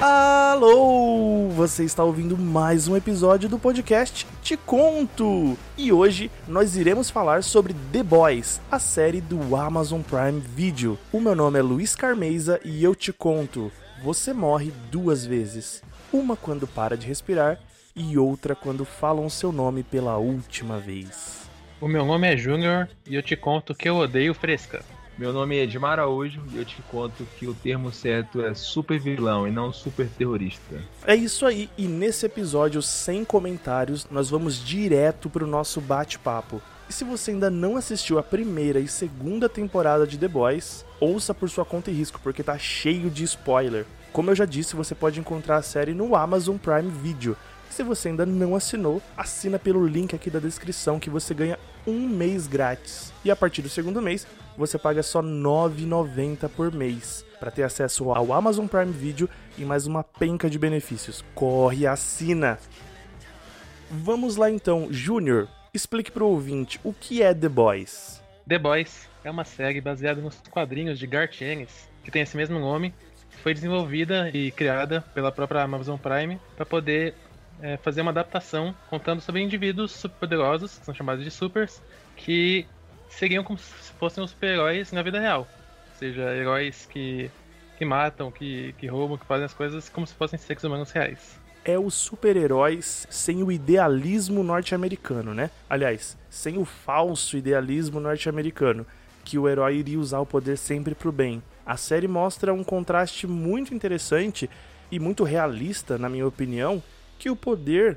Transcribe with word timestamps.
Alô! 0.00 1.50
Você 1.50 1.84
está 1.84 2.02
ouvindo 2.02 2.38
mais 2.38 2.88
um 2.88 2.96
episódio 2.96 3.50
do 3.50 3.58
podcast 3.58 4.26
Te 4.44 4.58
Conto! 4.58 5.56
E 5.74 5.90
hoje 5.90 6.30
nós 6.46 6.76
iremos 6.76 7.08
falar 7.08 7.42
sobre 7.42 7.74
The 7.90 8.02
Boys, 8.02 8.60
a 8.70 8.78
série 8.78 9.22
do 9.22 9.56
Amazon 9.56 10.02
Prime 10.02 10.38
Video. 10.38 10.98
O 11.10 11.18
meu 11.18 11.34
nome 11.34 11.58
é 11.58 11.62
Luiz 11.62 11.96
Carmeza 11.96 12.60
e 12.62 12.84
eu 12.84 12.94
te 12.94 13.10
conto: 13.10 13.72
você 14.02 14.34
morre 14.34 14.70
duas 14.90 15.24
vezes. 15.24 15.82
Uma 16.12 16.36
quando 16.36 16.66
para 16.66 16.94
de 16.94 17.06
respirar 17.06 17.58
e 17.96 18.18
outra 18.18 18.54
quando 18.54 18.84
falam 18.84 19.30
seu 19.30 19.50
nome 19.50 19.82
pela 19.82 20.18
última 20.18 20.78
vez. 20.78 21.48
O 21.80 21.88
meu 21.88 22.04
nome 22.04 22.30
é 22.30 22.36
Júnior 22.36 22.86
e 23.06 23.14
eu 23.14 23.22
te 23.22 23.34
conto 23.36 23.74
que 23.74 23.88
eu 23.88 23.96
odeio 23.96 24.34
fresca. 24.34 24.84
Meu 25.16 25.32
nome 25.32 25.56
é 25.56 25.62
Edmar 25.62 25.92
Araújo 25.92 26.42
e 26.52 26.58
eu 26.58 26.64
te 26.64 26.82
conto 26.90 27.24
que 27.38 27.46
o 27.46 27.54
termo 27.54 27.92
certo 27.92 28.44
é 28.44 28.52
super 28.52 28.98
vilão 28.98 29.46
e 29.46 29.50
não 29.50 29.72
super 29.72 30.08
terrorista. 30.08 30.82
É 31.06 31.14
isso 31.14 31.46
aí, 31.46 31.70
e 31.78 31.86
nesse 31.86 32.26
episódio 32.26 32.82
sem 32.82 33.24
comentários, 33.24 34.08
nós 34.10 34.28
vamos 34.28 34.58
direto 34.58 35.30
pro 35.30 35.46
nosso 35.46 35.80
bate-papo. 35.80 36.60
E 36.90 36.92
se 36.92 37.04
você 37.04 37.30
ainda 37.30 37.48
não 37.48 37.76
assistiu 37.76 38.18
a 38.18 38.24
primeira 38.24 38.80
e 38.80 38.88
segunda 38.88 39.48
temporada 39.48 40.04
de 40.04 40.18
The 40.18 40.26
Boys, 40.26 40.84
ouça 40.98 41.32
por 41.32 41.48
sua 41.48 41.64
conta 41.64 41.92
e 41.92 41.94
risco, 41.94 42.18
porque 42.20 42.42
tá 42.42 42.58
cheio 42.58 43.08
de 43.08 43.22
spoiler. 43.22 43.86
Como 44.12 44.32
eu 44.32 44.34
já 44.34 44.44
disse, 44.44 44.74
você 44.74 44.96
pode 44.96 45.20
encontrar 45.20 45.58
a 45.58 45.62
série 45.62 45.94
no 45.94 46.16
Amazon 46.16 46.56
Prime 46.56 46.90
Video. 46.90 47.36
Se 47.70 47.84
você 47.84 48.08
ainda 48.08 48.26
não 48.26 48.56
assinou, 48.56 49.00
assina 49.16 49.60
pelo 49.60 49.86
link 49.86 50.14
aqui 50.14 50.28
da 50.28 50.40
descrição 50.40 50.98
que 50.98 51.10
você 51.10 51.32
ganha 51.34 51.58
um 51.86 52.08
mês 52.08 52.46
grátis. 52.46 53.12
E 53.24 53.30
a 53.30 53.36
partir 53.36 53.62
do 53.62 53.68
segundo 53.68 54.02
mês, 54.02 54.26
você 54.56 54.78
paga 54.78 55.02
só 55.02 55.20
R$ 55.20 55.26
9,90 55.26 56.48
por 56.48 56.72
mês 56.72 57.24
para 57.38 57.50
ter 57.50 57.62
acesso 57.62 58.10
ao 58.10 58.32
Amazon 58.32 58.66
Prime 58.66 58.92
Video 58.92 59.28
e 59.58 59.64
mais 59.64 59.86
uma 59.86 60.02
penca 60.02 60.48
de 60.48 60.58
benefícios. 60.58 61.24
Corre 61.34 61.86
assina! 61.86 62.58
Vamos 63.90 64.36
lá 64.36 64.50
então, 64.50 64.88
Júnior, 64.90 65.48
explique 65.72 66.10
pro 66.10 66.26
ouvinte 66.26 66.80
o 66.82 66.92
que 66.92 67.22
é 67.22 67.34
The 67.34 67.48
Boys. 67.48 68.22
The 68.48 68.58
Boys 68.58 69.08
é 69.22 69.30
uma 69.30 69.44
série 69.44 69.80
baseada 69.80 70.20
nos 70.20 70.40
quadrinhos 70.50 70.98
de 70.98 71.06
Garth 71.06 71.40
Ennis, 71.40 71.88
que 72.02 72.10
tem 72.10 72.22
esse 72.22 72.36
mesmo 72.36 72.58
nome, 72.58 72.94
foi 73.42 73.54
desenvolvida 73.54 74.30
e 74.30 74.50
criada 74.50 75.00
pela 75.14 75.30
própria 75.30 75.62
Amazon 75.62 75.98
Prime 75.98 76.40
para 76.56 76.64
poder 76.64 77.14
é, 77.60 77.76
fazer 77.78 78.00
uma 78.00 78.10
adaptação 78.10 78.74
contando 78.88 79.20
sobre 79.20 79.42
indivíduos 79.42 79.92
superpoderosos, 79.92 80.78
que 80.78 80.84
são 80.84 80.94
chamados 80.94 81.24
de 81.24 81.30
supers, 81.30 81.82
que 82.16 82.66
seriam 83.18 83.44
como 83.44 83.58
se 83.58 83.92
fossem 83.98 84.22
os 84.22 84.30
super-heróis 84.30 84.92
na 84.92 85.02
vida 85.02 85.20
real. 85.20 85.40
Ou 85.40 85.98
seja, 85.98 86.22
heróis 86.34 86.86
que, 86.86 87.30
que 87.78 87.84
matam, 87.84 88.30
que, 88.30 88.74
que 88.78 88.86
roubam, 88.86 89.16
que 89.16 89.26
fazem 89.26 89.44
as 89.44 89.54
coisas 89.54 89.88
como 89.88 90.06
se 90.06 90.14
fossem 90.14 90.38
seres 90.38 90.64
humanos 90.64 90.90
reais. 90.90 91.38
É 91.64 91.78
os 91.78 91.94
super-heróis 91.94 93.06
sem 93.08 93.42
o 93.42 93.50
idealismo 93.50 94.42
norte-americano, 94.42 95.32
né? 95.32 95.50
Aliás, 95.68 96.16
sem 96.28 96.58
o 96.58 96.64
falso 96.64 97.36
idealismo 97.38 98.00
norte-americano, 98.00 98.86
que 99.24 99.38
o 99.38 99.48
herói 99.48 99.76
iria 99.76 99.98
usar 99.98 100.20
o 100.20 100.26
poder 100.26 100.58
sempre 100.58 100.94
pro 100.94 101.10
bem. 101.10 101.42
A 101.64 101.78
série 101.78 102.06
mostra 102.06 102.52
um 102.52 102.62
contraste 102.62 103.26
muito 103.26 103.72
interessante 103.72 104.50
e 104.90 104.98
muito 104.98 105.24
realista, 105.24 105.96
na 105.96 106.10
minha 106.10 106.26
opinião, 106.26 106.82
que 107.18 107.30
o 107.30 107.36
poder 107.36 107.96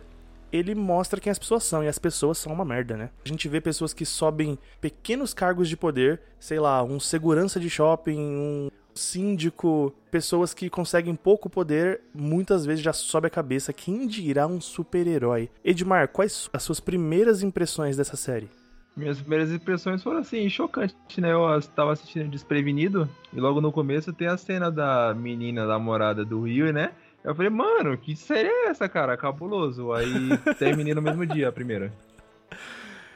ele 0.52 0.76
mostra 0.76 1.20
quem 1.20 1.32
as 1.32 1.40
pessoas 1.40 1.64
são 1.64 1.84
e 1.84 1.88
as 1.88 2.00
pessoas 2.00 2.38
são 2.38 2.54
uma 2.54 2.66
merda, 2.66 2.96
né? 2.96 3.10
A 3.26 3.28
gente 3.28 3.48
vê 3.48 3.60
pessoas 3.62 3.94
que 3.94 4.06
sobem 4.06 4.58
pequenos 4.80 5.34
cargos 5.34 5.70
de 5.70 5.78
poder, 5.78 6.22
sei 6.40 6.60
lá, 6.60 6.84
um 6.84 7.00
segurança 7.00 7.60
de 7.60 7.70
shopping, 7.70 8.20
um 8.20 8.70
síndico, 8.98 9.94
pessoas 10.12 10.54
que 10.54 10.70
conseguem 10.70 11.16
pouco 11.16 11.50
poder, 11.50 12.02
muitas 12.14 12.66
vezes 12.66 12.84
já 12.84 12.92
sobe 12.92 13.28
a 13.28 13.30
cabeça. 13.30 13.72
Quem 13.72 14.08
dirá 14.08 14.48
um 14.48 14.60
super-herói? 14.60 15.50
Edmar, 15.64 16.10
quais 16.10 16.50
as 16.52 16.64
suas 16.64 16.80
primeiras 16.80 17.44
impressões 17.44 17.96
dessa 17.96 18.18
série? 18.18 18.50
Minhas 18.96 19.20
primeiras 19.20 19.52
impressões 19.52 20.02
foram 20.02 20.18
assim, 20.18 20.50
chocantes, 20.50 20.96
né? 21.20 21.32
Eu 21.32 21.60
estava 21.60 21.94
assistindo 21.94 22.28
desprevenido 22.30 23.08
e 23.32 23.40
logo 23.40 23.62
no 23.62 23.72
começo 23.72 24.12
tem 24.12 24.28
a 24.28 24.38
cena 24.38 24.72
da 24.72 25.14
menina 25.14 25.68
namorada 25.68 26.26
do 26.26 26.42
Rio, 26.42 26.74
né? 26.74 26.92
Eu 27.28 27.36
falei, 27.36 27.50
mano, 27.50 27.98
que 27.98 28.16
série 28.16 28.48
é 28.48 28.70
essa, 28.70 28.88
cara? 28.88 29.18
Cabuloso. 29.18 29.92
Aí 29.92 30.30
terminei 30.58 30.94
no 30.94 31.02
mesmo 31.02 31.26
dia 31.26 31.50
a 31.50 31.52
primeira. 31.52 31.92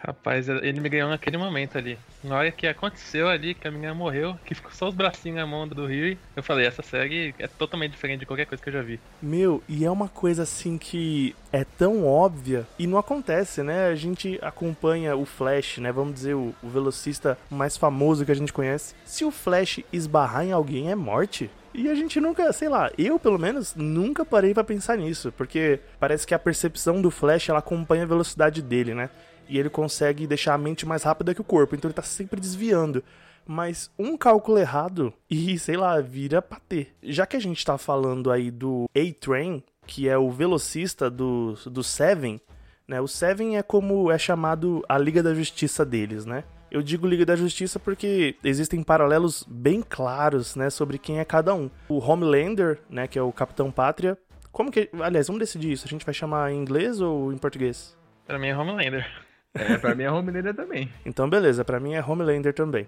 Rapaz, 0.06 0.50
ele 0.50 0.82
me 0.82 0.90
ganhou 0.90 1.10
naquele 1.10 1.38
momento 1.38 1.78
ali. 1.78 1.98
Na 2.22 2.36
hora 2.36 2.52
que 2.52 2.68
aconteceu 2.68 3.30
ali, 3.30 3.54
que 3.54 3.66
a 3.66 3.72
menina 3.72 3.94
morreu, 3.94 4.38
que 4.44 4.54
ficou 4.54 4.72
só 4.72 4.90
os 4.90 4.96
bracinhos 4.96 5.38
na 5.38 5.46
mão 5.46 5.66
do 5.66 5.86
Rio, 5.86 6.18
eu 6.36 6.44
falei, 6.44 6.66
essa 6.66 6.82
série 6.82 7.34
é 7.40 7.48
totalmente 7.48 7.92
diferente 7.92 8.22
de 8.22 8.26
qualquer 8.26 8.48
coisa 8.48 8.62
que 8.62 8.68
eu 8.68 8.74
já 8.74 8.82
vi. 8.82 9.00
Meu, 9.22 9.64
e 9.70 9.86
é 9.86 9.92
uma 9.92 10.10
coisa 10.10 10.44
assim 10.44 10.78
que 10.78 11.34
é 11.54 11.64
tão 11.64 12.06
óbvia 12.06 12.68
e 12.78 12.88
não 12.88 12.98
acontece, 12.98 13.64
né? 13.64 13.88
A 13.88 13.96
gente 13.96 14.38
acompanha 14.42 15.16
o 15.16 15.24
Flash, 15.24 15.78
né? 15.78 15.90
Vamos 15.90 16.16
dizer, 16.16 16.34
o, 16.34 16.54
o 16.62 16.68
velocista 16.68 17.38
mais 17.50 17.78
famoso 17.78 18.26
que 18.26 18.32
a 18.32 18.36
gente 18.36 18.52
conhece. 18.52 18.94
Se 19.06 19.24
o 19.24 19.32
Flash 19.32 19.80
esbarrar 19.94 20.44
em 20.44 20.52
alguém, 20.52 20.92
é 20.92 20.96
morte. 20.96 21.50
E 21.74 21.90
a 21.90 21.96
gente 21.96 22.20
nunca, 22.20 22.52
sei 22.52 22.68
lá, 22.68 22.92
eu 22.98 23.18
pelo 23.18 23.40
menos 23.40 23.76
nunca 23.76 24.26
parei 24.26 24.54
para 24.54 24.64
pensar 24.64 24.98
nisso, 24.98 25.32
porque 25.38 25.80
parece 26.00 26.28
que 26.28 26.34
a 26.34 26.40
percepção 26.40 27.02
do 27.02 27.10
Flash 27.10 27.50
ela 27.50 27.60
acompanha 27.60 28.04
a 28.04 28.08
velocidade 28.08 28.62
dele, 28.62 28.94
né? 28.94 29.10
E 29.48 29.58
ele 29.58 29.70
consegue 29.70 30.28
deixar 30.28 30.54
a 30.54 30.58
mente 30.58 30.86
mais 30.86 31.04
rápida 31.04 31.34
que 31.34 31.42
o 31.42 31.46
corpo, 31.46 31.76
então 31.76 31.88
ele 31.88 31.96
tá 31.96 32.02
sempre 32.02 32.42
desviando. 32.42 33.04
Mas 33.46 33.90
um 33.98 34.18
cálculo 34.18 34.58
errado 34.58 35.14
e, 35.30 35.58
sei 35.58 35.78
lá, 35.78 36.00
vira 36.00 36.42
patê. 36.42 36.88
Já 37.02 37.26
que 37.26 37.38
a 37.38 37.42
gente 37.42 37.66
tá 37.66 37.78
falando 37.78 38.30
aí 38.32 38.52
do 38.52 38.90
A-Train, 38.96 39.64
que 39.88 40.08
é 40.08 40.18
o 40.18 40.30
velocista 40.30 41.10
do, 41.10 41.54
do 41.66 41.84
Seven, 41.84 42.40
né? 42.88 43.00
O 43.00 43.08
Seven 43.08 43.58
é 43.58 43.64
como 43.64 44.12
é 44.12 44.18
chamado 44.18 44.84
a 44.88 44.98
Liga 44.98 45.24
da 45.24 45.34
Justiça 45.34 45.86
deles, 45.86 46.26
né? 46.26 46.44
Eu 46.72 46.82
digo 46.82 47.06
Liga 47.06 47.26
da 47.26 47.36
Justiça 47.36 47.78
porque 47.78 48.36
existem 48.42 48.82
paralelos 48.82 49.46
bem 49.46 49.84
claros, 49.88 50.56
né, 50.56 50.70
sobre 50.70 50.98
quem 50.98 51.20
é 51.20 51.26
cada 51.26 51.54
um. 51.54 51.70
O 51.90 52.00
Homelander, 52.00 52.80
né, 52.90 53.08
que 53.08 53.20
é 53.20 53.22
o 53.22 53.32
Capitão 53.34 53.70
Pátria. 53.70 54.18
Como 54.54 54.72
que, 54.72 54.90
aliás, 55.02 55.28
vamos 55.28 55.42
decidir 55.42 55.74
isso. 55.74 55.86
A 55.86 55.90
gente 55.90 56.06
vai 56.06 56.14
chamar 56.14 56.50
em 56.50 56.58
inglês 56.58 57.02
ou 57.02 57.34
em 57.34 57.38
português? 57.38 57.96
Pra 58.26 58.40
mim 58.40 58.48
é 58.48 58.58
Homelander. 58.58 59.06
É, 59.54 59.78
pra 59.78 59.94
mim 59.94 60.04
é 60.04 60.12
Homelander 60.12 60.56
também. 60.56 60.90
Então, 61.06 61.30
beleza, 61.30 61.66
pra 61.66 61.78
mim 61.78 61.94
é 61.94 62.02
Homelander 62.02 62.54
também. 62.54 62.88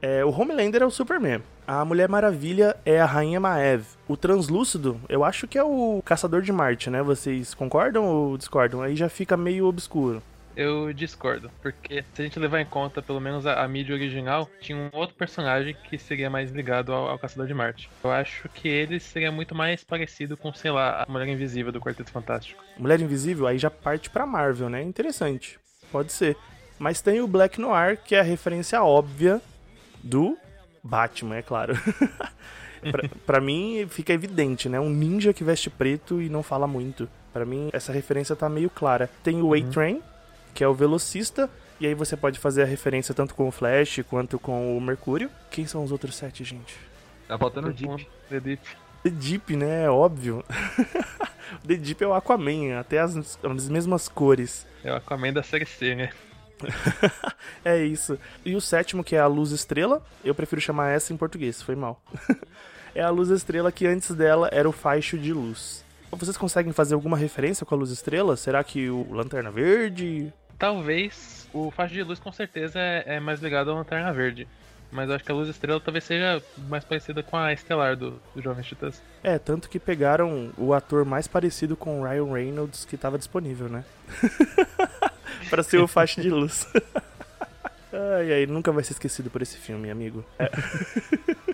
É, 0.00 0.24
o 0.24 0.30
Homelander 0.30 0.82
é 0.82 0.86
o 0.86 0.90
Superman. 0.90 1.42
A 1.66 1.84
Mulher 1.84 2.08
Maravilha 2.08 2.76
é 2.84 3.00
a 3.00 3.06
Rainha 3.06 3.40
Maeve. 3.40 3.86
O 4.06 4.16
Translúcido, 4.16 5.00
eu 5.08 5.24
acho 5.24 5.48
que 5.48 5.58
é 5.58 5.64
o 5.64 6.00
Caçador 6.04 6.42
de 6.42 6.52
Marte, 6.52 6.90
né? 6.90 7.02
Vocês 7.02 7.54
concordam 7.54 8.04
ou 8.04 8.36
discordam? 8.38 8.82
Aí 8.82 8.94
já 8.94 9.08
fica 9.08 9.36
meio 9.36 9.66
obscuro. 9.66 10.22
Eu 10.56 10.90
discordo, 10.90 11.50
porque 11.60 12.02
se 12.14 12.22
a 12.22 12.24
gente 12.24 12.38
levar 12.38 12.60
em 12.60 12.64
conta, 12.66 13.02
pelo 13.02 13.20
menos 13.20 13.46
a, 13.46 13.62
a 13.62 13.68
mídia 13.68 13.94
original, 13.94 14.48
tinha 14.58 14.78
um 14.78 14.88
outro 14.92 15.14
personagem 15.14 15.76
que 15.84 15.98
seria 15.98 16.30
mais 16.30 16.50
ligado 16.50 16.94
ao, 16.94 17.08
ao, 17.10 17.18
Caçador 17.18 17.46
de 17.46 17.52
Marte. 17.52 17.90
Eu 18.02 18.10
acho 18.10 18.48
que 18.48 18.66
ele 18.66 18.98
seria 18.98 19.30
muito 19.30 19.54
mais 19.54 19.84
parecido 19.84 20.34
com, 20.34 20.52
sei 20.54 20.70
lá, 20.70 21.04
a 21.06 21.12
Mulher 21.12 21.28
Invisível 21.28 21.70
do 21.70 21.78
Quarteto 21.80 22.10
Fantástico. 22.10 22.64
Mulher 22.78 22.98
Invisível 23.00 23.46
aí 23.46 23.58
já 23.58 23.70
parte 23.70 24.08
pra 24.08 24.24
Marvel, 24.24 24.70
né? 24.70 24.82
Interessante. 24.82 25.58
Pode 25.92 26.10
ser. 26.10 26.34
Mas 26.78 27.02
tem 27.02 27.20
o 27.20 27.28
Black 27.28 27.60
Noir, 27.60 27.98
que 28.02 28.14
é 28.14 28.20
a 28.20 28.22
referência 28.22 28.82
óbvia 28.82 29.42
do 30.02 30.38
Batman, 30.82 31.36
é 31.36 31.42
claro. 31.42 31.74
pra, 32.90 33.08
pra 33.26 33.40
mim 33.40 33.86
fica 33.90 34.12
evidente, 34.12 34.68
né? 34.70 34.80
Um 34.80 34.90
ninja 34.90 35.32
que 35.32 35.44
veste 35.44 35.68
preto 35.68 36.20
e 36.22 36.30
não 36.30 36.42
fala 36.42 36.66
muito. 36.66 37.08
Para 37.32 37.44
mim, 37.44 37.68
essa 37.74 37.92
referência 37.92 38.34
tá 38.34 38.48
meio 38.48 38.70
clara. 38.70 39.10
Tem 39.22 39.42
o 39.42 39.48
Uhum. 39.48 39.54
A-Train, 39.54 40.02
que 40.56 40.64
é 40.64 40.68
o 40.68 40.72
velocista, 40.72 41.50
e 41.78 41.86
aí 41.86 41.94
você 41.94 42.16
pode 42.16 42.38
fazer 42.38 42.62
a 42.62 42.64
referência 42.64 43.14
tanto 43.14 43.34
com 43.34 43.46
o 43.46 43.50
Flash 43.50 44.00
quanto 44.08 44.38
com 44.38 44.74
o 44.74 44.80
Mercúrio. 44.80 45.30
Quem 45.50 45.66
são 45.66 45.84
os 45.84 45.92
outros 45.92 46.16
sete, 46.16 46.42
gente? 46.44 46.74
Tá 47.28 47.38
faltando 47.38 47.68
o 47.68 47.72
Deep. 47.74 48.08
The 48.30 48.40
Deep. 48.40 48.62
The 49.02 49.10
Deep, 49.10 49.54
né? 49.54 49.84
É 49.84 49.90
óbvio. 49.90 50.42
The 51.68 51.74
Deep 51.74 52.02
é 52.02 52.06
o 52.06 52.14
Aquaman, 52.14 52.78
até 52.80 52.98
as, 52.98 53.38
as 53.44 53.68
mesmas 53.68 54.08
cores. 54.08 54.66
É 54.82 54.90
o 54.90 54.96
Aquaman 54.96 55.34
da 55.34 55.42
série 55.42 55.66
C, 55.66 55.94
né? 55.94 56.10
é 57.62 57.84
isso. 57.84 58.18
E 58.42 58.56
o 58.56 58.60
sétimo, 58.60 59.04
que 59.04 59.14
é 59.14 59.20
a 59.20 59.26
Luz 59.26 59.50
Estrela, 59.50 60.02
eu 60.24 60.34
prefiro 60.34 60.60
chamar 60.62 60.88
essa 60.88 61.12
em 61.12 61.18
português, 61.18 61.60
foi 61.60 61.76
mal. 61.76 62.02
é 62.94 63.02
a 63.02 63.10
Luz 63.10 63.28
Estrela 63.28 63.70
que 63.70 63.86
antes 63.86 64.12
dela 64.12 64.48
era 64.50 64.66
o 64.66 64.72
Faixo 64.72 65.18
de 65.18 65.34
Luz. 65.34 65.84
Vocês 66.10 66.38
conseguem 66.38 66.72
fazer 66.72 66.94
alguma 66.94 67.18
referência 67.18 67.66
com 67.66 67.74
a 67.74 67.78
Luz 67.78 67.90
Estrela? 67.90 68.38
Será 68.38 68.64
que 68.64 68.88
o 68.88 69.12
Lanterna 69.12 69.50
Verde? 69.50 70.32
Talvez 70.58 71.48
o 71.52 71.70
faixa 71.70 71.94
de 71.94 72.02
luz 72.02 72.18
com 72.18 72.32
certeza 72.32 72.78
é, 72.78 73.16
é 73.16 73.20
mais 73.20 73.40
ligado 73.40 73.70
à 73.70 73.74
Lanterna 73.74 74.12
Verde. 74.12 74.46
Mas 74.90 75.08
eu 75.08 75.16
acho 75.16 75.24
que 75.24 75.32
a 75.32 75.34
Luz 75.34 75.48
Estrela 75.48 75.80
talvez 75.80 76.04
seja 76.04 76.40
mais 76.68 76.84
parecida 76.84 77.22
com 77.22 77.36
a 77.36 77.52
Estelar 77.52 77.96
do, 77.96 78.20
do 78.34 78.40
Jovens 78.40 78.66
Titãs. 78.66 79.02
É, 79.22 79.38
tanto 79.38 79.68
que 79.68 79.78
pegaram 79.78 80.52
o 80.56 80.72
ator 80.72 81.04
mais 81.04 81.26
parecido 81.26 81.76
com 81.76 82.00
o 82.00 82.04
Ryan 82.04 82.32
Reynolds 82.32 82.84
que 82.84 82.94
estava 82.94 83.18
disponível, 83.18 83.68
né? 83.68 83.84
para 85.50 85.62
ser 85.62 85.78
o 85.78 85.88
faixa 85.88 86.22
de 86.22 86.30
luz. 86.30 86.66
ai, 87.92 88.32
ai, 88.32 88.46
nunca 88.46 88.70
vai 88.70 88.84
ser 88.84 88.92
esquecido 88.92 89.28
por 89.28 89.42
esse 89.42 89.56
filme, 89.56 89.90
amigo. 89.90 90.24
É. 90.38 90.50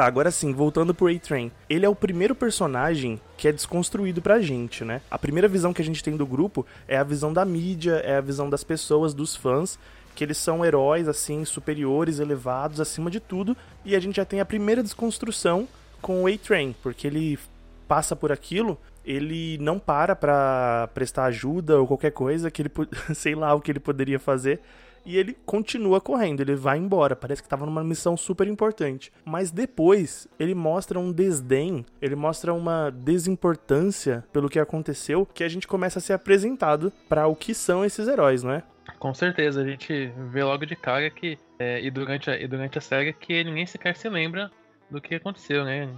Tá, 0.00 0.06
agora 0.06 0.30
sim, 0.30 0.54
voltando 0.54 0.94
pro 0.94 1.08
A-Train. 1.08 1.52
Ele 1.68 1.84
é 1.84 1.88
o 1.90 1.94
primeiro 1.94 2.34
personagem 2.34 3.20
que 3.36 3.46
é 3.46 3.52
desconstruído 3.52 4.22
pra 4.22 4.40
gente, 4.40 4.82
né? 4.82 5.02
A 5.10 5.18
primeira 5.18 5.46
visão 5.46 5.74
que 5.74 5.82
a 5.82 5.84
gente 5.84 6.02
tem 6.02 6.16
do 6.16 6.24
grupo 6.24 6.64
é 6.88 6.96
a 6.96 7.04
visão 7.04 7.34
da 7.34 7.44
mídia, 7.44 7.96
é 7.96 8.16
a 8.16 8.20
visão 8.22 8.48
das 8.48 8.64
pessoas, 8.64 9.12
dos 9.12 9.36
fãs, 9.36 9.78
que 10.14 10.24
eles 10.24 10.38
são 10.38 10.64
heróis, 10.64 11.06
assim, 11.06 11.44
superiores, 11.44 12.18
elevados, 12.18 12.80
acima 12.80 13.10
de 13.10 13.20
tudo. 13.20 13.54
E 13.84 13.94
a 13.94 14.00
gente 14.00 14.16
já 14.16 14.24
tem 14.24 14.40
a 14.40 14.44
primeira 14.46 14.82
desconstrução 14.82 15.68
com 16.00 16.22
o 16.22 16.26
A-Train, 16.26 16.74
porque 16.82 17.06
ele 17.06 17.38
passa 17.86 18.16
por 18.16 18.32
aquilo, 18.32 18.78
ele 19.04 19.58
não 19.58 19.78
para 19.78 20.16
pra 20.16 20.88
prestar 20.94 21.24
ajuda 21.24 21.78
ou 21.78 21.86
qualquer 21.86 22.12
coisa 22.12 22.50
que 22.50 22.62
ele, 22.62 22.70
sei 23.14 23.34
lá 23.34 23.52
o 23.52 23.60
que 23.60 23.70
ele 23.70 23.78
poderia 23.78 24.18
fazer 24.18 24.62
e 25.04 25.16
ele 25.16 25.36
continua 25.46 26.00
correndo, 26.00 26.40
ele 26.40 26.54
vai 26.54 26.78
embora. 26.78 27.16
Parece 27.16 27.42
que 27.42 27.46
estava 27.46 27.66
numa 27.66 27.82
missão 27.84 28.16
super 28.16 28.46
importante. 28.46 29.12
Mas 29.24 29.50
depois 29.50 30.28
ele 30.38 30.54
mostra 30.54 30.98
um 30.98 31.12
desdém, 31.12 31.84
ele 32.00 32.14
mostra 32.14 32.52
uma 32.52 32.90
desimportância 32.90 34.24
pelo 34.32 34.48
que 34.48 34.58
aconteceu, 34.58 35.26
que 35.26 35.44
a 35.44 35.48
gente 35.48 35.66
começa 35.66 35.98
a 35.98 36.02
ser 36.02 36.12
apresentado 36.12 36.92
para 37.08 37.26
o 37.26 37.36
que 37.36 37.54
são 37.54 37.84
esses 37.84 38.06
heróis, 38.08 38.42
não 38.42 38.52
é? 38.52 38.62
Com 38.98 39.14
certeza, 39.14 39.62
a 39.62 39.64
gente 39.64 40.12
vê 40.30 40.42
logo 40.42 40.66
de 40.66 40.76
cara 40.76 41.08
que, 41.10 41.38
é, 41.58 41.80
e, 41.80 41.90
durante 41.90 42.30
a, 42.30 42.38
e 42.38 42.46
durante 42.46 42.76
a 42.76 42.80
série, 42.80 43.12
que 43.12 43.44
nem 43.44 43.64
sequer 43.66 43.96
se 43.96 44.08
lembra 44.08 44.50
do 44.90 45.00
que 45.00 45.14
aconteceu, 45.14 45.64
né? 45.64 45.88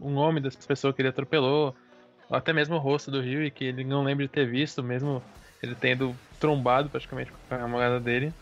O 0.00 0.10
nome 0.10 0.40
das 0.40 0.56
pessoas 0.56 0.94
que 0.94 1.02
ele 1.02 1.08
atropelou, 1.08 1.74
ou 2.28 2.36
até 2.36 2.52
mesmo 2.52 2.74
o 2.74 2.78
rosto 2.78 3.10
do 3.10 3.20
Rio, 3.20 3.42
e 3.42 3.50
que 3.50 3.64
ele 3.64 3.84
não 3.84 4.02
lembra 4.02 4.26
de 4.26 4.32
ter 4.32 4.46
visto, 4.46 4.82
mesmo 4.82 5.22
ele 5.64 5.74
tendo 5.74 6.14
trombado 6.38 6.88
praticamente 6.88 7.32
com 7.32 7.54
a 7.54 7.58
namorada 7.58 7.98
dele, 7.98 8.32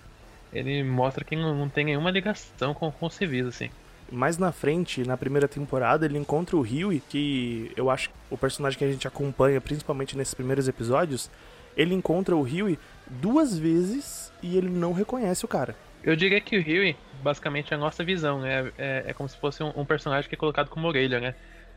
ele 0.53 0.83
mostra 0.83 1.25
que 1.25 1.35
não, 1.35 1.55
não 1.55 1.69
tem 1.69 1.85
nenhuma 1.85 2.11
ligação 2.11 2.75
com, 2.75 2.91
com 2.91 3.09
civis, 3.09 3.47
assim. 3.47 3.71
Mais 4.11 4.37
na 4.37 4.53
frente, 4.53 5.07
na 5.07 5.17
primeira 5.17 5.49
temporada, 5.49 6.05
ele 6.05 6.19
encontra 6.19 6.57
o 6.57 6.61
Huey, 6.61 7.03
que 7.09 7.73
eu 7.77 7.89
acho 7.89 8.11
o 8.31 8.37
personagem 8.37 8.79
que 8.79 8.85
a 8.85 8.91
gente 8.93 9.09
acompanha, 9.09 9.61
principalmente 9.61 10.17
nesses 10.17 10.35
primeiros 10.35 10.69
episódios, 10.69 11.31
ele 11.77 11.95
encontra 11.95 12.37
o 12.37 12.43
Huey 12.43 12.79
duas 13.07 13.59
vezes 13.59 14.31
e 14.43 14.57
ele 14.57 14.69
não 14.69 14.93
reconhece 14.93 15.45
o 15.45 15.49
cara. 15.49 15.75
Eu 16.03 16.17
diria 16.17 16.41
que 16.41 16.59
o 16.59 16.61
Huey, 16.61 16.97
basicamente, 17.23 17.73
é 17.73 17.77
a 17.77 17.79
nossa 17.79 18.05
visão, 18.05 18.41
né? 18.41 18.71
É, 18.77 19.05
é 19.07 19.15
como 19.15 19.29
se 19.29 19.37
fosse 19.39 19.63
um, 19.63 19.73
um, 19.75 19.85
personagem 19.85 20.29
que 20.29 20.35
é 20.35 20.39
colocado 20.39 20.69
como 20.69 20.89
orelha, 20.89 21.21
né? 21.21 21.35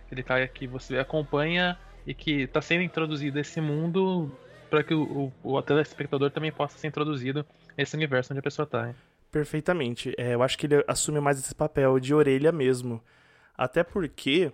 Aquele 0.07 0.23
cara 0.23 0.47
que 0.47 0.67
você 0.67 0.97
acompanha 0.97 1.77
e 2.05 2.13
que 2.13 2.41
está 2.41 2.61
sendo 2.61 2.81
introduzido 2.81 3.39
esse 3.39 3.61
mundo 3.61 4.31
para 4.75 4.83
que 4.83 4.93
o, 4.93 5.31
o, 5.41 5.53
o 5.53 5.61
telespectador 5.61 6.29
também 6.31 6.51
possa 6.51 6.77
ser 6.77 6.87
introduzido 6.87 7.45
nesse 7.77 7.95
universo 7.95 8.33
onde 8.33 8.39
a 8.39 8.43
pessoa 8.43 8.65
está. 8.65 8.93
Perfeitamente. 9.31 10.13
É, 10.17 10.33
eu 10.33 10.43
acho 10.43 10.57
que 10.57 10.65
ele 10.65 10.83
assume 10.85 11.21
mais 11.21 11.39
esse 11.39 11.55
papel 11.55 11.97
de 11.97 12.13
orelha 12.13 12.51
mesmo. 12.51 13.01
Até 13.57 13.85
porque 13.85 14.51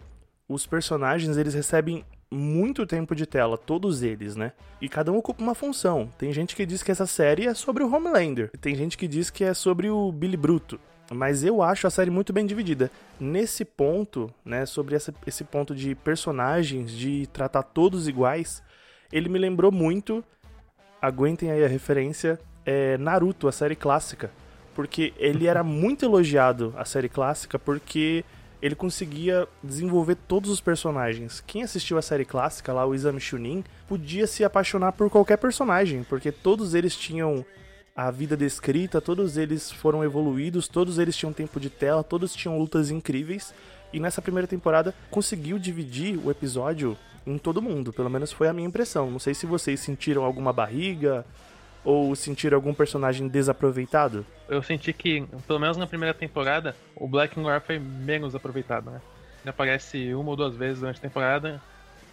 os 0.47 0.67
personagens 0.67 1.37
eles 1.37 1.55
recebem 1.55 2.05
muito 2.29 2.85
tempo 2.85 3.15
de 3.15 3.25
tela, 3.25 3.57
todos 3.57 4.03
eles, 4.03 4.35
né? 4.35 4.53
E 4.79 4.87
cada 4.87 5.11
um 5.11 5.17
ocupa 5.17 5.41
uma 5.41 5.55
função. 5.55 6.07
Tem 6.19 6.31
gente 6.31 6.55
que 6.55 6.67
diz 6.67 6.83
que 6.83 6.91
essa 6.91 7.07
série 7.07 7.47
é 7.47 7.53
sobre 7.55 7.83
o 7.83 7.91
Homelander, 7.91 8.51
tem 8.61 8.75
gente 8.75 8.97
que 8.97 9.07
diz 9.07 9.31
que 9.31 9.43
é 9.43 9.55
sobre 9.55 9.89
o 9.89 10.11
Billy 10.11 10.37
Bruto. 10.37 10.79
Mas 11.11 11.43
eu 11.43 11.61
acho 11.61 11.87
a 11.87 11.89
série 11.89 12.11
muito 12.11 12.31
bem 12.31 12.45
dividida. 12.45 12.89
Nesse 13.19 13.65
ponto, 13.65 14.33
né, 14.45 14.65
sobre 14.65 14.95
essa, 14.95 15.13
esse 15.27 15.43
ponto 15.43 15.75
de 15.75 15.93
personagens, 15.93 16.91
de 16.91 17.27
tratar 17.27 17.63
todos 17.63 18.07
iguais, 18.07 18.63
ele 19.11 19.29
me 19.29 19.39
lembrou 19.39 19.71
muito, 19.71 20.23
aguentem 21.01 21.51
aí 21.51 21.63
a 21.63 21.67
referência, 21.67 22.39
é 22.65 22.97
Naruto, 22.97 23.47
a 23.47 23.51
série 23.51 23.75
clássica. 23.75 24.31
Porque 24.73 25.13
ele 25.17 25.47
era 25.47 25.63
muito 25.63 26.05
elogiado, 26.05 26.73
a 26.77 26.85
série 26.85 27.09
clássica, 27.09 27.59
porque 27.59 28.23
ele 28.61 28.75
conseguia 28.75 29.47
desenvolver 29.63 30.15
todos 30.15 30.49
os 30.49 30.61
personagens. 30.61 31.43
Quem 31.45 31.63
assistiu 31.63 31.97
a 31.97 32.01
série 32.01 32.23
clássica 32.23 32.71
lá, 32.71 32.85
o 32.85 32.93
Exame 32.93 33.19
Chunin, 33.19 33.63
podia 33.87 34.27
se 34.27 34.43
apaixonar 34.43 34.93
por 34.93 35.09
qualquer 35.09 35.37
personagem, 35.37 36.03
porque 36.03 36.31
todos 36.31 36.73
eles 36.73 36.95
tinham 36.95 37.43
a 37.95 38.09
vida 38.09 38.37
descrita, 38.37 39.01
todos 39.01 39.35
eles 39.35 39.71
foram 39.71 40.03
evoluídos, 40.03 40.67
todos 40.67 40.99
eles 40.99 41.17
tinham 41.17 41.33
tempo 41.33 41.59
de 41.59 41.69
tela, 41.69 42.03
todos 42.03 42.33
tinham 42.33 42.57
lutas 42.57 42.89
incríveis. 42.89 43.53
E 43.91 43.99
nessa 43.99 44.21
primeira 44.21 44.47
temporada 44.47 44.95
conseguiu 45.09 45.59
dividir 45.59 46.17
o 46.23 46.31
episódio 46.31 46.97
em 47.25 47.37
todo 47.37 47.61
mundo, 47.61 47.93
pelo 47.93 48.09
menos 48.09 48.31
foi 48.31 48.47
a 48.47 48.53
minha 48.53 48.67
impressão. 48.67 49.09
Não 49.11 49.19
sei 49.19 49.33
se 49.33 49.45
vocês 49.45 49.79
sentiram 49.79 50.23
alguma 50.23 50.51
barriga 50.51 51.25
ou 51.83 52.15
sentiram 52.15 52.55
algum 52.55 52.73
personagem 52.73 53.27
desaproveitado. 53.27 54.25
Eu 54.47 54.61
senti 54.61 54.93
que, 54.93 55.25
pelo 55.47 55.59
menos 55.59 55.77
na 55.77 55.87
primeira 55.87 56.13
temporada, 56.13 56.75
o 56.95 57.07
Black 57.07 57.39
Noir 57.39 57.61
foi 57.61 57.79
menos 57.79 58.35
aproveitado, 58.35 58.91
né? 58.91 59.01
Ele 59.41 59.49
aparece 59.49 60.13
uma 60.13 60.29
ou 60.29 60.35
duas 60.35 60.55
vezes 60.55 60.79
durante 60.79 60.97
a 60.99 61.01
temporada 61.01 61.61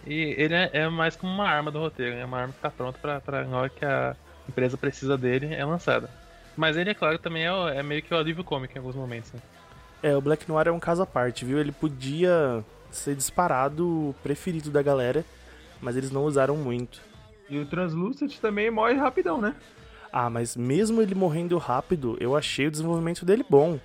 e 0.06 0.34
ele 0.38 0.54
é, 0.54 0.70
é 0.72 0.88
mais 0.88 1.16
como 1.16 1.32
uma 1.32 1.46
arma 1.46 1.70
do 1.70 1.78
roteiro, 1.78 2.14
é 2.14 2.18
né? 2.18 2.24
uma 2.24 2.38
arma 2.38 2.52
que 2.52 2.58
está 2.58 2.70
pronta 2.70 2.98
para 2.98 3.44
na 3.44 3.58
hora 3.58 3.68
que 3.68 3.84
a 3.84 4.16
empresa 4.48 4.76
precisa 4.78 5.18
dele 5.18 5.54
é 5.54 5.64
lançada. 5.64 6.08
Mas 6.56 6.76
ele, 6.76 6.90
é 6.90 6.94
claro, 6.94 7.18
também 7.18 7.46
é, 7.46 7.76
é 7.76 7.82
meio 7.82 8.02
que 8.02 8.12
o 8.12 8.16
alívio 8.16 8.42
cômico 8.42 8.74
em 8.74 8.78
alguns 8.78 8.96
momentos. 8.96 9.32
Né? 9.32 9.40
É, 10.02 10.16
o 10.16 10.20
Black 10.20 10.48
Noir 10.48 10.68
é 10.68 10.72
um 10.72 10.80
caso 10.80 11.02
à 11.02 11.06
parte, 11.06 11.44
viu? 11.44 11.58
Ele 11.58 11.70
podia 11.72 12.64
ser 12.90 13.14
disparado 13.14 13.86
o 13.86 14.14
preferido 14.22 14.70
da 14.70 14.82
galera, 14.82 15.24
mas 15.80 15.96
eles 15.96 16.10
não 16.10 16.24
usaram 16.24 16.56
muito. 16.56 17.00
E 17.48 17.58
o 17.58 17.66
Translucent 17.66 18.38
também 18.38 18.70
morre 18.70 18.94
rapidão, 18.94 19.40
né? 19.40 19.54
Ah, 20.12 20.28
mas 20.28 20.56
mesmo 20.56 21.02
ele 21.02 21.14
morrendo 21.14 21.56
rápido, 21.58 22.16
eu 22.20 22.36
achei 22.36 22.66
o 22.66 22.70
desenvolvimento 22.70 23.24
dele 23.24 23.44
bom. 23.48 23.78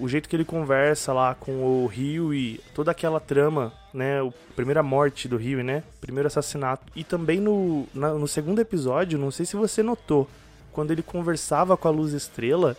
O 0.00 0.08
jeito 0.08 0.28
que 0.28 0.36
ele 0.36 0.44
conversa 0.44 1.12
lá 1.12 1.34
com 1.34 1.84
o 1.84 1.86
Rio 1.86 2.32
e 2.32 2.60
toda 2.74 2.92
aquela 2.92 3.18
trama, 3.18 3.72
né? 3.92 4.20
A 4.20 4.30
primeira 4.54 4.82
morte 4.82 5.26
do 5.26 5.36
Rio, 5.36 5.62
né? 5.64 5.82
Primeiro 6.00 6.28
assassinato. 6.28 6.84
E 6.94 7.02
também 7.02 7.40
no, 7.40 7.86
na, 7.92 8.14
no 8.14 8.28
segundo 8.28 8.60
episódio, 8.60 9.18
não 9.18 9.32
sei 9.32 9.44
se 9.44 9.56
você 9.56 9.82
notou, 9.82 10.28
quando 10.72 10.92
ele 10.92 11.02
conversava 11.02 11.76
com 11.76 11.88
a 11.88 11.90
Luz 11.90 12.12
Estrela, 12.12 12.76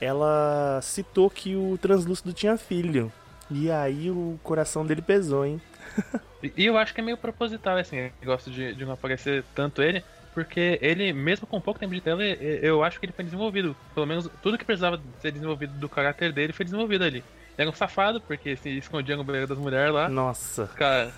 ela 0.00 0.78
citou 0.80 1.28
que 1.28 1.56
o 1.56 1.76
Translúcido 1.78 2.32
tinha 2.32 2.56
filho. 2.56 3.12
E 3.50 3.70
aí 3.70 4.10
o 4.10 4.38
coração 4.42 4.84
dele 4.84 5.02
pesou, 5.02 5.44
hein? 5.44 5.60
e 6.56 6.66
eu 6.66 6.76
acho 6.76 6.94
que 6.94 7.00
é 7.00 7.04
meio 7.04 7.16
proposital, 7.16 7.76
assim, 7.76 8.10
gosto 8.24 8.50
de, 8.50 8.74
de 8.74 8.84
não 8.84 8.92
aparecer 8.92 9.44
tanto 9.54 9.82
ele, 9.82 10.04
porque 10.34 10.78
ele, 10.80 11.12
mesmo 11.12 11.46
com 11.46 11.60
pouco 11.60 11.80
tempo 11.80 11.94
de 11.94 12.00
tela, 12.00 12.22
eu 12.24 12.84
acho 12.84 13.00
que 13.00 13.06
ele 13.06 13.12
foi 13.12 13.24
desenvolvido. 13.24 13.74
Pelo 13.94 14.06
menos 14.06 14.30
tudo 14.42 14.56
que 14.56 14.64
precisava 14.64 15.00
ser 15.20 15.32
desenvolvido 15.32 15.72
do 15.74 15.88
caráter 15.88 16.32
dele 16.32 16.52
foi 16.52 16.64
desenvolvido 16.64 17.04
ali. 17.04 17.18
Ele 17.18 17.24
era 17.56 17.70
um 17.70 17.72
safado, 17.72 18.20
porque 18.20 18.54
se 18.54 18.68
escondia 18.78 19.16
no 19.16 19.24
banheiro 19.24 19.48
das 19.48 19.58
mulheres 19.58 19.92
lá. 19.92 20.08
Nossa. 20.08 20.68
Cara, 20.76 21.12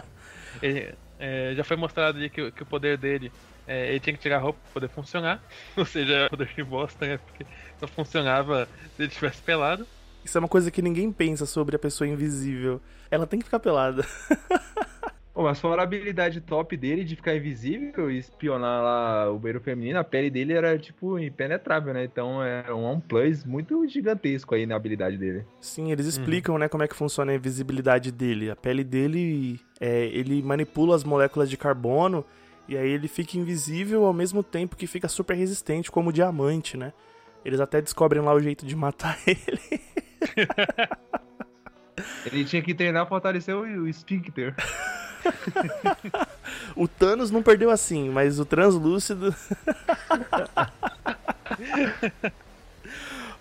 ele, 0.60 0.94
é, 1.18 1.54
já 1.56 1.64
foi 1.64 1.78
mostrado 1.78 2.18
ali 2.18 2.28
que, 2.28 2.50
que 2.50 2.62
o 2.62 2.66
poder 2.66 2.98
dele, 2.98 3.32
é, 3.66 3.88
ele 3.88 4.00
tinha 4.00 4.12
que 4.12 4.20
tirar 4.20 4.36
a 4.36 4.40
roupa 4.40 4.58
pra 4.64 4.72
poder 4.74 4.88
funcionar. 4.88 5.42
Ou 5.74 5.86
seja, 5.86 6.28
poder 6.28 6.48
de 6.54 6.62
bosta, 6.62 7.06
né? 7.06 7.18
Porque 7.26 7.46
não 7.80 7.88
funcionava 7.88 8.68
se 8.96 9.02
ele 9.02 9.08
estivesse 9.08 9.40
pelado. 9.40 9.86
Isso 10.24 10.36
é 10.36 10.40
uma 10.40 10.48
coisa 10.48 10.70
que 10.70 10.82
ninguém 10.82 11.10
pensa 11.10 11.46
sobre 11.46 11.76
a 11.76 11.78
pessoa 11.78 12.06
invisível. 12.08 12.80
Ela 13.10 13.26
tem 13.26 13.38
que 13.38 13.44
ficar 13.44 13.58
pelada. 13.58 14.04
Pô, 15.38 15.44
mas 15.44 15.60
fora 15.60 15.82
a 15.82 15.84
habilidade 15.84 16.40
top 16.40 16.76
dele 16.76 17.04
de 17.04 17.14
ficar 17.14 17.36
invisível 17.36 18.10
e 18.10 18.18
espionar 18.18 18.82
lá 18.82 19.30
o 19.30 19.38
beiro 19.38 19.60
feminino, 19.60 19.96
a 19.96 20.02
pele 20.02 20.28
dele 20.28 20.52
era, 20.52 20.76
tipo, 20.76 21.16
impenetrável, 21.16 21.94
né? 21.94 22.02
Então 22.02 22.42
é 22.42 22.74
um 22.74 22.98
plus 22.98 23.44
muito 23.44 23.86
gigantesco 23.86 24.56
aí 24.56 24.66
na 24.66 24.74
habilidade 24.74 25.16
dele. 25.16 25.44
Sim, 25.60 25.92
eles 25.92 26.06
explicam, 26.06 26.56
uhum. 26.56 26.58
né, 26.58 26.68
como 26.68 26.82
é 26.82 26.88
que 26.88 26.96
funciona 26.96 27.30
a 27.30 27.36
invisibilidade 27.36 28.10
dele. 28.10 28.50
A 28.50 28.56
pele 28.56 28.82
dele, 28.82 29.60
é, 29.80 30.06
ele 30.06 30.42
manipula 30.42 30.96
as 30.96 31.04
moléculas 31.04 31.48
de 31.48 31.56
carbono 31.56 32.24
e 32.66 32.76
aí 32.76 32.90
ele 32.90 33.06
fica 33.06 33.38
invisível 33.38 34.06
ao 34.06 34.12
mesmo 34.12 34.42
tempo 34.42 34.74
que 34.74 34.88
fica 34.88 35.06
super 35.06 35.34
resistente, 35.34 35.88
como 35.88 36.10
o 36.10 36.12
diamante, 36.12 36.76
né? 36.76 36.92
Eles 37.44 37.60
até 37.60 37.80
descobrem 37.80 38.20
lá 38.20 38.34
o 38.34 38.40
jeito 38.40 38.66
de 38.66 38.74
matar 38.74 39.16
ele. 39.24 39.80
Ele 42.26 42.44
tinha 42.44 42.62
que 42.62 42.74
treinar 42.74 43.02
pra 43.04 43.10
fortalecer 43.10 43.54
o, 43.54 43.62
o 43.62 43.88
o 46.76 46.88
Thanos 46.88 47.30
não 47.30 47.42
perdeu 47.42 47.70
assim, 47.70 48.08
mas 48.08 48.38
o 48.38 48.44
translúcido. 48.44 49.34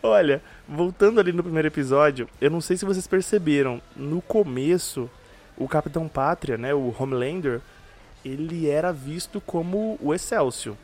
Olha, 0.01 0.41
voltando 0.67 1.19
ali 1.19 1.31
no 1.31 1.43
primeiro 1.43 1.67
episódio, 1.67 2.27
eu 2.39 2.49
não 2.49 2.61
sei 2.61 2.77
se 2.77 2.85
vocês 2.85 3.05
perceberam, 3.07 3.81
no 3.95 4.21
começo, 4.21 5.09
o 5.57 5.67
Capitão 5.67 6.07
Pátria, 6.07 6.57
né, 6.57 6.73
o 6.73 6.95
Homelander, 6.97 7.61
ele 8.23 8.69
era 8.69 8.91
visto 8.91 9.41
como 9.41 9.97
o 10.01 10.13
Excelsior. 10.13 10.75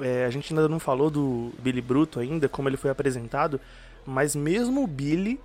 É, 0.00 0.24
a 0.24 0.30
gente 0.30 0.52
ainda 0.52 0.68
não 0.68 0.78
falou 0.78 1.10
do 1.10 1.52
Billy 1.58 1.80
Bruto 1.80 2.20
ainda, 2.20 2.48
como 2.48 2.68
ele 2.68 2.76
foi 2.76 2.90
apresentado, 2.90 3.60
Mas 4.08 4.34
mesmo 4.34 4.84
o 4.84 4.86
Billy 4.86 5.38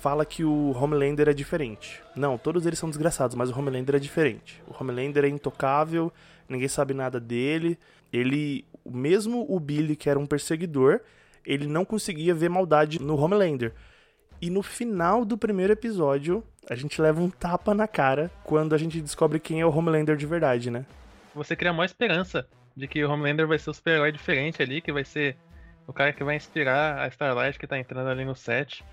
fala 0.00 0.24
que 0.24 0.42
o 0.42 0.70
Homelander 0.70 1.28
é 1.28 1.34
diferente. 1.34 2.02
Não, 2.16 2.38
todos 2.38 2.64
eles 2.64 2.78
são 2.78 2.88
desgraçados, 2.88 3.36
mas 3.36 3.50
o 3.50 3.58
Homelander 3.58 3.96
é 3.96 3.98
diferente. 3.98 4.62
O 4.66 4.74
Homelander 4.82 5.26
é 5.26 5.28
intocável, 5.28 6.10
ninguém 6.48 6.66
sabe 6.66 6.94
nada 6.94 7.20
dele. 7.20 7.78
Ele, 8.10 8.64
mesmo 8.86 9.44
o 9.46 9.60
Billy, 9.60 9.94
que 9.94 10.08
era 10.08 10.18
um 10.18 10.24
perseguidor, 10.24 11.00
ele 11.44 11.66
não 11.66 11.84
conseguia 11.84 12.34
ver 12.34 12.48
maldade 12.48 13.02
no 13.02 13.20
Homelander. 13.20 13.74
E 14.40 14.48
no 14.48 14.62
final 14.62 15.22
do 15.22 15.36
primeiro 15.36 15.74
episódio, 15.74 16.42
a 16.70 16.74
gente 16.74 17.02
leva 17.02 17.20
um 17.20 17.28
tapa 17.28 17.74
na 17.74 17.86
cara 17.86 18.30
quando 18.44 18.74
a 18.74 18.78
gente 18.78 18.98
descobre 18.98 19.38
quem 19.38 19.60
é 19.60 19.66
o 19.66 19.76
Homelander 19.76 20.16
de 20.16 20.24
verdade, 20.24 20.70
né? 20.70 20.86
Você 21.34 21.54
cria 21.54 21.70
a 21.70 21.74
maior 21.74 21.84
esperança 21.84 22.48
de 22.74 22.88
que 22.88 23.04
o 23.04 23.10
Homelander 23.10 23.46
vai 23.46 23.58
ser 23.58 23.68
o 23.68 23.74
super-herói 23.74 24.10
diferente 24.10 24.62
ali, 24.62 24.80
que 24.80 24.90
vai 24.90 25.04
ser 25.04 25.36
o 25.86 25.92
cara 25.92 26.12
que 26.12 26.24
vai 26.24 26.36
inspirar 26.36 26.98
a 27.00 27.08
Starlight 27.08 27.58
que 27.58 27.66
tá 27.66 27.78
entrando 27.78 28.08
ali 28.08 28.24
no 28.24 28.34
set. 28.34 28.84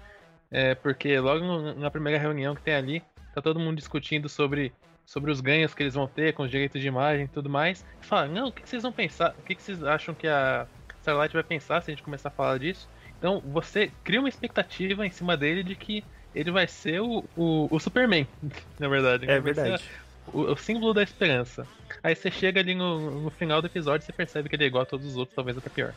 É, 0.51 0.75
porque 0.75 1.19
logo 1.19 1.43
no, 1.43 1.73
na 1.75 1.89
primeira 1.89 2.19
reunião 2.19 2.55
que 2.55 2.61
tem 2.61 2.75
ali, 2.75 3.03
tá 3.33 3.41
todo 3.41 3.59
mundo 3.59 3.77
discutindo 3.77 4.29
sobre, 4.29 4.71
sobre 5.05 5.31
os 5.31 5.41
ganhos 5.41 5.73
que 5.73 5.81
eles 5.81 5.95
vão 5.95 6.07
ter 6.07 6.33
com 6.33 6.43
os 6.43 6.51
direitos 6.51 6.79
de 6.79 6.87
imagem 6.87 7.25
e 7.25 7.27
tudo 7.27 7.49
mais. 7.49 7.83
E 8.01 8.05
fala, 8.05 8.27
não, 8.27 8.49
o 8.49 8.51
que, 8.51 8.61
que 8.61 8.69
vocês 8.69 8.83
vão 8.83 8.91
pensar? 8.91 9.33
O 9.39 9.41
que, 9.41 9.55
que 9.55 9.61
vocês 9.63 9.83
acham 9.83 10.13
que 10.13 10.27
a 10.27 10.67
Starlight 11.01 11.33
vai 11.33 11.43
pensar 11.43 11.81
se 11.81 11.89
a 11.89 11.93
gente 11.93 12.03
começar 12.03 12.29
a 12.29 12.31
falar 12.31 12.59
disso? 12.59 12.87
Então 13.17 13.41
você 13.45 13.91
cria 14.03 14.19
uma 14.19 14.29
expectativa 14.29 15.05
em 15.05 15.09
cima 15.09 15.35
dele 15.35 15.63
de 15.63 15.75
que 15.75 16.03
ele 16.35 16.51
vai 16.51 16.67
ser 16.67 17.01
o, 17.01 17.23
o, 17.35 17.67
o 17.71 17.79
Superman, 17.79 18.27
na 18.79 18.87
verdade. 18.87 19.29
É 19.29 19.39
verdade. 19.39 19.83
O, 20.31 20.51
o, 20.51 20.57
símbolo 20.57 20.93
da 20.93 21.03
esperança. 21.03 21.67
Aí 22.01 22.15
você 22.15 22.31
chega 22.31 22.59
ali 22.59 22.73
no, 22.73 23.21
no 23.21 23.29
final 23.29 23.61
do 23.61 23.67
episódio 23.67 24.03
e 24.03 24.05
você 24.05 24.13
percebe 24.13 24.49
que 24.49 24.55
ele 24.55 24.63
é 24.63 24.67
igual 24.67 24.83
a 24.83 24.85
todos 24.85 25.05
os 25.05 25.17
outros, 25.17 25.35
talvez 25.35 25.57
até 25.57 25.69
pior. 25.69 25.93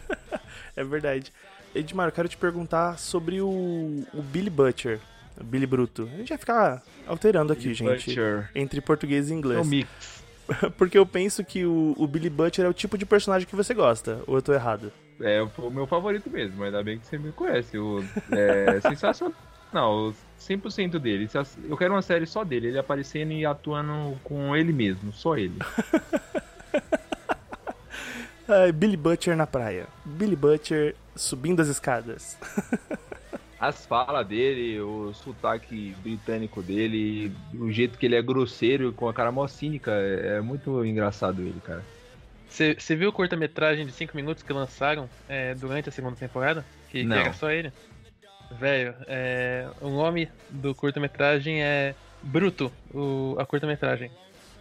é 0.76 0.84
verdade. 0.84 1.32
Edmar, 1.74 2.08
eu 2.08 2.12
quero 2.12 2.28
te 2.28 2.36
perguntar 2.36 2.98
sobre 2.98 3.40
o, 3.40 4.04
o 4.14 4.22
Billy 4.22 4.50
Butcher. 4.50 5.00
Billy 5.42 5.66
Bruto. 5.66 6.08
A 6.12 6.16
gente 6.16 6.28
vai 6.30 6.38
ficar 6.38 6.82
alterando 7.06 7.52
aqui, 7.52 7.68
Billy 7.68 7.74
gente. 7.74 8.06
Butcher. 8.06 8.50
Entre 8.54 8.80
português 8.80 9.30
e 9.30 9.34
inglês. 9.34 9.58
É 9.58 9.62
um 9.62 9.66
mix. 9.66 10.24
Porque 10.76 10.98
eu 10.98 11.06
penso 11.06 11.44
que 11.44 11.64
o, 11.64 11.94
o 11.96 12.06
Billy 12.06 12.30
Butcher 12.30 12.64
é 12.64 12.68
o 12.68 12.74
tipo 12.74 12.98
de 12.98 13.06
personagem 13.06 13.46
que 13.46 13.56
você 13.56 13.72
gosta, 13.72 14.20
ou 14.26 14.36
eu 14.36 14.42
tô 14.42 14.52
errado? 14.52 14.92
É 15.20 15.42
o 15.42 15.70
meu 15.70 15.86
favorito 15.86 16.30
mesmo, 16.30 16.62
ainda 16.64 16.82
bem 16.82 16.98
que 16.98 17.06
você 17.06 17.18
me 17.18 17.30
conhece. 17.32 17.78
O, 17.78 18.04
é 18.32 18.80
sensacional. 18.88 20.14
100% 20.40 20.98
dele. 20.98 21.28
Eu 21.68 21.76
quero 21.76 21.94
uma 21.94 22.02
série 22.02 22.26
só 22.26 22.42
dele, 22.42 22.68
ele 22.68 22.78
aparecendo 22.78 23.32
e 23.32 23.44
atuando 23.44 24.18
com 24.24 24.56
ele 24.56 24.72
mesmo, 24.72 25.12
só 25.12 25.36
ele. 25.36 25.58
Billy 28.74 28.96
Butcher 28.96 29.36
na 29.36 29.46
praia. 29.46 29.86
Billy 30.04 30.34
Butcher 30.34 30.96
subindo 31.14 31.60
as 31.60 31.68
escadas. 31.68 32.36
as 33.60 33.84
falas 33.86 34.26
dele, 34.26 34.80
o 34.80 35.12
sotaque 35.12 35.94
britânico 36.02 36.62
dele, 36.62 37.32
o 37.54 37.70
jeito 37.70 37.98
que 37.98 38.06
ele 38.06 38.16
é 38.16 38.22
grosseiro, 38.22 38.92
com 38.92 39.08
a 39.08 39.14
cara 39.14 39.30
mó 39.30 39.46
cínica, 39.46 39.92
é, 39.92 40.40
muito 40.40 40.84
engraçado 40.84 41.42
ele, 41.42 41.60
cara. 41.62 41.84
Você 42.48 42.96
viu 42.96 43.10
o 43.10 43.12
curta-metragem 43.12 43.86
de 43.86 43.92
5 43.92 44.16
minutos 44.16 44.42
que 44.42 44.52
lançaram 44.52 45.08
é, 45.28 45.54
durante 45.54 45.88
a 45.88 45.92
segunda 45.92 46.16
temporada? 46.16 46.64
Que, 46.90 47.06
que 47.06 47.12
era 47.12 47.32
só 47.32 47.48
ele? 47.48 47.72
Velho, 48.50 48.94
é, 49.06 49.68
o 49.80 49.88
nome 49.88 50.28
do 50.50 50.74
curta-metragem 50.74 51.62
é 51.62 51.94
Bruto, 52.22 52.72
o, 52.92 53.36
a 53.38 53.46
curta-metragem. 53.46 54.10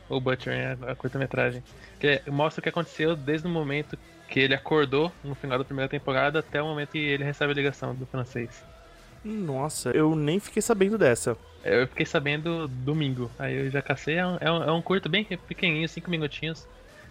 O 0.08 0.20
Butcher, 0.20 0.54
é 0.54 0.78
a, 0.92 0.96
curta-metragem. 0.96 1.64
Que 2.00 2.08
é, 2.08 2.32
mostra 2.32 2.60
o 2.60 2.64
que 2.64 2.70
aconteceu 2.70 3.16
desde 3.16 3.48
o 3.48 3.50
momento 3.50 3.98
que 4.28 4.40
ele 4.40 4.54
acordou 4.54 5.12
no 5.24 5.36
final 5.36 5.58
da 5.58 5.64
primeira 5.64 5.90
temporada 5.90 6.40
até 6.40 6.62
o 6.62 6.66
momento 6.66 6.92
que 6.92 6.98
ele 6.98 7.24
recebe 7.24 7.52
a 7.52 7.56
ligação 7.56 7.94
do 7.94 8.06
francês. 8.06 8.64
Nossa, 9.24 9.92
eu 9.92 10.16
nem 10.16 10.40
fiquei 10.40 10.62
sabendo 10.62 10.98
dessa. 10.98 11.38
Eu 11.64 11.88
fiquei 11.88 12.06
sabendo 12.06 12.68
domingo. 12.68 13.30
Aí 13.38 13.56
eu 13.56 13.70
já 13.70 13.82
cacei. 13.82 14.16
É 14.16 14.26
um, 14.26 14.38
é 14.38 14.72
um 14.72 14.80
é 14.80 14.82
curto 14.82 15.10
bem 15.10 15.26
pequenininho, 15.26 15.90
5 15.90 16.10
minutinhos. 16.10 16.68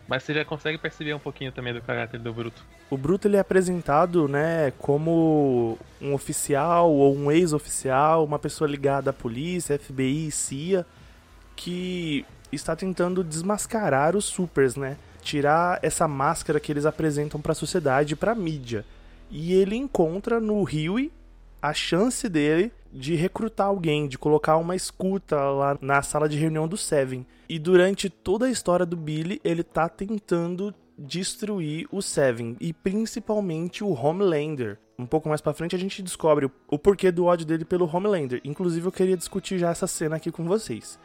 Mas 0.08 0.22
você 0.22 0.32
já 0.32 0.44
consegue 0.44 0.78
perceber 0.78 1.12
um 1.12 1.18
pouquinho 1.18 1.52
também 1.52 1.74
do 1.74 1.82
caráter 1.82 2.18
do 2.18 2.32
Bruto. 2.32 2.64
O 2.88 2.96
Bruto 2.96 3.28
ele 3.28 3.36
é 3.36 3.40
apresentado, 3.40 4.26
né, 4.26 4.72
como 4.78 5.78
um 6.00 6.14
oficial 6.14 6.90
ou 6.90 7.14
um 7.14 7.30
ex-oficial, 7.30 8.24
uma 8.24 8.38
pessoa 8.38 8.66
ligada 8.66 9.10
à 9.10 9.12
polícia, 9.12 9.78
FBI, 9.78 10.30
CIA, 10.30 10.86
que 11.54 12.24
está 12.50 12.74
tentando 12.74 13.22
desmascarar 13.22 14.16
os 14.16 14.24
supers, 14.24 14.76
né? 14.76 14.96
Tirar 15.20 15.78
essa 15.82 16.08
máscara 16.08 16.58
que 16.58 16.72
eles 16.72 16.86
apresentam 16.86 17.38
para 17.38 17.52
a 17.52 17.54
sociedade, 17.54 18.16
para 18.16 18.32
a 18.32 18.34
mídia. 18.34 18.86
E 19.30 19.52
ele 19.52 19.76
encontra 19.76 20.40
no 20.40 20.62
Huey 20.62 21.12
a 21.60 21.72
chance 21.72 22.28
dele 22.28 22.72
de 22.92 23.14
recrutar 23.14 23.66
alguém, 23.66 24.08
de 24.08 24.18
colocar 24.18 24.56
uma 24.56 24.74
escuta 24.74 25.36
lá 25.50 25.78
na 25.80 26.02
sala 26.02 26.28
de 26.28 26.38
reunião 26.38 26.66
do 26.66 26.76
Seven. 26.76 27.26
E 27.48 27.58
durante 27.58 28.08
toda 28.08 28.46
a 28.46 28.50
história 28.50 28.86
do 28.86 28.96
Billy, 28.96 29.40
ele 29.44 29.62
tá 29.62 29.88
tentando 29.88 30.74
destruir 30.96 31.86
o 31.92 32.02
Seven 32.02 32.56
e 32.60 32.72
principalmente 32.72 33.84
o 33.84 33.92
Homelander. 33.92 34.78
Um 34.98 35.06
pouco 35.06 35.28
mais 35.28 35.40
para 35.40 35.54
frente 35.54 35.76
a 35.76 35.78
gente 35.78 36.02
descobre 36.02 36.46
o, 36.46 36.50
o 36.68 36.78
porquê 36.78 37.12
do 37.12 37.26
ódio 37.26 37.46
dele 37.46 37.64
pelo 37.64 37.88
Homelander. 37.88 38.40
Inclusive 38.44 38.86
eu 38.86 38.92
queria 38.92 39.16
discutir 39.16 39.58
já 39.58 39.70
essa 39.70 39.86
cena 39.86 40.16
aqui 40.16 40.32
com 40.32 40.44
vocês. 40.44 40.98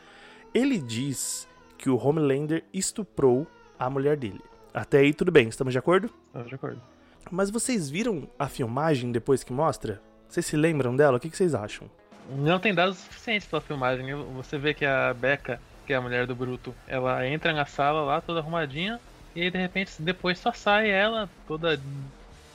Ele 0.54 0.80
diz 0.80 1.48
que 1.78 1.90
o 1.90 1.98
Homelander 1.98 2.64
estuprou 2.74 3.46
a 3.78 3.90
mulher 3.90 4.18
dele. 4.18 4.42
Até 4.74 5.00
aí 5.00 5.14
tudo 5.14 5.32
bem, 5.32 5.48
estamos 5.48 5.74
de 5.74 5.78
acordo? 5.78 6.10
Estamos 6.28 6.50
de 6.50 6.56
acordo. 6.56 6.82
Mas 7.30 7.52
vocês 7.52 7.90
viram 7.90 8.28
a 8.38 8.48
filmagem 8.48 9.12
depois 9.12 9.44
que 9.44 9.54
mostra? 9.54 10.02
Vocês 10.34 10.48
se 10.48 10.58
lembram 10.58 10.96
dela? 10.96 11.18
O 11.18 11.20
que 11.20 11.30
vocês 11.30 11.54
acham? 11.54 11.88
Não 12.28 12.58
tem 12.58 12.74
dados 12.74 12.98
suficientes 12.98 13.48
pela 13.48 13.62
filmagem. 13.62 14.16
Você 14.36 14.58
vê 14.58 14.74
que 14.74 14.84
a 14.84 15.14
Becca 15.14 15.62
que 15.86 15.94
é 15.94 15.96
a 15.96 16.02
mulher 16.02 16.26
do 16.26 16.34
Bruto, 16.34 16.74
ela 16.88 17.28
entra 17.28 17.54
na 17.54 17.66
sala 17.66 18.02
lá 18.02 18.20
toda 18.20 18.40
arrumadinha 18.40 19.00
e 19.36 19.42
aí 19.44 19.52
de 19.52 19.60
repente 19.60 19.92
depois 20.00 20.40
só 20.40 20.52
sai 20.52 20.90
ela 20.90 21.30
toda 21.48 21.80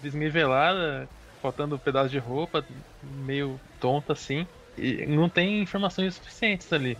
desnivelada, 0.03 1.09
faltando 1.41 1.77
um 1.77 1.79
pedaço 1.79 2.09
de 2.09 2.19
roupa, 2.19 2.65
meio 3.03 3.61
tonta 3.79 4.13
assim. 4.13 4.45
E 4.77 5.07
não 5.07 5.29
tem 5.29 5.63
informações 5.63 6.15
suficientes 6.15 6.73
ali 6.73 6.99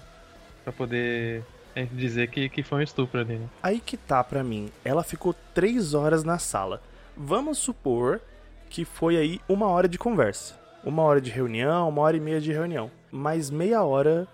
para 0.63 0.73
poder 0.73 1.43
dizer 1.91 2.29
que, 2.29 2.49
que 2.49 2.63
foi 2.63 2.79
um 2.79 2.83
estupro 2.83 3.21
ali. 3.21 3.35
Né? 3.35 3.49
Aí 3.63 3.81
que 3.81 3.97
tá 3.97 4.23
pra 4.23 4.45
mim. 4.45 4.71
Ela 4.85 5.03
ficou 5.03 5.35
três 5.53 5.93
horas 5.93 6.23
na 6.23 6.39
sala. 6.39 6.81
Vamos 7.17 7.59
supor 7.59 8.21
que 8.71 8.85
foi 8.85 9.17
aí 9.17 9.41
uma 9.49 9.67
hora 9.67 9.89
de 9.89 9.99
conversa. 9.99 10.68
Uma 10.85 11.03
hora 11.03 11.21
de 11.21 11.31
reunião, 11.31 11.89
uma 11.89 12.03
hora 12.03 12.17
e 12.17 12.21
meia 12.21 12.41
de 12.41 12.53
reunião. 12.53 12.91
Mais 13.11 13.51
meia 13.51 13.83
hora 13.83 14.27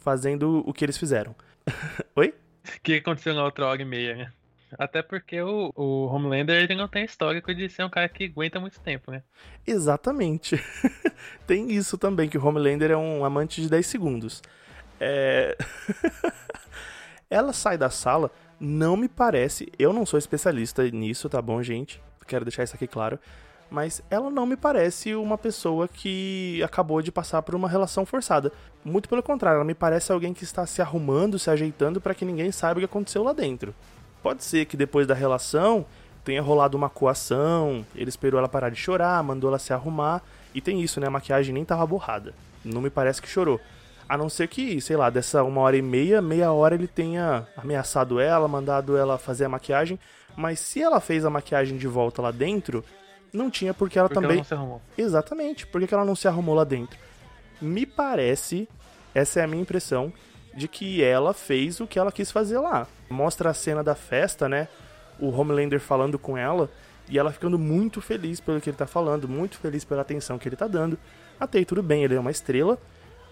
fazendo 0.00 0.62
o 0.66 0.72
que 0.72 0.84
eles 0.84 0.98
fizeram. 0.98 1.34
Oi? 2.14 2.34
O 2.64 2.80
que 2.82 2.94
aconteceu 2.94 3.34
na 3.34 3.44
outra 3.44 3.66
hora 3.66 3.80
e 3.80 3.84
meia, 3.84 4.14
né? 4.14 4.32
Até 4.78 5.00
porque 5.00 5.40
o, 5.40 5.72
o 5.74 6.06
Homelander 6.06 6.62
ele 6.62 6.74
não 6.74 6.88
tem 6.88 7.04
histórico 7.04 7.54
de 7.54 7.68
ser 7.68 7.84
um 7.84 7.90
cara 7.90 8.08
que 8.08 8.24
aguenta 8.24 8.60
muito 8.60 8.80
tempo, 8.80 9.10
né? 9.10 9.22
Exatamente. 9.66 10.60
tem 11.46 11.70
isso 11.70 11.96
também, 11.96 12.28
que 12.28 12.36
o 12.36 12.44
Homelander 12.44 12.90
é 12.90 12.96
um 12.96 13.24
amante 13.24 13.62
de 13.62 13.70
10 13.70 13.86
segundos. 13.86 14.42
É... 15.00 15.56
Ela 17.30 17.52
sai 17.52 17.78
da 17.78 17.90
sala, 17.90 18.30
não 18.60 18.96
me 18.96 19.08
parece. 19.08 19.72
Eu 19.78 19.92
não 19.92 20.04
sou 20.04 20.18
especialista 20.18 20.88
nisso, 20.90 21.28
tá 21.28 21.40
bom, 21.40 21.62
gente? 21.62 22.02
Quero 22.26 22.44
deixar 22.44 22.64
isso 22.64 22.74
aqui 22.74 22.86
claro 22.86 23.18
mas 23.70 24.02
ela 24.10 24.30
não 24.30 24.46
me 24.46 24.56
parece 24.56 25.14
uma 25.14 25.36
pessoa 25.36 25.88
que 25.88 26.62
acabou 26.62 27.02
de 27.02 27.10
passar 27.10 27.42
por 27.42 27.54
uma 27.54 27.68
relação 27.68 28.06
forçada. 28.06 28.52
Muito 28.84 29.08
pelo 29.08 29.22
contrário, 29.22 29.56
ela 29.56 29.64
me 29.64 29.74
parece 29.74 30.12
alguém 30.12 30.32
que 30.32 30.44
está 30.44 30.66
se 30.66 30.80
arrumando, 30.80 31.38
se 31.38 31.50
ajeitando 31.50 32.00
para 32.00 32.14
que 32.14 32.24
ninguém 32.24 32.52
saiba 32.52 32.78
o 32.78 32.80
que 32.80 32.84
aconteceu 32.84 33.22
lá 33.22 33.32
dentro. 33.32 33.74
Pode 34.22 34.44
ser 34.44 34.66
que 34.66 34.76
depois 34.76 35.06
da 35.06 35.14
relação 35.14 35.84
tenha 36.24 36.42
rolado 36.42 36.76
uma 36.76 36.90
coação, 36.90 37.86
ele 37.94 38.08
esperou 38.08 38.38
ela 38.38 38.48
parar 38.48 38.70
de 38.70 38.76
chorar, 38.76 39.22
mandou 39.22 39.48
ela 39.48 39.58
se 39.58 39.72
arrumar, 39.72 40.22
e 40.54 40.60
tem 40.60 40.80
isso, 40.80 40.98
né? 40.98 41.06
A 41.06 41.10
maquiagem 41.10 41.54
nem 41.54 41.64
tava 41.64 41.86
borrada. 41.86 42.34
Não 42.64 42.80
me 42.80 42.90
parece 42.90 43.22
que 43.22 43.28
chorou. 43.28 43.60
A 44.08 44.16
não 44.16 44.28
ser 44.28 44.48
que, 44.48 44.80
sei 44.80 44.96
lá, 44.96 45.10
dessa 45.10 45.42
uma 45.42 45.60
hora 45.60 45.76
e 45.76 45.82
meia, 45.82 46.22
meia 46.22 46.52
hora 46.52 46.74
ele 46.74 46.86
tenha 46.86 47.46
ameaçado 47.56 48.18
ela, 48.20 48.48
mandado 48.48 48.96
ela 48.96 49.18
fazer 49.18 49.44
a 49.44 49.48
maquiagem. 49.48 49.98
Mas 50.36 50.60
se 50.60 50.82
ela 50.82 51.00
fez 51.00 51.24
a 51.24 51.30
maquiagem 51.30 51.76
de 51.76 51.88
volta 51.88 52.22
lá 52.22 52.30
dentro, 52.30 52.84
não 53.36 53.50
tinha 53.50 53.74
porque 53.74 53.98
ela 53.98 54.08
porque 54.08 54.20
também. 54.20 54.36
Ela 54.36 54.38
não 54.38 54.44
se 54.44 54.54
arrumou. 54.54 54.82
Exatamente, 54.96 55.66
porque 55.66 55.94
ela 55.94 56.04
não 56.04 56.16
se 56.16 56.26
arrumou 56.26 56.54
lá 56.54 56.64
dentro. 56.64 56.98
Me 57.60 57.86
parece, 57.86 58.68
essa 59.14 59.40
é 59.40 59.44
a 59.44 59.46
minha 59.46 59.62
impressão, 59.62 60.12
de 60.54 60.66
que 60.66 61.02
ela 61.02 61.34
fez 61.34 61.80
o 61.80 61.86
que 61.86 61.98
ela 61.98 62.10
quis 62.10 62.30
fazer 62.30 62.58
lá. 62.58 62.86
Mostra 63.10 63.50
a 63.50 63.54
cena 63.54 63.84
da 63.84 63.94
festa, 63.94 64.48
né? 64.48 64.68
O 65.20 65.28
Homelander 65.28 65.80
falando 65.80 66.18
com 66.18 66.36
ela 66.36 66.70
e 67.08 67.18
ela 67.18 67.32
ficando 67.32 67.58
muito 67.58 68.00
feliz 68.00 68.40
pelo 68.40 68.60
que 68.60 68.70
ele 68.70 68.76
tá 68.76 68.86
falando, 68.86 69.28
muito 69.28 69.58
feliz 69.58 69.84
pela 69.84 70.02
atenção 70.02 70.38
que 70.38 70.48
ele 70.48 70.56
tá 70.56 70.66
dando. 70.66 70.98
Até 71.38 71.58
aí 71.58 71.64
tudo 71.64 71.82
bem, 71.82 72.02
ele 72.04 72.14
é 72.14 72.20
uma 72.20 72.30
estrela, 72.30 72.78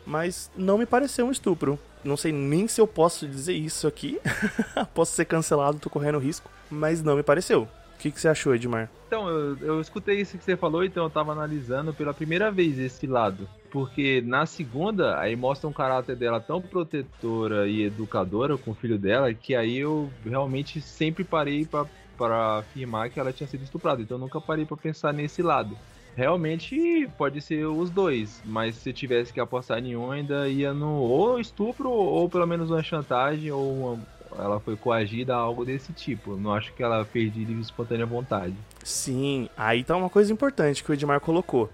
mas 0.06 0.50
não 0.56 0.78
me 0.78 0.86
pareceu 0.86 1.26
um 1.26 1.32
estupro. 1.32 1.78
Não 2.04 2.16
sei 2.16 2.30
nem 2.30 2.68
se 2.68 2.80
eu 2.80 2.86
posso 2.86 3.26
dizer 3.26 3.54
isso 3.54 3.86
aqui. 3.86 4.20
posso 4.94 5.14
ser 5.14 5.24
cancelado, 5.24 5.78
tô 5.78 5.88
correndo 5.88 6.18
risco, 6.18 6.50
mas 6.70 7.02
não 7.02 7.16
me 7.16 7.22
pareceu. 7.22 7.66
O 8.04 8.06
que, 8.06 8.12
que 8.12 8.20
você 8.20 8.28
achou, 8.28 8.54
Edmar? 8.54 8.90
Então, 9.06 9.26
eu, 9.30 9.56
eu 9.62 9.80
escutei 9.80 10.20
isso 10.20 10.36
que 10.36 10.44
você 10.44 10.58
falou, 10.58 10.84
então 10.84 11.04
eu 11.04 11.08
tava 11.08 11.32
analisando 11.32 11.94
pela 11.94 12.12
primeira 12.12 12.50
vez 12.50 12.78
esse 12.78 13.06
lado. 13.06 13.48
Porque 13.70 14.22
na 14.26 14.44
segunda, 14.44 15.18
aí 15.18 15.34
mostra 15.34 15.66
um 15.66 15.72
caráter 15.72 16.14
dela 16.14 16.38
tão 16.38 16.60
protetora 16.60 17.66
e 17.66 17.84
educadora 17.84 18.58
com 18.58 18.72
o 18.72 18.74
filho 18.74 18.98
dela, 18.98 19.32
que 19.32 19.54
aí 19.54 19.78
eu 19.78 20.10
realmente 20.22 20.82
sempre 20.82 21.24
parei 21.24 21.64
pra, 21.64 22.58
afirmar 22.58 23.08
que 23.08 23.18
ela 23.18 23.32
tinha 23.32 23.46
sido 23.46 23.64
estuprada. 23.64 24.02
Então 24.02 24.18
eu 24.18 24.20
nunca 24.20 24.38
parei 24.38 24.66
pra 24.66 24.76
pensar 24.76 25.14
nesse 25.14 25.40
lado. 25.40 25.74
Realmente 26.14 27.08
pode 27.18 27.40
ser 27.40 27.64
os 27.64 27.88
dois, 27.88 28.40
mas 28.44 28.76
se 28.76 28.92
tivesse 28.92 29.32
que 29.32 29.40
apostar 29.40 29.78
em 29.78 29.96
um, 29.96 30.12
ainda 30.12 30.46
ia 30.46 30.74
no 30.74 30.92
ou 30.92 31.40
estupro, 31.40 31.90
ou 31.90 32.28
pelo 32.28 32.46
menos 32.46 32.70
uma 32.70 32.82
chantagem, 32.82 33.50
ou 33.50 33.72
uma, 33.72 33.98
ela 34.38 34.60
foi 34.60 34.76
coagida 34.76 35.34
a 35.34 35.38
algo 35.38 35.64
desse 35.64 35.92
tipo. 35.92 36.36
Não 36.36 36.52
acho 36.52 36.72
que 36.72 36.82
ela 36.82 37.04
fez 37.04 37.32
de 37.32 37.44
livre 37.44 37.62
espontânea 37.62 38.06
vontade. 38.06 38.54
Sim, 38.82 39.48
aí 39.56 39.84
tá 39.84 39.96
uma 39.96 40.10
coisa 40.10 40.32
importante 40.32 40.82
que 40.82 40.90
o 40.90 40.94
Edmar 40.94 41.20
colocou. 41.20 41.70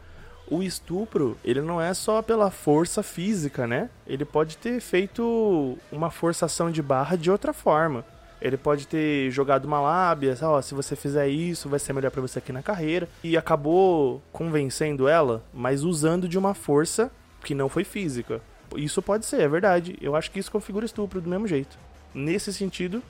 O 0.49 0.63
estupro, 0.63 1.37
ele 1.45 1.61
não 1.61 1.81
é 1.81 1.95
só 1.95 2.21
pela 2.23 2.51
força 2.51 3.03
física, 3.03 3.67
né? 3.67 3.89
Ele 4.07 4.25
pode 4.25 4.57
ter 4.57 4.81
feito 4.81 5.79
uma 5.93 6.11
forçação 6.11 6.71
de 6.71 6.83
barra 6.83 7.17
de 7.17 7.31
outra 7.31 7.53
forma. 7.53 8.05
Ele 8.41 8.57
pode 8.57 8.89
ter 8.89 9.31
jogado 9.31 9.67
uma 9.67 9.81
lábia, 9.81 10.37
ó, 10.43 10.61
se 10.63 10.75
você 10.75 10.97
fizer 10.97 11.29
isso, 11.29 11.69
vai 11.69 11.79
ser 11.79 11.93
melhor 11.93 12.11
para 12.11 12.23
você 12.23 12.39
aqui 12.39 12.53
na 12.53 12.63
carreira. 12.63 13.09
E 13.23 13.37
acabou 13.37 14.23
convencendo 14.33 15.07
ela, 15.07 15.45
mas 15.53 15.85
usando 15.85 16.27
de 16.27 16.39
uma 16.39 16.55
força 16.55 17.13
que 17.45 17.55
não 17.55 17.69
foi 17.69 17.85
física. 17.85 18.41
Isso 18.75 19.03
pode 19.03 19.27
ser, 19.27 19.43
é 19.43 19.49
verdade. 19.49 19.97
Eu 20.01 20.17
acho 20.17 20.31
que 20.31 20.39
isso 20.39 20.51
configura 20.51 20.87
estupro 20.87 21.21
do 21.21 21.29
mesmo 21.29 21.47
jeito. 21.47 21.79
Nesse 22.15 22.53
sentido, 22.53 23.03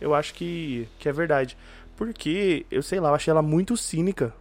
eu 0.00 0.14
acho 0.14 0.34
que, 0.34 0.88
que 0.98 1.08
é 1.08 1.12
verdade. 1.12 1.56
Porque, 1.96 2.66
eu 2.70 2.82
sei 2.82 3.00
lá, 3.00 3.10
eu 3.10 3.14
achei 3.14 3.30
ela 3.30 3.42
muito 3.42 3.76
cínica. 3.76 4.32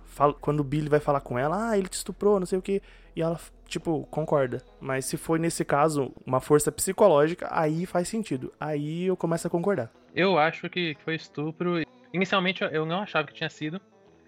Quando 0.42 0.60
o 0.60 0.64
Billy 0.64 0.90
vai 0.90 1.00
falar 1.00 1.22
com 1.22 1.38
ela, 1.38 1.70
ah, 1.70 1.78
ele 1.78 1.88
te 1.88 1.94
estuprou, 1.94 2.40
não 2.40 2.46
sei 2.46 2.60
o 2.60 2.62
que. 2.62 2.82
E 3.16 3.22
ela, 3.22 3.40
tipo, 3.68 4.08
concorda. 4.10 4.62
Mas 4.80 5.06
se 5.06 5.18
foi 5.18 5.40
nesse 5.40 5.64
caso 5.64 6.12
uma 6.26 6.40
força 6.40 6.72
psicológica, 6.72 7.48
aí 7.52 7.86
faz 7.86 8.08
sentido. 8.08 8.52
Aí 8.60 9.06
eu 9.06 9.18
começo 9.18 9.48
a 9.48 9.50
concordar. 9.50 9.92
Eu 10.16 10.38
acho 10.38 10.70
que 10.70 10.96
foi 11.04 11.16
estupro. 11.16 11.84
Inicialmente 12.12 12.64
eu 12.64 12.86
não 12.86 13.02
achava 13.02 13.28
que 13.28 13.34
tinha 13.34 13.50
sido. 13.50 13.82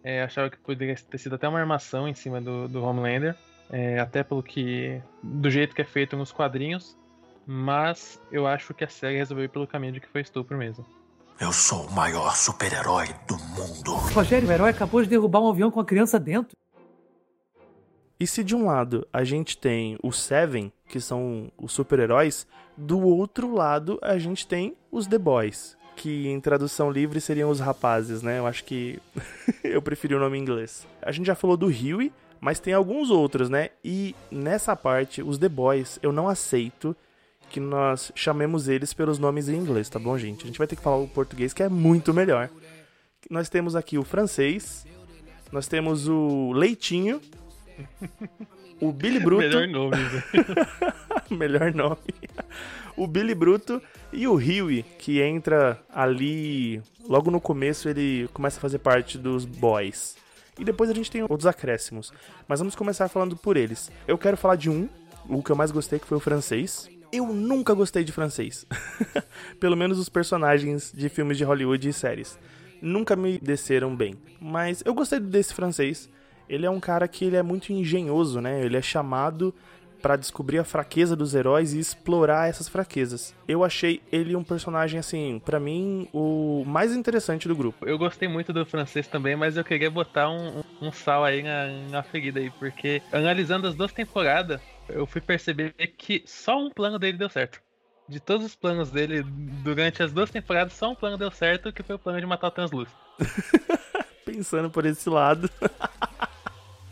É, 0.03 0.23
achava 0.23 0.49
que 0.49 0.57
poderia 0.57 0.95
ter 0.95 1.17
sido 1.17 1.35
até 1.35 1.47
uma 1.47 1.59
armação 1.59 2.07
em 2.07 2.13
cima 2.13 2.39
do, 2.41 2.67
do 2.67 2.83
Homelander. 2.83 3.35
É, 3.71 3.99
até 3.99 4.23
pelo 4.23 4.43
que. 4.43 5.01
do 5.21 5.49
jeito 5.49 5.75
que 5.75 5.81
é 5.81 5.85
feito 5.85 6.15
nos 6.15 6.31
quadrinhos. 6.31 6.97
Mas 7.45 8.19
eu 8.31 8.47
acho 8.47 8.73
que 8.73 8.83
a 8.83 8.89
série 8.89 9.17
resolveu 9.17 9.45
ir 9.45 9.49
pelo 9.49 9.67
caminho 9.67 9.93
de 9.93 9.99
que 9.99 10.07
foi 10.07 10.21
estupro 10.21 10.57
mesmo. 10.57 10.85
Eu 11.39 11.51
sou 11.51 11.85
o 11.85 11.91
maior 11.91 12.35
super-herói 12.35 13.07
do 13.27 13.37
mundo. 13.37 13.95
Rogério, 14.13 14.47
o 14.47 14.51
herói 14.51 14.69
acabou 14.69 15.03
de 15.03 15.09
derrubar 15.09 15.41
um 15.41 15.49
avião 15.49 15.69
com 15.69 15.79
a 15.79 15.85
criança 15.85 16.17
dentro. 16.17 16.55
E 18.17 18.25
se 18.25 18.43
de 18.43 18.55
um 18.55 18.65
lado 18.65 19.05
a 19.11 19.23
gente 19.25 19.57
tem 19.57 19.97
os 20.01 20.17
Seven, 20.17 20.71
que 20.87 21.01
são 21.01 21.51
os 21.57 21.73
super-heróis, 21.73 22.47
do 22.77 22.99
outro 22.99 23.53
lado 23.53 23.99
a 24.01 24.17
gente 24.17 24.47
tem 24.47 24.75
os 24.89 25.05
The 25.05 25.17
Boys, 25.17 25.77
que 25.97 26.27
em 26.27 26.39
tradução 26.39 26.89
livre 26.89 27.19
seriam 27.19 27.49
os 27.49 27.59
rapazes, 27.59 28.21
né? 28.21 28.39
Eu 28.39 28.47
acho 28.47 28.63
que 28.63 29.01
eu 29.61 29.81
preferi 29.81 30.15
o 30.15 30.19
nome 30.19 30.37
em 30.37 30.41
inglês. 30.41 30.87
A 31.01 31.11
gente 31.11 31.25
já 31.25 31.35
falou 31.35 31.57
do 31.57 31.67
Huey, 31.67 32.11
mas 32.39 32.59
tem 32.59 32.73
alguns 32.73 33.09
outros, 33.09 33.49
né? 33.49 33.71
E 33.83 34.15
nessa 34.31 34.75
parte, 34.75 35.21
os 35.21 35.37
The 35.37 35.49
Boys, 35.49 35.99
eu 36.01 36.13
não 36.13 36.29
aceito 36.29 36.95
que 37.55 37.59
nós 37.61 38.11
chamemos 38.13 38.67
eles 38.67 38.93
pelos 38.93 39.17
nomes 39.17 39.47
em 39.47 39.55
inglês, 39.55 39.87
tá 39.87 39.97
bom, 39.97 40.17
gente? 40.17 40.43
A 40.43 40.47
gente 40.47 40.57
vai 40.57 40.67
ter 40.67 40.75
que 40.75 40.81
falar 40.81 40.97
o 40.97 41.07
português 41.07 41.53
que 41.53 41.63
é 41.63 41.69
muito 41.69 42.13
melhor. 42.13 42.49
Nós 43.29 43.47
temos 43.47 43.77
aqui 43.77 43.97
o 43.97 44.03
francês, 44.03 44.85
nós 45.53 45.65
temos 45.65 46.05
o 46.05 46.51
Leitinho, 46.51 47.21
o 48.81 48.91
Billy 48.91 49.21
Bruto. 49.23 49.41
Melhor 49.41 49.69
nome. 49.69 49.97
Melhor 51.31 51.73
nome. 51.73 51.97
O 52.97 53.07
Billy 53.07 53.33
Bruto 53.33 53.81
e 54.11 54.27
o 54.27 54.33
Huey, 54.33 54.83
que 54.99 55.21
entra 55.21 55.81
ali 55.89 56.81
logo 57.07 57.31
no 57.31 57.39
começo, 57.39 57.87
ele 57.87 58.27
começa 58.33 58.57
a 58.57 58.61
fazer 58.61 58.79
parte 58.79 59.17
dos 59.17 59.45
boys. 59.45 60.17
E 60.59 60.65
depois 60.65 60.89
a 60.89 60.93
gente 60.93 61.09
tem 61.09 61.21
outros 61.21 61.47
acréscimos. 61.47 62.11
Mas 62.49 62.59
vamos 62.59 62.75
começar 62.75 63.07
falando 63.07 63.37
por 63.37 63.55
eles. 63.55 63.89
Eu 64.05 64.17
quero 64.17 64.35
falar 64.35 64.57
de 64.57 64.69
um, 64.69 64.89
o 65.29 65.41
que 65.41 65.51
eu 65.51 65.55
mais 65.55 65.71
gostei, 65.71 65.99
que 65.99 66.05
foi 66.05 66.17
o 66.17 66.21
francês. 66.21 66.93
Eu 67.17 67.27
nunca 67.27 67.73
gostei 67.73 68.03
de 68.03 68.11
francês. 68.11 68.65
Pelo 69.59 69.77
menos 69.77 69.97
os 69.97 70.09
personagens 70.09 70.91
de 70.93 71.09
filmes 71.09 71.37
de 71.37 71.43
Hollywood 71.43 71.87
e 71.87 71.93
séries. 71.93 72.37
Nunca 72.81 73.15
me 73.15 73.39
desceram 73.39 73.95
bem. 73.95 74.15
Mas 74.39 74.83
eu 74.85 74.93
gostei 74.93 75.19
desse 75.19 75.53
francês 75.53 76.09
ele 76.49 76.65
é 76.65 76.69
um 76.69 76.79
cara 76.79 77.07
que 77.07 77.25
ele 77.25 77.35
é 77.35 77.43
muito 77.43 77.71
engenhoso, 77.73 78.39
né? 78.39 78.63
Ele 78.63 78.77
é 78.77 78.81
chamado 78.81 79.53
para 80.01 80.15
descobrir 80.15 80.59
a 80.59 80.63
fraqueza 80.63 81.15
dos 81.15 81.33
heróis 81.33 81.73
e 81.73 81.79
explorar 81.79 82.47
essas 82.47 82.69
fraquezas. 82.69 83.33
Eu 83.47 83.63
achei 83.63 84.01
ele 84.11 84.35
um 84.35 84.43
personagem 84.43 84.99
assim, 84.99 85.41
para 85.43 85.59
mim, 85.59 86.07
o 86.13 86.63
mais 86.63 86.95
interessante 86.95 87.47
do 87.47 87.55
grupo. 87.55 87.87
Eu 87.87 87.97
gostei 87.97 88.27
muito 88.27 88.53
do 88.53 88.63
francês 88.67 89.07
também, 89.07 89.35
mas 89.35 89.57
eu 89.57 89.63
queria 89.63 89.89
botar 89.89 90.29
um, 90.29 90.61
um 90.79 90.91
sal 90.91 91.23
aí 91.23 91.41
na, 91.41 91.67
na 91.89 92.03
ferida 92.03 92.39
aí, 92.39 92.51
porque 92.51 93.01
analisando 93.11 93.67
as 93.67 93.73
duas 93.73 93.91
temporadas, 93.91 94.61
eu 94.89 95.05
fui 95.05 95.21
perceber 95.21 95.73
que 95.97 96.23
só 96.25 96.57
um 96.57 96.69
plano 96.69 96.99
dele 96.99 97.17
deu 97.17 97.29
certo. 97.29 97.61
De 98.07 98.19
todos 98.19 98.45
os 98.45 98.55
planos 98.55 98.91
dele 98.91 99.23
durante 99.23 100.03
as 100.03 100.13
duas 100.13 100.29
temporadas, 100.29 100.73
só 100.73 100.91
um 100.91 100.95
plano 100.95 101.17
deu 101.17 101.31
certo, 101.31 101.73
que 101.73 101.81
foi 101.81 101.95
o 101.95 101.99
plano 101.99 102.19
de 102.19 102.25
matar 102.25 102.47
o 102.47 102.51
Translúcido. 102.51 102.95
Pensando 104.23 104.69
por 104.69 104.85
esse 104.85 105.09
lado. 105.09 105.49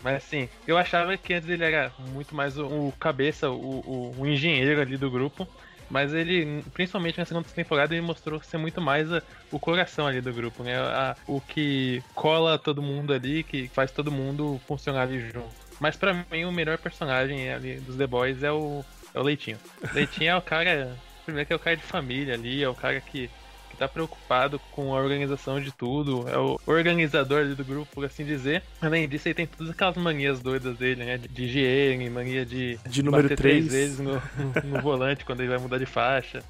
Mas 0.04 0.18
assim, 0.18 0.50
eu 0.68 0.78
achava 0.78 1.16
que 1.16 1.34
antes 1.34 1.48
ele 1.48 1.64
era 1.64 1.92
muito 2.12 2.36
mais 2.36 2.58
o, 2.58 2.66
o 2.66 2.94
cabeça, 3.00 3.50
o, 3.50 3.54
o, 3.56 4.16
o, 4.20 4.28
engenheiro 4.28 4.82
ali 4.82 4.98
do 4.98 5.10
grupo. 5.10 5.48
Mas 5.90 6.14
ele, 6.14 6.64
principalmente 6.74 7.20
na 7.20 7.26
segunda 7.26 7.48
temporada, 7.48 7.94
ele 7.94 8.02
mostrou 8.02 8.42
ser 8.42 8.58
muito 8.58 8.82
mais 8.82 9.12
a, 9.12 9.22
o 9.52 9.60
coração 9.60 10.08
ali 10.08 10.20
do 10.20 10.34
grupo, 10.34 10.64
né? 10.64 10.78
A, 10.78 11.16
o 11.28 11.40
que 11.40 12.04
cola 12.16 12.58
todo 12.58 12.82
mundo 12.82 13.14
ali, 13.14 13.44
que 13.44 13.68
faz 13.68 13.92
todo 13.92 14.12
mundo 14.12 14.60
funcionar 14.68 15.04
ali 15.04 15.20
junto. 15.20 15.63
Mas 15.84 15.98
para 15.98 16.14
mim, 16.32 16.46
o 16.46 16.52
melhor 16.52 16.78
personagem 16.78 17.52
ali 17.52 17.76
dos 17.82 17.98
The 17.98 18.08
Boys 18.08 18.42
é 18.42 18.50
o, 18.50 18.86
é 19.14 19.20
o 19.20 19.22
Leitinho. 19.22 19.58
Leitinho 19.94 20.30
é 20.30 20.36
o 20.38 20.42
cara. 20.42 20.98
Primeiro 21.26 21.46
que 21.46 21.52
é 21.52 21.56
o 21.58 21.60
cara 21.60 21.76
de 21.76 21.84
família 21.84 22.36
ali, 22.36 22.64
é 22.64 22.70
o 22.70 22.74
cara 22.74 23.02
que 23.02 23.30
que 23.70 23.78
tá 23.78 23.88
preocupado 23.88 24.60
com 24.72 24.96
a 24.96 25.02
organização 25.02 25.60
de 25.60 25.72
tudo, 25.72 26.30
é 26.30 26.38
o 26.38 26.60
organizador 26.68 27.56
do 27.56 27.66
grupo, 27.66 27.88
por 27.92 28.06
assim 28.06 28.24
dizer. 28.24 28.62
Além 28.80 29.10
disso, 29.10 29.28
ele 29.28 29.34
tem 29.34 29.48
todas 29.48 29.74
aquelas 29.74 29.98
manias 29.98 30.40
doidas 30.40 30.78
dele, 30.78 31.04
né? 31.04 31.18
De 31.18 31.44
higiene, 31.46 32.08
mania 32.08 32.46
de, 32.46 32.78
de 32.86 33.02
número 33.02 33.28
3 33.30 33.40
três 33.40 33.72
vezes 33.72 34.00
no, 34.00 34.22
no, 34.64 34.80
volante 34.80 35.26
quando 35.26 35.40
ele 35.40 35.50
vai 35.50 35.58
mudar 35.58 35.80
de 35.80 35.88
faixa. 35.88 36.44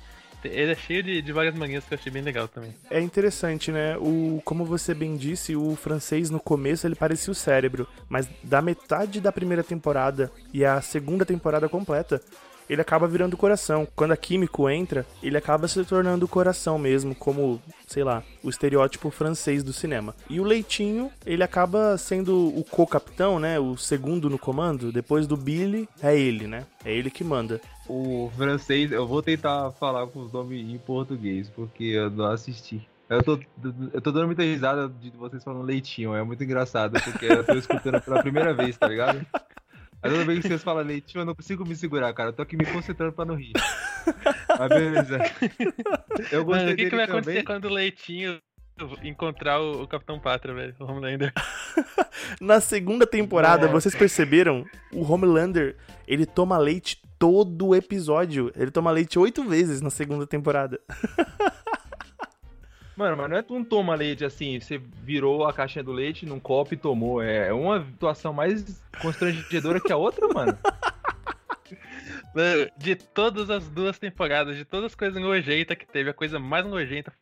Ele 0.43 0.71
é 0.71 0.75
cheio 0.75 1.03
de, 1.03 1.21
de, 1.21 1.31
várias 1.31 1.55
manias 1.55 1.83
que 1.83 1.93
eu 1.93 1.97
achei 1.97 2.11
bem 2.11 2.21
legal 2.21 2.47
também. 2.47 2.73
É 2.89 2.99
interessante, 2.99 3.71
né? 3.71 3.97
O, 3.97 4.41
como 4.43 4.65
você 4.65 4.93
bem 4.93 5.15
disse, 5.15 5.55
o 5.55 5.75
francês 5.75 6.29
no 6.29 6.39
começo 6.39 6.85
ele 6.87 6.95
parecia 6.95 7.31
o 7.31 7.35
cérebro, 7.35 7.87
mas 8.09 8.27
da 8.43 8.61
metade 8.61 9.21
da 9.21 9.31
primeira 9.31 9.63
temporada 9.63 10.31
e 10.53 10.63
a 10.65 10.81
segunda 10.81 11.25
temporada 11.25 11.69
completa, 11.69 12.21
ele 12.69 12.81
acaba 12.81 13.07
virando 13.07 13.33
o 13.33 13.37
coração. 13.37 13.87
Quando 13.95 14.11
a 14.11 14.17
Químico 14.17 14.69
entra, 14.69 15.05
ele 15.21 15.37
acaba 15.37 15.67
se 15.67 15.83
tornando 15.83 16.25
o 16.25 16.29
coração 16.29 16.77
mesmo, 16.77 17.13
como, 17.15 17.61
sei 17.87 18.03
lá, 18.03 18.23
o 18.43 18.49
estereótipo 18.49 19.09
francês 19.09 19.63
do 19.63 19.73
cinema. 19.73 20.15
E 20.29 20.39
o 20.39 20.43
Leitinho, 20.43 21.11
ele 21.25 21.43
acaba 21.43 21.97
sendo 21.97 22.57
o 22.57 22.63
co-capitão, 22.63 23.39
né? 23.39 23.59
O 23.59 23.77
segundo 23.77 24.29
no 24.29 24.39
comando. 24.39 24.91
Depois 24.91 25.27
do 25.27 25.37
Billy, 25.37 25.87
é 26.01 26.17
ele, 26.17 26.47
né? 26.47 26.65
É 26.85 26.93
ele 26.93 27.09
que 27.09 27.23
manda. 27.23 27.61
O 27.87 28.31
francês, 28.35 28.91
eu 28.91 29.05
vou 29.05 29.21
tentar 29.21 29.71
falar 29.71 30.07
com 30.07 30.21
os 30.21 30.31
nomes 30.31 30.67
em 30.69 30.77
português, 30.77 31.49
porque 31.49 31.83
eu 31.83 32.09
não 32.09 32.25
assisti. 32.25 32.87
Eu 33.09 33.21
tô, 33.21 33.39
eu 33.93 34.01
tô 34.01 34.11
dando 34.11 34.27
muita 34.27 34.43
risada 34.43 34.87
de 34.87 35.11
vocês 35.11 35.43
falando 35.43 35.63
leitinho, 35.65 36.15
é 36.15 36.23
muito 36.23 36.43
engraçado, 36.43 36.99
porque 37.03 37.25
eu 37.25 37.43
tô 37.45 37.53
escutando 37.53 38.01
pela 38.01 38.21
primeira 38.21 38.53
vez, 38.53 38.77
tá 38.77 38.87
ligado? 38.87 39.25
Aí 40.01 40.11
toda 40.11 40.25
vez 40.25 40.39
que 40.41 40.47
vocês 40.47 40.63
falam 40.63 40.83
leitinho, 40.83 41.21
eu 41.21 41.25
não 41.25 41.35
consigo 41.35 41.65
me 41.65 41.75
segurar, 41.75 42.13
cara. 42.13 42.29
Eu 42.29 42.33
tô 42.33 42.41
aqui 42.41 42.57
me 42.57 42.65
concentrando 42.65 43.13
pra 43.13 43.23
não 43.23 43.35
rir. 43.35 43.53
Mas 44.59 44.69
beleza. 44.69 45.17
Eu 46.29 46.43
gostei 46.43 46.65
Mano, 46.65 46.73
o 46.73 46.75
que, 46.75 46.89
que 46.89 46.95
vai 46.95 47.07
também. 47.07 47.19
acontecer 47.19 47.43
quando 47.43 47.65
o 47.65 47.69
leitinho 47.69 48.41
encontrar 49.01 49.61
o, 49.61 49.83
o 49.83 49.87
Capitão 49.87 50.19
Pátria, 50.19 50.53
velho? 50.53 50.75
O 50.77 50.83
Homelander. 50.83 51.31
Na 52.41 52.59
segunda 52.59 53.07
temporada, 53.07 53.67
vocês 53.69 53.95
perceberam? 53.95 54.65
O 54.91 55.09
Homelander, 55.09 55.77
ele 56.05 56.25
toma 56.25 56.57
leite 56.57 56.99
todo 57.23 57.67
o 57.67 57.75
episódio. 57.75 58.51
Ele 58.53 58.69
toma 58.69 58.91
leite 58.91 59.17
oito 59.17 59.45
vezes 59.45 59.79
na 59.79 59.89
segunda 59.89 60.27
temporada. 60.27 60.77
Mano, 62.97 63.15
mas 63.15 63.29
não 63.29 63.37
é 63.37 63.45
um 63.49 63.63
toma 63.63 63.95
leite 63.95 64.25
assim, 64.25 64.59
você 64.59 64.77
virou 64.77 65.45
a 65.45 65.53
caixinha 65.53 65.85
do 65.85 65.93
leite 65.93 66.25
num 66.25 66.37
copo 66.37 66.73
e 66.73 66.77
tomou. 66.77 67.21
É 67.21 67.53
uma 67.53 67.81
situação 67.81 68.33
mais 68.33 68.83
constrangedora 69.01 69.79
que 69.79 69.93
a 69.93 69.95
outra, 69.95 70.27
mano. 70.35 70.57
De 72.77 72.95
todas 72.95 73.49
as 73.49 73.69
duas 73.69 73.97
temporadas, 73.97 74.57
de 74.57 74.65
todas 74.65 74.87
as 74.87 74.95
coisas 74.95 75.19
nojentas 75.19 75.77
que 75.77 75.87
teve, 75.87 76.09
a 76.09 76.13
coisa 76.13 76.39
mais 76.39 76.65
nojenta 76.65 77.13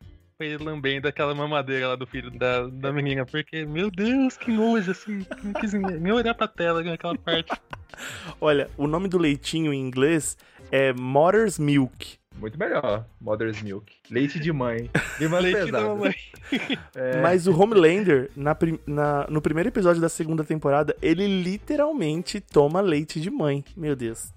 foi 0.42 0.58
lambendo 0.58 1.08
aquela 1.08 1.36
mamadeira 1.36 1.90
lá 1.90 1.96
do 1.96 2.08
filho 2.08 2.32
da, 2.32 2.66
da 2.68 2.92
menina, 2.92 3.24
porque, 3.28 3.64
meu 3.64 3.92
Deus, 3.92 4.36
que 4.38 4.52
nojo, 4.52 4.90
assim, 4.90 5.24
não 5.44 5.54
quis 5.54 5.72
nem 5.74 6.12
olhar 6.12 6.34
pra 6.34 6.48
tela 6.48 6.82
naquela 6.82 7.16
parte. 7.16 7.52
Olha, 8.42 8.68
o 8.76 8.88
nome 8.88 9.08
do 9.08 9.20
leitinho 9.20 9.72
em 9.72 9.80
inglês 9.80 10.36
é 10.72 10.94
Mother's 10.94 11.60
Milk. 11.60 12.18
Muito 12.40 12.58
melhor. 12.58 13.06
Mother's 13.20 13.62
Milk. 13.62 13.94
Leite 14.10 14.40
de 14.40 14.52
mãe. 14.52 14.90
Mais 15.30 15.44
Leite 15.44 15.60
da 15.60 15.66
pesado. 15.80 15.88
mamãe. 15.90 16.16
É, 16.96 17.22
Mas 17.22 17.46
o 17.48 17.58
Homelander, 17.58 18.30
na, 18.36 18.58
na- 18.88 19.28
no 19.30 19.42
primeiro 19.42 19.70
episódio 19.70 20.02
da 20.02 20.10
segunda 20.10 20.44
temporada, 20.44 20.96
ele 21.02 21.26
literalmente 21.44 22.42
toma 22.42 22.82
leite 22.82 23.22
de 23.22 23.30
mãe. 23.30 23.64
Meu 23.78 23.96
Deus. 23.96 24.34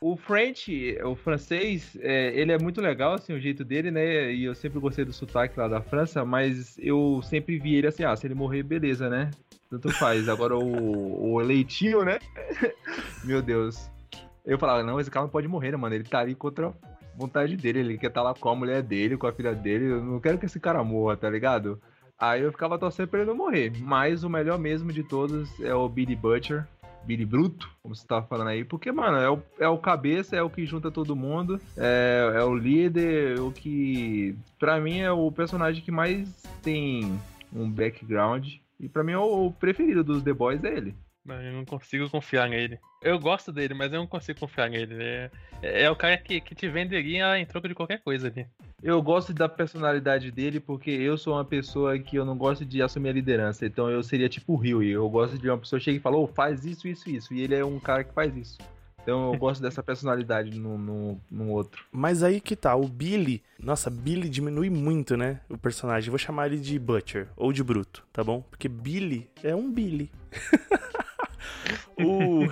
O 0.00 0.16
French, 0.16 0.98
o 1.02 1.14
francês, 1.14 1.96
é, 2.00 2.38
ele 2.38 2.52
é 2.52 2.58
muito 2.58 2.80
legal, 2.80 3.14
assim, 3.14 3.32
o 3.32 3.40
jeito 3.40 3.64
dele, 3.64 3.90
né? 3.90 4.32
E 4.32 4.44
eu 4.44 4.54
sempre 4.54 4.78
gostei 4.78 5.04
do 5.04 5.14
sotaque 5.14 5.58
lá 5.58 5.66
da 5.66 5.80
França, 5.80 6.24
mas 6.24 6.76
eu 6.78 7.22
sempre 7.22 7.58
vi 7.58 7.76
ele 7.76 7.86
assim, 7.86 8.04
ah, 8.04 8.14
se 8.14 8.26
ele 8.26 8.34
morrer, 8.34 8.62
beleza, 8.62 9.08
né? 9.08 9.30
Tanto 9.70 9.90
faz. 9.94 10.28
Agora 10.28 10.56
o, 10.56 11.32
o 11.32 11.38
Leitinho, 11.38 12.04
né? 12.04 12.18
Meu 13.24 13.40
Deus. 13.40 13.90
Eu 14.44 14.58
falava, 14.58 14.82
não, 14.82 15.00
esse 15.00 15.10
cara 15.10 15.24
não 15.24 15.30
pode 15.30 15.48
morrer, 15.48 15.70
né, 15.70 15.76
mano? 15.78 15.94
Ele 15.94 16.04
tá 16.04 16.18
ali 16.18 16.34
contra 16.34 16.68
a 16.68 16.72
vontade 17.16 17.56
dele, 17.56 17.78
ele 17.78 17.98
quer 17.98 18.08
estar 18.08 18.22
lá 18.22 18.34
com 18.34 18.48
a 18.50 18.54
mulher 18.54 18.82
dele, 18.82 19.16
com 19.16 19.26
a 19.26 19.32
filha 19.32 19.54
dele. 19.54 19.86
Eu 19.86 20.04
não 20.04 20.20
quero 20.20 20.38
que 20.38 20.46
esse 20.46 20.60
cara 20.60 20.84
morra, 20.84 21.16
tá 21.16 21.30
ligado? 21.30 21.80
Aí 22.18 22.42
eu 22.42 22.52
ficava 22.52 22.78
torcendo 22.78 23.08
pra 23.08 23.20
ele 23.20 23.28
não 23.28 23.36
morrer. 23.36 23.72
Mas 23.80 24.22
o 24.22 24.30
melhor 24.30 24.58
mesmo 24.58 24.92
de 24.92 25.02
todos 25.02 25.48
é 25.60 25.74
o 25.74 25.88
Billy 25.88 26.14
Butcher. 26.14 26.66
Billy 27.04 27.24
Bruto, 27.24 27.70
como 27.82 27.94
você 27.94 28.06
tava 28.06 28.26
falando 28.26 28.48
aí, 28.48 28.64
porque, 28.64 28.90
mano, 28.90 29.18
é 29.18 29.30
o, 29.30 29.42
é 29.58 29.68
o 29.68 29.78
cabeça, 29.78 30.36
é 30.36 30.42
o 30.42 30.50
que 30.50 30.66
junta 30.66 30.90
todo 30.90 31.16
mundo, 31.16 31.60
é, 31.76 32.32
é 32.36 32.44
o 32.44 32.54
líder, 32.54 33.40
o 33.40 33.52
que, 33.52 34.36
pra 34.58 34.80
mim, 34.80 35.00
é 35.00 35.12
o 35.12 35.30
personagem 35.30 35.82
que 35.82 35.92
mais 35.92 36.42
tem 36.62 37.18
um 37.52 37.70
background, 37.70 38.54
e 38.80 38.88
pra 38.88 39.04
mim 39.04 39.12
é 39.12 39.18
o 39.18 39.52
preferido 39.52 40.02
dos 40.02 40.22
The 40.22 40.32
Boys, 40.32 40.64
é 40.64 40.76
ele. 40.76 40.94
Não, 41.24 41.40
eu 41.40 41.52
não 41.54 41.64
consigo 41.64 42.08
confiar 42.10 42.48
nele. 42.50 42.78
Eu 43.00 43.18
gosto 43.18 43.50
dele, 43.50 43.72
mas 43.72 43.92
eu 43.92 43.98
não 43.98 44.06
consigo 44.06 44.40
confiar 44.40 44.68
nele. 44.68 44.94
É, 45.02 45.30
é 45.62 45.90
o 45.90 45.96
cara 45.96 46.18
que, 46.18 46.40
que 46.40 46.54
te 46.54 46.68
venderia 46.68 47.38
em 47.38 47.46
troca 47.46 47.66
de 47.66 47.74
qualquer 47.74 48.00
coisa 48.02 48.28
ali. 48.28 48.46
Eu 48.82 49.00
gosto 49.00 49.32
da 49.32 49.48
personalidade 49.48 50.30
dele 50.30 50.60
porque 50.60 50.90
eu 50.90 51.16
sou 51.16 51.34
uma 51.34 51.44
pessoa 51.44 51.98
que 51.98 52.16
eu 52.16 52.24
não 52.26 52.36
gosto 52.36 52.64
de 52.66 52.82
assumir 52.82 53.08
a 53.08 53.12
liderança, 53.12 53.64
então 53.64 53.88
eu 53.88 54.02
seria 54.02 54.28
tipo 54.28 54.52
o 54.52 54.56
Rio, 54.56 54.82
eu 54.82 55.08
gosto 55.08 55.38
de 55.38 55.48
uma 55.48 55.56
pessoa 55.56 55.78
que 55.78 55.86
chega 55.86 55.96
e 55.96 56.00
fala, 56.00 56.18
"Ô, 56.18 56.26
faz 56.26 56.66
isso, 56.66 56.86
isso, 56.86 57.08
isso, 57.08 57.32
e 57.32 57.40
ele 57.40 57.54
é 57.54 57.64
um 57.64 57.80
cara 57.80 58.04
que 58.04 58.12
faz 58.12 58.36
isso. 58.36 58.58
Então 59.02 59.32
eu 59.32 59.38
gosto 59.40 59.62
dessa 59.62 59.82
personalidade 59.82 60.58
no, 60.58 60.76
no, 60.76 61.20
no 61.30 61.50
outro. 61.50 61.86
Mas 61.90 62.22
aí 62.22 62.40
que 62.40 62.56
tá, 62.56 62.74
o 62.74 62.88
Billy. 62.88 63.42
Nossa, 63.58 63.88
Billy 63.88 64.28
diminui 64.28 64.68
muito, 64.68 65.16
né? 65.16 65.40
O 65.48 65.56
personagem. 65.56 66.10
Vou 66.10 66.18
chamar 66.18 66.46
ele 66.46 66.58
de 66.58 66.78
Butcher 66.78 67.28
ou 67.36 67.52
de 67.52 67.62
Bruto, 67.62 68.06
tá 68.12 68.24
bom? 68.24 68.42
Porque 68.42 68.68
Billy 68.68 69.30
é 69.42 69.54
um 69.54 69.70
Billy. 69.70 70.10
o. 71.98 72.46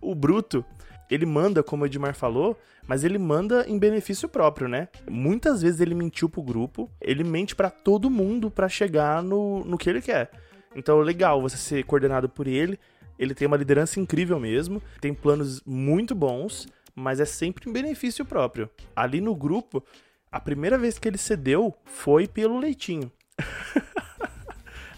o 0.10 0.14
Bruto, 0.14 0.64
ele 1.10 1.26
manda, 1.26 1.62
como 1.62 1.82
o 1.82 1.86
Edmar 1.86 2.14
falou, 2.14 2.58
mas 2.86 3.04
ele 3.04 3.18
manda 3.18 3.64
em 3.68 3.78
benefício 3.78 4.28
próprio, 4.28 4.68
né? 4.68 4.88
Muitas 5.08 5.62
vezes 5.62 5.80
ele 5.80 5.94
mentiu 5.94 6.28
pro 6.28 6.42
grupo, 6.42 6.90
ele 7.00 7.24
mente 7.24 7.54
pra 7.54 7.70
todo 7.70 8.10
mundo 8.10 8.50
pra 8.50 8.68
chegar 8.68 9.22
no, 9.22 9.64
no 9.64 9.76
que 9.76 9.90
ele 9.90 10.00
quer. 10.00 10.30
Então, 10.74 11.00
legal 11.00 11.40
você 11.40 11.56
ser 11.56 11.84
coordenado 11.84 12.28
por 12.28 12.46
ele. 12.46 12.78
Ele 13.18 13.34
tem 13.34 13.46
uma 13.46 13.56
liderança 13.56 14.00
incrível 14.00 14.40
mesmo, 14.40 14.82
tem 15.00 15.12
planos 15.12 15.62
muito 15.66 16.14
bons, 16.14 16.66
mas 16.94 17.20
é 17.20 17.24
sempre 17.24 17.68
em 17.68 17.72
benefício 17.72 18.24
próprio. 18.24 18.70
Ali 18.96 19.20
no 19.20 19.34
grupo, 19.34 19.84
a 20.32 20.40
primeira 20.40 20.78
vez 20.78 20.98
que 20.98 21.06
ele 21.06 21.18
cedeu 21.18 21.74
foi 21.84 22.26
pelo 22.26 22.58
Leitinho. 22.58 23.12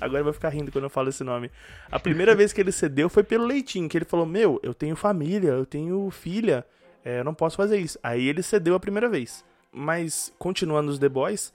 Agora 0.03 0.25
vou 0.25 0.33
ficar 0.33 0.49
rindo 0.49 0.73
quando 0.73 0.85
eu 0.85 0.91
falo 0.91 1.09
esse 1.09 1.23
nome. 1.23 1.51
A 1.91 1.99
primeira 1.99 2.35
vez 2.35 2.53
que 2.53 2.61
ele 2.61 2.73
cedeu 2.73 3.09
foi 3.09 3.23
pelo 3.23 3.45
Leitinho, 3.45 3.89
que 3.89 3.97
ele 3.97 4.05
falou: 4.05 4.27
Meu, 4.27 4.59
eu 4.63 4.75
tenho 4.75 4.97
família, 4.97 5.51
eu 5.51 5.65
tenho 5.65 6.11
filha, 6.11 6.67
é, 7.05 7.21
eu 7.21 7.25
não 7.25 7.35
posso 7.35 7.57
fazer 7.57 7.79
isso. 7.79 7.99
Aí 8.03 8.27
ele 8.27 8.43
cedeu 8.43 8.75
a 8.75 8.81
primeira 8.81 9.09
vez. 9.09 9.45
Mas, 9.71 10.35
continuando 10.39 10.91
os 10.91 10.99
The 10.99 11.09
Boys, 11.09 11.55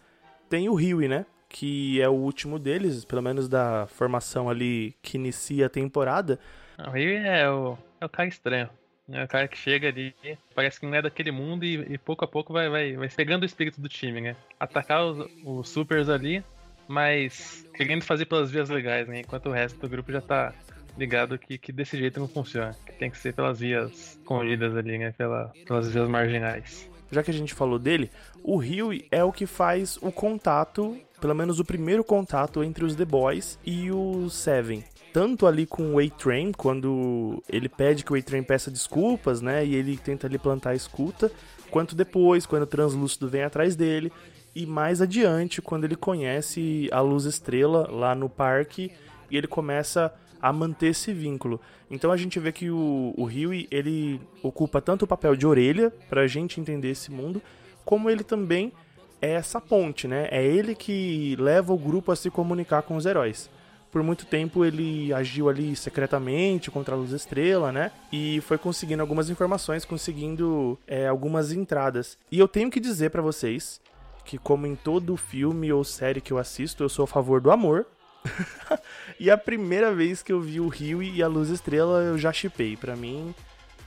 tem 0.49 0.69
o 0.69 0.75
Huey, 0.75 1.07
né? 1.07 1.25
Que 1.49 2.01
é 2.01 2.09
o 2.09 2.13
último 2.13 2.57
deles, 2.57 3.05
pelo 3.05 3.21
menos 3.21 3.47
da 3.47 3.85
formação 3.87 4.49
ali 4.49 4.95
que 5.01 5.17
inicia 5.17 5.67
a 5.67 5.69
temporada. 5.69 6.39
O 6.87 6.91
Rio 6.91 7.17
é 7.17 7.49
o, 7.49 7.77
é 7.99 8.05
o 8.05 8.09
cara 8.09 8.27
estranho. 8.27 8.69
É 9.09 9.23
o 9.23 9.27
cara 9.27 9.47
que 9.47 9.57
chega 9.57 9.87
ali, 9.87 10.13
parece 10.53 10.79
que 10.79 10.85
não 10.85 10.93
é 10.93 11.01
daquele 11.01 11.31
mundo 11.31 11.63
e, 11.63 11.93
e 11.93 11.97
pouco 11.97 12.25
a 12.25 12.27
pouco 12.27 12.51
vai, 12.51 12.67
vai, 12.67 12.93
vai 12.93 13.07
pegando 13.07 13.43
o 13.43 13.45
espírito 13.45 13.79
do 13.79 13.87
time, 13.87 14.19
né? 14.19 14.35
Atacar 14.59 15.05
os, 15.05 15.25
os 15.45 15.69
supers 15.69 16.09
ali, 16.09 16.43
mas 16.87 17.65
querendo 17.73 18.03
fazer 18.03 18.25
pelas 18.25 18.49
vias 18.49 18.69
legais, 18.69 19.07
né? 19.07 19.19
Enquanto 19.19 19.47
o 19.47 19.51
resto 19.51 19.79
do 19.79 19.89
grupo 19.89 20.11
já 20.11 20.21
tá 20.21 20.53
ligado 20.97 21.37
que, 21.37 21.57
que 21.57 21.71
desse 21.71 21.97
jeito 21.97 22.19
não 22.19 22.27
funciona. 22.27 22.75
Que 22.85 22.93
tem 22.93 23.09
que 23.09 23.17
ser 23.17 23.33
pelas 23.33 23.59
vias 23.59 24.17
escondidas 24.17 24.75
ali, 24.75 24.97
né? 24.97 25.13
Pela, 25.17 25.51
pelas 25.65 25.89
vias 25.89 26.09
marginais. 26.09 26.89
já 27.11 27.21
que 27.23 27.31
a 27.31 27.33
gente 27.33 27.53
falou 27.53 27.77
dele, 27.77 28.09
o 28.43 28.57
Huey 28.57 29.07
é 29.11 29.23
o 29.23 29.31
que 29.31 29.45
faz 29.45 29.97
o 30.01 30.11
contato, 30.11 30.97
pelo 31.21 31.35
menos 31.35 31.59
o 31.59 31.65
primeiro 31.65 32.03
contato 32.03 32.63
entre 32.63 32.83
os 32.83 32.95
The 32.95 33.05
Boys 33.05 33.59
e 33.65 33.91
o 33.91 34.29
Seven. 34.29 34.83
Tanto 35.13 35.47
ali 35.47 35.65
com 35.65 35.95
o 35.95 35.99
A-Train, 35.99 36.51
quando 36.51 37.41
ele 37.49 37.69
pede 37.69 38.03
que 38.03 38.11
o 38.11 38.15
A-Train 38.15 38.43
peça 38.43 38.69
desculpas, 38.69 39.41
né? 39.41 39.65
E 39.65 39.73
ele 39.75 39.97
tenta 39.97 40.27
ali 40.27 40.37
plantar 40.37 40.71
a 40.71 40.75
escuta, 40.75 41.31
quanto 41.71 41.95
depois, 41.95 42.45
quando 42.45 42.63
o 42.63 42.67
Translúcido 42.67 43.27
vem 43.27 43.43
atrás 43.43 43.75
dele. 43.75 44.11
E 44.57 44.65
mais 44.65 45.03
adiante, 45.03 45.61
quando 45.61 45.83
ele 45.83 45.95
conhece 45.95 46.89
a 46.91 46.99
Luz 46.99 47.25
Estrela 47.25 47.87
lá 47.91 48.15
no 48.15 48.27
parque 48.27 48.91
e 49.29 49.37
ele 49.37 49.45
começa 49.45 50.11
a 50.41 50.51
manter 50.51 50.87
esse 50.87 51.13
vínculo. 51.13 51.61
Então 51.91 52.11
a 52.11 52.17
gente 52.17 52.39
vê 52.39 52.51
que 52.51 52.71
o, 52.71 53.13
o 53.15 53.29
ele 53.69 54.19
ocupa 54.41 54.81
tanto 54.81 55.05
o 55.05 55.07
papel 55.07 55.35
de 55.35 55.45
orelha 55.45 55.93
pra 56.09 56.25
gente 56.25 56.59
entender 56.59 56.89
esse 56.89 57.11
mundo, 57.11 57.39
como 57.85 58.09
ele 58.09 58.23
também 58.23 58.73
é 59.21 59.33
essa 59.33 59.61
ponte, 59.61 60.07
né? 60.07 60.27
É 60.31 60.43
ele 60.43 60.73
que 60.73 61.35
leva 61.37 61.71
o 61.71 61.77
grupo 61.77 62.11
a 62.11 62.15
se 62.15 62.31
comunicar 62.31 62.81
com 62.81 62.95
os 62.95 63.05
heróis. 63.05 63.51
Por 63.91 64.01
muito 64.01 64.25
tempo 64.25 64.65
ele 64.65 65.13
agiu 65.13 65.49
ali 65.49 65.75
secretamente 65.75 66.71
contra 66.71 66.95
a 66.95 66.97
Luz 66.97 67.11
Estrela, 67.11 67.71
né? 67.71 67.91
E 68.11 68.41
foi 68.41 68.57
conseguindo 68.57 69.03
algumas 69.03 69.29
informações, 69.29 69.85
conseguindo 69.85 70.79
é, 70.87 71.07
algumas 71.07 71.51
entradas. 71.51 72.17
E 72.31 72.39
eu 72.39 72.47
tenho 72.47 72.71
que 72.71 72.79
dizer 72.79 73.11
pra 73.11 73.21
vocês 73.21 73.79
que, 74.27 74.37
como 74.37 74.67
em 74.67 74.75
todo 74.75 75.15
filme 75.15 75.71
ou 75.71 75.85
série 75.85 76.19
que 76.19 76.33
eu 76.33 76.37
assisto, 76.37 76.83
eu 76.83 76.89
sou 76.89 77.05
a 77.05 77.07
favor 77.07 77.39
do 77.39 77.49
amor. 77.49 77.87
e 79.17 79.31
a 79.31 79.37
primeira 79.37 79.95
vez 79.95 80.21
que 80.21 80.33
eu 80.33 80.41
vi 80.41 80.59
o 80.59 80.67
Rio 80.67 81.01
e 81.01 81.23
a 81.23 81.27
Luz 81.29 81.49
Estrela, 81.49 82.01
eu 82.01 82.17
já 82.17 82.33
chipei. 82.33 82.75
Pra 82.75 82.93
mim, 82.95 83.33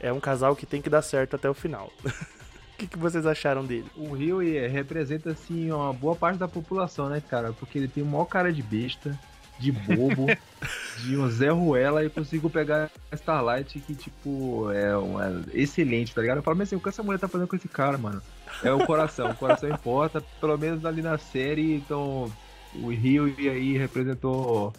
é 0.01 0.11
um 0.11 0.19
casal 0.19 0.57
que 0.57 0.65
tem 0.65 0.81
que 0.81 0.89
dar 0.89 1.03
certo 1.03 1.37
até 1.37 1.49
o 1.49 1.55
final. 1.55 1.93
O 2.73 2.83
que, 2.83 2.89
que 2.89 2.99
vocês 2.99 3.27
acharam 3.27 3.63
dele? 3.63 3.85
O 3.95 4.15
Rio 4.15 4.39
representa, 4.71 5.33
assim, 5.33 5.71
uma 5.71 5.93
boa 5.93 6.17
parte 6.17 6.39
da 6.39 6.49
população, 6.49 7.11
né, 7.11 7.21
cara? 7.21 7.53
Porque 7.53 7.77
ele 7.77 7.89
tem 7.89 8.03
o 8.03 8.07
maior 8.07 8.25
cara 8.25 8.51
de 8.51 8.63
besta, 8.63 9.21
de 9.61 9.71
bobo, 9.71 10.27
de 10.99 11.17
um 11.17 11.31
Zé 11.31 11.51
Ruela, 11.51 12.05
e 12.05 12.11
consigo 12.11 12.49
pegar 12.49 12.91
a 13.13 13.15
Starlight, 13.15 13.79
que, 13.81 13.95
tipo, 13.95 14.71
é, 14.73 14.97
uma, 14.97 15.45
excelente, 15.53 16.15
tá 16.15 16.23
ligado? 16.23 16.39
Eu 16.39 16.43
falo, 16.43 16.57
mas 16.57 16.69
assim, 16.69 16.77
o 16.77 16.81
que 16.81 16.89
essa 16.89 17.03
mulher 17.03 17.19
tá 17.19 17.29
fazendo 17.29 17.47
com 17.47 17.57
esse 17.57 17.69
cara, 17.69 17.99
mano? 17.99 18.23
É 18.65 18.73
o 18.73 18.87
coração, 18.87 19.31
o 19.31 19.37
coração 19.37 19.69
importa, 19.69 20.23
pelo 20.41 20.57
menos 20.57 20.85
ali 20.85 21.03
na 21.03 21.19
série, 21.19 21.75
então 21.75 22.33
o 22.75 22.89
Rio 22.89 23.27
aí 23.39 23.77
representou 23.77 24.73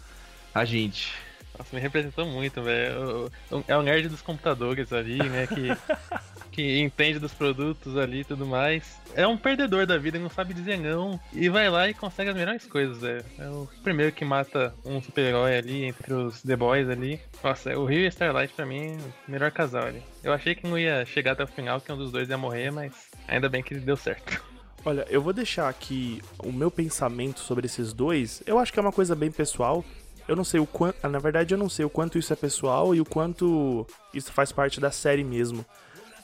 a 0.53 0.65
gente. 0.65 1.13
Nossa, 1.57 1.75
me 1.75 1.81
representou 1.81 2.25
muito, 2.25 2.61
velho. 2.61 3.31
É 3.67 3.77
o 3.77 3.83
nerd 3.83 4.09
dos 4.09 4.21
computadores 4.21 4.91
ali, 4.91 5.17
né? 5.17 5.45
Que, 5.45 5.69
que 6.51 6.79
entende 6.79 7.19
dos 7.19 7.33
produtos 7.33 7.97
ali 7.97 8.19
e 8.21 8.23
tudo 8.23 8.45
mais. 8.45 8.99
É 9.15 9.25
um 9.25 9.37
perdedor 9.37 9.85
da 9.85 9.97
vida, 9.97 10.19
não 10.19 10.29
sabe 10.29 10.53
dizer 10.53 10.77
não. 10.77 11.19
E 11.33 11.49
vai 11.49 11.69
lá 11.69 11.89
e 11.89 11.93
consegue 11.93 12.29
as 12.29 12.35
melhores 12.35 12.65
coisas, 12.65 12.97
velho. 12.99 13.25
É 13.39 13.49
o 13.49 13.67
primeiro 13.83 14.11
que 14.11 14.25
mata 14.25 14.73
um 14.85 15.01
super-herói 15.01 15.57
ali 15.57 15.85
entre 15.85 16.13
os 16.13 16.41
The 16.41 16.55
Boys 16.55 16.89
ali. 16.89 17.19
Nossa, 17.43 17.77
o 17.77 17.85
Rio 17.85 18.01
e 18.01 18.07
Starlight 18.07 18.53
pra 18.53 18.65
mim, 18.65 18.97
o 19.27 19.31
melhor 19.31 19.51
casal 19.51 19.85
ali. 19.85 20.03
Eu 20.23 20.33
achei 20.33 20.53
que 20.53 20.67
não 20.67 20.77
ia 20.77 21.05
chegar 21.05 21.31
até 21.31 21.43
o 21.43 21.47
final, 21.47 21.79
que 21.81 21.91
um 21.91 21.97
dos 21.97 22.11
dois 22.11 22.29
ia 22.29 22.37
morrer, 22.37 22.71
mas 22.71 22.93
ainda 23.27 23.49
bem 23.49 23.63
que 23.63 23.75
deu 23.75 23.97
certo. 23.97 24.43
Olha, 24.83 25.05
eu 25.09 25.21
vou 25.21 25.31
deixar 25.31 25.69
aqui 25.69 26.21
o 26.39 26.51
meu 26.51 26.71
pensamento 26.71 27.39
sobre 27.39 27.67
esses 27.67 27.93
dois. 27.93 28.41
Eu 28.47 28.57
acho 28.57 28.73
que 28.73 28.79
é 28.79 28.81
uma 28.81 28.91
coisa 28.91 29.15
bem 29.15 29.31
pessoal. 29.31 29.85
Eu 30.27 30.35
não 30.35 30.43
sei 30.43 30.59
o 30.59 30.65
quanto. 30.65 31.07
Na 31.07 31.19
verdade, 31.19 31.53
eu 31.53 31.57
não 31.57 31.69
sei 31.69 31.85
o 31.85 31.89
quanto 31.89 32.17
isso 32.17 32.33
é 32.33 32.35
pessoal 32.35 32.95
e 32.95 33.01
o 33.01 33.05
quanto 33.05 33.85
isso 34.13 34.31
faz 34.31 34.51
parte 34.51 34.79
da 34.79 34.89
série 34.89 35.23
mesmo. 35.23 35.63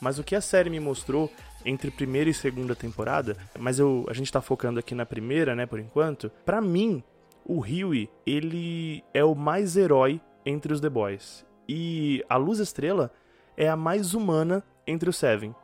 Mas 0.00 0.18
o 0.18 0.24
que 0.24 0.34
a 0.34 0.40
série 0.40 0.70
me 0.70 0.80
mostrou 0.80 1.30
entre 1.64 1.90
primeira 1.90 2.30
e 2.30 2.34
segunda 2.34 2.74
temporada, 2.74 3.36
mas 3.58 3.78
eu, 3.78 4.06
a 4.08 4.12
gente 4.12 4.32
tá 4.32 4.40
focando 4.40 4.78
aqui 4.78 4.94
na 4.94 5.04
primeira, 5.04 5.54
né, 5.54 5.66
por 5.66 5.80
enquanto. 5.80 6.30
Pra 6.44 6.60
mim, 6.60 7.02
o 7.44 7.60
Huey, 7.60 8.08
ele 8.26 9.02
é 9.12 9.24
o 9.24 9.34
mais 9.34 9.76
herói 9.76 10.20
entre 10.44 10.72
os 10.72 10.80
The 10.80 10.88
Boys. 10.88 11.44
E 11.68 12.24
a 12.28 12.36
Luz 12.36 12.58
Estrela 12.58 13.12
é 13.56 13.68
a 13.68 13.76
mais 13.76 14.14
humana 14.14 14.62
entre 14.86 15.10
os 15.10 15.16
Seven. 15.16 15.54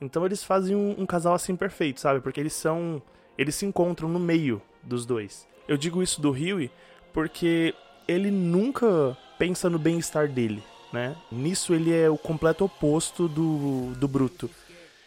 Então 0.00 0.26
eles 0.26 0.42
fazem 0.42 0.74
um, 0.74 0.94
um 0.98 1.06
casal 1.06 1.34
assim 1.34 1.54
perfeito, 1.54 2.00
sabe? 2.00 2.20
Porque 2.20 2.40
eles 2.40 2.52
são. 2.52 3.00
Eles 3.38 3.54
se 3.54 3.66
encontram 3.66 4.08
no 4.08 4.18
meio 4.18 4.60
dos 4.82 5.06
dois. 5.06 5.46
Eu 5.66 5.76
digo 5.76 6.02
isso 6.02 6.20
do 6.20 6.30
Huey 6.30 6.70
porque 7.12 7.74
ele 8.06 8.30
nunca 8.30 9.16
pensa 9.38 9.70
no 9.70 9.78
bem-estar 9.78 10.28
dele, 10.28 10.62
né? 10.94 11.16
Nisso 11.30 11.74
ele 11.74 11.92
é 11.92 12.08
o 12.08 12.16
completo 12.16 12.64
oposto 12.64 13.28
do, 13.28 13.92
do 13.96 14.06
Bruto. 14.06 14.48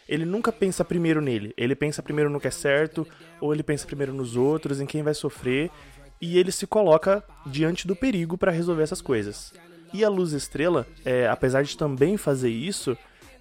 Ele 0.06 0.26
nunca 0.26 0.52
pensa 0.52 0.84
primeiro 0.84 1.22
nele. 1.22 1.54
Ele 1.56 1.74
pensa 1.74 2.02
primeiro 2.02 2.28
no 2.28 2.38
que 2.38 2.46
é 2.46 2.50
certo, 2.50 3.08
ou 3.40 3.54
ele 3.54 3.62
pensa 3.62 3.86
primeiro 3.86 4.12
nos 4.12 4.36
outros, 4.36 4.80
em 4.80 4.86
quem 4.86 5.02
vai 5.02 5.14
sofrer, 5.14 5.70
e 6.20 6.38
ele 6.38 6.52
se 6.52 6.66
coloca 6.66 7.24
diante 7.46 7.86
do 7.86 7.96
perigo 7.96 8.36
para 8.36 8.52
resolver 8.52 8.82
essas 8.82 9.00
coisas. 9.00 9.54
E 9.92 10.04
a 10.04 10.10
Luz 10.10 10.32
Estrela, 10.32 10.86
é, 11.04 11.26
apesar 11.26 11.62
de 11.62 11.76
também 11.76 12.18
fazer 12.18 12.50
isso, 12.50 12.96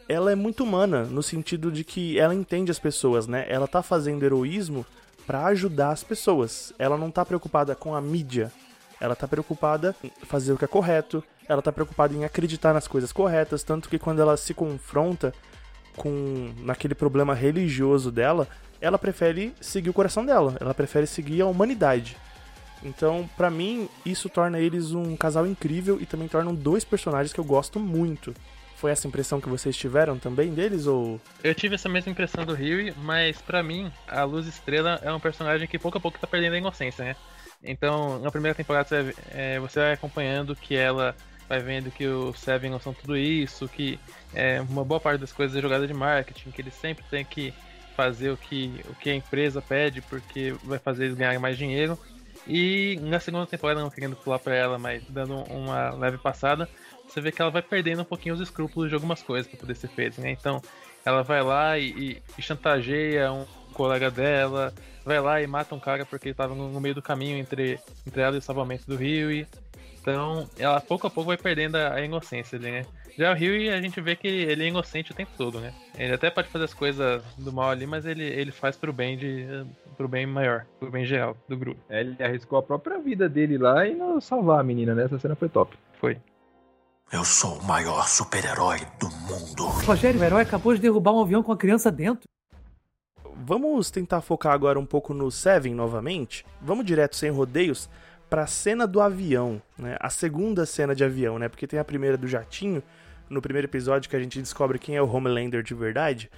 ela 0.07 0.31
é 0.31 0.35
muito 0.35 0.63
humana, 0.63 1.03
no 1.03 1.21
sentido 1.21 1.69
de 1.69 1.83
que 1.83 2.17
ela 2.17 2.33
entende 2.33 2.71
as 2.71 2.79
pessoas, 2.79 3.27
né? 3.27 3.45
Ela 3.49 3.67
tá 3.67 3.83
fazendo 3.83 4.23
heroísmo 4.23 4.85
para 5.25 5.45
ajudar 5.47 5.91
as 5.91 6.03
pessoas. 6.03 6.71
Ela 6.79 6.97
não 6.97 7.11
tá 7.11 7.25
preocupada 7.25 7.75
com 7.75 7.93
a 7.93 7.99
mídia. 7.99 8.51
Ela 9.01 9.15
tá 9.15 9.27
preocupada 9.27 9.93
em 10.01 10.09
fazer 10.23 10.53
o 10.53 10.57
que 10.57 10.63
é 10.63 10.67
correto, 10.67 11.21
ela 11.47 11.61
tá 11.61 11.71
preocupada 11.71 12.13
em 12.13 12.25
acreditar 12.25 12.73
nas 12.73 12.87
coisas 12.87 13.11
corretas, 13.11 13.63
tanto 13.63 13.89
que 13.89 13.97
quando 13.99 14.21
ela 14.21 14.35
se 14.37 14.53
confronta 14.53 15.33
com 15.95 16.53
naquele 16.59 16.93
problema 16.93 17.33
religioso 17.33 18.11
dela, 18.11 18.47
ela 18.79 18.99
prefere 18.99 19.53
seguir 19.59 19.89
o 19.89 19.93
coração 19.93 20.25
dela, 20.25 20.55
ela 20.59 20.73
prefere 20.73 21.07
seguir 21.07 21.41
a 21.41 21.47
humanidade. 21.47 22.17
Então, 22.83 23.27
para 23.35 23.49
mim, 23.49 23.89
isso 24.05 24.29
torna 24.29 24.59
eles 24.59 24.91
um 24.91 25.15
casal 25.15 25.47
incrível 25.47 25.97
e 25.99 26.05
também 26.05 26.27
tornam 26.27 26.53
dois 26.53 26.83
personagens 26.83 27.33
que 27.33 27.39
eu 27.39 27.43
gosto 27.43 27.79
muito. 27.79 28.33
Foi 28.75 28.91
essa 28.91 29.07
impressão 29.07 29.41
que 29.41 29.49
vocês 29.49 29.75
tiveram 29.75 30.19
também 30.19 30.53
deles 30.53 30.85
ou 30.85 31.19
Eu 31.43 31.55
tive 31.55 31.73
essa 31.73 31.89
mesma 31.89 32.11
impressão 32.11 32.45
do 32.45 32.53
Rio, 32.53 32.93
mas 32.97 33.41
para 33.41 33.63
mim, 33.63 33.91
a 34.07 34.23
Luz 34.23 34.45
Estrela 34.45 34.99
é 35.01 35.11
um 35.11 35.19
personagem 35.19 35.67
que 35.67 35.79
pouco 35.79 35.97
a 35.97 36.01
pouco 36.01 36.19
tá 36.19 36.27
perdendo 36.27 36.53
a 36.53 36.57
inocência, 36.59 37.03
né? 37.03 37.15
Então, 37.63 38.19
na 38.19 38.29
primeira 38.29 38.53
temporada 38.53 38.87
você 38.87 39.01
vai, 39.01 39.13
é, 39.31 39.59
você 39.59 39.79
vai 39.79 39.93
acompanhando 39.93 40.55
que 40.55 40.75
ela 40.75 41.15
vai 41.47 41.59
vendo 41.59 41.91
que 41.91 42.05
os 42.05 42.39
Seven 42.39 42.69
não 42.69 42.79
são 42.79 42.93
tudo 42.93 43.17
isso, 43.17 43.67
que 43.67 43.99
é, 44.33 44.61
uma 44.61 44.83
boa 44.83 44.99
parte 44.99 45.21
das 45.21 45.31
coisas 45.31 45.55
é 45.55 45.61
jogada 45.61 45.87
de 45.87 45.93
marketing, 45.93 46.51
que 46.51 46.61
eles 46.61 46.73
sempre 46.73 47.03
têm 47.09 47.23
que 47.23 47.53
fazer 47.95 48.29
o 48.29 48.37
que, 48.37 48.81
o 48.89 48.95
que 48.95 49.09
a 49.09 49.15
empresa 49.15 49.61
pede 49.61 50.01
porque 50.01 50.55
vai 50.63 50.77
fazer 50.77 51.05
eles 51.05 51.17
ganharem 51.17 51.39
mais 51.39 51.57
dinheiro. 51.57 51.97
E 52.45 52.97
na 53.01 53.19
segunda 53.19 53.45
temporada, 53.45 53.81
não 53.81 53.89
querendo 53.89 54.15
pular 54.15 54.39
pra 54.39 54.55
ela, 54.55 54.77
mas 54.77 55.03
dando 55.09 55.35
uma 55.51 55.89
leve 55.91 56.17
passada, 56.17 56.69
você 57.07 57.19
vê 57.19 57.31
que 57.31 57.41
ela 57.41 57.51
vai 57.51 57.61
perdendo 57.61 58.01
um 58.01 58.05
pouquinho 58.05 58.35
os 58.35 58.41
escrúpulos 58.41 58.89
de 58.89 58.95
algumas 58.95 59.21
coisas 59.21 59.49
para 59.49 59.59
poder 59.59 59.75
ser 59.75 59.87
feito, 59.87 60.21
né? 60.21 60.31
Então, 60.31 60.61
ela 61.03 61.23
vai 61.23 61.41
lá 61.41 61.77
e, 61.77 62.21
e, 62.37 62.41
chantageia 62.41 63.31
um 63.31 63.45
colega 63.73 64.11
dela, 64.11 64.73
vai 65.05 65.19
lá 65.19 65.41
e 65.41 65.47
mata 65.47 65.73
um 65.73 65.79
cara 65.79 66.05
porque 66.05 66.29
ele 66.29 66.35
tava 66.35 66.53
no, 66.53 66.69
no 66.69 66.79
meio 66.79 66.95
do 66.95 67.01
caminho 67.01 67.37
entre, 67.37 67.79
entre 68.05 68.21
ela 68.21 68.35
e 68.35 68.39
o 68.39 68.41
salvamento 68.41 68.85
do 68.85 68.95
Rio. 68.95 69.31
E, 69.31 69.47
então, 70.09 70.49
ela 70.57 70.79
pouco 70.79 71.05
a 71.05 71.09
pouco 71.09 71.27
vai 71.27 71.37
perdendo 71.37 71.75
a, 71.75 71.99
inocência 71.99 72.57
ali, 72.57 72.71
né? 72.71 72.85
Já 73.17 73.33
o 73.33 73.35
Rio, 73.35 73.73
a 73.73 73.81
gente 73.81 73.99
vê 73.99 74.15
que 74.15 74.25
ele 74.25 74.63
é 74.63 74.67
inocente 74.69 75.11
o 75.11 75.13
tempo 75.13 75.31
todo, 75.37 75.59
né? 75.59 75.73
Ele 75.97 76.13
até 76.13 76.29
pode 76.29 76.47
fazer 76.47 76.63
as 76.63 76.73
coisas 76.73 77.21
do 77.37 77.51
mal 77.51 77.71
ali, 77.71 77.85
mas 77.85 78.05
ele, 78.05 78.23
ele 78.23 78.53
faz 78.53 78.77
pro 78.77 78.93
bem 78.93 79.17
de 79.17 79.45
pro 79.97 80.07
bem 80.07 80.25
maior, 80.25 80.65
pro 80.79 80.89
bem 80.89 81.03
geral 81.03 81.35
do 81.49 81.57
grupo. 81.57 81.81
É, 81.89 81.99
ele 81.99 82.23
arriscou 82.23 82.57
a 82.57 82.63
própria 82.63 82.97
vida 82.99 83.27
dele 83.27 83.57
lá 83.57 83.85
e 83.85 83.95
não 83.95 84.21
salvar 84.21 84.61
a 84.61 84.63
menina, 84.63 84.95
né? 84.95 85.03
Essa 85.03 85.19
cena 85.19 85.35
foi 85.35 85.49
top. 85.49 85.77
Foi. 85.99 86.17
Eu 87.11 87.25
sou 87.25 87.57
o 87.57 87.63
maior 87.65 88.07
super-herói 88.07 88.79
do 88.97 89.09
mundo. 89.09 89.65
Rogério, 89.85 90.21
o 90.21 90.23
herói 90.23 90.43
acabou 90.43 90.73
de 90.73 90.79
derrubar 90.79 91.11
um 91.11 91.21
avião 91.21 91.43
com 91.43 91.51
a 91.51 91.57
criança 91.57 91.91
dentro. 91.91 92.23
Vamos 93.45 93.91
tentar 93.91 94.21
focar 94.21 94.53
agora 94.53 94.79
um 94.79 94.85
pouco 94.85 95.13
no 95.13 95.29
Seven 95.29 95.75
novamente. 95.75 96.45
Vamos 96.61 96.85
direto 96.85 97.17
sem 97.17 97.29
rodeios 97.29 97.89
para 98.29 98.43
a 98.43 98.47
cena 98.47 98.85
do 98.85 99.01
avião, 99.01 99.61
né? 99.77 99.97
A 99.99 100.09
segunda 100.09 100.65
cena 100.65 100.93
de 100.93 101.03
avião, 101.03 101.39
né? 101.39 101.47
Porque 101.47 101.67
tem 101.67 101.79
a 101.79 101.85
primeira 101.85 102.17
do 102.17 102.27
jatinho, 102.27 102.83
no 103.29 103.41
primeiro 103.41 103.67
episódio 103.67 104.09
que 104.09 104.15
a 104.15 104.19
gente 104.19 104.41
descobre 104.41 104.79
quem 104.79 104.95
é 104.95 105.01
o 105.01 105.09
Homelander 105.09 105.63
de 105.63 105.73
verdade. 105.73 106.29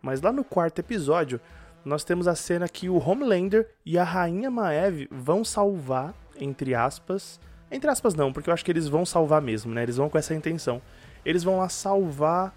Mas 0.00 0.20
lá 0.20 0.32
no 0.32 0.44
quarto 0.44 0.78
episódio, 0.78 1.40
nós 1.84 2.04
temos 2.04 2.28
a 2.28 2.34
cena 2.34 2.68
que 2.68 2.88
o 2.88 2.98
Homelander 2.98 3.68
e 3.84 3.98
a 3.98 4.04
Rainha 4.04 4.50
Maeve 4.50 5.08
vão 5.10 5.44
salvar, 5.44 6.14
entre 6.38 6.74
aspas. 6.74 7.40
Entre 7.70 7.90
aspas, 7.90 8.14
não, 8.14 8.32
porque 8.32 8.50
eu 8.50 8.54
acho 8.54 8.64
que 8.64 8.70
eles 8.70 8.88
vão 8.88 9.04
salvar 9.04 9.40
mesmo, 9.40 9.72
né? 9.72 9.82
Eles 9.82 9.96
vão 9.96 10.08
com 10.08 10.18
essa 10.18 10.34
intenção. 10.34 10.80
Eles 11.24 11.42
vão 11.42 11.58
lá 11.58 11.68
salvar 11.68 12.54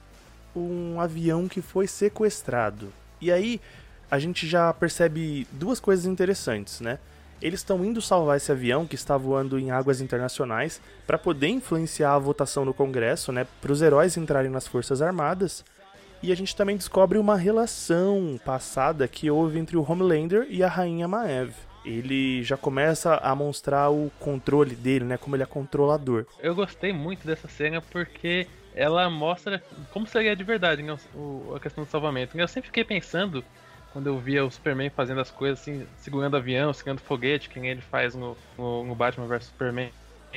um 0.56 1.00
avião 1.00 1.48
que 1.48 1.62
foi 1.62 1.88
sequestrado. 1.88 2.92
E 3.20 3.32
aí, 3.32 3.62
a 4.10 4.20
gente 4.20 4.48
já 4.48 4.72
percebe 4.74 5.48
duas 5.52 5.80
coisas 5.80 6.06
interessantes, 6.06 6.82
né? 6.82 7.00
Eles 7.42 7.60
estão 7.60 7.84
indo 7.84 8.02
salvar 8.02 8.38
esse 8.38 8.52
avião 8.52 8.86
que 8.86 8.96
está 8.96 9.18
voando 9.18 9.60
em 9.60 9.72
águas 9.72 10.02
internacionais 10.02 10.82
para 11.06 11.18
poder 11.18 11.50
influenciar 11.50 12.14
a 12.14 12.20
votação 12.20 12.66
no 12.66 12.74
Congresso, 12.74 13.32
né? 13.32 13.46
Para 13.62 13.72
os 13.72 13.82
heróis 13.82 14.18
entrarem 14.18 14.50
nas 14.50 14.68
Forças 14.68 15.02
Armadas. 15.02 15.64
E 16.24 16.32
a 16.32 16.36
gente 16.36 16.56
também 16.56 16.78
descobre 16.78 17.18
uma 17.18 17.36
relação 17.36 18.40
passada 18.44 19.08
que 19.08 19.30
houve 19.30 19.60
entre 19.60 19.78
o 19.78 19.86
Homelander 19.88 20.48
e 20.50 20.64
a 20.64 20.68
Rainha 20.68 21.08
Maeve. 21.08 21.54
Ele 21.86 22.44
já 22.44 22.58
começa 22.58 23.16
a 23.18 23.36
mostrar 23.36 23.92
o 23.92 24.12
controle 24.20 24.76
dele, 24.76 25.06
né? 25.06 25.18
Como 25.18 25.36
ele 25.36 25.44
é 25.44 25.46
controlador. 25.46 26.26
Eu 26.40 26.56
gostei 26.56 26.92
muito 26.92 27.28
dessa 27.28 27.48
cena 27.48 27.80
porque 27.80 28.48
ela 28.74 29.10
mostra 29.10 29.64
como 29.92 30.08
seria 30.08 30.36
de 30.36 30.44
verdade 30.44 30.82
né, 30.82 30.98
a 31.56 31.60
questão 31.60 31.84
do 31.84 31.90
salvamento. 31.90 32.38
Eu 32.38 32.48
sempre 32.48 32.68
fiquei 32.68 32.84
pensando, 32.84 33.44
quando 33.96 34.08
eu 34.08 34.20
via 34.20 34.44
o 34.44 34.52
Superman 34.52 34.90
fazendo 34.90 35.22
as 35.22 35.32
coisas 35.32 35.62
assim, 35.62 35.88
segurando 35.96 36.36
avião, 36.36 36.74
segurando 36.74 37.00
foguete, 37.00 37.48
que 37.48 37.58
nem 37.62 37.72
ele 37.72 37.80
faz 37.80 38.14
no, 38.14 38.36
no, 38.58 38.84
no 38.84 38.94
Batman 38.94 39.26
vs 39.26 39.46
Superman 39.46 39.90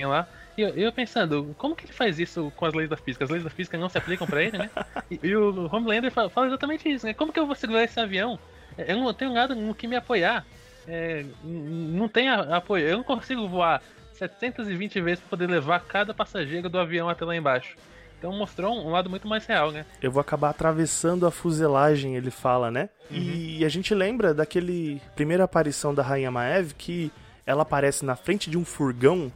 lá, 0.05 0.29
e 0.57 0.63
eu, 0.63 0.69
eu, 0.77 0.93
pensando, 0.93 1.57
como 1.59 1.75
que 1.75 1.85
ele 1.85 1.93
faz 1.93 2.21
isso 2.21 2.53
com 2.55 2.67
as 2.67 2.73
leis 2.73 2.89
da 2.89 2.97
física? 2.97 3.25
As 3.25 3.31
leis 3.31 3.43
da 3.43 3.51
física 3.51 3.77
não 3.77 3.89
se 3.89 3.99
aplicam 3.99 4.29
para 4.29 4.45
ele, 4.45 4.59
né? 4.59 4.71
E, 5.11 5.19
e, 5.25 5.35
o 5.35 5.69
Homelander 5.75 6.13
fala, 6.13 6.31
fala, 6.31 6.47
exatamente 6.47 6.89
isso, 6.89 7.05
né? 7.05 7.13
Como 7.13 7.33
que 7.33 7.41
eu 7.41 7.47
vou 7.47 7.57
segurar 7.57 7.83
esse 7.83 7.99
avião? 7.99 8.39
Eu 8.77 8.97
não 8.99 9.13
tenho 9.13 9.33
nada 9.33 9.57
no 9.57 9.75
que 9.75 9.89
me 9.89 9.97
apoiar. 9.97 10.47
É, 10.87 11.25
não 11.43 12.09
tem 12.09 12.29
apoio. 12.29 12.87
Eu 12.87 12.99
não 12.99 13.05
consigo 13.05 13.49
voar 13.49 13.83
720 14.13 15.01
vezes 15.01 15.21
para 15.21 15.31
poder 15.31 15.49
levar 15.49 15.81
cada 15.81 16.15
passageiro 16.15 16.69
do 16.69 16.79
avião 16.79 17.09
até 17.09 17.25
lá 17.25 17.35
embaixo. 17.35 17.77
Então 18.19 18.33
mostrou 18.33 18.75
um 18.75 18.91
lado 18.91 19.09
muito 19.09 19.29
mais 19.29 19.47
real, 19.47 19.71
né? 19.71 19.87
Eu 20.03 20.11
vou 20.11 20.21
acabar 20.21 20.51
atravessando 20.51 21.27
a 21.27 21.31
fuselagem, 21.31 22.17
ele 22.17 22.31
fala, 22.31 22.71
né? 22.71 22.89
Uhum. 23.11 23.17
E 23.17 23.65
a 23.65 23.69
gente 23.69 23.95
lembra 23.95 24.35
daquele 24.35 25.01
primeira 25.15 25.45
aparição 25.45 25.95
da 25.95 26.03
Rainha 26.03 26.31
Maeve 26.31 26.75
que 26.75 27.13
ela 27.47 27.63
aparece 27.63 28.05
na 28.05 28.17
frente 28.17 28.51
de 28.51 28.59
um 28.59 28.65
furgão 28.65 29.33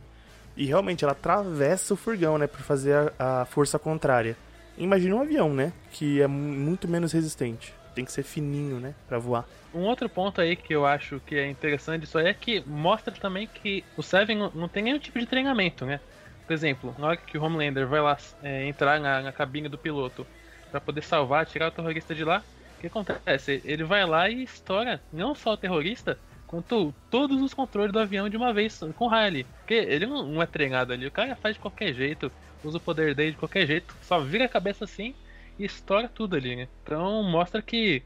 e 0.57 0.67
realmente 0.67 1.05
ela 1.05 1.13
atravessa 1.13 1.95
o 1.95 1.97
furgão, 1.97 2.37
né, 2.37 2.47
para 2.47 2.61
fazer 2.61 3.13
a, 3.19 3.41
a, 3.41 3.45
força 3.47 3.79
contrária. 3.79 4.37
Imagina 4.77 5.17
um 5.17 5.21
avião, 5.21 5.55
né, 5.55 5.73
que 5.91 6.21
é 6.21 6.27
muito 6.27 6.87
menos 6.87 7.13
resistente. 7.13 7.73
Tem 7.95 8.05
que 8.05 8.13
ser 8.13 8.23
fininho, 8.23 8.79
né, 8.79 8.95
para 9.09 9.19
voar. 9.19 9.47
Um 9.75 9.85
outro 9.85 10.09
ponto 10.09 10.41
aí 10.41 10.57
que 10.57 10.75
eu 10.75 10.85
acho 10.85 11.21
que 11.27 11.37
é 11.37 11.49
interessante 11.49 12.05
isso 12.05 12.19
aí 12.19 12.27
é 12.27 12.35
que 12.35 12.63
mostra 12.67 13.15
também 13.15 13.47
que 13.47 13.83
o 13.97 14.03
Seven 14.03 14.51
não 14.55 14.69
tem 14.69 14.83
nenhum 14.83 14.99
tipo 14.99 15.19
de 15.19 15.25
treinamento, 15.25 15.87
né? 15.87 15.99
Por 16.47 16.53
exemplo, 16.53 16.95
na 16.99 17.09
hora 17.09 17.17
que 17.17 17.39
o 17.39 17.43
Homelander 17.43 17.87
vai 17.87 18.01
lá 18.01 18.17
é, 18.43 18.67
entrar 18.67 19.01
na, 19.01 19.23
na 19.23 19.33
cabine 19.33 19.69
do 19.69 19.79
piloto 19.79 20.27
para 20.71 20.81
poder 20.81 21.03
salvar, 21.03 21.47
tirar 21.47 21.69
o 21.69 21.71
terrorista 21.71 22.15
de 22.15 22.25
lá, 22.25 22.43
o 22.77 22.81
que 22.81 22.87
acontece? 22.87 23.63
Ele 23.65 23.85
vai 23.85 24.05
lá 24.05 24.29
e 24.29 24.43
estoura 24.43 25.01
não 25.13 25.35
só 25.35 25.53
o 25.53 25.57
terrorista, 25.57 26.19
quanto 26.53 26.95
todos 27.11 27.41
os 27.41 27.55
controles 27.55 27.93
do 27.93 27.99
avião 27.99 28.29
de 28.29 28.37
uma 28.37 28.53
vez 28.53 28.79
com 28.97 29.07
o 29.07 29.09
Riley. 29.09 29.45
Porque 29.59 29.75
ele 29.75 30.05
não, 30.07 30.27
não, 30.27 30.43
é 30.43 30.47
treinado 30.47 30.93
ali, 30.93 31.07
o 31.07 31.11
cara 31.11 31.35
faz 31.37 31.55
de 31.55 31.61
qualquer 31.61 31.95
jeito, 31.95 32.31
usa 32.63 32.77
o 32.77 32.81
poder 32.81 33.15
dele 33.15 33.33
de 33.33 33.39
qualquer 33.39 33.67
jeito, 33.67 33.95
só 34.03 34.21
vira 34.21 34.45
a 34.45 34.49
cabeça 34.49 34.85
assim 34.85 35.15
e 35.59 35.65
estoura 35.65 36.09
tudo 36.09 36.37
ali, 36.37 36.57
né? 36.57 36.69
Então 36.83 37.23
mostra 37.23 37.63
que 37.63 38.03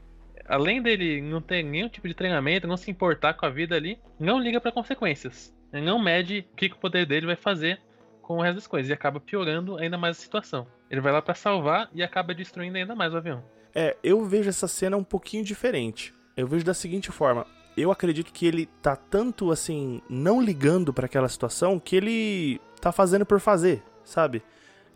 além 0.47 0.81
dele 0.81 1.21
não 1.21 1.41
ter 1.41 1.61
nenhum 1.63 1.89
tipo 1.89 2.07
de 2.07 2.13
treinamento, 2.13 2.67
não 2.67 2.77
se 2.77 2.89
importar 2.89 3.33
com 3.33 3.45
a 3.45 3.49
vida 3.49 3.75
ali, 3.75 3.99
não 4.19 4.39
liga 4.39 4.61
para 4.61 4.71
consequências. 4.71 5.53
Não 5.71 5.99
mede 5.99 6.45
o 6.51 6.55
que, 6.55 6.69
que 6.69 6.75
o 6.75 6.79
poder 6.79 7.05
dele 7.05 7.25
vai 7.25 7.35
fazer 7.35 7.81
com 8.27 8.39
o 8.39 8.41
resto 8.41 8.55
das 8.55 8.67
coisas 8.67 8.89
e 8.89 8.93
acaba 8.93 9.21
piorando 9.21 9.77
ainda 9.77 9.97
mais 9.97 10.17
a 10.17 10.21
situação. 10.21 10.67
Ele 10.91 10.99
vai 10.99 11.13
lá 11.13 11.21
para 11.21 11.33
salvar 11.33 11.89
e 11.93 12.03
acaba 12.03 12.35
destruindo 12.35 12.77
ainda 12.77 12.93
mais 12.93 13.13
o 13.13 13.17
avião. 13.17 13.41
É, 13.73 13.95
eu 14.03 14.25
vejo 14.25 14.49
essa 14.49 14.67
cena 14.67 14.97
um 14.97 15.03
pouquinho 15.03 15.45
diferente. 15.45 16.13
Eu 16.35 16.45
vejo 16.45 16.65
da 16.65 16.73
seguinte 16.73 17.09
forma: 17.09 17.47
eu 17.77 17.89
acredito 17.89 18.33
que 18.33 18.45
ele 18.45 18.65
tá 18.81 18.97
tanto 18.97 19.49
assim, 19.49 20.01
não 20.09 20.41
ligando 20.41 20.93
para 20.93 21.05
aquela 21.05 21.29
situação, 21.29 21.79
que 21.79 21.95
ele 21.95 22.59
tá 22.81 22.91
fazendo 22.91 23.25
por 23.25 23.39
fazer, 23.39 23.81
sabe? 24.03 24.43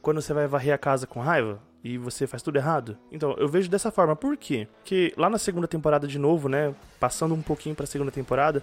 Quando 0.02 0.22
você 0.22 0.34
vai 0.34 0.46
varrer 0.46 0.74
a 0.74 0.78
casa 0.78 1.08
com 1.08 1.22
raiva 1.22 1.62
e 1.82 1.98
você 1.98 2.28
faz 2.28 2.44
tudo 2.44 2.58
errado. 2.58 2.98
Então, 3.12 3.34
eu 3.38 3.48
vejo 3.48 3.70
dessa 3.70 3.92
forma. 3.92 4.14
Por 4.14 4.36
quê? 4.36 4.68
Porque 4.80 5.14
lá 5.16 5.30
na 5.30 5.38
segunda 5.38 5.68
temporada 5.70 6.06
de 6.06 6.20
novo, 6.20 6.50
né, 6.50 6.76
passando 7.00 7.34
um 7.34 7.42
pouquinho 7.42 7.76
para 7.76 7.86
a 7.86 7.88
segunda 7.88 8.12
temporada, 8.12 8.62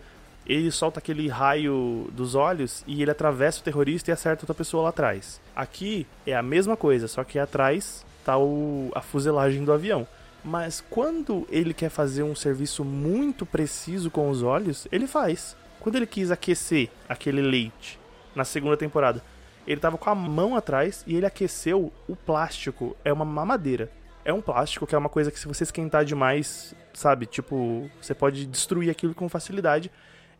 ele 0.48 0.70
solta 0.70 0.98
aquele 0.98 1.28
raio 1.28 2.08
dos 2.12 2.34
olhos 2.34 2.82
e 2.86 3.02
ele 3.02 3.10
atravessa 3.10 3.60
o 3.60 3.62
terrorista 3.62 4.10
e 4.10 4.12
acerta 4.12 4.44
outra 4.44 4.54
pessoa 4.54 4.84
lá 4.84 4.88
atrás. 4.88 5.40
Aqui 5.54 6.06
é 6.26 6.34
a 6.34 6.42
mesma 6.42 6.76
coisa, 6.76 7.06
só 7.06 7.22
que 7.22 7.38
atrás 7.38 8.04
tá 8.24 8.38
o, 8.38 8.90
a 8.94 9.02
fuselagem 9.02 9.64
do 9.64 9.72
avião. 9.72 10.06
Mas 10.42 10.82
quando 10.88 11.46
ele 11.50 11.74
quer 11.74 11.90
fazer 11.90 12.22
um 12.22 12.34
serviço 12.34 12.84
muito 12.84 13.44
preciso 13.44 14.10
com 14.10 14.30
os 14.30 14.42
olhos, 14.42 14.86
ele 14.90 15.06
faz. 15.06 15.54
Quando 15.80 15.96
ele 15.96 16.06
quis 16.06 16.30
aquecer 16.30 16.88
aquele 17.08 17.42
leite 17.42 17.98
na 18.34 18.44
segunda 18.44 18.76
temporada, 18.76 19.22
ele 19.66 19.80
tava 19.80 19.98
com 19.98 20.08
a 20.08 20.14
mão 20.14 20.56
atrás 20.56 21.04
e 21.06 21.14
ele 21.14 21.26
aqueceu 21.26 21.92
o 22.08 22.16
plástico. 22.16 22.96
É 23.04 23.12
uma 23.12 23.24
mamadeira. 23.24 23.90
É 24.24 24.32
um 24.32 24.40
plástico 24.40 24.86
que 24.86 24.94
é 24.94 24.98
uma 24.98 25.08
coisa 25.08 25.30
que 25.30 25.38
se 25.38 25.46
você 25.46 25.64
esquentar 25.64 26.04
demais, 26.04 26.74
sabe, 26.94 27.26
tipo, 27.26 27.90
você 28.00 28.14
pode 28.14 28.46
destruir 28.46 28.90
aquilo 28.90 29.14
com 29.14 29.28
facilidade. 29.28 29.90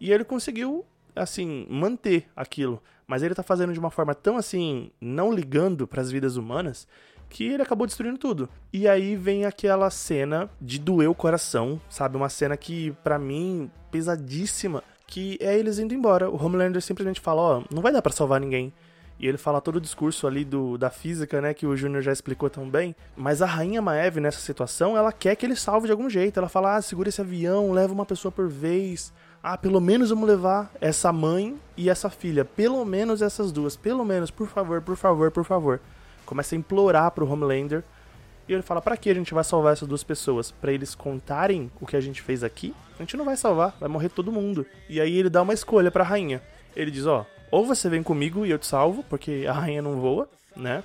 E 0.00 0.12
ele 0.12 0.24
conseguiu, 0.24 0.84
assim, 1.14 1.66
manter 1.68 2.26
aquilo. 2.36 2.82
Mas 3.06 3.22
ele 3.22 3.34
tá 3.34 3.42
fazendo 3.42 3.72
de 3.72 3.78
uma 3.78 3.90
forma 3.90 4.14
tão 4.14 4.36
assim, 4.36 4.90
não 5.00 5.32
ligando 5.32 5.86
para 5.86 6.02
as 6.02 6.10
vidas 6.10 6.36
humanas, 6.36 6.86
que 7.28 7.44
ele 7.44 7.62
acabou 7.62 7.86
destruindo 7.86 8.18
tudo. 8.18 8.48
E 8.72 8.86
aí 8.86 9.16
vem 9.16 9.44
aquela 9.44 9.90
cena 9.90 10.50
de 10.60 10.78
doer 10.78 11.10
o 11.10 11.14
coração, 11.14 11.80
sabe? 11.88 12.16
Uma 12.16 12.28
cena 12.28 12.56
que, 12.56 12.92
para 13.02 13.18
mim, 13.18 13.70
pesadíssima, 13.90 14.82
que 15.06 15.38
é 15.40 15.58
eles 15.58 15.78
indo 15.78 15.94
embora. 15.94 16.30
O 16.30 16.42
Homelander 16.42 16.82
simplesmente 16.82 17.20
fala, 17.20 17.40
ó, 17.40 17.58
oh, 17.58 17.74
não 17.74 17.82
vai 17.82 17.92
dar 17.92 18.02
para 18.02 18.12
salvar 18.12 18.40
ninguém. 18.40 18.72
E 19.18 19.26
ele 19.26 19.36
fala 19.36 19.60
todo 19.60 19.76
o 19.76 19.80
discurso 19.80 20.26
ali 20.28 20.44
do, 20.44 20.78
da 20.78 20.90
física, 20.90 21.40
né, 21.40 21.52
que 21.52 21.66
o 21.66 21.76
Júnior 21.76 22.02
já 22.02 22.12
explicou 22.12 22.48
tão 22.48 22.68
bem. 22.68 22.94
Mas 23.16 23.42
a 23.42 23.46
rainha 23.46 23.82
Maeve, 23.82 24.20
nessa 24.20 24.38
situação, 24.38 24.96
ela 24.96 25.10
quer 25.10 25.34
que 25.34 25.44
ele 25.44 25.56
salve 25.56 25.86
de 25.86 25.92
algum 25.92 26.08
jeito. 26.08 26.38
Ela 26.38 26.48
fala, 26.48 26.76
ah, 26.76 26.82
segura 26.82 27.08
esse 27.08 27.20
avião, 27.20 27.72
leva 27.72 27.92
uma 27.92 28.06
pessoa 28.06 28.30
por 28.30 28.48
vez. 28.48 29.12
Ah, 29.50 29.56
pelo 29.56 29.80
menos 29.80 30.10
vamos 30.10 30.28
levar 30.28 30.70
essa 30.78 31.10
mãe 31.10 31.58
e 31.74 31.88
essa 31.88 32.10
filha. 32.10 32.44
Pelo 32.44 32.84
menos 32.84 33.22
essas 33.22 33.50
duas. 33.50 33.76
Pelo 33.76 34.04
menos, 34.04 34.30
por 34.30 34.46
favor, 34.46 34.82
por 34.82 34.94
favor, 34.94 35.30
por 35.30 35.42
favor. 35.42 35.80
Começa 36.26 36.54
a 36.54 36.58
implorar 36.58 37.10
pro 37.12 37.26
Homelander. 37.26 37.82
E 38.46 38.52
ele 38.52 38.60
fala: 38.60 38.82
para 38.82 38.94
que 38.94 39.08
a 39.08 39.14
gente 39.14 39.32
vai 39.32 39.42
salvar 39.42 39.72
essas 39.72 39.88
duas 39.88 40.04
pessoas? 40.04 40.50
Para 40.50 40.70
eles 40.70 40.94
contarem 40.94 41.72
o 41.80 41.86
que 41.86 41.96
a 41.96 42.00
gente 42.00 42.20
fez 42.20 42.44
aqui? 42.44 42.74
A 42.98 43.02
gente 43.02 43.16
não 43.16 43.24
vai 43.24 43.38
salvar, 43.38 43.74
vai 43.80 43.88
morrer 43.88 44.10
todo 44.10 44.30
mundo. 44.30 44.66
E 44.86 45.00
aí 45.00 45.16
ele 45.16 45.30
dá 45.30 45.40
uma 45.40 45.54
escolha 45.54 45.90
pra 45.90 46.04
rainha. 46.04 46.42
Ele 46.76 46.90
diz: 46.90 47.06
ó, 47.06 47.24
ou 47.50 47.64
você 47.64 47.88
vem 47.88 48.02
comigo 48.02 48.44
e 48.44 48.50
eu 48.50 48.58
te 48.58 48.66
salvo, 48.66 49.02
porque 49.04 49.46
a 49.48 49.54
rainha 49.54 49.80
não 49.80 49.98
voa, 49.98 50.28
né? 50.54 50.84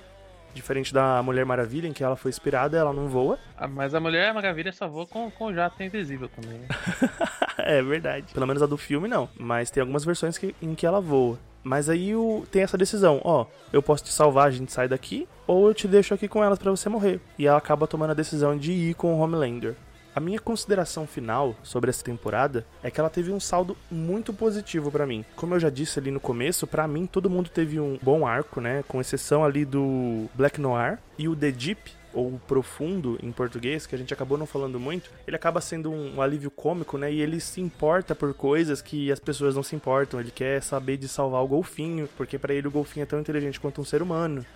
Diferente 0.54 0.94
da 0.94 1.22
Mulher 1.22 1.44
Maravilha, 1.44 1.88
em 1.88 1.92
que 1.92 2.04
ela 2.04 2.16
foi 2.16 2.30
inspirada, 2.30 2.78
ela 2.78 2.92
não 2.92 3.08
voa. 3.08 3.38
Ah, 3.56 3.66
mas 3.66 3.94
a 3.94 4.00
Mulher 4.00 4.32
Maravilha 4.32 4.72
só 4.72 4.86
voa 4.86 5.06
com, 5.06 5.30
com 5.30 5.46
o 5.46 5.54
jato 5.54 5.82
invisível 5.82 6.28
também. 6.28 6.60
Né? 6.60 6.68
é 7.58 7.82
verdade. 7.82 8.32
Pelo 8.32 8.46
menos 8.46 8.62
a 8.62 8.66
do 8.66 8.76
filme 8.76 9.08
não. 9.08 9.28
Mas 9.38 9.70
tem 9.70 9.80
algumas 9.80 10.04
versões 10.04 10.38
que, 10.38 10.54
em 10.62 10.74
que 10.74 10.86
ela 10.86 11.00
voa. 11.00 11.38
Mas 11.64 11.88
aí 11.88 12.14
o, 12.14 12.44
tem 12.52 12.62
essa 12.62 12.76
decisão, 12.76 13.20
ó, 13.24 13.46
eu 13.72 13.82
posso 13.82 14.04
te 14.04 14.12
salvar, 14.12 14.48
a 14.48 14.50
gente 14.50 14.70
sai 14.70 14.86
daqui, 14.86 15.26
ou 15.46 15.68
eu 15.68 15.74
te 15.74 15.88
deixo 15.88 16.12
aqui 16.12 16.28
com 16.28 16.44
elas 16.44 16.58
para 16.58 16.70
você 16.70 16.90
morrer. 16.90 17.20
E 17.38 17.46
ela 17.46 17.56
acaba 17.56 17.86
tomando 17.86 18.10
a 18.10 18.14
decisão 18.14 18.56
de 18.56 18.70
ir 18.70 18.94
com 18.94 19.14
o 19.14 19.18
Homelander. 19.18 19.74
A 20.14 20.20
minha 20.20 20.38
consideração 20.38 21.08
final 21.08 21.56
sobre 21.64 21.90
essa 21.90 22.04
temporada 22.04 22.64
é 22.84 22.90
que 22.90 23.00
ela 23.00 23.10
teve 23.10 23.32
um 23.32 23.40
saldo 23.40 23.76
muito 23.90 24.32
positivo 24.32 24.88
para 24.88 25.04
mim. 25.04 25.24
Como 25.34 25.54
eu 25.54 25.58
já 25.60 25.68
disse 25.68 25.98
ali 25.98 26.12
no 26.12 26.20
começo, 26.20 26.68
para 26.68 26.86
mim 26.86 27.04
todo 27.04 27.28
mundo 27.28 27.50
teve 27.50 27.80
um 27.80 27.98
bom 28.00 28.24
arco, 28.24 28.60
né? 28.60 28.84
Com 28.86 29.00
exceção 29.00 29.44
ali 29.44 29.64
do 29.64 30.26
Black 30.32 30.60
Noir 30.60 31.00
e 31.18 31.26
o 31.26 31.34
The 31.34 31.50
Deep, 31.50 31.92
ou 32.12 32.40
profundo 32.46 33.18
em 33.20 33.32
português, 33.32 33.86
que 33.86 33.94
a 33.96 33.98
gente 33.98 34.14
acabou 34.14 34.38
não 34.38 34.46
falando 34.46 34.78
muito, 34.78 35.10
ele 35.26 35.34
acaba 35.34 35.60
sendo 35.60 35.90
um, 35.90 36.14
um, 36.14 36.22
alívio 36.22 36.48
cômico, 36.48 36.96
né? 36.96 37.12
E 37.12 37.20
ele 37.20 37.40
se 37.40 37.60
importa 37.60 38.14
por 38.14 38.32
coisas 38.34 38.80
que 38.80 39.10
as 39.10 39.18
pessoas 39.18 39.56
não 39.56 39.64
se 39.64 39.74
importam. 39.74 40.20
Ele 40.20 40.30
quer 40.30 40.62
saber 40.62 40.96
de 40.96 41.08
salvar 41.08 41.42
o 41.42 41.48
golfinho, 41.48 42.08
porque 42.16 42.38
para 42.38 42.54
ele 42.54 42.68
o 42.68 42.70
golfinho 42.70 43.02
é 43.02 43.06
tão 43.06 43.18
inteligente 43.18 43.58
quanto 43.58 43.80
um 43.80 43.84
ser 43.84 44.00
humano. 44.00 44.46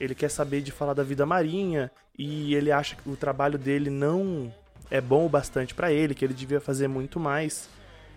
Ele 0.00 0.14
quer 0.14 0.30
saber 0.30 0.62
de 0.62 0.72
falar 0.72 0.94
da 0.94 1.02
vida 1.02 1.26
marinha 1.26 1.90
e 2.18 2.54
ele 2.54 2.72
acha 2.72 2.96
que 2.96 3.08
o 3.08 3.14
trabalho 3.14 3.58
dele 3.58 3.90
não 3.90 4.50
é 4.92 5.00
bom 5.00 5.24
o 5.24 5.28
bastante 5.28 5.74
para 5.74 5.90
ele, 5.90 6.14
que 6.14 6.22
ele 6.22 6.34
devia 6.34 6.60
fazer 6.60 6.86
muito 6.86 7.18
mais. 7.18 7.66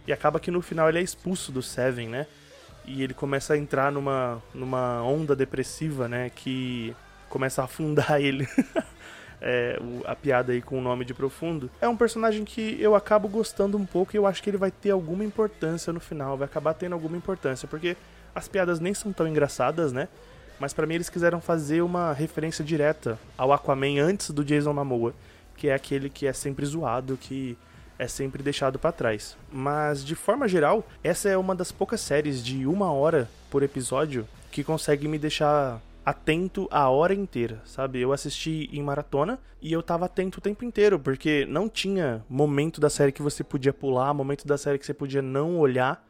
E 0.05 0.11
acaba 0.11 0.41
que 0.41 0.51
no 0.51 0.61
final 0.61 0.89
ele 0.89 0.99
é 0.99 1.01
expulso 1.01 1.49
do 1.49 1.63
Seven, 1.63 2.09
né? 2.09 2.27
E 2.83 3.01
ele 3.01 3.13
começa 3.13 3.53
a 3.53 3.57
entrar 3.57 3.93
numa, 3.93 4.43
numa 4.53 5.01
onda 5.01 5.33
depressiva, 5.33 6.09
né? 6.09 6.29
Que 6.35 6.93
começa 7.29 7.61
a 7.61 7.65
afundar 7.65 8.19
ele. 8.21 8.45
é, 9.41 9.79
a 10.05 10.13
piada 10.17 10.51
aí 10.51 10.61
com 10.61 10.77
o 10.77 10.81
nome 10.81 11.05
de 11.05 11.13
Profundo. 11.13 11.71
É 11.79 11.87
um 11.87 11.95
personagem 11.95 12.43
que 12.43 12.75
eu 12.77 12.93
acabo 12.93 13.29
gostando 13.29 13.77
um 13.77 13.85
pouco 13.85 14.13
e 14.13 14.17
eu 14.17 14.27
acho 14.27 14.43
que 14.43 14.49
ele 14.49 14.57
vai 14.57 14.69
ter 14.69 14.91
alguma 14.91 15.23
importância 15.23 15.93
no 15.93 16.01
final. 16.01 16.37
Vai 16.37 16.45
acabar 16.45 16.73
tendo 16.73 16.91
alguma 16.91 17.15
importância, 17.15 17.69
porque 17.69 17.95
as 18.35 18.49
piadas 18.49 18.81
nem 18.81 18.93
são 18.93 19.13
tão 19.13 19.25
engraçadas, 19.25 19.93
né? 19.93 20.09
Mas 20.59 20.73
para 20.73 20.85
mim 20.85 20.95
eles 20.95 21.09
quiseram 21.09 21.39
fazer 21.39 21.81
uma 21.81 22.11
referência 22.11 22.65
direta 22.65 23.17
ao 23.37 23.53
Aquaman 23.53 24.01
antes 24.01 24.31
do 24.31 24.43
Jason 24.43 24.73
Momoa 24.73 25.13
que 25.55 25.69
é 25.69 25.73
aquele 25.73 26.09
que 26.09 26.27
é 26.27 26.33
sempre 26.33 26.65
zoado, 26.65 27.17
que 27.17 27.57
é 27.97 28.07
sempre 28.07 28.43
deixado 28.43 28.77
para 28.77 28.91
trás. 28.91 29.37
Mas 29.51 30.03
de 30.03 30.15
forma 30.15 30.47
geral, 30.47 30.85
essa 31.03 31.29
é 31.29 31.37
uma 31.37 31.55
das 31.55 31.71
poucas 31.71 32.01
séries 32.01 32.43
de 32.43 32.65
uma 32.65 32.91
hora 32.91 33.29
por 33.49 33.63
episódio 33.63 34.27
que 34.51 34.63
consegue 34.63 35.07
me 35.07 35.17
deixar 35.17 35.81
atento 36.05 36.67
a 36.69 36.87
hora 36.89 37.13
inteira, 37.13 37.61
sabe? 37.65 37.99
Eu 37.99 38.13
assisti 38.13 38.69
em 38.71 38.83
maratona 38.83 39.39
e 39.59 39.73
eu 39.73 39.81
tava 39.81 40.05
atento 40.05 40.37
o 40.37 40.41
tempo 40.41 40.63
inteiro, 40.63 40.99
porque 40.99 41.45
não 41.49 41.67
tinha 41.67 42.23
momento 42.29 42.79
da 42.79 42.89
série 42.89 43.11
que 43.11 43.23
você 43.23 43.43
podia 43.43 43.73
pular, 43.73 44.13
momento 44.13 44.45
da 44.45 44.57
série 44.57 44.77
que 44.77 44.85
você 44.85 44.93
podia 44.93 45.21
não 45.21 45.57
olhar. 45.57 46.05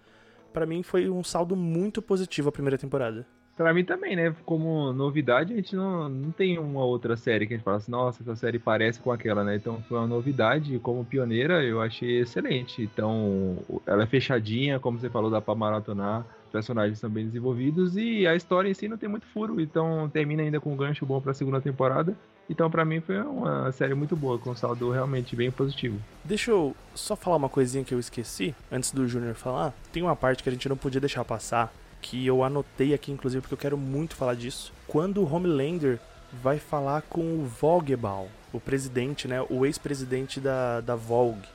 Para 0.51 0.65
mim 0.65 0.83
foi 0.83 1.09
um 1.09 1.23
saldo 1.23 1.55
muito 1.55 2.01
positivo 2.01 2.49
a 2.49 2.51
primeira 2.51 2.77
temporada. 2.77 3.25
Pra 3.55 3.73
mim 3.73 3.85
também, 3.85 4.17
né? 4.17 4.35
Como 4.45 4.91
novidade, 4.91 5.53
a 5.53 5.55
gente 5.55 5.75
não, 5.75 6.09
não 6.09 6.31
tem 6.31 6.59
uma 6.59 6.83
outra 6.83 7.15
série 7.15 7.47
que 7.47 7.53
a 7.53 7.57
gente 7.57 7.63
fala 7.63 7.77
assim, 7.77 7.91
nossa, 7.91 8.21
essa 8.21 8.35
série 8.35 8.59
parece 8.59 8.99
com 8.99 9.11
aquela, 9.11 9.45
né? 9.45 9.55
Então 9.55 9.81
foi 9.87 9.97
uma 9.97 10.07
novidade. 10.07 10.77
Como 10.79 11.05
pioneira, 11.05 11.63
eu 11.63 11.81
achei 11.81 12.19
excelente. 12.19 12.81
Então, 12.81 13.57
ela 13.85 14.03
é 14.03 14.05
fechadinha, 14.05 14.77
como 14.77 14.99
você 14.99 15.09
falou, 15.09 15.31
dá 15.31 15.39
pra 15.39 15.55
maratonar. 15.55 16.25
Personagens 16.51 16.99
são 16.99 17.09
bem 17.09 17.25
desenvolvidos 17.25 17.95
e 17.95 18.27
a 18.27 18.35
história 18.35 18.69
em 18.69 18.73
si 18.73 18.89
não 18.89 18.97
tem 18.97 19.07
muito 19.07 19.25
furo. 19.27 19.61
Então, 19.61 20.09
termina 20.09 20.43
ainda 20.43 20.59
com 20.59 20.73
um 20.73 20.77
gancho 20.77 21.05
bom 21.05 21.21
pra 21.21 21.33
segunda 21.33 21.61
temporada. 21.61 22.13
Então, 22.49 22.69
para 22.69 22.85
mim, 22.85 22.99
foi 22.99 23.19
uma 23.21 23.71
série 23.71 23.93
muito 23.93 24.15
boa, 24.15 24.37
com 24.37 24.51
um 24.51 24.55
saldo 24.55 24.91
realmente 24.91 25.35
bem 25.35 25.49
positivo. 25.49 25.97
Deixa 26.23 26.51
eu 26.51 26.75
só 26.93 27.15
falar 27.15 27.37
uma 27.37 27.49
coisinha 27.49 27.83
que 27.83 27.93
eu 27.93 27.99
esqueci, 27.99 28.53
antes 28.71 28.91
do 28.91 29.07
Júnior 29.07 29.33
falar. 29.33 29.73
Tem 29.91 30.03
uma 30.03 30.15
parte 30.15 30.43
que 30.43 30.49
a 30.49 30.51
gente 30.51 30.69
não 30.69 30.77
podia 30.77 31.01
deixar 31.01 31.25
passar, 31.25 31.73
que 32.05 32.23
eu 32.23 32.43
anotei 32.43 32.93
aqui, 32.93 33.11
inclusive, 33.11 33.41
porque 33.41 33.55
eu 33.55 33.57
quero 33.57 33.77
muito 33.77 34.15
falar 34.15 34.35
disso. 34.35 34.71
Quando 34.87 35.23
o 35.23 35.33
Homelander 35.33 35.99
vai 36.31 36.59
falar 36.59 37.01
com 37.01 37.39
o 37.39 37.45
Vogelbaum, 37.45 38.27
o 38.53 38.59
presidente, 38.59 39.27
né, 39.27 39.43
o 39.49 39.65
ex-presidente 39.65 40.39
da, 40.39 40.81
da 40.81 40.95
Vogue, 40.95 41.47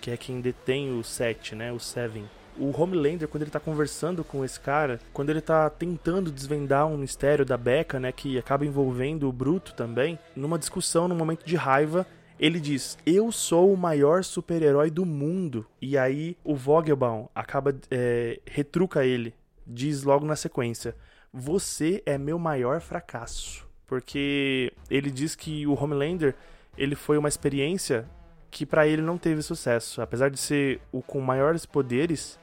que 0.00 0.12
é 0.12 0.16
quem 0.16 0.40
detém 0.40 0.96
o 0.96 1.02
Set, 1.02 1.56
né, 1.56 1.72
o 1.72 1.80
Seven. 1.80 2.30
O 2.56 2.70
Homelander, 2.80 3.26
quando 3.26 3.42
ele 3.42 3.50
tá 3.50 3.58
conversando 3.58 4.22
com 4.22 4.44
esse 4.44 4.60
cara, 4.60 5.00
quando 5.12 5.30
ele 5.30 5.40
tá 5.40 5.68
tentando 5.68 6.30
desvendar 6.30 6.86
um 6.86 6.96
mistério 6.96 7.44
da 7.44 7.56
Becca, 7.56 7.98
né, 7.98 8.12
que 8.12 8.38
acaba 8.38 8.64
envolvendo 8.64 9.28
o 9.28 9.32
Bruto 9.32 9.74
também, 9.74 10.16
numa 10.36 10.60
discussão, 10.60 11.08
num 11.08 11.16
momento 11.16 11.44
de 11.44 11.56
raiva, 11.56 12.06
ele 12.38 12.60
diz: 12.60 12.96
Eu 13.04 13.32
sou 13.32 13.72
o 13.72 13.76
maior 13.76 14.22
super-herói 14.22 14.90
do 14.90 15.04
mundo. 15.04 15.66
E 15.82 15.98
aí 15.98 16.36
o 16.44 16.54
Vogelbaum 16.54 17.26
acaba, 17.34 17.74
é, 17.90 18.38
retruca 18.46 19.04
ele 19.04 19.34
diz 19.68 20.02
logo 20.02 20.24
na 20.24 20.34
sequência: 20.34 20.96
Você 21.32 22.02
é 22.06 22.16
meu 22.16 22.38
maior 22.38 22.80
fracasso. 22.80 23.68
Porque 23.86 24.72
ele 24.90 25.10
diz 25.10 25.34
que 25.34 25.66
o 25.66 25.72
Homelander 25.72 26.34
ele 26.76 26.94
foi 26.94 27.18
uma 27.18 27.28
experiência 27.28 28.06
que 28.50 28.64
para 28.64 28.86
ele 28.86 29.02
não 29.02 29.18
teve 29.18 29.42
sucesso. 29.42 30.00
Apesar 30.00 30.30
de 30.30 30.38
ser 30.38 30.80
o 30.92 31.02
com 31.02 31.20
maiores 31.20 31.66
poderes, 31.66 32.38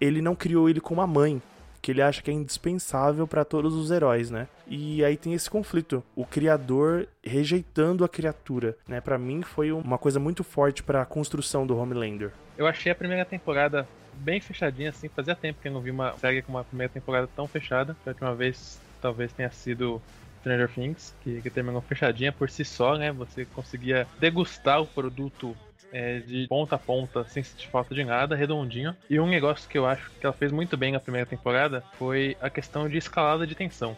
ele 0.00 0.22
não 0.22 0.34
criou 0.34 0.68
ele 0.68 0.80
com 0.80 0.94
uma 0.94 1.06
mãe, 1.06 1.42
que 1.82 1.90
ele 1.90 2.00
acha 2.00 2.22
que 2.22 2.30
é 2.30 2.34
indispensável 2.34 3.26
para 3.26 3.44
todos 3.44 3.74
os 3.74 3.90
heróis, 3.90 4.30
né? 4.30 4.48
E 4.66 5.04
aí 5.04 5.16
tem 5.16 5.34
esse 5.34 5.50
conflito, 5.50 6.02
o 6.14 6.24
criador 6.24 7.08
rejeitando 7.22 8.04
a 8.04 8.08
criatura, 8.08 8.76
né? 8.88 9.00
Para 9.00 9.18
mim 9.18 9.42
foi 9.42 9.72
uma 9.72 9.98
coisa 9.98 10.18
muito 10.18 10.42
forte 10.44 10.82
para 10.82 11.02
a 11.02 11.06
construção 11.06 11.66
do 11.66 11.76
Homelander. 11.76 12.32
Eu 12.56 12.66
achei 12.66 12.90
a 12.90 12.94
primeira 12.94 13.24
temporada 13.24 13.86
bem 14.16 14.40
fechadinha, 14.40 14.90
assim. 14.90 15.08
Fazia 15.08 15.34
tempo 15.34 15.60
que 15.60 15.68
eu 15.68 15.72
não 15.72 15.80
vi 15.80 15.90
uma 15.90 16.16
série 16.18 16.42
com 16.42 16.52
uma 16.52 16.64
primeira 16.64 16.92
temporada 16.92 17.28
tão 17.34 17.46
fechada. 17.46 17.96
A 18.04 18.10
última 18.10 18.34
vez 18.34 18.80
talvez 19.00 19.32
tenha 19.32 19.50
sido 19.50 20.00
Stranger 20.40 20.68
Things, 20.68 21.14
que, 21.22 21.40
que 21.42 21.50
terminou 21.50 21.80
fechadinha 21.82 22.32
por 22.32 22.50
si 22.50 22.64
só, 22.64 22.96
né? 22.96 23.12
Você 23.12 23.44
conseguia 23.46 24.06
degustar 24.18 24.80
o 24.80 24.86
produto 24.86 25.56
é, 25.92 26.18
de 26.18 26.46
ponta 26.48 26.74
a 26.74 26.78
ponta, 26.78 27.24
sem 27.24 27.42
sentir 27.42 27.68
falta 27.68 27.94
de 27.94 28.04
nada, 28.04 28.34
redondinho. 28.34 28.96
E 29.08 29.20
um 29.20 29.26
negócio 29.26 29.68
que 29.68 29.78
eu 29.78 29.86
acho 29.86 30.10
que 30.18 30.26
ela 30.26 30.34
fez 30.34 30.50
muito 30.50 30.76
bem 30.76 30.92
na 30.92 31.00
primeira 31.00 31.26
temporada 31.26 31.82
foi 31.98 32.36
a 32.40 32.50
questão 32.50 32.88
de 32.88 32.98
escalada 32.98 33.46
de 33.46 33.54
tensão. 33.54 33.96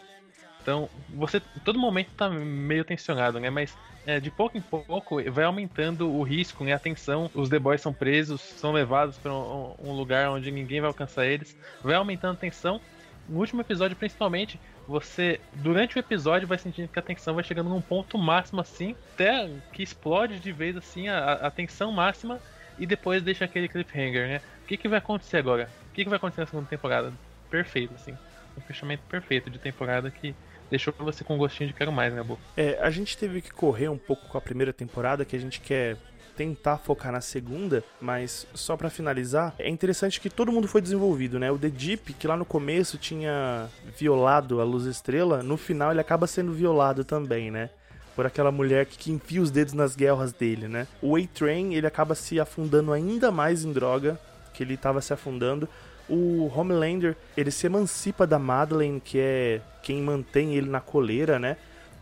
Então, 0.67 0.89
você 1.07 1.39
todo 1.63 1.79
momento 1.79 2.09
tá 2.17 2.29
meio 2.29 2.83
tensionado, 2.83 3.39
né? 3.39 3.49
Mas 3.49 3.73
é, 4.05 4.19
de 4.19 4.29
pouco 4.29 4.57
em 4.57 4.61
pouco 4.61 5.23
vai 5.31 5.45
aumentando 5.45 6.13
o 6.13 6.23
risco, 6.23 6.65
né? 6.65 6.73
A 6.73 6.79
tensão. 6.79 7.31
Os 7.33 7.47
The 7.47 7.57
Boys 7.57 7.79
são 7.79 7.93
presos, 7.93 8.41
são 8.41 8.73
levados 8.73 9.15
para 9.17 9.31
um, 9.31 9.75
um, 9.81 9.93
lugar 9.93 10.29
onde 10.29 10.51
ninguém 10.51 10.81
vai 10.81 10.89
alcançar 10.89 11.25
eles. 11.25 11.55
Vai 11.81 11.95
aumentando 11.95 12.33
a 12.33 12.37
tensão. 12.37 12.81
No 13.29 13.39
último 13.39 13.61
episódio, 13.61 13.95
principalmente, 13.95 14.59
você, 14.85 15.39
durante 15.53 15.95
o 15.95 15.99
episódio, 15.99 16.45
vai 16.45 16.57
sentindo 16.57 16.89
que 16.89 16.99
a 16.99 17.01
tensão 17.01 17.35
vai 17.35 17.45
chegando 17.45 17.69
num 17.69 17.81
ponto 17.81 18.17
máximo 18.17 18.59
assim, 18.59 18.93
até 19.13 19.49
que 19.71 19.81
explode 19.81 20.37
de 20.37 20.51
vez 20.51 20.75
assim 20.75 21.07
a, 21.07 21.31
a 21.35 21.49
tensão 21.49 21.93
máxima 21.93 22.41
e 22.77 22.85
depois 22.85 23.23
deixa 23.23 23.45
aquele 23.45 23.69
cliffhanger, 23.69 24.27
né? 24.27 24.41
O 24.65 24.67
que, 24.67 24.75
que 24.75 24.89
vai 24.89 24.99
acontecer 24.99 25.37
agora? 25.37 25.69
O 25.91 25.93
que, 25.93 26.03
que 26.03 26.09
vai 26.09 26.17
acontecer 26.17 26.41
na 26.41 26.47
segunda 26.47 26.67
temporada? 26.67 27.13
Perfeito, 27.49 27.93
assim. 27.95 28.17
Um 28.57 28.61
fechamento 28.61 29.03
perfeito 29.07 29.49
de 29.49 29.59
temporada 29.59 30.11
que 30.11 30.35
deixou 30.69 30.93
você 30.99 31.23
com 31.23 31.37
gostinho 31.37 31.69
de 31.69 31.73
quero 31.73 31.91
mais, 31.91 32.13
né, 32.13 32.23
Bo? 32.23 32.37
É, 32.55 32.77
a 32.81 32.89
gente 32.89 33.17
teve 33.17 33.41
que 33.41 33.51
correr 33.51 33.89
um 33.89 33.97
pouco 33.97 34.27
com 34.27 34.37
a 34.37 34.41
primeira 34.41 34.73
temporada, 34.73 35.25
que 35.25 35.35
a 35.35 35.39
gente 35.39 35.61
quer 35.61 35.97
tentar 36.37 36.77
focar 36.77 37.11
na 37.11 37.19
segunda, 37.19 37.83
mas 37.99 38.45
só 38.53 38.77
para 38.77 38.91
finalizar, 38.91 39.55
é 39.57 39.67
interessante 39.67 40.21
que 40.21 40.29
todo 40.29 40.51
mundo 40.51 40.67
foi 40.67 40.79
desenvolvido, 40.81 41.39
né? 41.39 41.51
O 41.51 41.57
The 41.57 41.69
Deep, 41.69 42.13
que 42.13 42.27
lá 42.27 42.37
no 42.37 42.45
começo 42.45 42.97
tinha 42.97 43.67
violado 43.97 44.61
a 44.61 44.63
Luz 44.63 44.85
Estrela, 44.85 45.41
no 45.41 45.57
final 45.57 45.91
ele 45.91 45.99
acaba 45.99 46.27
sendo 46.27 46.53
violado 46.53 47.03
também, 47.03 47.49
né? 47.49 47.71
Por 48.15 48.25
aquela 48.25 48.51
mulher 48.51 48.85
que, 48.85 48.97
que 48.97 49.11
enfia 49.11 49.41
os 49.41 49.49
dedos 49.49 49.73
nas 49.73 49.95
guerras 49.95 50.31
dele, 50.31 50.67
né? 50.67 50.87
O 51.01 51.15
A-Train, 51.15 51.73
ele 51.73 51.87
acaba 51.87 52.13
se 52.13 52.39
afundando 52.39 52.93
ainda 52.93 53.31
mais 53.31 53.65
em 53.65 53.71
droga, 53.71 54.19
que 54.53 54.63
ele 54.63 54.75
estava 54.75 55.01
se 55.01 55.13
afundando. 55.13 55.67
O 56.09 56.49
Homelander, 56.55 57.15
ele 57.35 57.51
se 57.51 57.65
emancipa 57.65 58.25
da 58.25 58.39
Madeleine, 58.39 58.99
que 58.99 59.19
é 59.19 59.61
quem 59.83 60.01
mantém 60.01 60.55
ele 60.55 60.69
na 60.69 60.79
coleira, 60.79 61.37
né? 61.37 61.57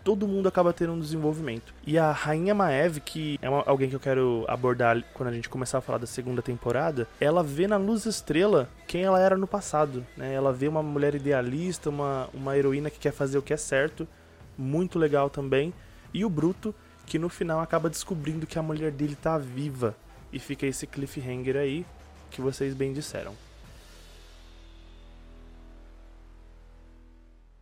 todo 0.06 0.28
mundo 0.28 0.48
acaba 0.48 0.72
tendo 0.72 0.94
um 0.94 1.00
desenvolvimento. 1.00 1.74
E 1.86 1.98
a 1.98 2.12
Rainha 2.12 2.54
Maeve, 2.54 3.00
que 3.00 3.40
é 3.42 3.50
uma, 3.50 3.64
alguém 3.66 3.90
que 3.90 3.96
eu 3.96 4.00
quero 4.00 4.46
abordar 4.48 5.04
quando 5.16 5.30
a 5.30 5.34
gente 5.34 5.50
começar 5.50 5.80
a 5.80 5.82
falar 5.82 5.98
da 5.98 6.06
segunda 6.06 6.44
temporada, 6.44 7.08
ela 7.20 7.42
vê 7.42 7.68
na 7.68 7.76
Luz 7.76 8.06
Estrela 8.06 8.70
quem 8.86 9.02
ela 9.02 9.20
era 9.20 9.36
no 9.36 9.48
passado, 9.48 10.06
né? 10.16 10.32
Ela 10.32 10.54
vê 10.54 10.68
uma 10.68 10.84
mulher 10.84 11.16
idealista, 11.16 11.90
uma, 11.90 12.30
uma 12.36 12.56
heroína 12.56 12.92
que 12.92 13.00
quer 13.00 13.12
fazer 13.12 13.40
o 13.40 13.42
que 13.42 13.52
é 13.52 13.58
certo, 13.58 14.08
muito 14.56 15.00
legal 15.00 15.28
também. 15.28 15.74
E 16.14 16.24
o 16.24 16.30
Bruto, 16.30 16.74
que 17.08 17.18
no 17.18 17.28
final 17.28 17.60
acaba 17.60 17.90
descobrindo 17.90 18.46
que 18.46 18.60
a 18.60 18.64
mulher 18.64 18.92
dele 18.92 19.18
tá 19.20 19.40
viva. 19.40 19.96
E 20.32 20.38
fica 20.38 20.68
esse 20.68 20.86
cliffhanger 20.86 21.58
aí, 21.58 21.84
que 22.30 22.42
vocês 22.42 22.76
bem 22.76 22.94
disseram. 22.94 23.34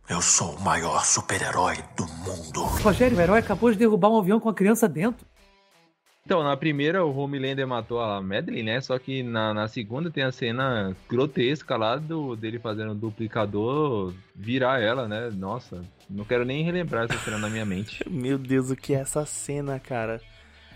Eu 0.06 0.20
sou 0.20 0.54
o 0.54 0.60
maior 0.60 1.02
super-herói 1.02 1.76
do 1.96 2.06
mundo. 2.06 2.64
Rogério, 2.82 3.16
o 3.16 3.20
herói 3.20 3.38
acabou 3.38 3.72
de 3.72 3.78
derrubar 3.78 4.10
um 4.10 4.18
avião 4.18 4.38
com 4.38 4.50
a 4.50 4.54
criança 4.54 4.86
dentro. 4.86 5.26
Então, 6.26 6.42
na 6.42 6.54
primeira, 6.54 7.02
o 7.02 7.16
Homelander 7.16 7.66
matou 7.66 7.98
a 8.00 8.20
Madeline, 8.20 8.64
né? 8.64 8.80
Só 8.82 8.98
que 8.98 9.22
na, 9.22 9.54
na 9.54 9.66
segunda 9.66 10.10
tem 10.10 10.22
a 10.22 10.30
cena 10.30 10.94
grotesca 11.08 11.74
lá 11.78 11.96
do, 11.96 12.36
dele 12.36 12.58
fazendo 12.58 12.92
o 12.92 12.94
duplicador 12.94 14.12
virar 14.34 14.78
ela, 14.78 15.08
né? 15.08 15.30
Nossa, 15.30 15.82
não 16.08 16.24
quero 16.24 16.44
nem 16.44 16.62
relembrar 16.62 17.04
essa 17.04 17.18
cena 17.20 17.38
na 17.38 17.48
minha 17.48 17.64
mente. 17.64 18.04
Meu 18.08 18.36
Deus, 18.36 18.70
o 18.70 18.76
que 18.76 18.94
é 18.94 19.00
essa 19.00 19.24
cena, 19.24 19.80
cara? 19.80 20.20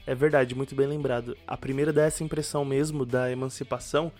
É 0.06 0.14
verdade, 0.14 0.54
muito 0.54 0.74
bem 0.74 0.86
lembrado. 0.86 1.36
A 1.46 1.56
primeira 1.56 1.92
dá 1.92 2.04
essa 2.04 2.24
impressão 2.24 2.64
mesmo 2.64 3.04
da 3.04 3.30
emancipação, 3.30 4.10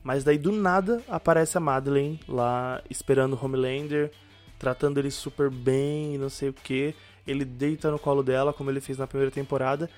mas 0.00 0.22
daí 0.22 0.38
do 0.38 0.52
nada 0.52 1.02
aparece 1.08 1.58
a 1.58 1.60
Madeline 1.60 2.20
lá 2.28 2.80
esperando 2.88 3.34
o 3.34 3.44
Homelander 3.44 4.12
tratando 4.58 4.98
ele 4.98 5.10
super 5.10 5.50
bem, 5.50 6.18
não 6.18 6.28
sei 6.28 6.48
o 6.48 6.52
que. 6.52 6.94
Ele 7.26 7.44
deita 7.44 7.90
no 7.90 7.98
colo 7.98 8.22
dela, 8.22 8.52
como 8.52 8.70
ele 8.70 8.80
fez 8.80 8.98
na 8.98 9.06
primeira 9.06 9.30
temporada. 9.30 9.88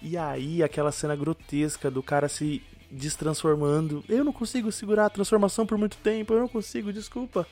E 0.00 0.16
aí, 0.16 0.62
aquela 0.62 0.92
cena 0.92 1.14
grotesca 1.14 1.90
do 1.90 2.02
cara 2.02 2.28
se 2.28 2.62
destransformando. 2.90 4.04
Eu 4.08 4.24
não 4.24 4.32
consigo 4.32 4.72
segurar 4.72 5.06
a 5.06 5.10
transformação 5.10 5.66
por 5.66 5.76
muito 5.76 5.96
tempo, 5.98 6.32
eu 6.32 6.40
não 6.40 6.48
consigo, 6.48 6.92
desculpa. 6.92 7.46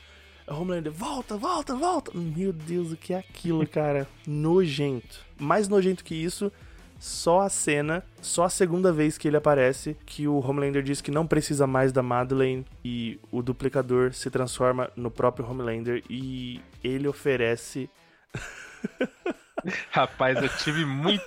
A 0.46 0.54
Homelander, 0.54 0.92
volta, 0.92 1.36
volta, 1.36 1.74
volta. 1.74 2.12
Meu 2.14 2.52
Deus, 2.52 2.92
o 2.92 2.96
que 2.96 3.12
é 3.12 3.18
aquilo, 3.18 3.66
cara? 3.68 4.06
nojento. 4.26 5.20
Mais 5.38 5.68
nojento 5.68 6.04
que 6.04 6.14
isso 6.14 6.52
só 6.98 7.40
a 7.40 7.48
cena, 7.48 8.02
só 8.20 8.44
a 8.44 8.50
segunda 8.50 8.92
vez 8.92 9.18
que 9.18 9.28
ele 9.28 9.36
aparece, 9.36 9.96
que 10.06 10.26
o 10.26 10.38
Homelander 10.38 10.82
diz 10.82 11.00
que 11.00 11.10
não 11.10 11.26
precisa 11.26 11.66
mais 11.66 11.92
da 11.92 12.02
Madeleine 12.02 12.64
e 12.84 13.20
o 13.30 13.42
duplicador 13.42 14.12
se 14.12 14.30
transforma 14.30 14.90
no 14.96 15.10
próprio 15.10 15.48
Homelander 15.48 16.02
e 16.08 16.60
ele 16.82 17.06
oferece. 17.06 17.88
Rapaz, 19.90 20.42
eu 20.42 20.48
tive 20.58 20.84
muito 20.84 21.24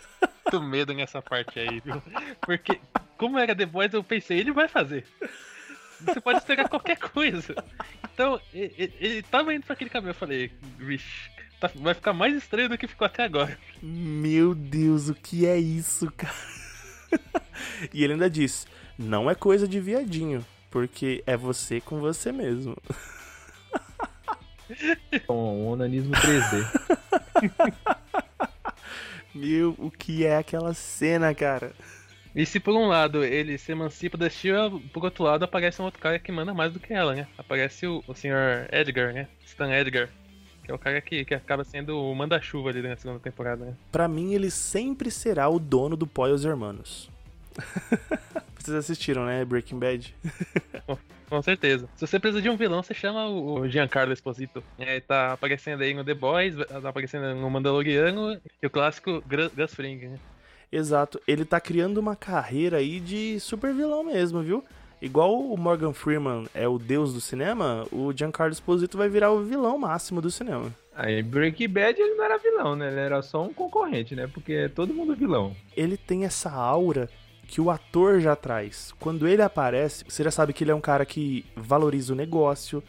medo 0.62 0.94
nessa 0.94 1.22
parte 1.22 1.60
aí, 1.60 1.80
viu? 1.80 2.02
Porque, 2.42 2.80
como 3.18 3.38
era 3.38 3.56
The 3.56 3.66
Boys, 3.66 3.94
eu 3.94 4.04
pensei, 4.04 4.40
ele 4.40 4.52
vai 4.52 4.68
fazer. 4.68 5.06
Você 6.02 6.22
pode 6.22 6.40
esperar 6.40 6.70
qualquer 6.70 6.98
coisa. 6.98 7.56
Então, 8.14 8.40
ele, 8.54 8.94
ele 9.00 9.24
tava 9.24 9.54
indo 9.54 9.66
pra 9.66 9.74
aquele 9.74 9.90
caminho. 9.90 10.12
Eu 10.12 10.16
falei, 10.16 10.52
vixe, 10.78 11.30
tá, 11.60 11.70
vai 11.76 11.94
ficar 11.94 12.14
mais 12.14 12.36
estranho 12.36 12.70
do 12.70 12.78
que 12.78 12.88
ficou 12.88 13.06
até 13.06 13.24
agora. 13.24 13.58
Meu 13.82 14.56
Deus, 14.56 15.10
o 15.10 15.14
que 15.14 15.46
é 15.46 15.58
isso, 15.58 16.12
cara? 16.12 16.34
e 17.94 18.04
ele 18.04 18.14
ainda 18.14 18.30
diz: 18.30 18.68
não 18.98 19.30
é 19.30 19.36
coisa 19.36 19.68
de 19.68 19.80
viadinho, 19.80 20.46
porque 20.70 21.24
é 21.26 21.36
você 21.36 21.80
com 21.82 22.00
você 22.00 22.32
mesmo. 22.32 22.76
Um 25.28 25.68
onanismo 25.70 26.14
3D. 26.14 26.64
Meu, 29.34 29.76
o 29.80 29.90
que 29.90 30.26
é 30.26 30.38
aquela 30.38 30.76
cena, 30.76 31.34
cara? 31.34 31.74
E 32.36 32.46
se 32.46 32.60
por 32.60 32.76
um 32.76 32.88
lado 32.88 33.24
ele 33.24 33.58
se 33.58 33.72
emancipa 33.72 34.18
da 34.18 34.30
Shira, 34.30 34.70
por 34.94 35.04
outro 35.04 35.24
lado 35.24 35.44
aparece 35.44 35.82
um 35.82 35.86
outro 35.86 36.00
cara 36.00 36.20
que 36.20 36.32
manda 36.32 36.54
mais 36.54 36.72
do 36.72 36.80
que 36.80 36.94
ela, 36.94 37.16
né? 37.16 37.28
Aparece 37.38 37.88
o, 37.88 38.04
o 38.08 38.14
Sr. 38.14 38.68
Edgar, 38.72 39.14
né? 39.14 39.28
Stan 39.44 39.72
Edgar. 39.74 40.10
É 40.70 40.74
o 40.74 40.78
cara 40.78 41.02
que, 41.02 41.26
que 41.26 41.34
acaba 41.34 41.64
sendo 41.64 42.00
o 42.00 42.14
manda-chuva 42.14 42.70
ali 42.70 42.84
na 42.84 42.96
segunda 42.96 43.20
temporada, 43.20 43.66
né? 43.66 43.74
Pra 43.92 44.08
mim, 44.08 44.36
ele 44.36 44.52
sempre 44.52 45.10
será 45.10 45.50
o 45.50 45.58
dono 45.58 45.98
do 45.98 46.06
Pó 46.06 46.28
e 46.28 46.32
os 46.32 46.46
Hermanos. 46.46 47.10
Vocês 48.56 48.78
assistiram, 48.78 49.26
né? 49.26 49.44
Breaking 49.44 49.80
Bad? 49.80 50.16
Com 51.28 51.42
certeza. 51.42 51.90
Se 51.96 52.06
você 52.06 52.20
precisa 52.20 52.42
de 52.42 52.50
um 52.50 52.58
vilão, 52.58 52.82
você 52.82 52.94
chama 52.94 53.28
o 53.28 53.68
Giancarlo 53.68 54.12
Esposito. 54.12 54.64
É, 54.80 55.00
tá 55.00 55.34
aparecendo 55.34 55.82
aí 55.82 55.94
no 55.94 56.04
The 56.04 56.16
Boys, 56.16 56.56
tá 56.56 56.90
aparecendo 56.90 57.36
no 57.36 57.50
Mandaloriano 57.50 58.40
e 58.62 58.66
o 58.66 58.70
clássico 58.70 59.24
Gus 59.56 59.74
Fring, 59.74 60.08
né? 60.08 60.20
Exato. 60.72 61.22
Ele 61.28 61.46
tá 61.46 61.60
criando 61.60 62.00
uma 62.00 62.16
carreira 62.16 62.78
aí 62.78 63.00
de 63.00 63.40
super 63.40 63.74
vilão 63.74 64.04
mesmo, 64.04 64.42
viu? 64.42 64.64
Igual 65.02 65.40
o 65.40 65.58
Morgan 65.58 65.94
Freeman 65.94 66.48
é 66.54 66.68
o 66.68 66.78
deus 66.78 67.14
do 67.14 67.22
cinema, 67.22 67.86
o 67.92 68.12
Giancarlo 68.16 68.52
Esposito 68.52 68.98
vai 68.98 69.08
virar 69.08 69.32
o 69.32 69.44
vilão 69.44 69.78
máximo 69.78 70.22
do 70.22 70.30
cinema. 70.30 70.74
Aí 70.94 71.24
Breaking 71.24 71.70
Bad 71.70 72.02
ele 72.02 72.16
não 72.16 72.26
era 72.26 72.38
vilão, 72.38 72.76
né? 72.76 72.92
Ele 72.92 73.00
era 73.00 73.22
só 73.22 73.42
um 73.42 73.54
concorrente, 73.54 74.14
né? 74.14 74.28
Porque 74.28 74.52
é 74.52 74.68
todo 74.68 74.94
mundo 74.94 75.16
vilão. 75.16 75.56
Ele 75.76 75.96
tem 75.96 76.26
essa 76.26 76.52
aura 76.52 77.10
que 77.48 77.62
o 77.62 77.72
ator 77.72 78.20
já 78.20 78.36
traz. 78.36 78.94
Quando 79.00 79.26
ele 79.26 79.42
aparece, 79.42 80.04
você 80.08 80.24
já 80.24 80.32
sabe 80.32 80.52
que 80.52 80.64
ele 80.64 80.72
é 80.72 80.76
um 80.76 80.82
cara 80.82 81.06
que 81.06 81.46
valoriza 81.56 82.12
o 82.12 82.16
negócio, 82.16 82.84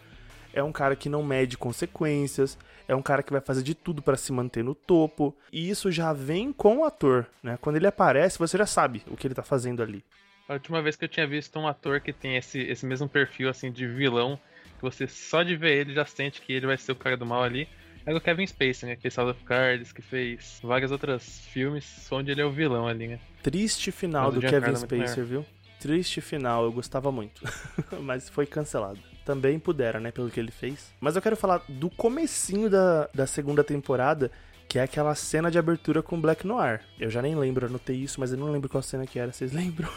é 0.52 0.62
um 0.62 0.72
cara 0.72 0.96
que 0.96 1.08
não 1.08 1.22
mede 1.22 1.56
consequências, 1.56 2.58
é 2.88 2.94
um 2.96 3.00
cara 3.00 3.22
que 3.22 3.32
vai 3.32 3.40
fazer 3.40 3.62
de 3.62 3.74
tudo 3.74 4.02
para 4.02 4.16
se 4.16 4.32
manter 4.32 4.64
no 4.64 4.74
topo. 4.74 5.32
E 5.52 5.70
isso 5.70 5.92
já 5.92 6.12
vem 6.12 6.52
com 6.52 6.78
o 6.78 6.84
ator, 6.84 7.26
né? 7.40 7.56
Quando 7.60 7.76
ele 7.76 7.86
aparece, 7.86 8.38
você 8.38 8.58
já 8.58 8.66
sabe 8.66 9.02
o 9.08 9.16
que 9.16 9.28
ele 9.28 9.34
tá 9.34 9.44
fazendo 9.44 9.80
ali. 9.80 10.04
A 10.50 10.54
última 10.54 10.82
vez 10.82 10.96
que 10.96 11.04
eu 11.04 11.08
tinha 11.08 11.28
visto 11.28 11.56
um 11.60 11.68
ator 11.68 12.00
que 12.00 12.12
tem 12.12 12.36
esse, 12.36 12.58
esse 12.58 12.84
mesmo 12.84 13.08
perfil 13.08 13.48
assim 13.48 13.70
de 13.70 13.86
vilão, 13.86 14.36
que 14.74 14.82
você 14.82 15.06
só 15.06 15.44
de 15.44 15.54
ver 15.54 15.78
ele 15.78 15.94
já 15.94 16.04
sente 16.04 16.40
que 16.40 16.52
ele 16.52 16.66
vai 16.66 16.76
ser 16.76 16.90
o 16.90 16.96
cara 16.96 17.16
do 17.16 17.24
mal 17.24 17.44
ali, 17.44 17.68
é 18.04 18.12
o 18.12 18.20
Kevin 18.20 18.44
Spacey, 18.48 18.88
né? 18.88 18.96
Que 18.96 19.02
fez 19.02 19.14
House 19.14 19.30
of 19.30 19.44
Cards, 19.44 19.92
que 19.92 20.02
fez 20.02 20.58
vários 20.60 20.90
outros 20.90 21.38
filmes 21.52 22.10
onde 22.10 22.32
ele 22.32 22.40
é 22.40 22.44
o 22.44 22.50
vilão 22.50 22.88
ali, 22.88 23.06
né? 23.06 23.20
Triste 23.44 23.92
final 23.92 24.32
do 24.32 24.40
Kevin 24.40 24.74
Spacey, 24.74 25.22
viu? 25.22 25.46
Triste 25.78 26.20
final, 26.20 26.64
eu 26.64 26.72
gostava 26.72 27.12
muito. 27.12 27.42
Mas 28.02 28.28
foi 28.28 28.44
cancelado. 28.44 28.98
Também 29.24 29.56
pudera, 29.56 30.00
né, 30.00 30.10
pelo 30.10 30.30
que 30.30 30.40
ele 30.40 30.50
fez. 30.50 30.92
Mas 31.00 31.14
eu 31.14 31.22
quero 31.22 31.36
falar 31.36 31.62
do 31.68 31.88
comecinho 31.88 32.68
da, 32.68 33.08
da 33.14 33.24
segunda 33.24 33.62
temporada, 33.62 34.32
que 34.68 34.80
é 34.80 34.82
aquela 34.82 35.14
cena 35.14 35.48
de 35.48 35.60
abertura 35.60 36.02
com 36.02 36.20
Black 36.20 36.44
Noir. 36.44 36.80
Eu 36.98 37.08
já 37.08 37.22
nem 37.22 37.36
lembro, 37.36 37.66
anotei 37.66 37.98
isso, 37.98 38.18
mas 38.18 38.32
eu 38.32 38.38
não 38.38 38.50
lembro 38.50 38.68
qual 38.68 38.82
cena 38.82 39.06
que 39.06 39.16
era. 39.16 39.30
Vocês 39.30 39.52
lembram? 39.54 39.88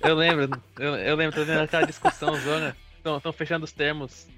Eu 0.00 0.14
lembro, 0.14 0.62
eu, 0.78 0.94
eu 0.96 1.16
lembro, 1.16 1.36
tô 1.36 1.44
vendo 1.44 1.60
aquela 1.60 1.86
discussão 1.86 2.34
zona. 2.36 2.76
Estão 2.96 3.32
fechando 3.32 3.64
os 3.64 3.72
termos. 3.72 4.28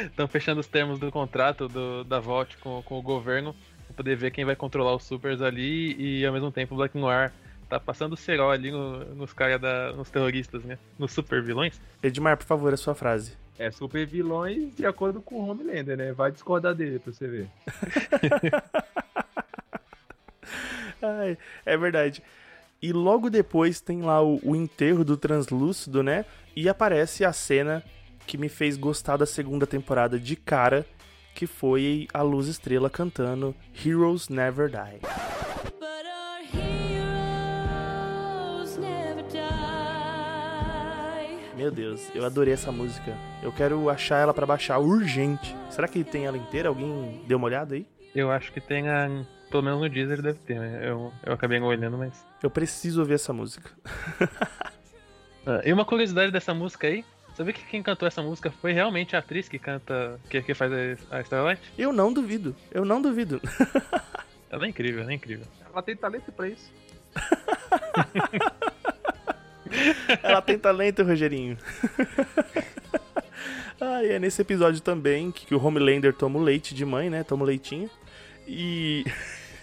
Estão 0.00 0.26
fechando 0.26 0.60
os 0.60 0.66
termos 0.66 0.98
do 0.98 1.10
contrato 1.10 1.68
do, 1.68 2.04
da 2.04 2.18
Vault 2.18 2.56
com, 2.58 2.82
com 2.82 2.98
o 2.98 3.02
governo 3.02 3.54
pra 3.86 3.96
poder 3.96 4.16
ver 4.16 4.30
quem 4.30 4.44
vai 4.44 4.56
controlar 4.56 4.94
os 4.94 5.04
supers 5.04 5.40
ali 5.40 5.94
e 5.98 6.26
ao 6.26 6.32
mesmo 6.32 6.50
tempo 6.50 6.74
o 6.74 6.76
Black 6.76 6.96
Noir 6.96 7.32
tá 7.68 7.78
passando 7.78 8.14
o 8.14 8.16
cerol 8.16 8.50
ali 8.50 8.70
no, 8.70 9.04
nos 9.14 9.32
caras 9.32 9.60
da. 9.60 9.92
nos 9.92 10.10
terroristas, 10.10 10.64
né? 10.64 10.78
Nos 10.98 11.12
super 11.12 11.42
vilões. 11.42 11.80
Edmar, 12.02 12.36
por 12.36 12.46
favor, 12.46 12.72
a 12.72 12.76
sua 12.76 12.94
frase. 12.94 13.36
É 13.58 13.70
super 13.70 14.06
vilões 14.06 14.74
de 14.74 14.84
acordo 14.86 15.20
com 15.22 15.36
o 15.36 15.48
Homelander, 15.48 15.96
né? 15.96 16.12
Vai 16.12 16.30
discordar 16.30 16.74
dele 16.74 16.98
pra 16.98 17.12
você 17.12 17.26
ver. 17.26 17.48
Ai, 21.02 21.38
é 21.64 21.76
verdade. 21.76 22.22
E 22.80 22.92
logo 22.92 23.28
depois 23.30 23.80
tem 23.80 24.02
lá 24.02 24.22
o, 24.22 24.38
o 24.42 24.54
enterro 24.54 25.04
do 25.04 25.16
translúcido, 25.16 26.02
né? 26.02 26.24
E 26.54 26.68
aparece 26.68 27.24
a 27.24 27.32
cena 27.32 27.82
que 28.26 28.36
me 28.36 28.48
fez 28.48 28.76
gostar 28.76 29.16
da 29.16 29.26
segunda 29.26 29.66
temporada 29.66 30.18
de 30.18 30.36
cara, 30.36 30.84
que 31.34 31.46
foi 31.46 32.08
a 32.12 32.22
Luz 32.22 32.48
Estrela 32.48 32.90
cantando 32.90 33.54
Heroes 33.84 34.28
Never 34.28 34.68
Die. 34.68 35.00
But 35.78 36.06
our 36.06 36.42
heroes 36.52 36.76
never 38.76 39.22
die. 39.24 39.40
Meu 41.56 41.70
Deus, 41.70 42.10
eu 42.14 42.24
adorei 42.24 42.54
essa 42.54 42.72
música. 42.72 43.16
Eu 43.42 43.52
quero 43.52 43.88
achar 43.88 44.18
ela 44.18 44.34
pra 44.34 44.46
baixar 44.46 44.78
urgente. 44.78 45.56
Será 45.70 45.88
que 45.88 46.04
tem 46.04 46.26
ela 46.26 46.36
inteira? 46.36 46.68
Alguém 46.68 47.22
deu 47.26 47.38
uma 47.38 47.46
olhada 47.46 47.74
aí? 47.74 47.86
Eu 48.14 48.30
acho 48.30 48.52
que 48.52 48.60
tem 48.60 48.88
a. 48.88 49.08
Pelo 49.50 49.62
menos 49.62 49.80
no 49.80 49.88
Deezer 49.88 50.20
deve 50.20 50.38
ter, 50.40 50.58
né? 50.58 50.80
Eu, 50.82 51.12
eu 51.24 51.32
acabei 51.32 51.60
olhando, 51.60 51.96
mas. 51.96 52.24
Eu 52.42 52.50
preciso 52.50 53.00
ouvir 53.00 53.14
essa 53.14 53.32
música. 53.32 53.70
Ah, 55.48 55.62
e 55.64 55.72
uma 55.72 55.84
curiosidade 55.84 56.32
dessa 56.32 56.52
música 56.52 56.88
aí. 56.88 57.04
Sabia 57.36 57.52
que 57.52 57.62
quem 57.66 57.80
cantou 57.80 58.08
essa 58.08 58.20
música 58.20 58.50
foi 58.50 58.72
realmente 58.72 59.14
a 59.14 59.20
atriz 59.20 59.48
que 59.48 59.60
canta. 59.60 60.18
que, 60.28 60.42
que 60.42 60.54
faz 60.54 60.72
a, 60.72 61.18
a 61.18 61.20
Starlight? 61.20 61.62
Eu 61.78 61.92
não 61.92 62.12
duvido. 62.12 62.56
Eu 62.72 62.84
não 62.84 63.00
duvido. 63.00 63.40
Ela 64.50 64.66
é 64.66 64.68
incrível, 64.68 65.02
ela 65.02 65.12
é 65.12 65.14
incrível. 65.14 65.46
Ela 65.70 65.82
tem 65.82 65.96
talento 65.96 66.32
pra 66.32 66.48
isso. 66.48 66.68
Ela 70.22 70.40
tem 70.40 70.58
talento, 70.58 71.02
Rogerinho. 71.02 71.58
ah, 73.80 74.02
e 74.02 74.12
é 74.12 74.18
nesse 74.18 74.40
episódio 74.40 74.80
também 74.80 75.30
que 75.30 75.54
o 75.54 75.62
Homelander 75.62 76.14
toma 76.14 76.38
o 76.38 76.42
leite 76.42 76.74
de 76.74 76.84
mãe, 76.84 77.10
né? 77.10 77.24
Toma 77.24 77.42
o 77.42 77.46
leitinho. 77.46 77.90
E. 78.46 79.04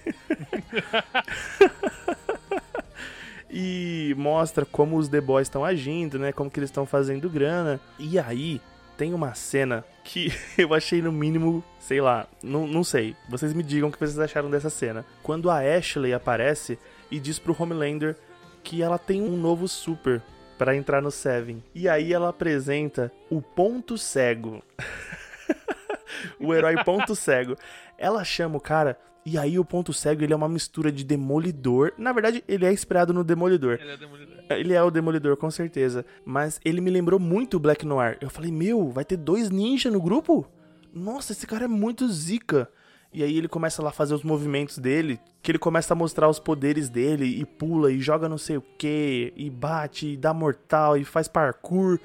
e 3.50 4.14
mostra 4.18 4.66
como 4.66 4.98
os 4.98 5.08
The 5.08 5.22
Boys 5.22 5.48
estão 5.48 5.64
agindo, 5.64 6.18
né? 6.18 6.32
Como 6.32 6.50
que 6.50 6.60
eles 6.60 6.70
estão 6.70 6.86
fazendo 6.86 7.30
grana. 7.30 7.80
E 8.00 8.18
aí 8.18 8.60
tem 8.98 9.14
uma 9.14 9.34
cena 9.34 9.84
que 10.04 10.32
eu 10.58 10.74
achei 10.74 11.02
no 11.02 11.12
mínimo, 11.12 11.64
sei 11.80 12.02
lá, 12.02 12.28
não, 12.42 12.68
não 12.68 12.84
sei. 12.84 13.16
Vocês 13.30 13.54
me 13.54 13.64
digam 13.64 13.90
o 13.90 13.92
que 13.92 14.00
vocês 14.00 14.20
acharam 14.20 14.50
dessa 14.50 14.70
cena. 14.70 15.06
Quando 15.22 15.50
a 15.50 15.60
Ashley 15.60 16.14
aparece 16.14 16.78
e 17.12 17.20
diz 17.20 17.40
pro 17.40 17.56
Homelander 17.58 18.16
que 18.64 18.82
ela 18.82 18.98
tem 18.98 19.22
um 19.22 19.38
novo 19.38 19.68
super 19.68 20.22
pra 20.58 20.76
entrar 20.76 21.02
no 21.02 21.12
Seven. 21.12 21.64
E 21.76 21.90
aí 21.90 22.14
ela 22.14 22.30
apresenta 22.30 23.12
o 23.30 23.42
ponto 23.42 23.98
cego. 23.98 24.64
o 26.40 26.54
herói 26.54 26.82
ponto 26.84 27.16
cego. 27.16 27.58
Ela 27.98 28.24
chama 28.24 28.58
o 28.58 28.62
cara 28.62 28.98
e 29.26 29.38
aí 29.38 29.58
o 29.58 29.66
ponto 29.66 29.94
cego 29.94 30.24
ele 30.24 30.34
é 30.34 30.36
uma 30.36 30.50
mistura 30.50 30.92
de 30.92 31.04
demolidor. 31.04 31.94
Na 31.98 32.12
verdade, 32.12 32.44
ele 32.48 32.66
é 32.66 32.72
inspirado 32.72 33.14
no 33.14 33.24
demolidor. 33.24 33.80
Ele 33.82 33.92
é 33.92 33.98
demolidor. 33.98 34.34
Ele 34.50 34.74
é 34.74 34.84
o 34.84 34.92
Demolidor, 34.92 35.38
com 35.38 35.50
certeza. 35.50 36.06
Mas 36.26 36.60
ele 36.64 36.82
me 36.82 36.92
lembrou 36.92 37.20
muito 37.20 37.58
o 37.58 37.60
Black 37.60 37.86
Noir. 37.86 38.18
Eu 38.22 38.30
falei, 38.30 38.52
meu, 38.52 38.90
vai 38.90 39.06
ter 39.06 39.18
dois 39.18 39.50
ninjas 39.50 39.92
no 39.92 40.02
grupo? 40.02 40.46
Nossa, 40.94 41.32
esse 41.32 41.48
cara 41.48 41.66
é 41.66 41.68
muito 41.68 42.08
zica. 42.10 42.70
E 43.14 43.24
aí 43.24 43.38
ele 43.38 43.48
começa 43.48 43.82
lá 43.82 43.90
a 43.90 43.94
fazer 43.94 44.16
os 44.16 44.24
movimentos 44.24 44.80
dele, 44.80 45.20
que 45.42 45.52
ele 45.52 45.60
começa 45.60 45.94
a 45.94 45.96
mostrar 45.96 46.28
os 46.28 46.40
poderes 46.40 46.90
dele, 46.90 47.26
e 47.26 47.46
pula, 47.46 47.92
e 47.92 48.02
joga 48.02 48.28
não 48.28 48.40
sei 48.40 48.58
o 48.58 48.64
que, 48.78 49.32
e 49.36 49.52
bate, 49.52 50.08
e 50.14 50.18
dá 50.18 50.34
mortal, 50.34 50.98
e 50.98 51.06
faz 51.06 51.28
parkour, 51.28 52.00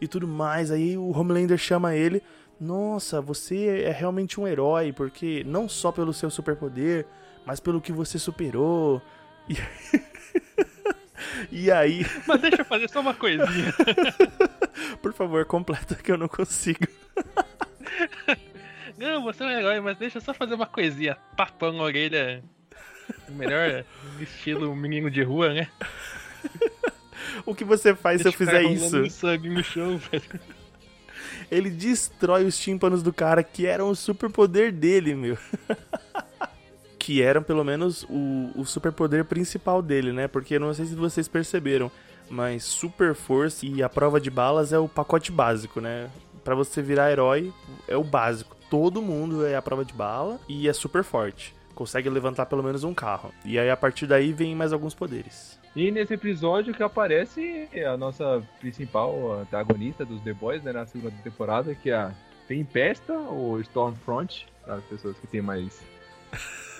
e 0.00 0.06
tudo 0.06 0.28
mais. 0.28 0.70
Aí 0.70 0.96
o 0.96 1.10
Homelander 1.10 1.58
chama 1.58 1.96
ele, 1.96 2.22
nossa, 2.62 3.20
você 3.20 3.82
é 3.82 3.90
realmente 3.90 4.40
um 4.40 4.46
herói, 4.46 4.92
porque 4.92 5.42
não 5.44 5.68
só 5.68 5.90
pelo 5.90 6.12
seu 6.12 6.30
superpoder, 6.30 7.04
mas 7.44 7.58
pelo 7.58 7.80
que 7.80 7.90
você 7.90 8.18
superou. 8.18 9.02
E... 9.48 9.56
E 11.50 11.70
aí, 11.70 12.04
Mas 12.26 12.40
deixa 12.40 12.62
eu 12.62 12.64
fazer 12.64 12.88
só 12.88 13.00
uma 13.00 13.14
coisinha. 13.14 13.72
por 15.00 15.12
favor, 15.12 15.44
completa 15.44 15.94
que 15.94 16.10
eu 16.10 16.18
não 16.18 16.28
consigo. 16.28 16.86
Não, 18.98 19.22
você 19.22 19.42
é 19.42 19.46
um 19.46 19.50
herói, 19.50 19.80
mas 19.80 19.96
deixa 19.98 20.18
eu 20.18 20.22
só 20.22 20.34
fazer 20.34 20.54
uma 20.54 20.66
coisinha. 20.66 21.16
Papão 21.36 21.72
na 21.72 21.82
orelha. 21.82 22.42
O 23.28 23.32
melhor 23.32 23.84
estilo 24.20 24.74
menino 24.74 25.10
de 25.10 25.22
rua, 25.22 25.52
né? 25.52 25.68
O 27.46 27.54
que 27.54 27.64
você 27.64 27.94
faz 27.94 28.22
se 28.22 28.28
eu 28.28 28.32
fizer 28.32 28.62
isso? 28.62 29.08
sangue 29.10 29.48
no 29.48 29.62
chão, 29.62 29.98
velho. 29.98 30.40
Ele 31.52 31.68
destrói 31.68 32.46
os 32.46 32.56
tímpanos 32.56 33.02
do 33.02 33.12
cara, 33.12 33.42
que 33.42 33.66
eram 33.66 33.90
o 33.90 33.94
superpoder 33.94 34.72
dele, 34.72 35.14
meu. 35.14 35.36
que 36.98 37.20
eram, 37.20 37.42
pelo 37.42 37.62
menos, 37.62 38.06
o, 38.08 38.50
o 38.56 38.64
superpoder 38.64 39.26
principal 39.26 39.82
dele, 39.82 40.14
né? 40.14 40.26
Porque 40.26 40.58
não 40.58 40.72
sei 40.72 40.86
se 40.86 40.94
vocês 40.94 41.28
perceberam, 41.28 41.92
mas 42.30 42.64
super 42.64 43.14
força 43.14 43.66
e 43.66 43.82
a 43.82 43.88
prova 43.90 44.18
de 44.18 44.30
balas 44.30 44.72
é 44.72 44.78
o 44.78 44.88
pacote 44.88 45.30
básico, 45.30 45.78
né? 45.78 46.08
Pra 46.42 46.54
você 46.54 46.80
virar 46.80 47.12
herói, 47.12 47.52
é 47.86 47.98
o 47.98 48.02
básico. 48.02 48.56
Todo 48.70 49.02
mundo 49.02 49.44
é 49.44 49.54
a 49.54 49.60
prova 49.60 49.84
de 49.84 49.92
bala 49.92 50.40
e 50.48 50.70
é 50.70 50.72
super 50.72 51.04
forte. 51.04 51.54
Consegue 51.74 52.08
levantar 52.08 52.46
pelo 52.46 52.62
menos 52.62 52.82
um 52.82 52.94
carro. 52.94 53.30
E 53.44 53.58
aí, 53.58 53.68
a 53.68 53.76
partir 53.76 54.06
daí, 54.06 54.32
vem 54.32 54.56
mais 54.56 54.72
alguns 54.72 54.94
poderes. 54.94 55.60
E 55.74 55.90
nesse 55.90 56.14
episódio 56.14 56.74
que 56.74 56.82
aparece 56.82 57.68
a 57.86 57.96
nossa 57.96 58.42
principal 58.60 59.40
antagonista 59.40 60.04
dos 60.04 60.20
The 60.20 60.34
Boys, 60.34 60.62
né, 60.62 60.72
na 60.72 60.86
segunda 60.86 61.16
temporada, 61.22 61.74
que 61.74 61.90
é 61.90 61.94
a 61.94 62.12
Tempesta, 62.46 63.14
ou 63.14 63.58
Stormfront, 63.60 64.46
para 64.64 64.74
as 64.74 64.84
pessoas 64.84 65.18
que 65.18 65.26
têm 65.26 65.40
mais 65.40 65.82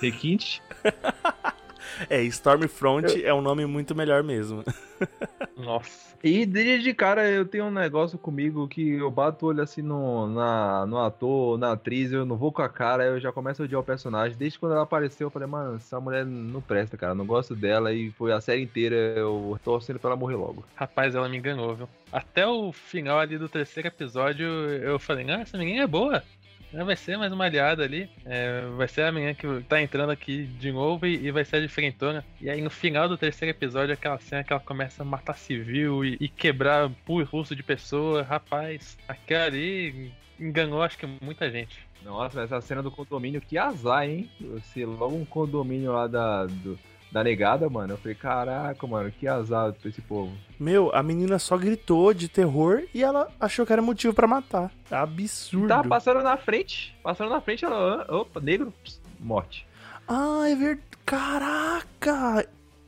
requinte. 0.01 0.63
É, 2.09 2.23
Stormfront 2.23 3.25
é 3.25 3.33
um 3.33 3.41
nome 3.41 3.67
muito 3.67 3.95
melhor 3.95 4.23
mesmo. 4.23 4.65
Nossa. 5.57 6.13
E 6.23 6.47
desde 6.47 6.85
de 6.85 6.95
cara 6.95 7.29
eu 7.29 7.45
tenho 7.45 7.65
um 7.65 7.71
negócio 7.71 8.17
comigo 8.17 8.69
que 8.69 8.91
eu 8.93 9.11
bato 9.11 9.45
o 9.45 9.49
olho 9.49 9.61
assim 9.61 9.83
no, 9.83 10.29
na, 10.29 10.87
no 10.87 10.99
ator, 10.99 11.59
na 11.59 11.73
atriz, 11.73 12.13
eu 12.13 12.25
não 12.25 12.37
vou 12.37 12.53
com 12.53 12.63
a 12.63 12.69
cara, 12.69 13.05
eu 13.05 13.19
já 13.19 13.33
começo 13.33 13.61
a 13.61 13.65
odiar 13.65 13.81
o 13.81 13.85
personagem. 13.85 14.39
Desde 14.39 14.57
quando 14.57 14.73
ela 14.73 14.83
apareceu, 14.83 15.27
eu 15.27 15.31
falei, 15.31 15.49
mano, 15.49 15.77
essa 15.77 15.99
mulher 15.99 16.25
não 16.25 16.61
presta, 16.61 16.97
cara, 16.97 17.15
não 17.15 17.27
gosto 17.27 17.57
dela. 17.57 17.93
E 17.93 18.13
foi 18.13 18.33
a 18.33 18.41
série 18.41 18.63
inteira 18.63 18.95
eu 18.95 19.59
torcendo 19.65 19.99
pra 19.99 20.11
ela 20.11 20.17
morrer 20.17 20.37
logo. 20.37 20.65
Rapaz, 20.77 21.15
ela 21.17 21.29
me 21.29 21.39
enganou, 21.39 21.75
viu? 21.75 21.89
Até 22.13 22.47
o 22.47 22.73
final 22.73 23.19
ali 23.19 23.37
do 23.37 23.49
terceiro 23.49 23.89
episódio, 23.89 24.47
eu 24.47 25.01
falei, 25.01 25.29
ah, 25.29 25.41
essa 25.41 25.59
menina 25.59 25.83
é 25.83 25.87
boa. 25.89 26.23
Vai 26.73 26.97
ser 26.97 27.19
mais 27.19 27.31
uma 27.33 27.45
aliada 27.45 27.85
ali. 27.85 28.09
É, 28.25 28.63
vai 28.77 28.89
ser 28.89 29.03
a 29.03 29.13
menina 29.13 29.35
que 29.35 29.47
tá 29.69 29.81
entrando 29.83 30.11
aqui 30.11 30.45
de 30.45 30.73
novo 30.73 31.07
e, 31.07 31.27
e 31.27 31.31
vai 31.31 31.45
ser 31.45 31.57
a 31.57 31.61
diferentona. 31.61 32.25
E 32.41 32.49
aí 32.49 32.63
no 32.63 32.71
final 32.71 33.09
do 33.09 33.19
terceiro 33.19 33.55
episódio, 33.55 33.93
aquela 33.93 34.19
cena 34.19 34.43
que 34.43 34.53
ela 34.53 34.61
começa 34.61 35.03
a 35.03 35.07
matar 35.07 35.35
civil 35.37 36.05
e, 36.05 36.17
e 36.19 36.29
quebrar 36.29 36.91
pulso 37.05 37.55
de 37.55 37.63
pessoa. 37.63 38.23
Rapaz, 38.23 38.97
aquela 39.07 39.45
ali 39.45 40.13
enganou 40.41 40.83
acho 40.83 40.97
que 40.99 41.07
muita 41.21 41.51
gente. 41.51 41.79
Nossa, 42.03 42.41
essa 42.43 42.61
cena 42.61 42.83
do 42.83 42.91
condomínio, 42.91 43.41
que 43.41 43.57
azar, 43.59 44.09
hein? 44.09 44.29
Você 44.41 44.85
logo 44.85 45.15
um 45.15 45.25
condomínio 45.25 45.93
lá 45.93 46.07
da, 46.09 46.47
do- 46.47 46.79
da 47.13 47.23
negada, 47.23 47.69
mano. 47.69 47.93
Eu 47.93 47.99
falei, 47.99 48.15
caraca, 48.15 48.87
mano, 48.87 49.13
que 49.13 49.29
azar 49.29 49.73
pra 49.75 49.89
esse 49.91 50.01
povo. 50.01 50.33
Meu, 50.59 50.91
a 50.95 51.03
menina 51.03 51.39
só 51.39 51.57
gritou 51.59 52.15
de 52.15 52.29
terror 52.29 52.85
e 52.95 53.03
ela 53.05 53.29
achou 53.39 53.67
que 53.67 53.73
era 53.73 53.83
motivo 53.83 54.15
pra 54.15 54.27
matar. 54.27 54.73
Absurdo. 54.91 55.69
Tava 55.69 55.87
passando 55.89 56.23
na 56.23 56.37
frente, 56.39 56.97
passando 57.03 57.31
na 57.31 57.41
frente, 57.41 57.65
ela, 57.65 58.07
"Ah, 58.09 58.17
opa, 58.17 58.41
negro, 58.41 58.73
pss, 58.83 58.99
morte. 59.21 59.67
Ah, 60.09 60.49
é 60.49 60.55
verdade. 60.55 60.83
Caraca! 61.05 62.47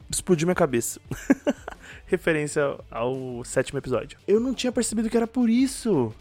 Explodiu 0.09 0.47
minha 0.47 0.55
cabeça. 0.55 1.01
Referência 2.07 2.79
ao 2.91 3.45
sétimo 3.45 3.79
episódio. 3.79 4.19
Eu 4.27 4.39
não 4.41 4.55
tinha 4.55 4.71
percebido 4.73 5.11
que 5.11 5.17
era 5.17 5.27
por 5.27 5.51
isso. 5.51 6.15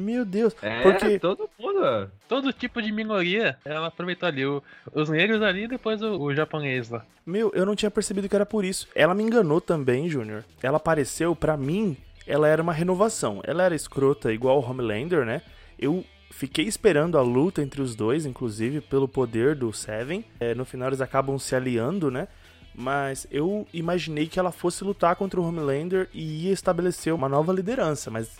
Meu 0.00 0.24
Deus. 0.24 0.54
É, 0.62 0.80
Porque 0.82 1.18
todo 1.18 1.50
mundo. 1.58 2.08
Todo 2.28 2.52
tipo 2.52 2.80
de 2.80 2.92
minoria, 2.92 3.58
ela 3.64 3.88
aproveitou 3.88 4.28
ali. 4.28 4.46
o- 4.46 4.62
os 4.94 5.08
negros 5.08 5.42
ali 5.42 5.64
e 5.64 5.68
depois 5.68 6.00
o, 6.00 6.20
o 6.20 6.32
japonês 6.32 6.88
lá. 6.88 7.04
Meu, 7.26 7.50
eu 7.52 7.66
não 7.66 7.74
tinha 7.74 7.90
percebido 7.90 8.28
que 8.28 8.36
era 8.36 8.46
por 8.46 8.64
isso. 8.64 8.86
Ela 8.94 9.12
me 9.14 9.24
enganou 9.24 9.60
também, 9.60 10.08
Júnior. 10.08 10.44
Ela 10.62 10.76
apareceu, 10.76 11.34
pra 11.34 11.56
mim, 11.56 11.96
ela 12.26 12.46
era 12.46 12.62
uma 12.62 12.72
renovação. 12.72 13.40
Ela 13.44 13.64
era 13.64 13.74
escrota 13.74 14.32
igual 14.32 14.60
o 14.60 14.70
Homelander, 14.70 15.24
né? 15.26 15.42
Eu 15.78 16.04
fiquei 16.30 16.66
esperando 16.66 17.18
a 17.18 17.22
luta 17.22 17.60
entre 17.60 17.82
os 17.82 17.96
dois, 17.96 18.24
inclusive 18.24 18.80
pelo 18.80 19.08
poder 19.08 19.56
do 19.56 19.72
Seven. 19.72 20.24
É, 20.38 20.54
no 20.54 20.64
final 20.64 20.88
eles 20.90 21.00
acabam 21.00 21.36
se 21.40 21.56
aliando, 21.56 22.08
né? 22.10 22.28
Mas 22.74 23.26
eu 23.32 23.66
imaginei 23.72 24.28
que 24.28 24.38
ela 24.38 24.52
fosse 24.52 24.84
lutar 24.84 25.16
contra 25.16 25.40
o 25.40 25.44
Homelander 25.44 26.08
e 26.14 26.46
ia 26.46 26.52
estabelecer 26.52 27.12
uma 27.12 27.28
nova 27.28 27.52
liderança. 27.52 28.08
Mas 28.10 28.38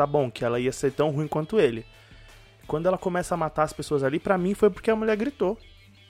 tá 0.00 0.06
bom, 0.06 0.30
que 0.30 0.42
ela 0.42 0.58
ia 0.58 0.72
ser 0.72 0.92
tão 0.92 1.10
ruim 1.10 1.28
quanto 1.28 1.60
ele. 1.60 1.84
Quando 2.66 2.86
ela 2.86 2.96
começa 2.96 3.34
a 3.34 3.36
matar 3.36 3.64
as 3.64 3.72
pessoas 3.72 4.02
ali, 4.02 4.18
pra 4.18 4.38
mim 4.38 4.54
foi 4.54 4.70
porque 4.70 4.90
a 4.90 4.96
mulher 4.96 5.14
gritou. 5.14 5.58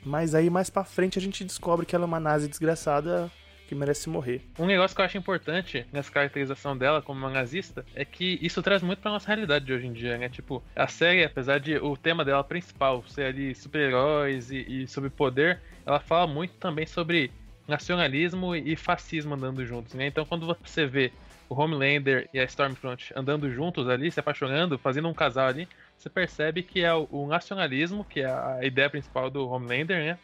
Mas 0.04 0.32
aí 0.32 0.48
mais 0.48 0.70
pra 0.70 0.84
frente 0.84 1.18
a 1.18 1.20
gente 1.20 1.42
descobre 1.42 1.84
que 1.84 1.96
ela 1.96 2.04
é 2.04 2.06
uma 2.06 2.20
nazi 2.20 2.46
desgraçada 2.46 3.28
que 3.66 3.74
merece 3.74 4.08
morrer. 4.08 4.42
Um 4.58 4.66
negócio 4.66 4.94
que 4.94 5.02
eu 5.02 5.04
acho 5.04 5.18
importante 5.18 5.84
nessa 5.92 6.10
caracterização 6.10 6.76
dela 6.76 7.02
como 7.02 7.18
uma 7.18 7.30
nazista 7.30 7.84
é 7.94 8.04
que 8.04 8.38
isso 8.40 8.62
traz 8.62 8.80
muito 8.80 9.00
pra 9.00 9.10
nossa 9.10 9.26
realidade 9.26 9.64
de 9.64 9.72
hoje 9.72 9.88
em 9.88 9.92
dia, 9.92 10.16
né? 10.16 10.28
Tipo, 10.28 10.62
a 10.76 10.86
série, 10.86 11.24
apesar 11.24 11.58
de 11.58 11.76
o 11.78 11.96
tema 11.96 12.24
dela 12.24 12.44
principal 12.44 13.02
ser 13.08 13.24
ali 13.24 13.54
super-heróis 13.56 14.52
e, 14.52 14.82
e 14.82 14.86
sobre 14.86 15.10
poder, 15.10 15.60
ela 15.84 15.98
fala 15.98 16.28
muito 16.28 16.54
também 16.54 16.86
sobre 16.86 17.32
nacionalismo 17.66 18.54
e 18.54 18.76
fascismo 18.76 19.34
andando 19.34 19.66
juntos, 19.66 19.94
né? 19.94 20.06
Então 20.06 20.24
quando 20.24 20.46
você 20.46 20.86
vê 20.86 21.12
o 21.50 21.60
Homelander 21.60 22.30
e 22.32 22.38
a 22.38 22.44
Stormfront 22.44 23.12
andando 23.16 23.50
juntos 23.50 23.88
ali, 23.88 24.10
se 24.10 24.20
apaixonando, 24.20 24.78
fazendo 24.78 25.08
um 25.08 25.12
casal 25.12 25.48
ali, 25.48 25.68
você 25.98 26.08
percebe 26.08 26.62
que 26.62 26.82
é 26.82 26.94
o, 26.94 27.08
o 27.10 27.26
nacionalismo, 27.26 28.04
que 28.04 28.20
é 28.20 28.26
a 28.26 28.60
ideia 28.62 28.88
principal 28.88 29.28
do 29.28 29.48
Homelander, 29.48 29.98
né? 29.98 30.18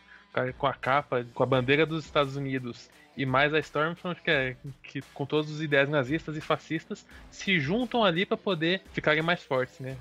Com 0.57 0.67
a 0.67 0.75
capa, 0.75 1.27
com 1.35 1.43
a 1.43 1.47
bandeira 1.47 1.85
dos 1.85 2.05
Estados 2.05 2.37
Unidos 2.37 2.89
e 3.17 3.25
mais 3.25 3.55
a 3.55 3.59
Stormfront, 3.59 4.21
que, 4.21 4.31
é, 4.31 4.57
que 4.83 5.01
com 5.15 5.25
todas 5.25 5.51
as 5.51 5.61
ideias 5.61 5.89
nazistas 5.89 6.37
e 6.37 6.41
fascistas, 6.41 7.07
se 7.31 7.59
juntam 7.59 8.05
ali 8.05 8.27
para 8.27 8.37
poder 8.37 8.83
ficarem 8.93 9.23
mais 9.23 9.43
fortes, 9.43 9.81
né? 9.81 9.97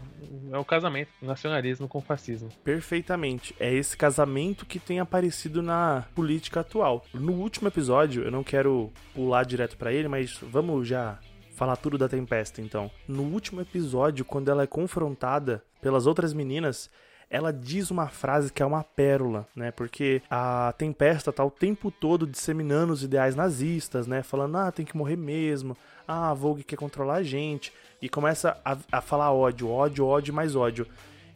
É 0.52 0.58
o 0.58 0.66
casamento, 0.66 1.10
nacionalismo 1.22 1.88
com 1.88 2.00
o 2.00 2.02
fascismo. 2.02 2.50
Perfeitamente. 2.64 3.56
É 3.60 3.74
esse 3.74 3.96
casamento 3.96 4.66
que 4.66 4.80
tem 4.80 5.00
aparecido 5.00 5.62
na 5.62 6.06
política 6.14 6.60
atual. 6.60 7.06
No 7.14 7.34
último 7.34 7.68
episódio, 7.68 8.24
eu 8.24 8.32
não 8.32 8.44
quero 8.44 8.92
pular 9.14 9.46
direto 9.46 9.78
para 9.78 9.94
ele, 9.94 10.08
mas 10.08 10.38
vamos 10.42 10.88
já 10.88 11.18
falar 11.56 11.78
tudo 11.78 11.98
da 11.98 12.10
Tempesta 12.10 12.62
então. 12.62 12.92
No 13.08 13.24
último 13.24 13.62
episódio, 13.62 14.26
quando 14.26 14.52
ela 14.52 14.64
é 14.64 14.68
confrontada 14.68 15.64
pelas 15.82 16.06
outras 16.06 16.34
meninas, 16.34 16.90
ela 17.30 17.52
diz 17.52 17.92
uma 17.92 18.08
frase 18.08 18.52
que 18.52 18.62
é 18.62 18.66
uma 18.66 18.84
pérola, 18.84 19.48
né? 19.56 19.72
Porque 19.72 20.22
a 20.30 20.74
Tempesta 20.78 21.32
tá 21.32 21.44
o 21.44 21.52
tempo 21.52 21.92
todo 21.92 22.28
disseminando 22.28 22.94
os 22.94 23.04
ideais 23.04 23.36
nazistas, 23.36 24.08
né? 24.08 24.24
Falando, 24.24 24.58
ah, 24.58 24.72
tem 24.72 24.86
que 24.86 24.98
morrer 24.98 25.18
mesmo, 25.18 25.76
ah, 26.08 26.32
a 26.32 26.34
Vogue 26.34 26.64
quer 26.64 26.76
controlar 26.76 27.16
a 27.16 27.24
gente, 27.24 27.74
e 28.02 28.08
começa 28.08 28.58
a, 28.64 28.78
a 28.92 29.02
falar 29.02 29.32
ódio, 29.32 29.70
ódio, 29.70 30.06
ódio, 30.06 30.34
mais 30.34 30.56
ódio. 30.56 30.88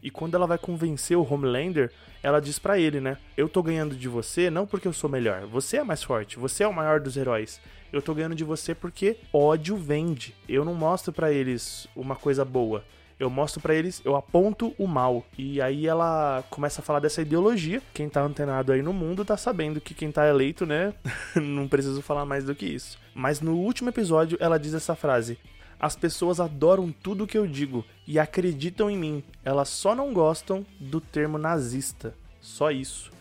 E 0.02 0.10
quando 0.10 0.34
ela 0.34 0.46
vai 0.46 0.56
convencer 0.56 1.16
o 1.16 1.26
Homelander, 1.28 1.92
ela 2.22 2.40
diz 2.40 2.58
para 2.58 2.78
ele, 2.78 3.00
né? 3.00 3.18
Eu 3.36 3.48
tô 3.48 3.62
ganhando 3.62 3.94
de 3.94 4.08
você 4.08 4.48
não 4.48 4.66
porque 4.66 4.88
eu 4.88 4.92
sou 4.92 5.10
melhor, 5.10 5.46
você 5.46 5.78
é 5.78 5.84
mais 5.84 6.02
forte, 6.02 6.38
você 6.38 6.62
é 6.62 6.68
o 6.68 6.72
maior 6.72 7.00
dos 7.00 7.16
heróis. 7.16 7.60
Eu 7.92 8.00
tô 8.00 8.14
ganhando 8.14 8.36
de 8.36 8.44
você 8.44 8.74
porque 8.74 9.18
ódio 9.32 9.76
vende. 9.76 10.34
Eu 10.48 10.64
não 10.64 10.74
mostro 10.74 11.12
para 11.12 11.32
eles 11.32 11.88
uma 11.96 12.14
coisa 12.14 12.44
boa 12.44 12.84
eu 13.20 13.28
mostro 13.28 13.60
para 13.60 13.74
eles, 13.74 14.00
eu 14.02 14.16
aponto 14.16 14.74
o 14.78 14.86
mal. 14.86 15.24
E 15.36 15.60
aí 15.60 15.86
ela 15.86 16.42
começa 16.48 16.80
a 16.80 16.84
falar 16.84 17.00
dessa 17.00 17.20
ideologia. 17.20 17.82
Quem 17.92 18.08
tá 18.08 18.22
antenado 18.22 18.72
aí 18.72 18.80
no 18.80 18.94
mundo 18.94 19.26
tá 19.26 19.36
sabendo 19.36 19.80
que 19.80 19.92
quem 19.92 20.10
tá 20.10 20.26
eleito, 20.26 20.64
né? 20.64 20.94
Não 21.36 21.68
preciso 21.68 22.00
falar 22.00 22.24
mais 22.24 22.44
do 22.44 22.54
que 22.54 22.64
isso. 22.64 22.98
Mas 23.14 23.42
no 23.42 23.56
último 23.56 23.90
episódio 23.90 24.38
ela 24.40 24.58
diz 24.58 24.72
essa 24.72 24.96
frase: 24.96 25.38
As 25.78 25.94
pessoas 25.94 26.40
adoram 26.40 26.90
tudo 26.90 27.26
que 27.26 27.36
eu 27.36 27.46
digo 27.46 27.84
e 28.06 28.18
acreditam 28.18 28.90
em 28.90 28.96
mim. 28.96 29.22
Elas 29.44 29.68
só 29.68 29.94
não 29.94 30.14
gostam 30.14 30.64
do 30.80 30.98
termo 30.98 31.36
nazista. 31.36 32.14
Só 32.40 32.70
isso. 32.70 33.12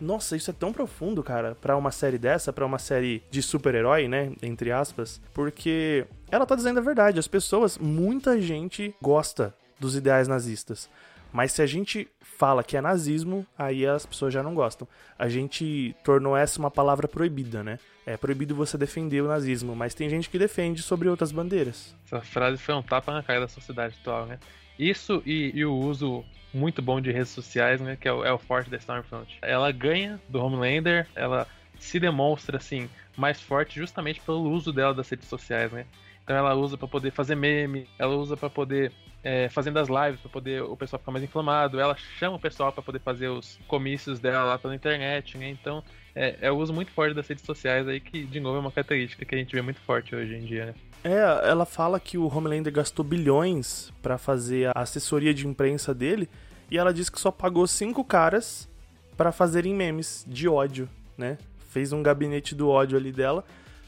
Nossa, 0.00 0.36
isso 0.36 0.50
é 0.50 0.54
tão 0.54 0.72
profundo, 0.72 1.22
cara, 1.22 1.56
para 1.60 1.76
uma 1.76 1.90
série 1.90 2.18
dessa, 2.18 2.52
para 2.52 2.64
uma 2.64 2.78
série 2.78 3.22
de 3.30 3.42
super-herói, 3.42 4.06
né, 4.06 4.32
entre 4.42 4.70
aspas, 4.70 5.20
porque 5.34 6.06
ela 6.30 6.46
tá 6.46 6.54
dizendo 6.54 6.78
a 6.78 6.82
verdade. 6.82 7.18
As 7.18 7.28
pessoas, 7.28 7.76
muita 7.78 8.40
gente 8.40 8.94
gosta 9.02 9.54
dos 9.78 9.96
ideais 9.96 10.28
nazistas. 10.28 10.88
Mas 11.32 11.52
se 11.52 11.60
a 11.60 11.66
gente 11.66 12.08
fala 12.20 12.62
que 12.62 12.76
é 12.76 12.80
nazismo, 12.80 13.46
aí 13.58 13.86
as 13.86 14.06
pessoas 14.06 14.32
já 14.32 14.42
não 14.42 14.54
gostam. 14.54 14.86
A 15.18 15.28
gente 15.28 15.94
tornou 16.04 16.36
essa 16.36 16.58
uma 16.58 16.70
palavra 16.70 17.06
proibida, 17.06 17.62
né? 17.62 17.78
É 18.06 18.16
proibido 18.16 18.54
você 18.54 18.78
defender 18.78 19.20
o 19.22 19.28
nazismo, 19.28 19.76
mas 19.76 19.94
tem 19.94 20.08
gente 20.08 20.30
que 20.30 20.38
defende 20.38 20.82
sobre 20.82 21.08
outras 21.08 21.30
bandeiras. 21.30 21.94
Essa 22.06 22.20
frase 22.22 22.56
foi 22.56 22.74
um 22.74 22.82
tapa 22.82 23.12
na 23.12 23.22
cara 23.22 23.40
da 23.40 23.48
sociedade 23.48 23.96
atual, 24.00 24.24
né? 24.24 24.38
Isso 24.78 25.22
e, 25.26 25.52
e 25.54 25.64
o 25.66 25.74
uso 25.74 26.24
muito 26.52 26.80
bom 26.80 27.00
de 27.00 27.10
redes 27.10 27.30
sociais, 27.30 27.80
né? 27.80 27.96
Que 28.00 28.08
é 28.08 28.12
o, 28.12 28.24
é 28.24 28.32
o 28.32 28.38
forte 28.38 28.70
da 28.70 28.76
Stormfront. 28.76 29.38
Ela 29.42 29.70
ganha 29.72 30.20
do 30.28 30.42
Homelander, 30.42 31.06
ela 31.14 31.46
se 31.78 32.00
demonstra 32.00 32.56
assim 32.56 32.88
mais 33.16 33.40
forte 33.40 33.78
justamente 33.78 34.20
pelo 34.20 34.50
uso 34.50 34.72
dela 34.72 34.94
das 34.94 35.08
redes 35.08 35.28
sociais, 35.28 35.72
né? 35.72 35.86
Então 36.22 36.36
ela 36.36 36.54
usa 36.54 36.76
para 36.76 36.86
poder 36.86 37.10
fazer 37.10 37.34
meme, 37.34 37.88
ela 37.98 38.14
usa 38.14 38.36
para 38.36 38.50
poder 38.50 38.92
é, 39.24 39.48
fazendo 39.48 39.78
as 39.78 39.88
lives 39.88 40.20
para 40.20 40.30
poder 40.30 40.62
o 40.62 40.76
pessoal 40.76 41.00
ficar 41.00 41.12
mais 41.12 41.24
inflamado, 41.24 41.80
ela 41.80 41.96
chama 41.96 42.36
o 42.36 42.40
pessoal 42.40 42.72
para 42.72 42.82
poder 42.82 43.00
fazer 43.00 43.28
os 43.28 43.58
comícios 43.66 44.20
dela 44.20 44.44
lá 44.44 44.58
pela 44.58 44.74
internet, 44.74 45.38
né? 45.38 45.48
Então 45.48 45.82
é, 46.18 46.36
é 46.40 46.50
o 46.50 46.56
uso 46.56 46.72
muito 46.72 46.90
forte 46.90 47.14
das 47.14 47.28
redes 47.28 47.44
sociais 47.44 47.86
aí 47.86 48.00
que 48.00 48.24
de 48.24 48.40
novo 48.40 48.56
é 48.56 48.60
uma 48.60 48.72
característica 48.72 49.24
que 49.24 49.34
a 49.34 49.38
gente 49.38 49.54
vê 49.54 49.62
muito 49.62 49.80
forte 49.80 50.16
hoje 50.16 50.34
em 50.34 50.44
dia, 50.44 50.66
né? 50.66 50.74
É, 51.04 51.48
ela 51.48 51.64
fala 51.64 52.00
que 52.00 52.18
o 52.18 52.26
Homelander 52.26 52.72
gastou 52.72 53.04
bilhões 53.04 53.92
para 54.02 54.18
fazer 54.18 54.68
a 54.76 54.80
assessoria 54.80 55.32
de 55.32 55.46
imprensa 55.46 55.94
dele 55.94 56.28
e 56.68 56.76
ela 56.76 56.92
diz 56.92 57.08
que 57.08 57.20
só 57.20 57.30
pagou 57.30 57.64
cinco 57.68 58.04
caras 58.04 58.68
para 59.16 59.30
fazerem 59.30 59.72
memes 59.72 60.24
de 60.26 60.48
ódio, 60.48 60.88
né? 61.16 61.38
Fez 61.70 61.92
um 61.92 62.02
gabinete 62.02 62.52
do 62.52 62.68
ódio 62.68 62.98
ali 62.98 63.12
dela 63.12 63.44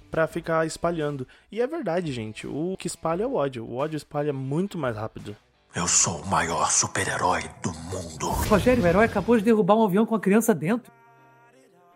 para 0.09 0.29
ficar 0.29 0.65
espalhando. 0.65 1.27
E 1.51 1.61
é 1.61 1.67
verdade, 1.67 2.13
gente. 2.13 2.47
O 2.47 2.77
que 2.79 2.87
espalha 2.87 3.25
é 3.25 3.27
o 3.27 3.35
ódio. 3.35 3.65
O 3.65 3.77
ódio 3.77 3.97
espalha 3.97 4.33
muito 4.33 4.79
mais 4.79 4.97
rápido. 4.97 5.37
Eu 5.75 5.87
sou 5.87 6.21
o 6.21 6.27
maior 6.27 6.71
super-herói 6.71 7.43
do 7.63 7.73
mundo. 7.73 8.29
Rogério, 8.49 8.83
o 8.83 8.87
herói 8.87 9.05
acabou 9.05 9.37
de 9.37 9.45
derrubar 9.45 9.77
um 9.77 9.85
avião 9.85 10.05
com 10.05 10.15
a 10.15 10.21
criança 10.21 10.53
dentro. 10.55 10.93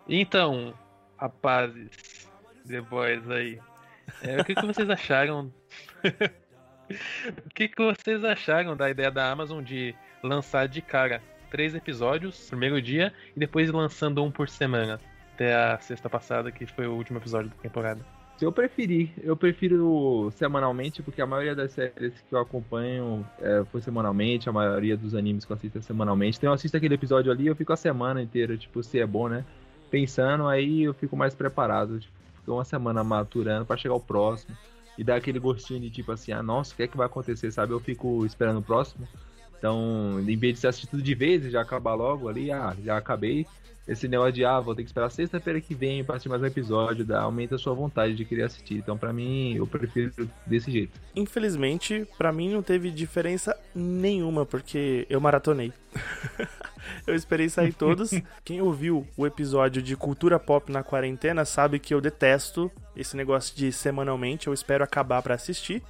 Então, 0.08 0.74
rapazes, 1.16 2.28
The 2.66 2.80
Boys 2.82 3.28
aí, 3.30 3.58
é, 4.22 4.40
o 4.40 4.44
que, 4.44 4.54
que 4.54 4.66
vocês 4.66 4.88
acharam? 4.90 5.52
o 7.46 7.50
que, 7.54 7.68
que 7.68 7.82
vocês 7.82 8.22
acharam 8.24 8.76
da 8.76 8.90
ideia 8.90 9.10
da 9.10 9.30
Amazon 9.30 9.62
de 9.62 9.94
lançar 10.22 10.68
de 10.68 10.82
cara 10.82 11.22
três 11.50 11.74
episódios, 11.74 12.48
primeiro 12.48 12.80
dia, 12.82 13.12
e 13.34 13.38
depois 13.38 13.70
lançando 13.70 14.22
um 14.22 14.30
por 14.30 14.48
semana? 14.48 15.00
Até 15.34 15.54
a 15.54 15.78
sexta 15.78 16.08
passada, 16.08 16.52
que 16.52 16.66
foi 16.66 16.86
o 16.86 16.92
último 16.92 17.18
episódio 17.18 17.50
da 17.50 17.56
temporada. 17.56 18.00
Eu 18.40 18.50
preferi, 18.50 19.12
eu 19.22 19.36
prefiro 19.36 20.30
semanalmente, 20.32 21.02
porque 21.02 21.22
a 21.22 21.26
maioria 21.26 21.54
das 21.54 21.70
séries 21.72 22.20
que 22.28 22.34
eu 22.34 22.40
acompanho 22.40 23.24
é, 23.40 23.64
foi 23.70 23.80
semanalmente, 23.80 24.48
a 24.48 24.52
maioria 24.52 24.96
dos 24.96 25.14
animes 25.14 25.44
que 25.44 25.52
eu 25.52 25.56
assisto 25.56 25.78
é 25.78 25.80
semanalmente. 25.80 26.38
Então 26.38 26.50
eu 26.50 26.54
assisto 26.54 26.76
aquele 26.76 26.94
episódio 26.94 27.30
ali, 27.30 27.46
eu 27.46 27.54
fico 27.54 27.72
a 27.72 27.76
semana 27.76 28.20
inteira, 28.20 28.56
tipo, 28.56 28.82
se 28.82 28.98
é 28.98 29.06
bom, 29.06 29.28
né? 29.28 29.44
Pensando, 29.94 30.48
aí 30.48 30.82
eu 30.82 30.92
fico 30.92 31.16
mais 31.16 31.36
preparado. 31.36 32.00
Tipo, 32.00 32.12
fico 32.40 32.52
uma 32.52 32.64
semana 32.64 33.04
maturando 33.04 33.64
para 33.64 33.76
chegar 33.76 33.94
ao 33.94 34.00
próximo. 34.00 34.56
E 34.98 35.04
dar 35.04 35.14
aquele 35.14 35.38
gostinho 35.38 35.78
de 35.78 35.88
tipo 35.88 36.10
assim, 36.10 36.32
ah, 36.32 36.42
nossa, 36.42 36.72
o 36.72 36.76
que 36.76 36.82
é 36.82 36.88
que 36.88 36.96
vai 36.96 37.06
acontecer, 37.06 37.52
sabe? 37.52 37.72
Eu 37.72 37.78
fico 37.78 38.26
esperando 38.26 38.58
o 38.58 38.62
próximo. 38.62 39.06
Então, 39.56 40.18
em 40.18 40.36
vez 40.36 40.60
de 40.60 40.66
assistir 40.66 40.88
tudo 40.88 41.00
de 41.00 41.14
vez 41.14 41.44
e 41.44 41.50
já 41.50 41.60
acabar 41.60 41.94
logo 41.94 42.28
ali, 42.28 42.50
ah, 42.50 42.76
já 42.84 42.96
acabei 42.96 43.46
esse 43.86 44.08
negócio 44.08 44.32
de, 44.32 44.44
ah, 44.44 44.60
vou 44.60 44.74
ter 44.74 44.82
que 44.82 44.88
esperar 44.88 45.10
sexta-feira 45.10 45.60
que 45.60 45.74
vem 45.74 46.02
para 46.02 46.14
assistir 46.14 46.28
mais 46.28 46.40
um 46.40 46.46
episódio, 46.46 47.04
dá, 47.04 47.20
aumenta 47.20 47.56
a 47.56 47.58
sua 47.58 47.74
vontade 47.74 48.14
de 48.14 48.24
querer 48.24 48.44
assistir. 48.44 48.76
Então, 48.76 48.96
para 48.96 49.12
mim, 49.12 49.54
eu 49.54 49.66
prefiro 49.66 50.12
desse 50.46 50.70
jeito. 50.70 50.98
Infelizmente, 51.14 52.06
para 52.16 52.32
mim 52.32 52.52
não 52.52 52.62
teve 52.62 52.90
diferença 52.90 53.56
nenhuma, 53.74 54.46
porque 54.46 55.06
eu 55.10 55.20
maratonei. 55.20 55.72
eu 57.06 57.14
esperei 57.14 57.48
sair 57.48 57.74
todos. 57.74 58.10
Quem 58.42 58.62
ouviu 58.62 59.06
o 59.16 59.26
episódio 59.26 59.82
de 59.82 59.94
cultura 59.96 60.38
pop 60.38 60.72
na 60.72 60.82
quarentena 60.82 61.44
sabe 61.44 61.78
que 61.78 61.92
eu 61.92 62.00
detesto 62.00 62.70
esse 62.96 63.16
negócio 63.16 63.54
de 63.56 63.70
semanalmente, 63.72 64.46
eu 64.46 64.54
espero 64.54 64.82
acabar 64.82 65.20
para 65.22 65.34
assistir. 65.34 65.82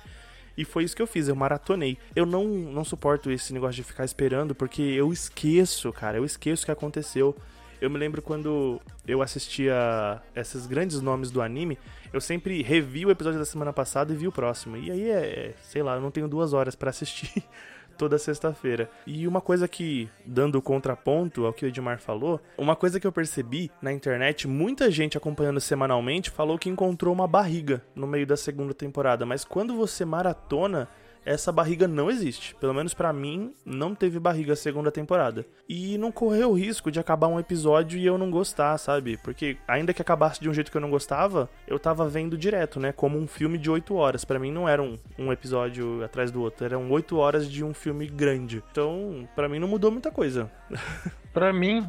E 0.57 0.65
foi 0.65 0.85
isso 0.85 0.95
que 0.95 1.03
eu 1.03 1.07
fiz, 1.07 1.29
eu 1.29 1.35
maratonei. 1.35 1.99
Eu 2.15 2.25
não, 2.25 2.45
não 2.45 2.85
suporto 2.85 3.31
esse 3.31 3.53
negócio 3.53 3.77
de 3.77 3.83
ficar 3.83 4.05
esperando, 4.05 4.55
porque 4.55 4.83
eu 4.83 5.13
esqueço, 5.13 5.93
cara, 5.93 6.19
eu 6.19 6.25
esqueço 6.25 6.63
o 6.63 6.67
que 6.67 6.73
aconteceu. 6.73 7.37
Eu 7.81 7.91
me 7.91 7.99
lembro 7.99 8.23
quando 8.23 8.81
eu 9.07 9.23
assistia 9.23 10.21
esses 10.35 10.67
grandes 10.67 11.01
nomes 11.01 11.31
do 11.31 11.43
anime, 11.43 11.79
eu 12.13 12.21
sempre 12.21 12.63
revi 12.63 13.05
o 13.05 13.11
episódio 13.11 13.39
da 13.39 13.45
semana 13.45 13.73
passada 13.73 14.13
e 14.13 14.17
vi 14.17 14.27
o 14.29 14.33
próximo. 14.33 14.77
E 14.77 14.91
aí 14.91 15.11
é, 15.11 15.55
sei 15.63 15.83
lá, 15.83 15.95
eu 15.97 16.01
não 16.01 16.11
tenho 16.11 16.29
duas 16.29 16.53
horas 16.53 16.75
para 16.75 16.91
assistir 16.91 17.43
toda 17.99 18.19
sexta-feira. 18.19 18.91
E 19.07 19.27
uma 19.27 19.41
coisa 19.41 19.67
que, 19.67 20.09
dando 20.25 20.61
contraponto 20.61 21.47
ao 21.47 21.53
que 21.53 21.65
o 21.65 21.69
Edmar 21.69 22.01
falou, 22.01 22.41
uma 22.59 22.77
coisa 22.77 22.99
que 22.99 23.07
eu 23.07 23.13
percebi 23.13 23.71
na 23.81 23.93
internet, 23.93 24.47
muita 24.47 24.91
gente 24.91 25.17
acompanhando 25.17 25.61
semanalmente 25.61 26.31
falou 26.31 26.59
que 26.59 26.69
encontrou 26.69 27.13
uma 27.13 27.27
barriga 27.27 27.83
no 27.95 28.07
meio 28.07 28.27
da 28.27 28.37
segunda 28.37 28.75
temporada, 28.75 29.25
mas 29.25 29.45
quando 29.45 29.77
você 29.77 30.05
maratona 30.05 30.89
essa 31.25 31.51
barriga 31.51 31.89
não 31.89 32.11
existe. 32.11 32.55
Pelo 32.57 32.75
menos 32.75 32.95
para 32.95 33.13
mim, 33.13 33.55
não 33.65 33.95
teve 33.95 34.19
barriga 34.19 34.53
a 34.53 34.57
segunda 34.57 34.91
temporada. 34.91 35.47
E 35.69 35.97
não 35.99 36.13
correu 36.13 36.51
o 36.51 36.55
risco 36.55 36.91
de 36.91 37.01
acabar 37.01 37.29
um 37.29 37.41
episódio 37.41 37.99
e 37.99 38.07
eu 38.07 38.19
não 38.19 38.31
gostar, 38.31 38.77
sabe? 38.79 39.17
Porque 39.17 39.57
ainda 39.67 39.95
que 39.95 40.03
acabasse 40.03 40.41
de 40.41 40.49
um 40.49 40.55
jeito 40.55 40.71
que 40.71 40.77
eu 40.77 40.81
não 40.81 40.91
gostava, 40.91 41.49
eu 41.67 41.79
tava 41.79 42.09
vendo 42.09 42.37
direto, 42.37 42.79
né? 42.79 42.93
Como 42.93 43.19
um 43.19 43.27
filme 43.27 43.59
de 43.59 43.71
8 43.71 43.95
horas. 43.95 44.25
para 44.25 44.39
mim 44.39 44.53
não 44.53 44.69
era 44.69 44.83
um, 44.83 44.99
um 45.19 45.33
episódio 45.33 46.05
atrás 46.05 46.31
do 46.31 46.43
outro, 46.43 46.65
eram 46.65 46.91
8 46.91 47.17
horas 47.17 47.51
de 47.51 47.65
um 47.65 47.73
filme 47.73 48.07
grande. 48.07 48.63
Então, 48.71 49.29
para 49.35 49.49
mim 49.49 49.59
não 49.59 49.69
mudou 49.69 49.91
muita 49.91 50.11
coisa. 50.11 50.51
para 51.33 51.53
mim, 51.53 51.87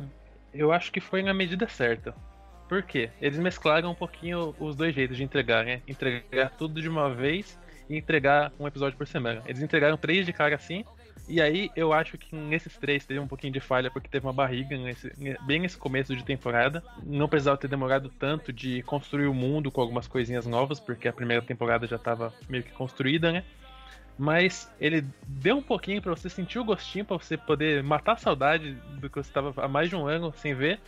eu 0.53 0.71
acho 0.71 0.91
que 0.91 1.01
foi 1.01 1.21
na 1.21 1.33
medida 1.33 1.67
certa. 1.67 2.13
Por 2.67 2.81
quê? 2.81 3.11
Eles 3.21 3.37
mesclaram 3.37 3.91
um 3.91 3.95
pouquinho 3.95 4.55
os 4.59 4.75
dois 4.75 4.95
jeitos 4.95 5.17
de 5.17 5.23
entregar, 5.23 5.63
né? 5.63 5.81
Entregar 5.87 6.49
tudo 6.57 6.81
de 6.81 6.89
uma 6.89 7.13
vez 7.13 7.59
e 7.89 7.97
entregar 7.97 8.51
um 8.59 8.67
episódio 8.67 8.97
por 8.97 9.07
semana. 9.07 9.41
Eles 9.45 9.61
entregaram 9.61 9.97
três 9.97 10.25
de 10.25 10.33
cara 10.33 10.55
assim, 10.55 10.83
E 11.27 11.41
aí 11.41 11.71
eu 11.75 11.91
acho 11.91 12.17
que 12.17 12.35
nesses 12.35 12.77
três 12.77 13.05
teve 13.05 13.19
um 13.19 13.27
pouquinho 13.27 13.51
de 13.51 13.59
falha, 13.59 13.89
porque 13.89 14.07
teve 14.07 14.25
uma 14.25 14.33
barriga 14.33 14.77
nesse, 14.77 15.11
bem 15.41 15.59
nesse 15.59 15.77
começo 15.77 16.15
de 16.15 16.23
temporada. 16.23 16.83
Não 17.03 17.27
precisava 17.27 17.57
ter 17.57 17.67
demorado 17.67 18.09
tanto 18.09 18.53
de 18.53 18.83
construir 18.83 19.27
o 19.27 19.33
mundo 19.33 19.71
com 19.71 19.81
algumas 19.81 20.07
coisinhas 20.07 20.45
novas, 20.45 20.79
porque 20.79 21.07
a 21.07 21.13
primeira 21.13 21.41
temporada 21.41 21.87
já 21.87 21.95
estava 21.95 22.33
meio 22.47 22.63
que 22.63 22.71
construída, 22.71 23.31
né? 23.31 23.43
Mas 24.17 24.71
ele 24.79 25.03
deu 25.27 25.57
um 25.57 25.63
pouquinho 25.63 26.01
pra 26.01 26.15
você 26.15 26.29
sentir 26.29 26.59
o 26.59 26.63
gostinho, 26.63 27.03
pra 27.03 27.17
você 27.17 27.35
poder 27.35 27.83
matar 27.83 28.13
a 28.13 28.17
saudade 28.17 28.73
do 28.99 29.09
que 29.09 29.15
você 29.15 29.29
estava 29.29 29.53
há 29.61 29.67
mais 29.67 29.89
de 29.89 29.95
um 29.95 30.07
ano 30.07 30.31
sem 30.37 30.53
ver. 30.53 30.79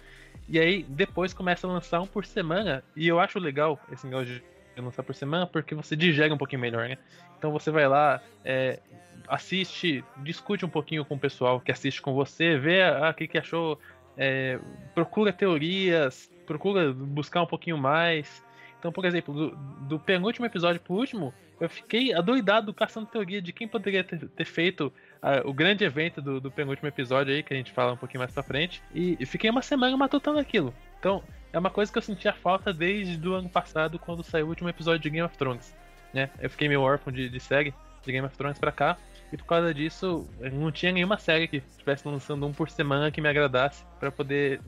E 0.47 0.59
aí 0.59 0.83
depois 0.87 1.33
começa 1.33 1.65
a 1.67 1.69
lançar 1.69 1.99
um 1.99 2.07
por 2.07 2.25
semana. 2.25 2.83
E 2.95 3.07
eu 3.07 3.19
acho 3.19 3.39
legal 3.39 3.79
esse 3.91 4.05
negócio 4.05 4.35
de 4.35 4.43
lançar 4.81 5.03
por 5.03 5.15
semana, 5.15 5.45
porque 5.47 5.75
você 5.75 5.95
digere 5.95 6.33
um 6.33 6.37
pouquinho 6.37 6.61
melhor, 6.61 6.87
né? 6.87 6.97
Então 7.37 7.51
você 7.51 7.71
vai 7.71 7.87
lá, 7.87 8.21
é, 8.43 8.79
assiste, 9.27 10.03
discute 10.17 10.65
um 10.65 10.69
pouquinho 10.69 11.05
com 11.05 11.15
o 11.15 11.19
pessoal 11.19 11.59
que 11.59 11.71
assiste 11.71 12.01
com 12.01 12.13
você, 12.13 12.57
vê 12.57 12.81
ah, 12.83 13.09
o 13.09 13.13
que, 13.13 13.27
que 13.27 13.37
achou, 13.37 13.79
é, 14.17 14.59
procura 14.93 15.31
teorias, 15.33 16.31
procura 16.45 16.93
buscar 16.93 17.41
um 17.41 17.47
pouquinho 17.47 17.77
mais. 17.77 18.43
Então, 18.79 18.91
por 18.91 19.05
exemplo, 19.05 19.33
do, 19.33 19.55
do 19.87 19.99
penúltimo 19.99 20.45
episódio 20.45 20.79
pro 20.79 20.93
último, 20.93 21.33
eu 21.59 21.69
fiquei 21.69 22.13
adoidado 22.13 22.73
caçando 22.73 23.07
teoria 23.07 23.41
de 23.41 23.51
quem 23.51 23.67
poderia 23.67 24.03
ter, 24.03 24.27
ter 24.27 24.45
feito 24.45 24.93
o 25.45 25.53
grande 25.53 25.83
evento 25.83 26.21
do, 26.21 26.39
do 26.39 26.51
penúltimo 26.51 26.87
episódio 26.87 27.33
aí, 27.33 27.41
que 27.41 27.53
a 27.53 27.57
gente 27.57 27.71
fala 27.71 27.93
um 27.93 27.97
pouquinho 27.97 28.19
mais 28.19 28.31
pra 28.31 28.43
frente. 28.43 28.81
E, 28.93 29.17
e 29.19 29.25
fiquei 29.25 29.49
uma 29.49 29.61
semana 29.61 29.97
matutando 29.97 30.39
aquilo. 30.39 30.73
Então, 30.99 31.23
é 31.51 31.59
uma 31.59 31.69
coisa 31.69 31.91
que 31.91 31.97
eu 31.97 32.01
sentia 32.01 32.33
falta 32.33 32.73
desde 32.73 33.27
o 33.27 33.33
ano 33.33 33.49
passado, 33.49 33.97
quando 33.97 34.23
saiu 34.23 34.45
o 34.45 34.49
último 34.49 34.69
episódio 34.69 34.99
de 34.99 35.09
Game 35.09 35.25
of 35.25 35.37
Thrones. 35.37 35.75
Né? 36.13 36.29
Eu 36.39 36.49
fiquei 36.49 36.67
meio 36.67 36.81
órfão 36.81 37.11
de, 37.11 37.29
de 37.29 37.39
série, 37.39 37.73
de 38.03 38.11
Game 38.11 38.25
of 38.25 38.35
Thrones 38.37 38.59
pra 38.59 38.71
cá. 38.71 38.97
E 39.31 39.37
por 39.37 39.45
causa 39.45 39.73
disso, 39.73 40.27
não 40.53 40.71
tinha 40.71 40.91
nenhuma 40.91 41.17
série 41.17 41.47
que 41.47 41.57
estivesse 41.57 42.07
lançando 42.07 42.45
um 42.45 42.53
por 42.53 42.69
semana 42.69 43.11
que 43.11 43.19
me 43.19 43.27
agradasse 43.27 43.83
para 43.99 44.09
poder 44.09 44.61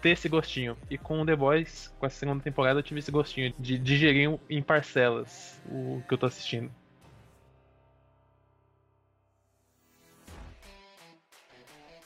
ter 0.00 0.10
esse 0.10 0.28
gostinho. 0.28 0.76
E 0.88 0.96
com 0.96 1.24
The 1.24 1.36
Boys, 1.36 1.92
com 1.98 2.06
essa 2.06 2.18
segunda 2.18 2.42
temporada, 2.42 2.78
eu 2.78 2.82
tive 2.82 3.00
esse 3.00 3.10
gostinho 3.10 3.54
de 3.58 3.78
digerir 3.78 4.38
em 4.48 4.62
parcelas 4.62 5.60
o 5.66 6.02
que 6.08 6.14
eu 6.14 6.18
tô 6.18 6.26
assistindo. 6.26 6.70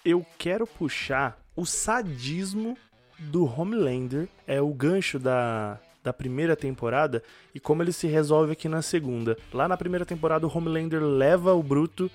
Eu 0.05 0.27
quero 0.37 0.67
puxar 0.67 1.39
o 1.57 1.65
sadismo 1.65 2.77
do 3.19 3.45
Homelander, 3.45 4.29
é 4.47 4.61
o 4.61 4.73
gancho 4.73 5.19
da, 5.19 5.79
da 6.03 6.13
primeira 6.13 6.55
temporada 6.55 7.23
e 7.55 7.61
como 7.61 7.83
ele 7.83 7.93
se 7.93 8.07
resolve 8.07 8.53
aqui 8.53 8.69
na 8.69 8.83
segunda. 8.83 9.37
Lá 9.53 9.67
na 9.67 9.77
primeira 9.77 10.05
temporada, 10.05 10.47
o 10.47 10.57
Homelander 10.57 11.03
leva 11.03 11.55
o 11.55 11.63
Bruto 11.63 12.11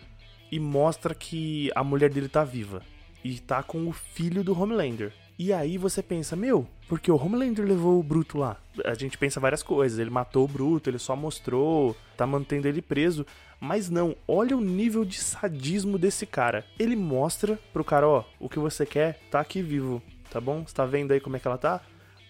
e 0.51 0.59
mostra 0.59 1.13
que 1.15 1.71
a 1.75 1.83
mulher 1.83 2.09
dele 2.09 2.29
tá 2.29 2.43
viva. 2.43 2.81
E 3.23 3.39
tá 3.39 3.61
com 3.61 3.87
o 3.87 3.91
filho 3.91 4.43
do 4.43 4.59
Homelander. 4.59 5.11
E 5.37 5.53
aí 5.53 5.77
você 5.77 6.03
pensa, 6.03 6.35
meu, 6.35 6.67
porque 6.87 7.11
o 7.11 7.15
Homelander 7.15 7.65
levou 7.65 7.99
o 7.99 8.03
Bruto 8.03 8.37
lá? 8.37 8.57
A 8.85 8.93
gente 8.93 9.17
pensa 9.17 9.39
várias 9.39 9.63
coisas. 9.63 9.97
Ele 9.97 10.09
matou 10.09 10.43
o 10.43 10.47
Bruto, 10.47 10.89
ele 10.89 10.99
só 10.99 11.15
mostrou, 11.15 11.95
tá 12.17 12.27
mantendo 12.27 12.67
ele 12.67 12.81
preso. 12.81 13.25
Mas 13.59 13.89
não, 13.89 14.15
olha 14.27 14.55
o 14.55 14.61
nível 14.61 15.03
de 15.03 15.17
sadismo 15.17 15.97
desse 15.97 16.25
cara. 16.25 16.65
Ele 16.77 16.95
mostra 16.95 17.59
pro 17.73 17.83
cara, 17.83 18.07
ó, 18.07 18.23
o 18.39 18.49
que 18.49 18.59
você 18.59 18.85
quer 18.85 19.19
tá 19.29 19.39
aqui 19.39 19.61
vivo, 19.61 20.01
tá 20.29 20.39
bom? 20.41 20.63
Você 20.65 20.73
tá 20.73 20.85
vendo 20.85 21.11
aí 21.11 21.19
como 21.19 21.35
é 21.35 21.39
que 21.39 21.47
ela 21.47 21.57
tá? 21.57 21.81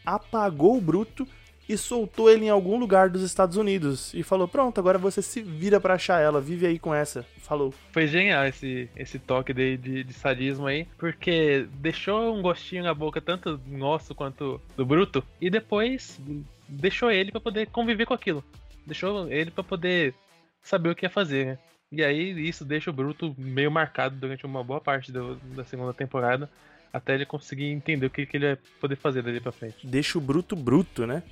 Apagou 0.05 0.77
o 0.77 0.81
Bruto 0.81 1.27
e 1.67 1.77
soltou 1.77 2.29
ele 2.31 2.45
em 2.45 2.49
algum 2.49 2.77
lugar 2.79 3.09
dos 3.09 3.21
Estados 3.21 3.55
Unidos. 3.57 4.11
E 4.13 4.23
falou: 4.23 4.47
Pronto, 4.47 4.79
agora 4.79 4.97
você 4.97 5.21
se 5.21 5.41
vira 5.41 5.79
pra 5.79 5.93
achar 5.95 6.19
ela, 6.19 6.41
vive 6.41 6.65
aí 6.65 6.79
com 6.79 6.93
essa. 6.93 7.23
Falou. 7.41 7.73
Foi 7.91 8.07
genial 8.07 8.45
esse, 8.45 8.89
esse 8.95 9.19
toque 9.19 9.53
de, 9.53 9.77
de, 9.77 10.03
de 10.03 10.13
sadismo 10.13 10.65
aí, 10.65 10.87
porque 10.97 11.67
deixou 11.73 12.35
um 12.35 12.41
gostinho 12.41 12.83
na 12.83 12.93
boca 12.93 13.21
tanto 13.21 13.59
nosso 13.67 14.15
quanto 14.15 14.59
do 14.75 14.85
Bruto, 14.85 15.23
e 15.39 15.49
depois 15.49 16.19
deixou 16.67 17.11
ele 17.11 17.31
pra 17.31 17.41
poder 17.41 17.67
conviver 17.67 18.05
com 18.05 18.13
aquilo. 18.13 18.43
Deixou 18.85 19.31
ele 19.31 19.51
pra 19.51 19.63
poder 19.63 20.15
saber 20.63 20.89
o 20.89 20.95
que 20.95 21.05
ia 21.05 21.09
fazer, 21.09 21.45
né? 21.45 21.59
E 21.91 22.03
aí 22.03 22.47
isso 22.47 22.63
deixa 22.65 22.89
o 22.89 22.93
Bruto 22.93 23.35
meio 23.37 23.71
marcado 23.71 24.15
durante 24.15 24.45
uma 24.45 24.63
boa 24.63 24.79
parte 24.81 25.11
do- 25.11 25.35
da 25.55 25.63
segunda 25.63 25.93
temporada, 25.93 26.49
até 26.91 27.15
ele 27.15 27.25
conseguir 27.25 27.65
entender 27.65 28.05
o 28.05 28.09
que, 28.09 28.25
que 28.25 28.37
ele 28.37 28.45
ia 28.45 28.59
poder 28.79 28.95
fazer 28.95 29.21
dali 29.21 29.39
pra 29.39 29.51
frente. 29.51 29.85
Deixa 29.85 30.17
o 30.17 30.21
Bruto 30.21 30.55
bruto, 30.55 31.05
né? 31.05 31.23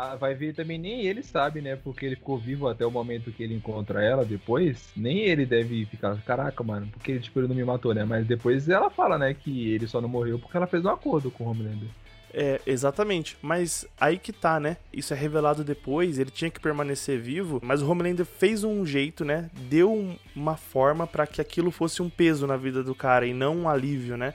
Ah, 0.00 0.14
vai 0.14 0.32
ver 0.32 0.54
também, 0.54 0.78
nem 0.78 1.06
ele 1.06 1.24
sabe, 1.24 1.60
né? 1.60 1.74
Porque 1.74 2.06
ele 2.06 2.14
ficou 2.14 2.38
vivo 2.38 2.68
até 2.68 2.86
o 2.86 2.90
momento 2.90 3.32
que 3.32 3.42
ele 3.42 3.56
encontra 3.56 4.00
ela 4.00 4.24
depois. 4.24 4.92
Nem 4.96 5.22
ele 5.22 5.44
deve 5.44 5.84
ficar, 5.86 6.16
caraca, 6.22 6.62
mano, 6.62 6.86
porque 6.92 7.18
tipo, 7.18 7.40
ele 7.40 7.48
não 7.48 7.56
me 7.56 7.64
matou, 7.64 7.92
né? 7.92 8.04
Mas 8.04 8.24
depois 8.24 8.68
ela 8.68 8.90
fala, 8.90 9.18
né, 9.18 9.34
que 9.34 9.72
ele 9.72 9.88
só 9.88 10.00
não 10.00 10.08
morreu 10.08 10.38
porque 10.38 10.56
ela 10.56 10.68
fez 10.68 10.84
um 10.84 10.88
acordo 10.88 11.32
com 11.32 11.42
o 11.42 11.50
Homelander. 11.50 11.88
É, 12.40 12.60
exatamente. 12.64 13.36
Mas 13.42 13.84
aí 14.00 14.16
que 14.16 14.32
tá, 14.32 14.60
né? 14.60 14.76
Isso 14.92 15.12
é 15.12 15.16
revelado 15.16 15.64
depois, 15.64 16.20
ele 16.20 16.30
tinha 16.30 16.48
que 16.48 16.60
permanecer 16.60 17.18
vivo, 17.18 17.58
mas 17.64 17.82
o 17.82 17.90
Homelander 17.90 18.24
fez 18.24 18.62
um 18.62 18.86
jeito, 18.86 19.24
né? 19.24 19.50
Deu 19.68 19.92
um- 19.92 20.16
uma 20.36 20.56
forma 20.56 21.04
pra 21.04 21.26
que 21.26 21.40
aquilo 21.40 21.72
fosse 21.72 22.00
um 22.00 22.08
peso 22.08 22.46
na 22.46 22.56
vida 22.56 22.80
do 22.84 22.94
cara 22.94 23.26
e 23.26 23.34
não 23.34 23.56
um 23.56 23.68
alívio, 23.68 24.16
né? 24.16 24.34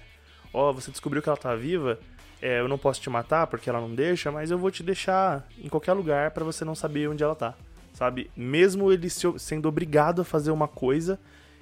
Ó, 0.53 0.73
você 0.73 0.91
descobriu 0.91 1.21
que 1.21 1.29
ela 1.29 1.37
tá 1.37 1.55
viva, 1.55 1.97
é, 2.41 2.59
eu 2.59 2.67
não 2.67 2.77
posso 2.77 2.99
te 2.99 3.09
matar 3.09 3.47
porque 3.47 3.69
ela 3.69 3.79
não 3.79 3.95
deixa, 3.95 4.29
mas 4.33 4.51
eu 4.51 4.57
vou 4.57 4.69
te 4.69 4.83
deixar 4.83 5.47
em 5.57 5.69
qualquer 5.69 5.93
lugar 5.93 6.31
pra 6.31 6.43
você 6.43 6.65
não 6.65 6.75
saber 6.75 7.07
onde 7.07 7.23
ela 7.23 7.35
tá, 7.35 7.53
sabe? 7.93 8.29
Mesmo 8.35 8.91
ele 8.91 9.09
se- 9.09 9.39
sendo 9.39 9.69
obrigado 9.69 10.21
a 10.23 10.25
fazer 10.25 10.51
uma 10.51 10.67
coisa 10.67 11.17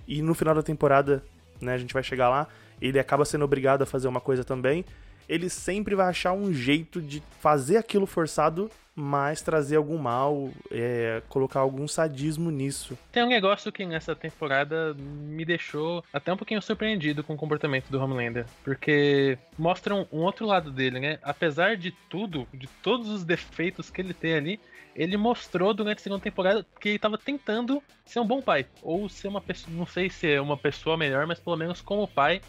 e 0.07 0.23
no 0.23 0.33
final 0.33 0.55
da 0.55 0.63
temporada, 0.63 1.23
né, 1.61 1.75
a 1.75 1.77
gente 1.77 1.93
vai 1.93 2.01
chegar 2.01 2.29
lá, 2.29 2.47
ele 2.81 2.97
acaba 2.97 3.25
sendo 3.25 3.45
obrigado 3.45 3.83
a 3.83 3.85
fazer 3.85 4.07
uma 4.07 4.19
coisa 4.19 4.43
também, 4.43 4.83
ele 5.31 5.49
sempre 5.49 5.95
vai 5.95 6.07
achar 6.07 6.33
um 6.33 6.53
jeito 6.53 7.01
de 7.01 7.23
fazer 7.39 7.77
aquilo 7.77 8.05
forçado, 8.05 8.69
mas 8.93 9.41
trazer 9.41 9.77
algum 9.77 9.97
mal, 9.97 10.51
é, 10.69 11.23
colocar 11.29 11.61
algum 11.61 11.87
sadismo 11.87 12.51
nisso. 12.51 12.97
Tem 13.13 13.23
um 13.23 13.29
negócio 13.29 13.71
que 13.71 13.85
nessa 13.85 14.13
temporada 14.13 14.93
me 14.93 15.45
deixou 15.45 16.03
até 16.11 16.33
um 16.33 16.35
pouquinho 16.35 16.61
surpreendido 16.61 17.23
com 17.23 17.33
o 17.33 17.37
comportamento 17.37 17.89
do 17.89 17.97
Homelander. 17.97 18.45
Porque 18.61 19.37
mostra 19.57 19.95
um, 19.95 20.05
outro 20.11 20.45
lado 20.45 20.69
dele, 20.69 20.99
né? 20.99 21.17
Apesar 21.23 21.77
de 21.77 21.91
tudo, 22.09 22.45
de 22.53 22.67
todos 22.83 23.07
os 23.07 23.23
defeitos 23.23 23.89
que 23.89 24.01
ele 24.01 24.13
tem 24.13 24.33
ali, 24.33 24.59
ele 24.93 25.15
mostrou 25.15 25.73
durante 25.73 25.99
a 25.99 26.01
segunda 26.01 26.21
temporada 26.21 26.65
que 26.77 26.89
ele 26.89 26.95
estava 26.97 27.17
tentando 27.17 27.81
ser 28.03 28.19
um 28.19 28.27
bom 28.27 28.41
pai. 28.41 28.65
Ou 28.83 29.07
ser 29.07 29.29
uma 29.29 29.39
pessoa, 29.39 29.73
não 29.73 29.85
sei 29.85 30.09
se 30.09 30.29
é 30.29 30.41
uma 30.41 30.57
pessoa 30.57 30.97
melhor, 30.97 31.25
mas 31.25 31.39
pelo 31.39 31.55
menos 31.55 31.79
como 31.79 32.05
pai, 32.05 32.41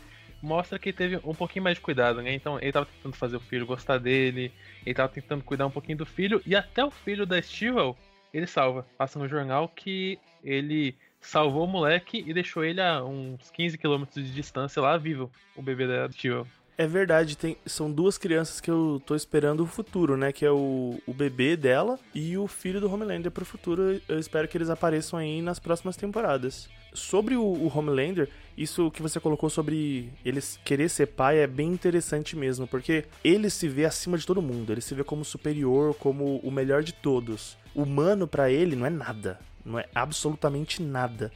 mostra 0.43 0.79
que 0.79 0.93
teve 0.93 1.17
um 1.25 1.35
pouquinho 1.35 1.63
mais 1.63 1.77
de 1.77 1.83
cuidado, 1.83 2.21
né? 2.21 2.35
Então 2.35 2.59
ele 2.61 2.73
tava 2.73 2.87
tentando 2.87 3.17
fazer 3.17 3.37
o 3.37 3.41
filho 3.41 3.65
gostar 3.65 3.99
dele, 3.99 4.53
ele 4.85 4.95
tava 4.95 5.09
tentando 5.09 5.45
cuidar 5.45 5.67
um 5.67 5.71
pouquinho 5.71 5.99
do 5.99 6.07
filho, 6.07 6.43
e 6.45 6.57
até 6.57 6.85
o 6.85 6.91
filho 6.91 7.25
da 7.25 7.41
Stewell 7.41 7.97
ele 8.35 8.47
salva. 8.47 8.87
Passa 8.99 9.19
no 9.19 9.29
jornal 9.29 9.69
que 9.69 10.19
ele 10.43 10.97
salvou 11.21 11.65
o 11.65 11.69
moleque 11.69 12.25
e 12.27 12.35
deixou 12.35 12.65
ele 12.65 12.81
a 12.81 13.05
uns 13.05 13.51
15 13.53 13.79
quilômetros 13.79 14.25
de 14.25 14.35
distância 14.35 14.83
lá 14.83 14.97
vivo, 14.97 15.31
o 15.55 15.63
bebê 15.63 15.87
da 15.87 16.11
Stewell. 16.11 16.47
É 16.83 16.87
verdade, 16.89 17.39
tem, 17.39 17.57
são 17.65 17.93
duas 17.93 18.19
crianças 18.19 18.61
que 18.61 18.69
eu 18.69 19.01
tô 19.07 19.15
esperando 19.15 19.61
o 19.61 19.67
futuro, 19.67 20.17
né? 20.17 20.33
Que 20.33 20.45
é 20.45 20.51
o, 20.51 21.01
o 21.07 21.15
bebê 21.15 21.57
dela 21.57 21.97
e 22.13 22.37
o 22.37 22.49
filho 22.49 22.81
do 22.81 22.93
Homelander 22.93 23.31
pro 23.31 23.45
futuro. 23.45 24.01
Eu 24.09 24.19
espero 24.19 24.49
que 24.49 24.59
eles 24.59 24.69
apareçam 24.69 25.17
aí 25.17 25.41
nas 25.41 25.61
próximas 25.61 25.97
temporadas. 25.97 26.69
Sobre 26.93 27.37
o, 27.37 27.45
o 27.45 27.71
Homelander, 27.73 28.29
isso 28.59 28.91
que 28.91 29.01
você 29.01 29.21
colocou 29.21 29.49
sobre 29.49 30.13
ele 30.25 30.41
querer 30.65 30.89
ser 30.89 31.07
pai 31.07 31.39
é 31.39 31.47
bem 31.47 31.69
interessante 31.69 32.35
mesmo, 32.35 32.67
porque 32.67 33.05
ele 33.23 33.49
se 33.49 33.69
vê 33.69 33.85
acima 33.85 34.19
de 34.19 34.27
todo 34.27 34.43
mundo, 34.43 34.73
ele 34.73 34.81
se 34.81 34.93
vê 34.93 35.05
como 35.05 35.25
superior, 35.25 35.95
como 35.95 36.39
o 36.39 36.51
melhor 36.51 36.83
de 36.83 36.95
todos. 36.95 37.57
Humano 37.77 38.27
pra 38.27 38.51
ele 38.51 38.75
não 38.75 38.87
é 38.87 38.91
nada, 38.91 39.39
não 39.65 39.79
é 39.79 39.87
absolutamente 39.95 40.83
nada. 40.83 41.31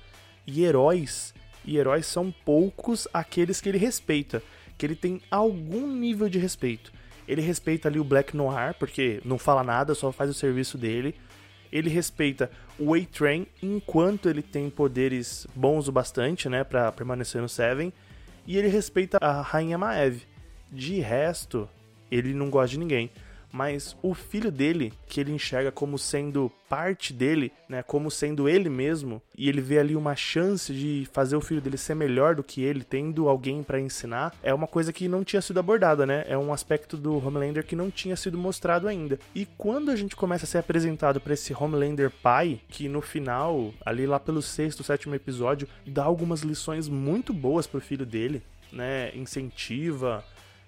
E 0.45 0.65
heróis, 0.65 1.33
e 1.65 1.77
heróis 1.79 2.05
são 2.05 2.35
poucos 2.45 3.07
aqueles 3.15 3.61
que 3.61 3.69
ele 3.69 3.79
respeita 3.79 4.43
que 4.77 4.85
ele 4.85 4.97
tem 4.97 5.21
algum 5.31 5.87
nível 5.87 6.29
de 6.29 6.39
respeito. 6.39 6.93
Ele 7.27 7.41
respeita 7.41 7.89
ali 7.89 7.99
o 7.99 8.05
Black 8.05 8.37
Noir, 8.37 8.75
porque 8.79 9.21
não 9.25 9.39
fala 9.39 9.65
nada, 9.65 9.95
só 9.95 10.13
faz 10.13 10.31
o 10.31 10.35
serviço 10.35 10.79
dele. 10.79 11.15
Ele 11.73 11.91
respeita 11.91 12.51
o 12.79 12.95
A-Train 12.95 13.47
enquanto 13.63 14.29
ele 14.29 14.43
tem 14.43 14.71
poderes 14.71 15.47
bons 15.55 15.89
o 15.89 15.93
bastante, 15.93 16.49
né, 16.49 16.63
para 16.63 16.93
permanecer 16.93 17.43
no 17.43 17.49
Seven. 17.49 17.93
E 18.47 18.57
ele 18.57 18.69
respeita 18.69 19.19
a 19.21 19.41
Rainha 19.41 19.77
Maeve. 19.77 20.23
De 20.71 21.01
resto, 21.01 21.69
ele 22.11 22.33
não 22.33 22.49
gosta 22.49 22.69
de 22.69 22.79
ninguém. 22.79 23.11
Mas 23.53 23.97
o 24.03 24.15
filho 24.15 24.51
dele, 24.51 24.93
que 25.07 25.21
ele 25.21 25.33
enxerga 25.33 25.73
como 25.73 25.99
sendo 25.99 26.51
parte 26.69 27.13
dele, 27.13 27.53
né, 27.69 27.83
como 27.83 28.11
sendo 28.11 28.49
ele 28.49 28.69
mesmo, 28.69 29.23
e 29.37 29.49
ele 29.49 29.61
vê 29.61 29.79
ali 29.79 29.97
uma 29.97 30.15
chance 30.15 30.73
de 30.73 31.09
fazer 31.13 31.37
o 31.37 31.41
filho 31.41 31.61
dele 31.61 31.77
ser 31.77 31.95
melhor 31.95 32.35
do 32.35 32.43
que 32.43 32.63
ele, 32.63 32.85
tendo 32.85 33.29
alguém 33.29 33.63
pra 33.63 33.81
ensinar, 33.81 34.35
é 34.43 34.53
uma 34.53 34.67
coisa 34.67 34.93
que 34.93 35.09
não 35.09 35.25
tinha 35.25 35.41
sido 35.41 35.61
abordada, 35.61 36.05
né? 36.05 36.25
É 36.29 36.37
um 36.37 36.53
aspecto 36.53 36.97
do 36.97 37.25
Homelander 37.25 37.65
que 37.65 37.77
não 37.77 37.91
tinha 37.91 38.17
sido 38.17 38.37
mostrado 38.37 38.89
ainda. 38.89 39.19
E 39.35 39.47
quando 39.57 39.91
a 39.91 39.97
gente 39.97 40.17
começa 40.17 40.45
a 40.45 40.49
ser 40.49 40.59
apresentado 40.59 41.21
pra 41.21 41.35
esse 41.35 41.55
Homelander 41.55 42.11
pai, 42.11 42.61
que 42.69 42.89
no 42.89 43.01
final, 43.01 43.73
ali 43.85 44.07
lá 44.07 44.19
pelo 44.19 44.43
sexto, 44.43 44.83
sétimo 44.85 45.15
episódio, 45.15 45.69
dá 45.87 46.05
algumas 46.05 46.43
lições 46.43 46.89
muito 46.89 47.33
boas 47.33 47.67
pro 47.67 47.81
filho 47.81 48.05
dele, 48.05 48.43
né? 48.73 49.11
Incentiva. 49.15 50.25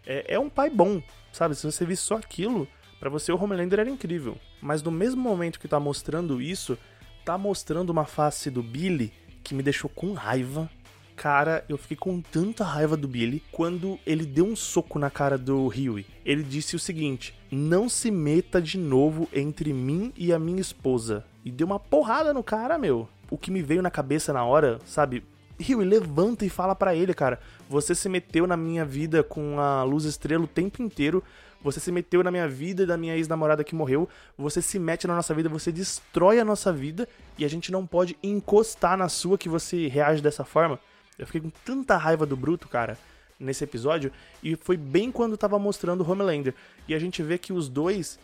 É, 0.07 0.35
é 0.35 0.39
um 0.39 0.49
pai 0.49 0.71
bom, 0.71 1.03
sabe? 1.39 1.55
Se 1.55 1.65
você 1.65 1.87
visse 1.87 2.03
só 2.03 2.17
aquilo, 2.17 2.67
pra 2.99 3.09
você 3.09 3.31
o 3.33 3.41
Homelander 3.41 3.79
era 3.79 3.89
incrível. 3.89 4.37
Mas 4.61 4.83
no 4.83 4.91
mesmo 4.91 5.23
momento 5.23 5.61
que 5.61 5.69
tá 5.69 5.79
mostrando 5.79 6.43
isso, 6.43 6.77
tá 7.25 7.39
mostrando 7.39 7.91
uma 7.91 8.05
face 8.05 8.51
do 8.51 8.63
Billy 8.63 9.13
que 9.45 9.55
me 9.55 9.63
deixou 9.63 9.89
com 9.89 10.13
raiva. 10.13 10.69
Cara, 11.15 11.65
eu 11.69 11.79
fiquei 11.79 11.97
com 11.97 12.21
tanta 12.21 12.65
raiva 12.65 12.97
do 12.97 13.09
Billy 13.09 13.43
quando 13.51 13.99
ele 14.07 14.27
deu 14.27 14.47
um 14.47 14.57
soco 14.57 14.99
na 14.99 15.11
cara 15.11 15.39
do 15.39 15.67
Huey. 15.67 16.07
Ele 16.25 16.43
disse 16.43 16.77
o 16.77 16.79
seguinte: 16.79 17.35
Não 17.51 17.89
se 17.89 18.11
meta 18.11 18.61
de 18.61 18.79
novo 18.79 19.29
entre 19.33 19.73
mim 19.73 20.13
e 20.17 20.33
a 20.33 20.39
minha 20.39 20.61
esposa. 20.61 21.25
E 21.45 21.51
deu 21.51 21.67
uma 21.67 21.81
porrada 21.81 22.33
no 22.33 22.43
cara, 22.43 22.79
meu. 22.79 23.09
O 23.31 23.39
que 23.39 23.51
me 23.51 23.63
veio 23.63 23.83
na 23.83 23.91
cabeça 23.91 24.33
na 24.33 24.45
hora, 24.45 24.79
sabe? 24.85 25.25
Huey, 25.61 25.87
levanta 25.87 26.45
e 26.45 26.49
fala 26.49 26.75
pra 26.75 26.95
ele, 26.95 27.13
cara. 27.13 27.41
Você 27.69 27.95
se 27.95 28.09
meteu 28.09 28.47
na 28.47 28.57
minha 28.57 28.85
vida 28.85 29.23
com 29.23 29.59
a 29.59 29.83
luz 29.83 30.05
estrela 30.05 30.45
o 30.45 30.49
tempo 30.49 30.83
inteiro. 30.83 31.23
Você 31.63 31.81
se 31.81 31.91
meteu 31.91 32.23
na 32.23 32.31
minha 32.31 32.47
vida 32.47 32.87
da 32.87 32.97
minha 32.97 33.17
ex-namorada 33.17 33.65
que 33.65 33.75
morreu. 33.75 34.09
Você 34.37 34.63
se 34.63 34.79
mete 34.79 35.07
na 35.07 35.17
nossa 35.17 35.35
vida, 35.35 35.49
você 35.49 35.73
destrói 35.73 36.39
a 36.39 36.45
nossa 36.45 36.73
vida 36.73 37.09
e 37.37 37.45
a 37.45 37.49
gente 37.49 37.73
não 37.73 37.85
pode 37.85 38.17
encostar 38.23 38.97
na 38.97 39.09
sua 39.09 39.37
que 39.37 39.49
você 39.49 39.89
reage 39.89 40.23
dessa 40.23 40.45
forma. 40.45 40.79
Eu 41.19 41.27
fiquei 41.27 41.41
com 41.41 41.51
tanta 41.65 41.97
raiva 41.97 42.25
do 42.25 42.37
Bruto, 42.37 42.69
cara, 42.69 42.97
nesse 43.41 43.65
episódio. 43.65 44.13
E 44.41 44.55
foi 44.55 44.77
bem 44.77 45.11
quando 45.11 45.37
tava 45.37 45.59
mostrando 45.59 46.05
o 46.05 46.11
Homelander. 46.11 46.55
E 46.87 46.95
a 46.95 46.99
gente 46.99 47.23
vê 47.25 47.37
que 47.37 47.53
os 47.53 47.69
dois, 47.69 48.21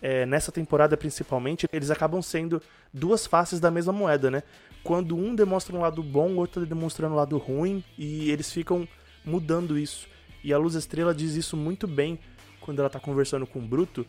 é, 0.00 0.24
nessa 0.26 0.52
temporada 0.52 0.96
principalmente, 0.96 1.66
eles 1.72 1.90
acabam 1.90 2.22
sendo 2.22 2.62
duas 2.92 3.26
faces 3.26 3.60
da 3.60 3.70
mesma 3.70 3.92
moeda, 3.92 4.30
né? 4.30 4.42
Quando 4.82 5.16
um 5.16 5.34
demonstra 5.34 5.76
um 5.76 5.80
lado 5.80 6.02
bom, 6.02 6.30
o 6.30 6.36
outro 6.36 6.64
demonstra 6.64 7.08
um 7.08 7.14
lado 7.14 7.36
ruim. 7.36 7.82
E 7.96 8.30
eles 8.30 8.52
ficam 8.52 8.86
mudando 9.24 9.78
isso. 9.78 10.08
E 10.42 10.52
a 10.52 10.58
Luz 10.58 10.74
Estrela 10.74 11.14
diz 11.14 11.34
isso 11.34 11.56
muito 11.56 11.86
bem 11.86 12.18
quando 12.60 12.80
ela 12.80 12.90
tá 12.90 13.00
conversando 13.00 13.46
com 13.46 13.58
o 13.58 13.62
Bruto, 13.62 14.06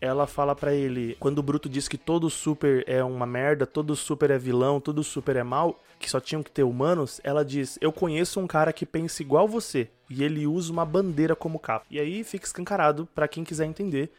ela 0.00 0.26
fala 0.26 0.54
pra 0.54 0.72
ele, 0.72 1.16
quando 1.18 1.38
o 1.38 1.42
Bruto 1.42 1.68
diz 1.68 1.88
que 1.88 1.98
todo 1.98 2.30
super 2.30 2.84
é 2.86 3.02
uma 3.02 3.26
merda, 3.26 3.66
todo 3.66 3.94
super 3.96 4.30
é 4.30 4.38
vilão, 4.38 4.80
todo 4.80 5.02
super 5.02 5.36
é 5.36 5.42
mal, 5.42 5.82
que 5.98 6.08
só 6.08 6.20
tinham 6.20 6.42
que 6.42 6.50
ter 6.50 6.62
humanos, 6.62 7.20
ela 7.24 7.44
diz: 7.44 7.78
"Eu 7.80 7.92
conheço 7.92 8.40
um 8.40 8.46
cara 8.46 8.72
que 8.72 8.86
pensa 8.86 9.22
igual 9.22 9.48
você 9.48 9.90
e 10.08 10.22
ele 10.22 10.46
usa 10.46 10.72
uma 10.72 10.84
bandeira 10.84 11.34
como 11.34 11.58
capa". 11.58 11.84
E 11.90 11.98
aí 11.98 12.24
fica 12.24 12.46
escancarado 12.46 13.06
pra 13.14 13.28
quem 13.28 13.44
quiser 13.44 13.66
entender 13.66 14.10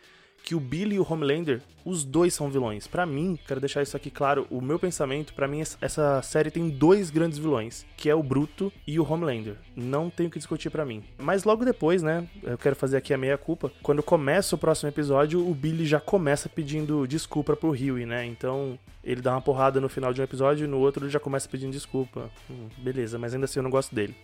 que 0.44 0.56
o 0.56 0.60
Billy 0.60 0.96
e 0.96 1.00
o 1.00 1.08
Homelander, 1.08 1.62
os 1.86 2.04
dois 2.04 2.34
são 2.34 2.50
vilões. 2.50 2.88
Pra 2.88 3.06
mim, 3.06 3.38
quero 3.48 3.60
deixar 3.60 3.82
isso 3.82 3.96
aqui 3.96 4.12
claro, 4.12 4.46
o 4.50 4.62
meu 4.62 4.78
pensamento, 4.78 5.34
pra 5.34 5.48
mim 5.48 5.62
essa 5.82 6.22
série 6.22 6.52
tem 6.52 6.70
dois 6.70 7.10
grandes 7.10 7.38
vilões, 7.38 7.86
que 7.98 8.10
é 8.10 8.16
o 8.16 8.24
Bruto 8.24 8.72
e 8.86 9.00
o 9.00 9.12
Homelander. 9.12 9.56
Não 9.76 10.10
tenho 10.10 10.30
que 10.30 10.38
discutir 10.38 10.70
pra 10.70 10.86
mim. 10.86 11.04
Mas 11.18 11.44
logo 11.44 11.66
depois, 11.66 12.04
né, 12.04 12.28
eu 12.44 12.58
quero 12.58 12.76
fazer 12.76 12.98
aqui 12.98 13.14
a 13.14 13.18
meia 13.18 13.38
culpa. 13.38 13.72
Quando 13.82 14.04
começa 14.04 14.56
o 14.56 14.60
próximo 14.60 14.90
episódio, 14.90 15.48
o 15.48 15.54
Billy 15.54 15.86
já 15.86 16.00
começa 16.00 16.50
pedindo 16.50 17.08
desculpa 17.08 17.56
pro 17.56 17.72
Huey, 17.72 18.06
né? 18.06 18.26
Então, 18.26 18.78
ele 19.04 19.22
dá 19.22 19.32
uma 19.32 19.42
porrada 19.42 19.80
no 19.80 19.90
final 19.90 20.14
de 20.14 20.22
um 20.22 20.24
episódio 20.24 20.66
e 20.66 20.68
no 20.68 20.78
outro 20.78 21.06
ele 21.06 21.12
já 21.12 21.20
começa 21.20 21.50
pedindo 21.50 21.72
desculpa. 21.72 22.30
Hum, 22.50 22.68
beleza, 22.78 23.18
mas 23.18 23.34
ainda 23.34 23.46
assim 23.46 23.60
eu 23.60 23.64
não 23.64 23.72
gosto 23.72 23.96
dele. 23.96 24.16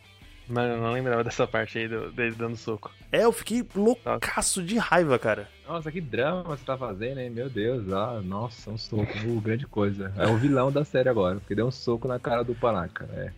Mas 0.48 0.70
eu 0.70 0.78
não 0.78 0.92
lembrava 0.94 1.24
dessa 1.24 1.48
parte 1.48 1.78
aí 1.80 1.88
do- 1.88 2.12
dele 2.12 2.36
dando 2.38 2.56
soco. 2.56 2.92
É, 3.12 3.24
eu 3.24 3.32
fiquei 3.32 3.66
loucaço 3.76 4.62
de 4.62 4.78
raiva, 4.78 5.18
cara. 5.18 5.50
Nossa, 5.68 5.92
que 5.92 6.00
drama 6.00 6.44
você 6.44 6.64
tá 6.64 6.78
fazendo, 6.78 7.20
hein? 7.20 7.30
Meu 7.32 7.50
Deus, 7.50 7.92
ah, 7.92 8.22
nossa, 8.24 8.70
um 8.70 8.78
soco, 8.78 9.04
uh, 9.26 9.42
grande 9.42 9.66
coisa. 9.66 10.14
É 10.18 10.28
o 10.28 10.38
vilão 10.38 10.72
da 10.72 10.86
série 10.86 11.10
agora, 11.10 11.36
porque 11.40 11.56
deu 11.56 11.66
um 11.66 11.72
soco 11.72 12.08
na 12.08 12.20
cara 12.20 12.44
do 12.44 12.54
Panaca, 12.54 13.10
é. 13.14 13.32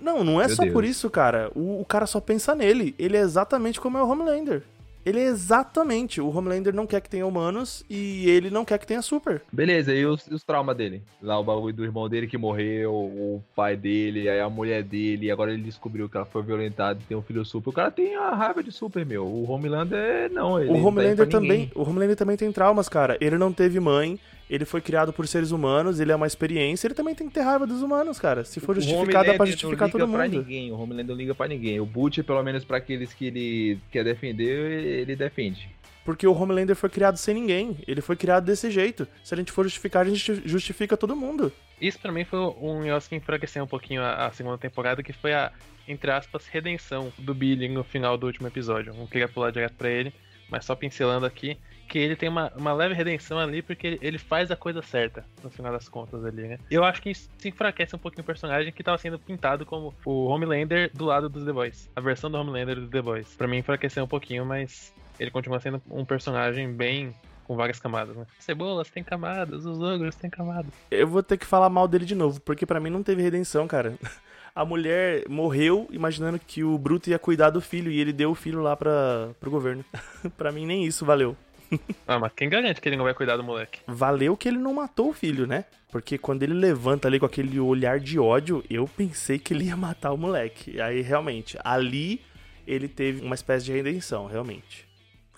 Não, 0.00 0.22
não 0.22 0.40
é 0.40 0.46
Meu 0.46 0.54
só 0.54 0.62
Deus. 0.62 0.72
por 0.74 0.84
isso, 0.84 1.08
cara. 1.10 1.50
O, 1.54 1.80
o 1.80 1.84
cara 1.84 2.06
só 2.06 2.20
pensa 2.20 2.54
nele. 2.54 2.94
Ele 2.98 3.16
é 3.16 3.20
exatamente 3.20 3.80
como 3.80 3.96
é 3.98 4.02
o 4.02 4.08
Homelander. 4.08 4.62
Ele 5.04 5.20
é 5.20 5.24
exatamente. 5.24 6.20
O 6.20 6.28
Homelander 6.34 6.74
não 6.74 6.86
quer 6.86 7.00
que 7.00 7.10
tenha 7.10 7.26
humanos 7.26 7.84
e 7.88 8.28
ele 8.28 8.50
não 8.50 8.64
quer 8.64 8.78
que 8.78 8.86
tenha 8.86 9.02
super. 9.02 9.42
Beleza, 9.52 9.94
e 9.94 10.06
os, 10.06 10.26
os 10.28 10.42
traumas 10.42 10.76
dele? 10.76 11.02
Lá 11.22 11.38
o 11.38 11.44
bagulho 11.44 11.74
do 11.74 11.84
irmão 11.84 12.08
dele 12.08 12.26
que 12.26 12.38
morreu, 12.38 12.92
o 12.92 13.42
pai 13.54 13.76
dele, 13.76 14.28
aí 14.28 14.40
a 14.40 14.48
mulher 14.48 14.82
dele, 14.82 15.26
e 15.26 15.30
agora 15.30 15.52
ele 15.52 15.62
descobriu 15.62 16.08
que 16.08 16.16
ela 16.16 16.26
foi 16.26 16.42
violentada 16.42 16.98
e 17.00 17.04
tem 17.04 17.16
um 17.16 17.22
filho 17.22 17.44
super. 17.44 17.70
O 17.70 17.72
cara 17.72 17.90
tem 17.90 18.16
a 18.16 18.30
raiva 18.30 18.62
de 18.62 18.72
super, 18.72 19.04
meu. 19.04 19.26
O 19.26 19.50
Homelander, 19.50 20.30
não. 20.32 20.58
Ele 20.58 20.70
o 20.70 20.74
tá 20.74 20.88
Homelander 20.88 21.16
pra 21.16 21.26
também. 21.26 21.70
O 21.74 21.82
Homelander 21.82 22.16
também 22.16 22.36
tem 22.36 22.50
traumas, 22.50 22.88
cara. 22.88 23.18
Ele 23.20 23.36
não 23.36 23.52
teve 23.52 23.78
mãe. 23.80 24.18
Ele 24.48 24.64
foi 24.64 24.80
criado 24.80 25.12
por 25.12 25.26
seres 25.26 25.50
humanos, 25.50 26.00
ele 26.00 26.12
é 26.12 26.16
uma 26.16 26.26
experiência, 26.26 26.86
ele 26.86 26.94
também 26.94 27.14
tem 27.14 27.26
que 27.28 27.34
ter 27.34 27.40
raiva 27.40 27.66
dos 27.66 27.80
humanos, 27.82 28.18
cara. 28.18 28.44
Se 28.44 28.60
for 28.60 28.76
O 28.76 28.80
justificar, 28.80 29.06
dá 29.06 29.18
Homelander 29.32 29.36
pra 29.38 29.46
justificar 29.46 29.88
não 29.88 29.92
todo 29.92 30.00
liga 30.06 30.12
pra 30.18 30.24
mundo. 30.28 30.36
ninguém, 30.38 30.70
o 30.72 30.78
Homelander 30.78 31.06
não 31.06 31.14
liga 31.14 31.34
pra 31.34 31.48
ninguém. 31.48 31.80
O 31.80 31.86
Butcher, 31.86 32.22
pelo 32.24 32.42
menos 32.42 32.64
pra 32.64 32.76
aqueles 32.76 33.12
que 33.14 33.26
ele 33.26 33.78
quer 33.90 34.04
defender, 34.04 35.00
ele 35.00 35.16
defende. 35.16 35.68
Porque 36.04 36.26
o 36.26 36.34
Homelander 36.34 36.76
foi 36.76 36.90
criado 36.90 37.16
sem 37.16 37.34
ninguém. 37.34 37.78
Ele 37.88 38.02
foi 38.02 38.14
criado 38.14 38.44
desse 38.44 38.70
jeito. 38.70 39.08
Se 39.22 39.32
a 39.32 39.36
gente 39.38 39.50
for 39.50 39.64
justificar, 39.64 40.04
a 40.04 40.10
gente 40.10 40.42
justifica 40.44 40.98
todo 40.98 41.16
mundo. 41.16 41.50
Isso 41.80 41.98
pra 41.98 42.12
mim 42.12 42.24
foi 42.26 42.38
um 42.38 42.82
negócio 42.82 43.08
que 43.08 43.16
enfraqueceu 43.16 43.64
um 43.64 43.66
pouquinho 43.66 44.02
a, 44.02 44.26
a 44.26 44.30
segunda 44.30 44.58
temporada, 44.58 45.02
que 45.02 45.14
foi 45.14 45.32
a, 45.32 45.50
entre 45.88 46.10
aspas, 46.10 46.46
redenção 46.46 47.10
do 47.18 47.34
Billy 47.34 47.70
no 47.70 47.82
final 47.82 48.18
do 48.18 48.26
último 48.26 48.46
episódio. 48.46 48.92
Não 48.94 49.06
queria 49.06 49.26
pular 49.28 49.50
direto 49.50 49.72
pra 49.76 49.88
ele, 49.88 50.12
mas 50.50 50.66
só 50.66 50.74
pincelando 50.74 51.24
aqui, 51.24 51.56
que 51.88 51.98
ele 51.98 52.16
tem 52.16 52.28
uma, 52.28 52.52
uma 52.56 52.72
leve 52.72 52.94
redenção 52.94 53.38
ali, 53.38 53.62
porque 53.62 53.86
ele, 53.86 53.98
ele 54.02 54.18
faz 54.18 54.50
a 54.50 54.56
coisa 54.56 54.82
certa, 54.82 55.24
no 55.42 55.50
final 55.50 55.72
das 55.72 55.88
contas 55.88 56.24
ali, 56.24 56.42
né? 56.42 56.58
Eu 56.70 56.84
acho 56.84 57.00
que 57.00 57.10
isso 57.10 57.28
se 57.38 57.48
enfraquece 57.48 57.94
um 57.94 57.98
pouquinho 57.98 58.22
o 58.22 58.26
personagem 58.26 58.72
que 58.72 58.82
tava 58.82 58.98
sendo 58.98 59.18
pintado 59.18 59.64
como 59.64 59.94
o 60.04 60.26
Homelander 60.26 60.90
do 60.94 61.04
lado 61.04 61.28
dos 61.28 61.44
The 61.44 61.52
Boys. 61.52 61.90
A 61.94 62.00
versão 62.00 62.30
do 62.30 62.38
Homelander 62.38 62.80
do 62.80 62.88
The 62.88 63.02
Boys. 63.02 63.34
Pra 63.34 63.46
mim 63.46 63.58
enfraqueceu 63.58 64.04
um 64.04 64.08
pouquinho, 64.08 64.44
mas 64.44 64.92
ele 65.18 65.30
continua 65.30 65.60
sendo 65.60 65.80
um 65.90 66.04
personagem 66.04 66.72
bem... 66.72 67.14
Com 67.44 67.56
várias 67.56 67.78
camadas, 67.78 68.16
né? 68.16 68.24
Cebolas 68.38 68.88
tem 68.88 69.04
camadas, 69.04 69.66
os 69.66 69.78
ogros 69.78 70.16
têm 70.16 70.30
camadas. 70.30 70.72
Eu 70.90 71.06
vou 71.06 71.22
ter 71.22 71.36
que 71.36 71.44
falar 71.44 71.68
mal 71.68 71.86
dele 71.86 72.06
de 72.06 72.14
novo, 72.14 72.40
porque 72.40 72.64
pra 72.64 72.80
mim 72.80 72.88
não 72.88 73.02
teve 73.02 73.20
redenção, 73.20 73.68
cara. 73.68 73.98
A 74.54 74.64
mulher 74.64 75.28
morreu 75.28 75.88
imaginando 75.90 76.38
que 76.38 76.62
o 76.62 76.78
Bruto 76.78 77.10
ia 77.10 77.18
cuidar 77.18 77.50
do 77.50 77.60
filho 77.60 77.90
e 77.90 78.00
ele 78.00 78.12
deu 78.12 78.30
o 78.30 78.34
filho 78.36 78.62
lá 78.62 78.76
pra, 78.76 79.30
pro 79.40 79.50
governo. 79.50 79.84
pra 80.38 80.52
mim 80.52 80.64
nem 80.64 80.86
isso 80.86 81.04
valeu. 81.04 81.36
Ah, 82.06 82.18
mas 82.18 82.32
quem 82.34 82.48
garante 82.48 82.80
que 82.80 82.88
ele 82.88 82.96
não 82.96 83.04
vai 83.04 83.14
cuidar 83.14 83.36
do 83.36 83.44
moleque? 83.44 83.80
Valeu 83.86 84.36
que 84.36 84.48
ele 84.48 84.58
não 84.58 84.74
matou 84.74 85.10
o 85.10 85.12
filho, 85.12 85.46
né? 85.46 85.64
Porque 85.90 86.18
quando 86.18 86.42
ele 86.42 86.54
levanta 86.54 87.08
ali 87.08 87.18
com 87.18 87.26
aquele 87.26 87.58
olhar 87.58 87.98
de 87.98 88.18
ódio, 88.18 88.62
eu 88.68 88.86
pensei 88.86 89.38
que 89.38 89.54
ele 89.54 89.64
ia 89.64 89.76
matar 89.76 90.12
o 90.12 90.18
moleque. 90.18 90.80
Aí 90.80 91.00
realmente, 91.00 91.56
ali 91.64 92.20
ele 92.66 92.88
teve 92.88 93.24
uma 93.24 93.34
espécie 93.34 93.66
de 93.66 93.72
redenção, 93.72 94.26
realmente. 94.26 94.86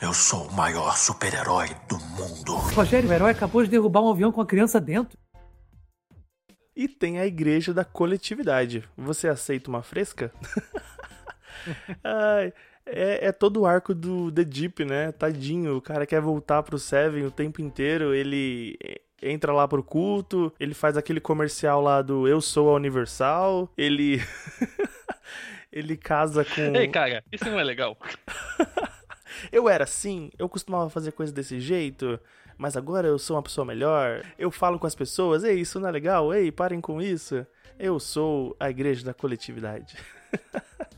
Eu 0.00 0.12
sou 0.12 0.48
o 0.48 0.52
maior 0.52 0.96
super-herói 0.96 1.68
do 1.88 1.98
mundo. 1.98 2.56
Rogério, 2.74 3.08
o 3.08 3.12
herói 3.12 3.30
acabou 3.30 3.62
de 3.62 3.70
derrubar 3.70 4.02
um 4.02 4.10
avião 4.10 4.30
com 4.30 4.40
a 4.40 4.46
criança 4.46 4.80
dentro. 4.80 5.18
E 6.74 6.86
tem 6.86 7.18
a 7.18 7.26
igreja 7.26 7.72
da 7.72 7.84
coletividade. 7.84 8.86
Você 8.96 9.26
aceita 9.26 9.70
uma 9.70 9.82
fresca? 9.82 10.30
Ai, 12.04 12.52
é, 12.86 13.26
é 13.26 13.32
todo 13.32 13.60
o 13.60 13.66
arco 13.66 13.94
do 13.94 14.30
The 14.30 14.44
Deep, 14.44 14.84
né? 14.84 15.12
Tadinho, 15.12 15.76
o 15.76 15.82
cara 15.82 16.06
quer 16.06 16.20
voltar 16.20 16.62
pro 16.62 16.78
Seven 16.78 17.26
o 17.26 17.30
tempo 17.30 17.60
inteiro, 17.60 18.14
ele 18.14 18.78
entra 19.20 19.52
lá 19.52 19.66
pro 19.66 19.82
culto, 19.82 20.52
ele 20.58 20.74
faz 20.74 20.96
aquele 20.96 21.20
comercial 21.20 21.80
lá 21.80 22.00
do 22.00 22.28
Eu 22.28 22.40
Sou 22.40 22.70
a 22.70 22.74
Universal, 22.74 23.70
ele. 23.76 24.22
ele 25.72 25.96
casa 25.96 26.44
com. 26.44 26.76
Ei, 26.76 26.88
cara, 26.88 27.24
isso 27.32 27.44
não 27.44 27.58
é 27.58 27.64
legal. 27.64 27.96
Eu 29.52 29.68
era 29.68 29.84
assim, 29.84 30.30
eu 30.38 30.48
costumava 30.48 30.88
fazer 30.88 31.12
coisas 31.12 31.32
desse 31.32 31.60
jeito, 31.60 32.18
mas 32.56 32.74
agora 32.74 33.06
eu 33.06 33.18
sou 33.18 33.36
uma 33.36 33.42
pessoa 33.42 33.66
melhor. 33.66 34.24
Eu 34.38 34.50
falo 34.50 34.78
com 34.78 34.86
as 34.86 34.94
pessoas, 34.94 35.44
ei, 35.44 35.60
isso 35.60 35.78
não 35.78 35.88
é 35.88 35.92
legal, 35.92 36.32
ei, 36.32 36.50
parem 36.50 36.80
com 36.80 37.02
isso. 37.02 37.46
Eu 37.78 38.00
sou 38.00 38.56
a 38.58 38.70
igreja 38.70 39.04
da 39.04 39.12
coletividade. 39.12 39.94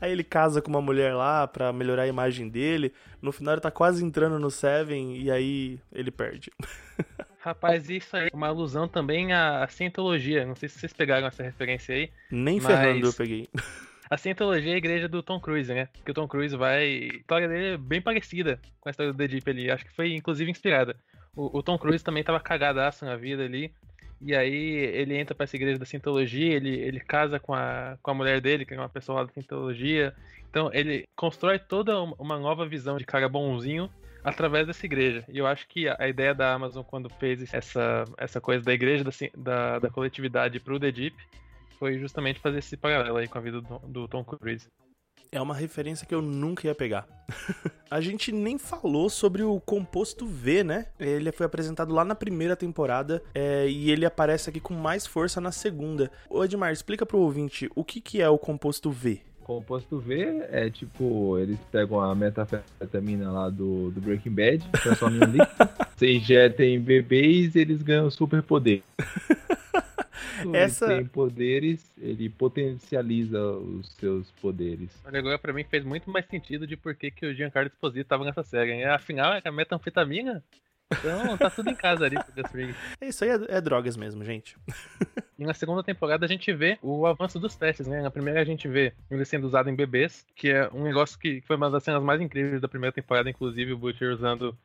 Aí 0.00 0.12
ele 0.12 0.24
casa 0.24 0.60
com 0.60 0.70
uma 0.70 0.80
mulher 0.82 1.14
lá 1.14 1.46
pra 1.46 1.72
melhorar 1.72 2.02
a 2.02 2.06
imagem 2.08 2.48
dele. 2.48 2.92
No 3.20 3.32
final 3.32 3.54
ele 3.54 3.60
tá 3.60 3.70
quase 3.70 4.04
entrando 4.04 4.38
no 4.38 4.50
Seven 4.50 5.16
e 5.16 5.30
aí 5.30 5.80
ele 5.92 6.10
perde. 6.10 6.50
Rapaz, 7.40 7.88
isso 7.88 8.16
aí 8.16 8.28
é 8.32 8.36
uma 8.36 8.48
alusão 8.48 8.88
também 8.88 9.32
à 9.32 9.66
Cientologia. 9.68 10.44
Não 10.44 10.56
sei 10.56 10.68
se 10.68 10.78
vocês 10.78 10.92
pegaram 10.92 11.26
essa 11.26 11.42
referência 11.42 11.94
aí. 11.94 12.10
Nem 12.30 12.60
Mas- 12.60 12.66
ferrando 12.66 13.06
eu 13.06 13.12
peguei. 13.12 13.48
A 14.08 14.16
Scientology 14.16 14.70
é 14.70 14.74
a 14.74 14.76
igreja 14.76 15.08
do 15.08 15.20
Tom 15.20 15.40
Cruise, 15.40 15.72
né? 15.72 15.88
Que 16.04 16.12
o 16.12 16.14
Tom 16.14 16.28
Cruise 16.28 16.56
vai. 16.56 16.84
A 16.84 17.16
história 17.16 17.48
dele 17.48 17.74
é 17.74 17.76
bem 17.76 18.00
parecida 18.00 18.60
com 18.80 18.88
a 18.88 18.90
história 18.90 19.12
do 19.12 19.18
The 19.18 19.26
Deep 19.26 19.50
ali. 19.50 19.68
Acho 19.68 19.84
que 19.84 19.92
foi 19.92 20.14
inclusive 20.14 20.48
inspirada. 20.48 20.96
O, 21.34 21.58
o 21.58 21.62
Tom 21.62 21.76
Cruise 21.76 22.04
também 22.04 22.22
tava 22.22 22.38
cagadaço 22.38 23.04
na 23.04 23.16
vida 23.16 23.42
ali. 23.42 23.72
E 24.20 24.34
aí 24.34 24.54
ele 24.54 25.16
entra 25.16 25.34
pra 25.34 25.44
essa 25.44 25.56
igreja 25.56 25.78
da 25.78 25.84
Scientologia, 25.84 26.54
ele, 26.54 26.70
ele 26.70 27.00
casa 27.00 27.38
com 27.38 27.52
a, 27.54 27.98
com 28.02 28.10
a 28.10 28.14
mulher 28.14 28.40
dele, 28.40 28.64
que 28.64 28.74
é 28.74 28.78
uma 28.78 28.88
pessoa 28.88 29.20
lá 29.20 29.26
da 29.26 29.32
Scientologia. 29.32 30.14
Então 30.50 30.70
ele 30.72 31.04
constrói 31.14 31.58
toda 31.58 32.02
um- 32.02 32.14
uma 32.18 32.38
nova 32.38 32.66
visão 32.66 32.96
de 32.96 33.04
cara 33.04 33.28
bonzinho 33.28 33.90
através 34.24 34.66
dessa 34.66 34.86
igreja. 34.86 35.24
E 35.28 35.38
eu 35.38 35.46
acho 35.46 35.68
que 35.68 35.86
a, 35.88 36.08
ideia 36.08 36.34
da 36.34 36.52
Amazon 36.52 36.82
quando 36.82 37.08
fez 37.10 37.52
essa, 37.52 38.04
essa 38.16 38.40
coisa 38.40 38.64
da 38.64 38.72
igreja 38.72 39.04
da, 39.04 39.10
da, 39.36 39.78
da 39.80 39.90
coletividade 39.90 40.58
pro 40.60 40.80
The 40.80 40.90
Deep 40.90 41.16
foi 41.78 41.98
justamente 41.98 42.40
fazer 42.40 42.58
esse 42.58 42.76
paralelo 42.76 43.18
aí 43.18 43.28
com 43.28 43.38
a 43.38 43.40
vida 43.40 43.60
do, 43.60 43.78
do 43.80 44.08
Tom 44.08 44.24
Cruise. 44.24 44.66
É 45.30 45.40
uma 45.40 45.54
referência 45.54 46.06
que 46.06 46.14
eu 46.14 46.22
nunca 46.22 46.66
ia 46.66 46.74
pegar. 46.74 47.06
a 47.90 48.00
gente 48.00 48.32
nem 48.32 48.58
falou 48.58 49.08
sobre 49.10 49.42
o 49.42 49.60
composto 49.60 50.26
V, 50.26 50.64
né? 50.64 50.86
Ele 50.98 51.32
foi 51.32 51.46
apresentado 51.46 51.92
lá 51.92 52.04
na 52.04 52.14
primeira 52.14 52.56
temporada 52.56 53.22
é, 53.34 53.68
e 53.68 53.90
ele 53.90 54.06
aparece 54.06 54.50
aqui 54.50 54.60
com 54.60 54.74
mais 54.74 55.06
força 55.06 55.40
na 55.40 55.52
segunda. 55.52 56.10
Ô 56.28 56.44
Edmar, 56.44 56.72
explica 56.72 57.04
pro 57.04 57.18
ouvinte 57.18 57.70
o 57.74 57.84
que, 57.84 58.00
que 58.00 58.20
é 58.20 58.28
o 58.28 58.38
composto 58.38 58.90
V. 58.90 59.20
Composto 59.42 60.00
V 60.00 60.44
é 60.50 60.68
tipo, 60.68 61.38
eles 61.38 61.58
pegam 61.70 62.00
a 62.00 62.12
metafetamina 62.16 63.30
lá 63.30 63.48
do, 63.48 63.92
do 63.92 64.00
Breaking 64.00 64.32
Bad, 64.32 64.68
transformam 64.82 65.28
em 65.28 65.32
líquido, 65.32 65.68
você 65.96 66.16
injeta 66.16 66.64
em 66.64 66.80
bebês 66.80 67.54
eles 67.54 67.80
ganham 67.80 68.10
superpoder. 68.10 68.82
Essa- 70.52 70.86
Ele 70.86 70.96
tem 71.02 71.06
poderes, 71.06 71.92
ele 71.98 72.28
potencializa 72.28 73.40
os 73.42 73.92
seus 73.94 74.30
poderes. 74.32 74.90
Olha, 75.04 75.18
agora 75.18 75.38
pra 75.38 75.52
mim 75.52 75.64
fez 75.64 75.84
muito 75.84 76.10
mais 76.10 76.26
sentido 76.26 76.66
de 76.66 76.76
por 76.76 76.94
que, 76.94 77.10
que 77.10 77.26
o 77.26 77.34
Giancarlo 77.34 77.68
Esposito 77.68 78.06
tava 78.08 78.24
nessa 78.24 78.42
série. 78.42 78.72
hein? 78.72 78.84
Afinal, 78.84 79.34
é 79.34 79.42
a 79.44 79.52
metanfetamina. 79.52 80.42
Então 80.92 81.36
tá 81.36 81.50
tudo 81.50 81.68
em 81.68 81.74
casa 81.74 82.04
ali 82.04 82.16
Fring. 82.48 82.72
Isso 83.02 83.24
aí 83.24 83.30
é, 83.30 83.56
é 83.56 83.60
drogas 83.60 83.96
mesmo, 83.96 84.24
gente. 84.24 84.56
E 85.36 85.44
na 85.44 85.52
segunda 85.52 85.82
temporada 85.82 86.24
a 86.24 86.28
gente 86.28 86.52
vê 86.52 86.78
o 86.80 87.06
avanço 87.06 87.40
dos 87.40 87.56
testes, 87.56 87.88
né? 87.88 88.00
Na 88.02 88.10
primeira 88.10 88.40
a 88.40 88.44
gente 88.44 88.68
vê 88.68 88.92
ele 89.10 89.24
sendo 89.24 89.48
usado 89.48 89.68
em 89.68 89.74
bebês, 89.74 90.24
que 90.36 90.48
é 90.48 90.70
um 90.72 90.84
negócio 90.84 91.18
que 91.18 91.40
foi 91.40 91.56
uma 91.56 91.68
das 91.68 91.82
cenas 91.82 92.00
mais 92.02 92.20
incríveis 92.20 92.60
da 92.60 92.68
primeira 92.68 92.92
temporada, 92.92 93.28
inclusive 93.28 93.72
o 93.72 93.76
Butcher 93.76 94.12
usando, 94.12 94.56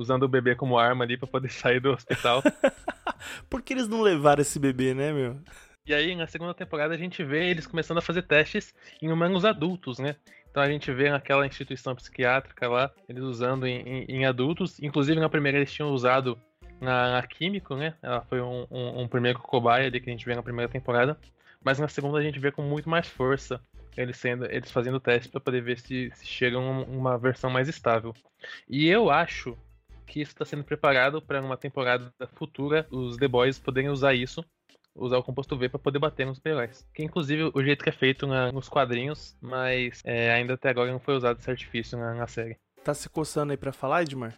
usando 0.00 0.24
o 0.24 0.28
bebê 0.28 0.54
como 0.54 0.78
arma 0.78 1.04
ali 1.04 1.16
pra 1.16 1.26
poder 1.28 1.50
sair 1.52 1.80
do 1.80 1.90
hospital. 1.92 2.42
Por 3.48 3.62
que 3.62 3.72
eles 3.74 3.88
não 3.88 4.00
levaram 4.02 4.40
esse 4.42 4.58
bebê, 4.58 4.94
né, 4.94 5.12
meu? 5.12 5.38
E 5.86 5.94
aí, 5.94 6.14
na 6.14 6.26
segunda 6.26 6.54
temporada, 6.54 6.94
a 6.94 6.98
gente 6.98 7.22
vê 7.24 7.50
eles 7.50 7.66
começando 7.66 7.98
a 7.98 8.02
fazer 8.02 8.22
testes 8.22 8.74
em 9.02 9.10
humanos 9.10 9.44
adultos, 9.44 9.98
né? 9.98 10.16
Então 10.50 10.62
a 10.62 10.68
gente 10.68 10.90
vê 10.92 11.10
naquela 11.10 11.46
instituição 11.46 11.94
psiquiátrica 11.94 12.68
lá, 12.68 12.90
eles 13.08 13.22
usando 13.22 13.66
em, 13.66 13.80
em- 13.80 14.04
em 14.08 14.26
adultos. 14.26 14.80
Inclusive, 14.80 15.18
na 15.20 15.28
primeira 15.28 15.58
eles 15.58 15.72
tinham 15.72 15.90
usado 15.90 16.38
na, 16.80 17.12
na 17.12 17.22
Químico, 17.26 17.74
né? 17.76 17.94
Ela 18.02 18.20
foi 18.22 18.40
um, 18.40 18.66
um- 18.70 19.02
um 19.02 19.08
primeiro 19.08 19.38
cobaia 19.38 19.86
ali 19.86 20.00
que 20.00 20.08
a 20.10 20.12
gente 20.12 20.24
vê 20.26 20.34
na 20.34 20.42
primeira 20.42 20.70
temporada. 20.70 21.16
Mas 21.64 21.78
na 21.78 21.88
segunda 21.88 22.18
a 22.18 22.22
gente 22.22 22.38
vê 22.38 22.50
com 22.50 22.62
muito 22.62 22.88
mais 22.88 23.06
força 23.06 23.60
eles, 23.96 24.16
sendo, 24.16 24.46
eles 24.46 24.70
fazendo 24.70 24.98
testes 25.00 25.30
para 25.30 25.40
poder 25.40 25.60
ver 25.62 25.78
se, 25.78 26.10
se 26.14 26.26
chega 26.26 26.56
a 26.56 26.60
um- 26.60 26.82
uma 26.84 27.18
versão 27.18 27.50
mais 27.50 27.68
estável. 27.68 28.14
E 28.68 28.88
eu 28.88 29.10
acho 29.10 29.56
que 30.10 30.20
isso 30.20 30.32
está 30.32 30.44
sendo 30.44 30.64
preparado 30.64 31.22
para 31.22 31.40
uma 31.40 31.56
temporada 31.56 32.12
futura, 32.34 32.86
os 32.90 33.16
The 33.16 33.28
Boys 33.28 33.58
poderem 33.58 33.90
usar 33.90 34.12
isso 34.14 34.44
usar 34.92 35.18
o 35.18 35.22
composto 35.22 35.56
V 35.56 35.68
para 35.68 35.78
poder 35.78 36.00
bater 36.00 36.26
nos 36.26 36.36
super-heróis. 36.38 36.84
Que 36.92 37.04
inclusive 37.04 37.50
o 37.54 37.62
jeito 37.62 37.82
que 37.84 37.88
é 37.88 37.92
feito 37.92 38.26
na- 38.26 38.50
nos 38.50 38.68
quadrinhos, 38.68 39.36
mas 39.40 40.02
é, 40.04 40.32
ainda 40.32 40.54
até 40.54 40.68
agora 40.68 40.90
não 40.90 40.98
foi 40.98 41.14
usado 41.16 41.38
esse 41.38 41.48
artifício 41.48 41.96
na, 41.96 42.12
na 42.12 42.26
série. 42.26 42.56
Tá 42.84 42.92
se 42.92 43.08
coçando 43.08 43.52
aí 43.52 43.56
pra 43.56 43.72
falar, 43.72 44.02
Edmar? 44.02 44.36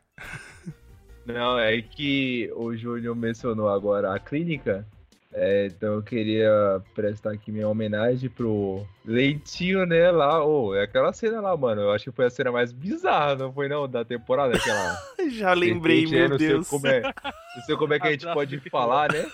Não, 1.24 1.58
é 1.58 1.80
que 1.80 2.52
o 2.54 2.76
Júnior 2.76 3.16
mencionou 3.16 3.68
agora 3.68 4.14
a 4.14 4.18
clínica. 4.18 4.86
É, 5.34 5.66
então 5.66 5.94
eu 5.94 6.02
queria 6.02 6.82
prestar 6.94 7.32
aqui 7.32 7.50
minha 7.50 7.66
homenagem 7.66 8.28
pro 8.28 8.86
Leitinho, 9.04 9.86
né? 9.86 10.10
Lá, 10.10 10.44
ô, 10.44 10.74
é 10.74 10.82
aquela 10.82 11.12
cena 11.12 11.40
lá, 11.40 11.56
mano. 11.56 11.80
Eu 11.80 11.90
acho 11.90 12.04
que 12.04 12.16
foi 12.16 12.26
a 12.26 12.30
cena 12.30 12.52
mais 12.52 12.70
bizarra, 12.70 13.36
não 13.36 13.52
foi 13.52 13.66
não? 13.66 13.88
Da 13.88 14.04
temporada, 14.04 14.54
aquela. 14.56 14.98
Já 15.32 15.54
lembrei, 15.54 16.06
Serpente, 16.06 16.12
né? 16.12 16.20
meu 16.20 16.28
não 16.30 16.36
Deus. 16.36 16.66
Sei 16.66 16.78
como 16.78 16.86
é, 16.86 17.00
não 17.02 17.62
sei 17.64 17.76
como 17.76 17.94
é 17.94 17.98
que 17.98 18.06
a 18.06 18.10
gente 18.10 18.22
Abraço 18.24 18.34
pode 18.40 18.60
de 18.60 18.70
falar, 18.70 19.10
né? 19.10 19.26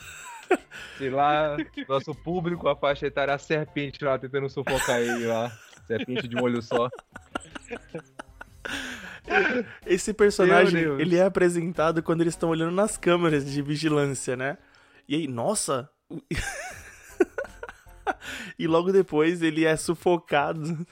Sei 0.97 1.11
lá, 1.11 1.57
nosso 1.89 2.15
público, 2.15 2.69
a 2.69 2.77
faixa 2.77 3.07
etária, 3.07 3.35
a 3.35 3.39
serpente 3.39 4.03
lá 4.05 4.19
tentando 4.19 4.49
sufocar 4.49 5.01
ele 5.01 5.27
lá. 5.27 5.51
Serpente 5.87 6.29
de 6.29 6.37
um 6.37 6.43
olho 6.43 6.63
só. 6.63 6.89
Esse 9.85 10.15
personagem, 10.15 10.81
ele 10.99 11.17
é 11.17 11.25
apresentado 11.25 12.03
quando 12.03 12.21
eles 12.21 12.35
estão 12.35 12.51
olhando 12.51 12.73
nas 12.73 12.97
câmeras 12.97 13.45
de 13.45 13.61
vigilância, 13.61 14.37
né? 14.37 14.57
E 15.09 15.15
aí, 15.15 15.27
nossa! 15.27 15.89
e 18.59 18.67
logo 18.67 18.93
depois 18.93 19.41
ele 19.41 19.65
é 19.65 19.75
sufocado. 19.75 20.87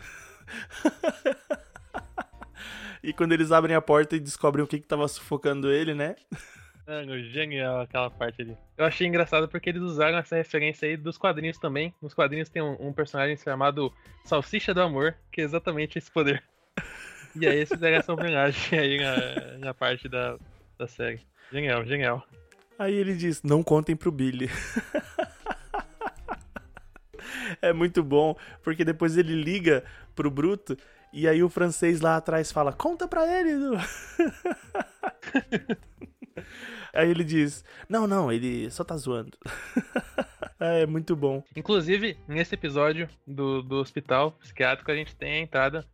e 3.03 3.12
quando 3.12 3.33
eles 3.33 3.53
abrem 3.53 3.77
a 3.77 3.83
porta 3.83 4.17
e 4.17 4.21
descobrem 4.21 4.64
o 4.64 4.67
que 4.67 4.81
que 4.81 4.87
tava 4.87 5.07
sufocando 5.07 5.71
ele, 5.71 5.93
né? 5.93 6.17
Genial 7.31 7.81
aquela 7.81 8.09
parte 8.09 8.41
ali. 8.41 8.57
Eu 8.79 8.87
achei 8.87 9.07
engraçado 9.07 9.49
porque 9.49 9.69
eles 9.69 9.83
usaram 9.83 10.17
essa 10.17 10.37
referência 10.37 10.89
aí 10.89 10.97
dos 10.97 11.19
quadrinhos 11.19 11.59
também. 11.59 11.93
Nos 12.01 12.14
quadrinhos 12.14 12.49
tem 12.49 12.62
um, 12.62 12.77
um 12.81 12.93
personagem 12.95 13.37
chamado 13.37 13.93
Salsicha 14.25 14.73
do 14.73 14.81
Amor, 14.81 15.14
que 15.31 15.43
é 15.43 15.45
exatamente 15.45 15.99
esse 15.99 16.11
poder. 16.11 16.43
E 17.35 17.47
aí 17.47 17.57
eles 17.57 17.69
fizeram 17.69 17.99
essa 17.99 18.14
homenagem 18.14 18.79
aí 18.79 18.99
na, 18.99 19.59
na 19.59 19.75
parte 19.75 20.09
da, 20.09 20.39
da 20.79 20.87
série. 20.87 21.21
Genial, 21.53 21.85
genial. 21.85 22.27
Aí 22.79 22.95
ele 22.95 23.14
diz: 23.14 23.43
Não 23.43 23.62
contem 23.62 23.97
pro 23.97 24.12
Billy. 24.12 24.51
é 27.62 27.72
muito 27.72 28.03
bom, 28.03 28.37
porque 28.62 28.85
depois 28.85 29.16
ele 29.16 29.35
liga 29.35 29.83
pro 30.14 30.31
Bruto 30.31 30.77
e 31.12 31.27
aí 31.27 31.43
o 31.43 31.49
francês 31.49 32.01
lá 32.01 32.16
atrás 32.16 32.53
fala: 32.53 32.72
Conta 32.72 33.09
pra 33.09 33.27
ele. 33.27 33.57
Du." 33.57 33.77
aí 36.93 37.11
ele 37.11 37.24
diz: 37.24 37.64
Não, 37.89 38.07
não, 38.07 38.31
ele 38.31 38.70
só 38.70 38.85
tá 38.85 38.97
zoando. 38.97 39.37
é 40.61 40.87
muito 40.87 41.16
bom. 41.16 41.43
Inclusive, 41.57 42.18
nesse 42.29 42.55
episódio 42.55 43.09
do, 43.27 43.62
do 43.62 43.77
hospital 43.77 44.33
psiquiátrico, 44.33 44.91
a 44.91 44.95
gente 44.95 45.16
tem 45.16 45.33
a 45.33 45.41
entrada 45.41 45.87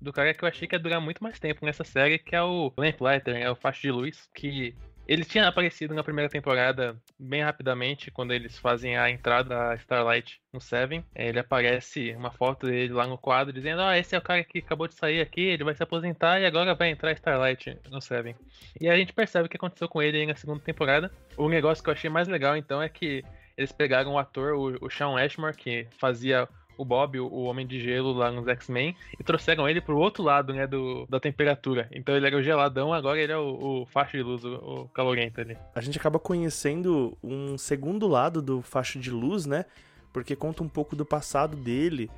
do 0.00 0.12
cara 0.12 0.34
que 0.34 0.44
eu 0.44 0.48
achei 0.48 0.68
que 0.68 0.74
ia 0.74 0.80
durar 0.80 1.00
muito 1.00 1.22
mais 1.22 1.38
tempo 1.38 1.64
nessa 1.64 1.82
série, 1.82 2.18
que 2.18 2.36
é 2.36 2.42
o 2.42 2.70
Lamplighter, 2.76 3.34
é 3.34 3.50
o 3.50 3.56
Faixa 3.56 3.80
de 3.80 3.90
Luz, 3.90 4.28
que 4.34 4.76
ele 5.06 5.24
tinha 5.24 5.46
aparecido 5.46 5.94
na 5.94 6.02
primeira 6.02 6.28
temporada 6.28 6.96
bem 7.18 7.42
rapidamente, 7.42 8.10
quando 8.10 8.32
eles 8.32 8.58
fazem 8.58 8.96
a 8.96 9.08
entrada 9.08 9.48
da 9.48 9.74
Starlight 9.76 10.40
no 10.52 10.60
Seven. 10.60 11.04
É, 11.14 11.28
Ele 11.28 11.38
aparece 11.38 12.14
uma 12.16 12.30
foto 12.30 12.66
dele 12.66 12.92
lá 12.92 13.06
no 13.06 13.16
quadro 13.16 13.52
dizendo: 13.52 13.82
Ah, 13.82 13.96
esse 13.96 14.14
é 14.14 14.18
o 14.18 14.22
cara 14.22 14.42
que 14.42 14.58
acabou 14.58 14.88
de 14.88 14.94
sair 14.94 15.20
aqui, 15.20 15.42
ele 15.42 15.64
vai 15.64 15.74
se 15.74 15.82
aposentar 15.82 16.40
e 16.40 16.46
agora 16.46 16.74
vai 16.74 16.90
entrar 16.90 17.12
Starlight 17.12 17.78
no 17.90 18.00
Seven. 18.00 18.34
E 18.80 18.88
a 18.88 18.96
gente 18.96 19.12
percebe 19.12 19.46
o 19.46 19.48
que 19.48 19.56
aconteceu 19.56 19.88
com 19.88 20.02
ele 20.02 20.18
aí 20.18 20.26
na 20.26 20.34
segunda 20.34 20.60
temporada. 20.60 21.10
O 21.36 21.48
negócio 21.48 21.82
que 21.82 21.90
eu 21.90 21.94
achei 21.94 22.10
mais 22.10 22.26
legal 22.26 22.56
então 22.56 22.82
é 22.82 22.88
que 22.88 23.24
eles 23.56 23.72
pegaram 23.72 24.12
o 24.12 24.18
ator, 24.18 24.54
o, 24.54 24.86
o 24.86 24.90
Sean 24.90 25.16
Ashmore, 25.16 25.56
que 25.56 25.86
fazia 25.98 26.48
o 26.76 26.84
Bob, 26.84 27.18
o, 27.18 27.42
Homem 27.44 27.66
de 27.66 27.80
Gelo 27.80 28.12
lá 28.12 28.30
nos 28.30 28.46
X-Men, 28.48 28.96
e 29.18 29.24
trouxeram 29.24 29.68
ele 29.68 29.80
pro 29.80 29.98
outro 29.98 30.22
lado, 30.22 30.52
né, 30.52 30.66
do, 30.66 31.06
da 31.08 31.18
temperatura. 31.18 31.88
Então 31.92 32.16
ele 32.16 32.26
era 32.26 32.36
o 32.36 32.42
geladão, 32.42 32.92
agora 32.92 33.20
ele 33.20 33.32
é 33.32 33.36
o, 33.36 33.82
o 33.82 33.86
faixa 33.86 34.16
de 34.16 34.22
luz, 34.22 34.44
o, 34.44 34.54
o 34.54 34.88
calorento 34.88 35.40
ali. 35.40 35.56
A 35.74 35.80
gente 35.80 35.98
acaba 35.98 36.18
conhecendo 36.18 37.16
um 37.22 37.56
segundo 37.56 38.06
lado 38.06 38.42
do 38.42 38.62
Faixa 38.62 38.98
de 38.98 39.10
Luz, 39.10 39.46
né? 39.46 39.64
Porque 40.12 40.34
conta 40.34 40.62
um 40.62 40.68
pouco 40.68 40.96
do 40.96 41.04
passado 41.04 41.56
dele 41.56 42.10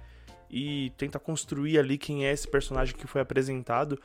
e 0.50 0.92
tenta 0.96 1.18
construir 1.18 1.78
ali 1.78 1.98
quem 1.98 2.26
é 2.26 2.32
esse 2.32 2.48
personagem 2.48 2.96
que 2.96 3.06
foi 3.06 3.20
apresentado. 3.20 4.00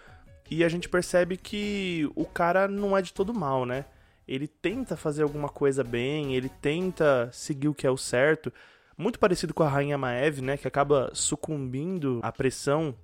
E 0.50 0.64
a 0.64 0.70
gente 0.70 0.90
percebe 0.90 1.38
que 1.38 2.10
o 2.16 2.26
cara 2.26 2.68
não 2.68 2.98
é 2.98 3.02
de 3.02 3.14
todo 3.14 3.34
mal, 3.34 3.66
né? 3.66 3.86
Ele 4.28 4.48
tenta 4.48 4.96
fazer 4.96 5.24
alguma 5.24 5.50
coisa 5.50 5.84
bem, 5.84 6.36
ele 6.36 6.50
tenta 6.50 7.30
seguir 7.32 7.68
o 7.68 7.74
que 7.74 7.86
é 7.86 7.92
o 7.92 7.98
certo. 7.98 8.54
Muito 8.98 9.20
parecido 9.20 9.54
com 9.54 9.64
a 9.64 9.70
Rainha 9.70 9.98
Maeve, 9.98 10.42
né? 10.42 10.58
Que 10.58 10.68
acaba 10.68 11.10
sucumbindo 11.14 12.20
à 12.24 12.32
pressão 12.32 12.96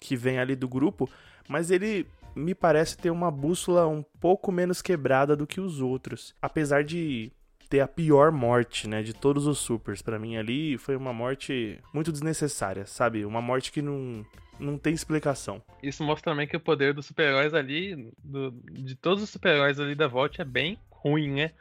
que 0.00 0.16
vem 0.16 0.38
ali 0.38 0.54
do 0.56 0.68
grupo. 0.68 1.08
Mas 1.48 1.70
ele 1.70 2.06
me 2.34 2.54
parece 2.54 2.96
ter 2.96 3.10
uma 3.10 3.30
bússola 3.30 3.86
um 3.86 4.02
pouco 4.20 4.50
menos 4.50 4.80
quebrada 4.82 5.36
do 5.36 5.46
que 5.46 5.60
os 5.60 5.80
outros. 5.80 6.34
Apesar 6.42 6.82
de 6.84 7.30
ter 7.68 7.80
a 7.80 7.88
pior 7.88 8.30
morte, 8.30 8.86
né, 8.88 9.02
de 9.02 9.12
todos 9.14 9.46
os 9.46 9.58
supers. 9.58 10.02
Pra 10.02 10.18
mim 10.18 10.36
ali 10.36 10.76
foi 10.78 10.96
uma 10.96 11.12
morte 11.12 11.78
muito 11.92 12.12
desnecessária, 12.12 12.86
sabe? 12.86 13.24
Uma 13.24 13.40
morte 13.40 13.72
que 13.72 13.80
não, 13.82 14.24
não 14.60 14.78
tem 14.78 14.92
explicação. 14.94 15.62
Isso 15.82 16.02
mostra 16.04 16.32
também 16.32 16.46
que 16.46 16.56
o 16.56 16.60
poder 16.60 16.92
dos 16.94 17.06
super-heróis 17.06 17.54
ali, 17.54 18.12
do- 18.22 18.50
de 18.70 18.94
todos 18.94 19.22
os 19.24 19.30
super-heróis 19.30 19.80
ali 19.80 19.94
da 19.94 20.06
Vault, 20.06 20.40
é 20.40 20.44
bem 20.44 20.78
ruim, 20.90 21.30
né? 21.32 21.52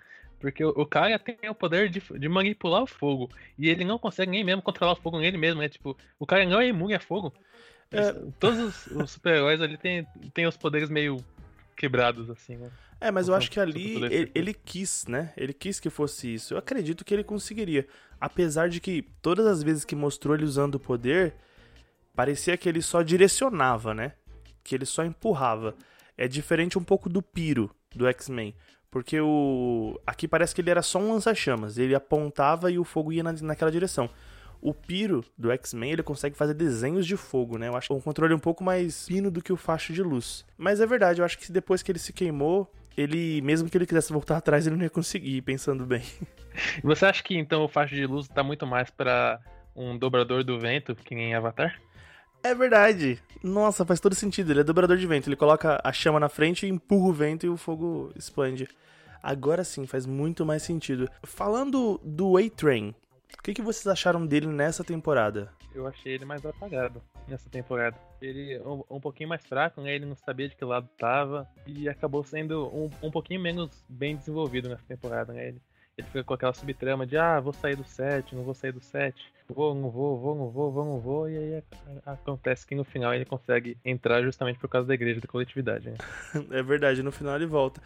Porque 0.44 0.62
o, 0.62 0.72
o 0.72 0.86
cara 0.86 1.18
tem 1.18 1.38
o 1.50 1.56
poder 1.56 1.88
de, 1.88 2.02
de 2.20 2.28
manipular 2.28 2.84
o 2.84 2.86
fogo. 2.86 3.32
E 3.58 3.70
ele 3.70 3.86
não 3.86 3.98
consegue 3.98 4.30
nem 4.30 4.44
mesmo 4.44 4.62
controlar 4.62 4.92
o 4.92 4.98
fogo 4.98 5.18
nele 5.18 5.38
mesmo, 5.38 5.62
né? 5.62 5.70
Tipo, 5.70 5.98
o 6.20 6.26
cara 6.26 6.46
não 6.46 6.60
é 6.60 6.68
imune 6.68 6.94
a 6.94 7.00
fogo. 7.00 7.34
É. 7.90 8.12
Todos 8.42 8.60
os, 8.60 8.88
os 8.88 9.12
super-heróis 9.12 9.62
ali 9.62 9.78
tem, 9.78 10.06
tem 10.34 10.46
os 10.46 10.58
poderes 10.58 10.90
meio 10.90 11.24
quebrados, 11.78 12.30
assim, 12.30 12.58
né? 12.58 12.70
É, 13.00 13.10
mas 13.10 13.30
eu 13.30 13.36
acho 13.36 13.50
que 13.50 13.58
ali 13.58 14.04
ele, 14.04 14.32
ele 14.36 14.54
quis, 14.54 15.06
né? 15.08 15.32
Ele 15.38 15.54
quis 15.54 15.80
que 15.80 15.90
fosse 15.90 16.34
isso. 16.34 16.56
Eu 16.56 16.58
acredito 16.58 17.06
que 17.06 17.14
ele 17.14 17.24
conseguiria. 17.24 17.88
Apesar 18.20 18.68
de 18.68 18.82
que 18.82 19.02
todas 19.22 19.48
as 19.48 19.64
vezes 19.64 19.86
que 19.86 19.96
mostrou 19.96 20.36
ele 20.36 20.44
usando 20.44 20.76
o 20.76 20.80
poder, 20.80 21.36
parecia 22.14 22.58
que 22.58 22.68
ele 22.68 22.82
só 22.82 23.02
direcionava, 23.02 23.94
né? 23.94 24.12
Que 24.62 24.76
ele 24.76 24.86
só 24.86 25.06
empurrava. 25.06 25.74
É 26.18 26.28
diferente 26.28 26.78
um 26.78 26.84
pouco 26.84 27.08
do 27.08 27.22
Piro, 27.22 27.74
do 27.96 28.06
X-Men. 28.08 28.54
Porque 28.94 29.20
o. 29.20 30.00
Aqui 30.06 30.28
parece 30.28 30.54
que 30.54 30.62
ele 30.62 30.70
era 30.70 30.84
só 30.84 31.00
um 31.00 31.14
lança-chamas. 31.14 31.80
Ele 31.80 31.96
apontava 31.96 32.70
e 32.70 32.78
o 32.78 32.84
fogo 32.84 33.12
ia 33.12 33.24
na, 33.24 33.34
naquela 33.34 33.72
direção. 33.72 34.08
O 34.62 34.72
Piro 34.72 35.26
do 35.36 35.52
X-Men, 35.52 35.94
ele 35.94 36.04
consegue 36.04 36.38
fazer 36.38 36.54
desenhos 36.54 37.08
de 37.08 37.18
fogo, 37.18 37.58
né? 37.58 37.70
Eu 37.70 37.76
acho 37.76 37.92
um 37.92 38.00
controle 38.00 38.36
um 38.36 38.40
pouco 38.40 38.64
mais 38.64 39.08
fino 39.08 39.32
do 39.32 39.42
que 39.42 39.52
o 39.52 39.58
facho 39.58 39.94
de 39.94 40.04
luz. 40.04 40.46
Mas 40.56 40.80
é 40.80 40.86
verdade, 40.86 41.22
eu 41.22 41.26
acho 41.26 41.40
que 41.40 41.52
depois 41.52 41.82
que 41.82 41.92
ele 41.92 41.98
se 41.98 42.14
queimou, 42.14 42.72
ele, 42.96 43.42
mesmo 43.42 43.68
que 43.68 43.76
ele 43.76 43.88
quisesse 43.88 44.14
voltar 44.14 44.38
atrás, 44.38 44.68
ele 44.68 44.76
não 44.76 44.84
ia 44.84 44.92
conseguir, 44.92 45.42
pensando 45.42 45.88
bem. 45.88 46.04
Você 46.84 47.08
acha 47.08 47.24
que 47.24 47.36
então 47.36 47.64
o 47.64 47.68
faixa 47.68 47.96
de 47.96 48.06
luz 48.06 48.28
tá 48.28 48.44
muito 48.44 48.68
mais 48.68 48.92
pra 48.92 49.40
um 49.76 49.98
dobrador 49.98 50.44
do 50.44 50.60
vento, 50.60 50.94
que 50.94 51.16
nem 51.16 51.34
Avatar? 51.34 51.82
É 52.44 52.54
verdade. 52.54 53.20
Nossa, 53.42 53.86
faz 53.86 54.00
todo 54.00 54.14
sentido. 54.14 54.52
Ele 54.52 54.60
é 54.60 54.64
dobrador 54.64 54.98
de 54.98 55.08
vento. 55.08 55.28
Ele 55.30 55.36
coloca 55.36 55.80
a 55.84 55.94
chama 55.94 56.20
na 56.20 56.30
frente, 56.30 56.68
empurra 56.68 57.08
o 57.08 57.14
vento 57.14 57.46
e 57.46 57.50
o 57.50 57.58
fogo 57.58 58.12
expande. 58.16 58.68
Agora 59.22 59.64
sim, 59.64 59.88
faz 59.88 60.06
muito 60.06 60.46
mais 60.46 60.64
sentido. 60.64 61.10
Falando 61.24 62.00
do 62.04 62.38
A-Train, 62.38 62.94
o 63.38 63.42
que, 63.42 63.54
que 63.54 63.62
vocês 63.62 63.88
acharam 63.88 64.26
dele 64.26 64.48
nessa 64.48 64.84
temporada? 64.84 65.50
Eu 65.74 65.88
achei 65.88 66.14
ele 66.14 66.26
mais 66.26 66.46
apagado 66.46 67.02
nessa 67.28 67.50
temporada. 67.50 67.98
Ele 68.22 68.60
um, 68.60 68.84
um 68.90 69.00
pouquinho 69.00 69.30
mais 69.30 69.46
fraco, 69.46 69.82
né? 69.82 69.96
Ele 69.96 70.06
não 70.06 70.16
sabia 70.16 70.48
de 70.48 70.56
que 70.56 70.66
lado 70.66 70.90
tava 70.98 71.48
e 71.66 71.88
acabou 71.88 72.24
sendo 72.24 72.68
um, 72.68 72.90
um 73.02 73.10
pouquinho 73.10 73.40
menos 73.40 73.84
bem 73.88 74.16
desenvolvido 74.16 74.70
nessa 74.70 74.86
temporada, 74.86 75.34
né? 75.34 75.48
Ele, 75.48 75.62
ele 75.98 76.08
fica 76.08 76.24
com 76.24 76.34
aquela 76.34 76.54
subtrama 76.54 77.06
de 77.06 77.18
ah, 77.18 77.40
vou 77.40 77.54
sair 77.54 77.76
do 77.76 77.84
set, 77.84 78.36
não 78.36 78.44
vou 78.44 78.54
sair 78.54 78.72
do 78.72 78.82
set, 78.82 79.16
vou, 79.48 79.76
não 79.76 79.90
vou, 79.90 80.18
vou, 80.20 80.36
não 80.36 80.50
vou, 80.50 80.72
vou, 80.72 80.86
não 80.86 81.00
vou, 81.00 81.30
e 81.30 81.38
aí 81.38 81.64
acontece 82.06 82.66
que 82.66 82.76
no 82.76 82.84
final 82.84 83.14
ele 83.14 83.26
consegue 83.26 83.78
entrar 83.86 84.24
justamente 84.24 84.60
por 84.60 84.68
causa 84.68 84.88
da 84.88 84.94
igreja 84.94 85.22
da 85.22 85.28
coletividade, 85.28 85.90
né? 85.90 85.98
É 86.52 86.64
verdade, 86.64 87.04
no 87.04 87.12
final 87.12 87.36
ele 87.36 87.46
volta. 87.46 87.82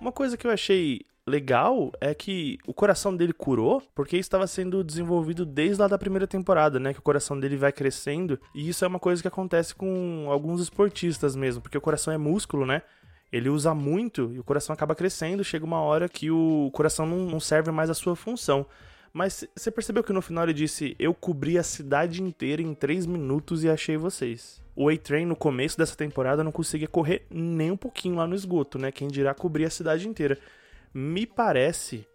Uma 0.00 0.10
coisa 0.10 0.36
que 0.36 0.46
eu 0.46 0.50
achei 0.50 1.06
legal 1.24 1.92
é 2.00 2.12
que 2.12 2.58
o 2.66 2.74
coração 2.74 3.16
dele 3.16 3.32
curou, 3.32 3.80
porque 3.94 4.16
estava 4.16 4.46
sendo 4.48 4.82
desenvolvido 4.82 5.46
desde 5.46 5.80
lá 5.80 5.86
da 5.86 5.96
primeira 5.96 6.26
temporada, 6.26 6.80
né? 6.80 6.92
Que 6.92 6.98
o 6.98 7.02
coração 7.02 7.38
dele 7.38 7.56
vai 7.56 7.70
crescendo, 7.70 8.40
e 8.52 8.68
isso 8.68 8.84
é 8.84 8.88
uma 8.88 8.98
coisa 8.98 9.22
que 9.22 9.28
acontece 9.28 9.72
com 9.72 10.26
alguns 10.28 10.60
esportistas 10.60 11.36
mesmo, 11.36 11.62
porque 11.62 11.78
o 11.78 11.82
coração 11.82 12.12
é 12.12 12.18
músculo, 12.18 12.66
né? 12.66 12.82
Ele 13.32 13.48
usa 13.48 13.74
muito 13.74 14.30
e 14.34 14.38
o 14.38 14.44
coração 14.44 14.74
acaba 14.74 14.94
crescendo, 14.94 15.42
chega 15.42 15.64
uma 15.64 15.80
hora 15.80 16.08
que 16.08 16.30
o 16.30 16.70
coração 16.74 17.06
não, 17.06 17.24
não 17.24 17.40
serve 17.40 17.70
mais 17.70 17.88
a 17.88 17.94
sua 17.94 18.14
função. 18.14 18.66
Mas 19.12 19.46
você 19.56 19.70
percebeu 19.70 20.04
que 20.04 20.12
no 20.12 20.22
final 20.22 20.44
ele 20.44 20.52
disse: 20.52 20.94
Eu 20.98 21.14
cobri 21.14 21.58
a 21.58 21.62
cidade 21.62 22.22
inteira 22.22 22.60
em 22.60 22.74
3 22.74 23.06
minutos 23.06 23.64
e 23.64 23.70
achei 23.70 23.96
vocês. 23.96 24.62
O 24.74 24.88
A-Train 24.88 25.26
no 25.26 25.36
começo 25.36 25.76
dessa 25.76 25.96
temporada 25.96 26.42
não 26.44 26.52
conseguia 26.52 26.88
correr 26.88 27.26
nem 27.30 27.70
um 27.70 27.76
pouquinho 27.76 28.16
lá 28.16 28.26
no 28.26 28.34
esgoto, 28.34 28.78
né? 28.78 28.90
Quem 28.90 29.08
dirá 29.08 29.34
cobrir 29.34 29.66
a 29.66 29.70
cidade 29.70 30.08
inteira. 30.08 30.38
Me 30.94 31.26
parece. 31.26 32.06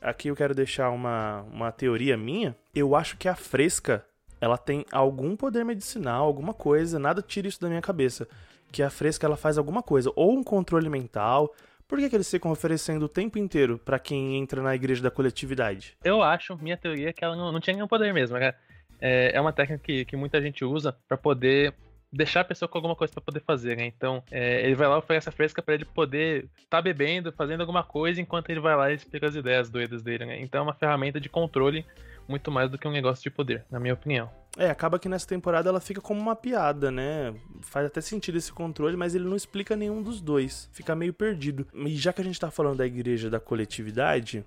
Aqui 0.00 0.28
eu 0.28 0.36
quero 0.36 0.54
deixar 0.54 0.90
uma, 0.90 1.42
uma 1.52 1.72
teoria 1.72 2.16
minha. 2.16 2.56
Eu 2.74 2.94
acho 2.94 3.16
que 3.16 3.28
a 3.28 3.34
fresca 3.34 4.04
ela 4.40 4.58
tem 4.58 4.84
algum 4.90 5.36
poder 5.36 5.64
medicinal, 5.64 6.26
alguma 6.26 6.52
coisa. 6.52 6.98
Nada 6.98 7.22
tira 7.22 7.48
isso 7.48 7.60
da 7.60 7.68
minha 7.68 7.80
cabeça. 7.80 8.28
Que 8.72 8.82
a 8.82 8.90
fresca 8.90 9.26
ela 9.26 9.36
faz 9.36 9.58
alguma 9.58 9.82
coisa. 9.82 10.10
Ou 10.16 10.32
um 10.32 10.42
controle 10.42 10.88
mental. 10.88 11.54
Por 11.86 11.98
que, 11.98 12.08
que 12.08 12.16
eles 12.16 12.30
ficam 12.30 12.50
oferecendo 12.50 13.04
o 13.04 13.08
tempo 13.08 13.38
inteiro 13.38 13.78
pra 13.78 13.98
quem 13.98 14.38
entra 14.38 14.62
na 14.62 14.74
igreja 14.74 15.02
da 15.02 15.10
coletividade? 15.10 15.94
Eu 16.02 16.22
acho, 16.22 16.56
minha 16.56 16.76
teoria 16.76 17.10
é 17.10 17.12
que 17.12 17.22
ela 17.22 17.36
não, 17.36 17.52
não 17.52 17.60
tinha 17.60 17.74
nenhum 17.74 17.86
poder 17.86 18.14
mesmo. 18.14 18.34
Era, 18.36 18.56
é, 18.98 19.36
é 19.36 19.40
uma 19.40 19.52
técnica 19.52 19.82
que, 19.84 20.04
que 20.06 20.16
muita 20.16 20.40
gente 20.40 20.64
usa 20.64 20.96
pra 21.06 21.18
poder 21.18 21.74
deixar 22.12 22.40
a 22.40 22.44
pessoa 22.44 22.68
com 22.68 22.78
alguma 22.78 22.94
coisa 22.94 23.12
pra 23.12 23.22
poder 23.22 23.40
fazer, 23.40 23.76
né? 23.76 23.86
Então, 23.86 24.22
é, 24.30 24.64
ele 24.64 24.74
vai 24.74 24.86
lá 24.86 24.98
oferece 24.98 25.28
a 25.28 25.32
fresca 25.32 25.62
pra 25.62 25.74
ele 25.74 25.84
poder 25.84 26.48
tá 26.68 26.82
bebendo, 26.82 27.32
fazendo 27.32 27.62
alguma 27.62 27.82
coisa, 27.82 28.20
enquanto 28.20 28.50
ele 28.50 28.60
vai 28.60 28.76
lá 28.76 28.90
e 28.92 28.96
explica 28.96 29.26
as 29.26 29.34
ideias 29.34 29.70
doidas 29.70 30.02
dele, 30.02 30.26
né? 30.26 30.40
Então 30.40 30.60
é 30.60 30.62
uma 30.62 30.74
ferramenta 30.74 31.20
de 31.20 31.28
controle 31.28 31.86
muito 32.28 32.50
mais 32.50 32.70
do 32.70 32.78
que 32.78 32.86
um 32.86 32.92
negócio 32.92 33.22
de 33.22 33.30
poder, 33.30 33.64
na 33.70 33.80
minha 33.80 33.94
opinião. 33.94 34.30
É, 34.56 34.68
acaba 34.68 34.98
que 34.98 35.08
nessa 35.08 35.26
temporada 35.26 35.70
ela 35.70 35.80
fica 35.80 36.00
como 36.00 36.20
uma 36.20 36.36
piada, 36.36 36.90
né? 36.90 37.34
Faz 37.62 37.86
até 37.86 38.00
sentido 38.00 38.36
esse 38.36 38.52
controle, 38.52 38.96
mas 38.96 39.14
ele 39.14 39.24
não 39.24 39.36
explica 39.36 39.74
nenhum 39.74 40.02
dos 40.02 40.20
dois. 40.20 40.68
Fica 40.72 40.94
meio 40.94 41.14
perdido. 41.14 41.66
E 41.74 41.96
já 41.96 42.12
que 42.12 42.20
a 42.20 42.24
gente 42.24 42.38
tá 42.38 42.50
falando 42.50 42.76
da 42.76 42.86
igreja 42.86 43.30
da 43.30 43.40
coletividade, 43.40 44.44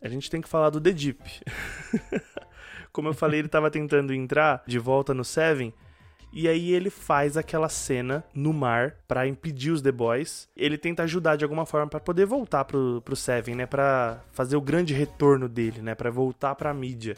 a 0.00 0.08
gente 0.08 0.30
tem 0.30 0.40
que 0.40 0.48
falar 0.48 0.70
do 0.70 0.80
The 0.80 0.92
Deep. 0.92 1.22
Como 2.92 3.08
eu 3.08 3.14
falei, 3.14 3.40
ele 3.40 3.48
tava 3.48 3.70
tentando 3.70 4.12
entrar 4.12 4.62
de 4.66 4.78
volta 4.78 5.12
no 5.12 5.24
Seven. 5.24 5.72
E 6.32 6.48
aí 6.48 6.72
ele 6.72 6.88
faz 6.88 7.36
aquela 7.36 7.68
cena 7.68 8.24
no 8.34 8.52
mar 8.52 8.96
pra 9.06 9.26
impedir 9.26 9.70
os 9.70 9.82
The 9.82 9.92
Boys. 9.92 10.48
Ele 10.56 10.78
tenta 10.78 11.02
ajudar 11.02 11.36
de 11.36 11.44
alguma 11.44 11.66
forma 11.66 11.88
pra 11.88 12.00
poder 12.00 12.24
voltar 12.24 12.64
pro, 12.64 13.02
pro 13.04 13.14
Seven, 13.14 13.54
né? 13.54 13.66
Pra 13.66 14.22
fazer 14.32 14.56
o 14.56 14.60
grande 14.60 14.94
retorno 14.94 15.48
dele, 15.48 15.82
né? 15.82 15.94
Pra 15.94 16.10
voltar 16.10 16.54
pra 16.54 16.72
mídia 16.72 17.16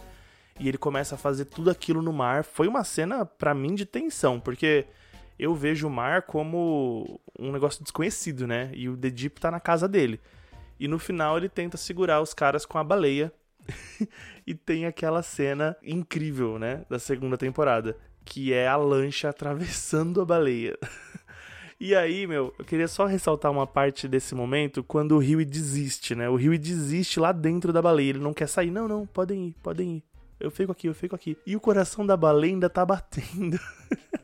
e 0.59 0.69
ele 0.69 0.79
começa 0.79 1.15
a 1.15 1.19
fazer 1.19 1.47
tudo 1.47 1.71
aquilo 1.71 2.03
no 2.03 2.13
mar. 2.13 2.45
Foi 2.45 2.69
uma 2.69 2.85
cena, 2.85 3.25
pra 3.25 3.55
mim, 3.55 3.75
de 3.75 3.85
tensão, 3.85 4.39
porque 4.39 4.87
eu 5.39 5.55
vejo 5.55 5.87
o 5.87 5.91
mar 5.91 6.23
como 6.23 7.21
um 7.39 7.53
negócio 7.53 7.83
desconhecido, 7.83 8.47
né? 8.47 8.71
E 8.75 8.89
o 8.89 8.97
The 8.97 9.11
Deep 9.11 9.41
tá 9.41 9.51
na 9.51 9.61
casa 9.61 9.89
dele. 9.89 10.21
E 10.79 10.87
no 10.89 10.99
final 10.99 11.37
ele 11.37 11.49
tenta 11.49 11.77
segurar 11.77 12.21
os 12.21 12.35
caras 12.35 12.65
com 12.65 12.79
a 12.79 12.85
baleia. 12.85 13.33
e 14.47 14.55
tem 14.55 14.87
aquela 14.87 15.23
cena 15.23 15.77
incrível, 15.83 16.59
né? 16.59 16.85
Da 16.89 16.99
segunda 16.99 17.37
temporada. 17.37 17.97
Que 18.25 18.53
é 18.53 18.67
a 18.67 18.77
lancha 18.77 19.29
atravessando 19.29 20.21
a 20.21 20.25
baleia. 20.25 20.77
E 21.81 21.95
aí, 21.95 22.27
meu, 22.27 22.55
eu 22.59 22.65
queria 22.65 22.87
só 22.89 23.05
ressaltar 23.05 23.51
uma 23.51 23.67
parte 23.67 24.07
desse 24.07 24.35
momento 24.35 24.83
quando 24.83 25.17
o 25.17 25.19
Rio 25.19 25.45
desiste, 25.45 26.15
né? 26.15 26.29
O 26.31 26.37
Rio 26.37 26.57
desiste 26.59 27.19
lá 27.19 27.33
dentro 27.33 27.73
da 27.73 27.83
baleia. 27.83 28.11
Ele 28.11 28.21
não 28.21 28.33
quer 28.33 28.47
sair. 28.47 28.71
Não, 28.71 28.87
não, 28.87 29.05
podem 29.07 29.49
ir, 29.49 29.57
podem 29.63 29.97
ir. 29.97 30.05
Eu 30.39 30.51
fico 30.51 30.73
aqui, 30.73 30.87
eu 30.87 30.95
fico 30.95 31.15
aqui. 31.15 31.37
E 31.45 31.55
o 31.57 31.61
coração 31.61 32.07
da 32.07 32.17
baleia 32.17 32.55
ainda 32.55 32.71
tá 32.71 32.87
batendo. 32.87 33.59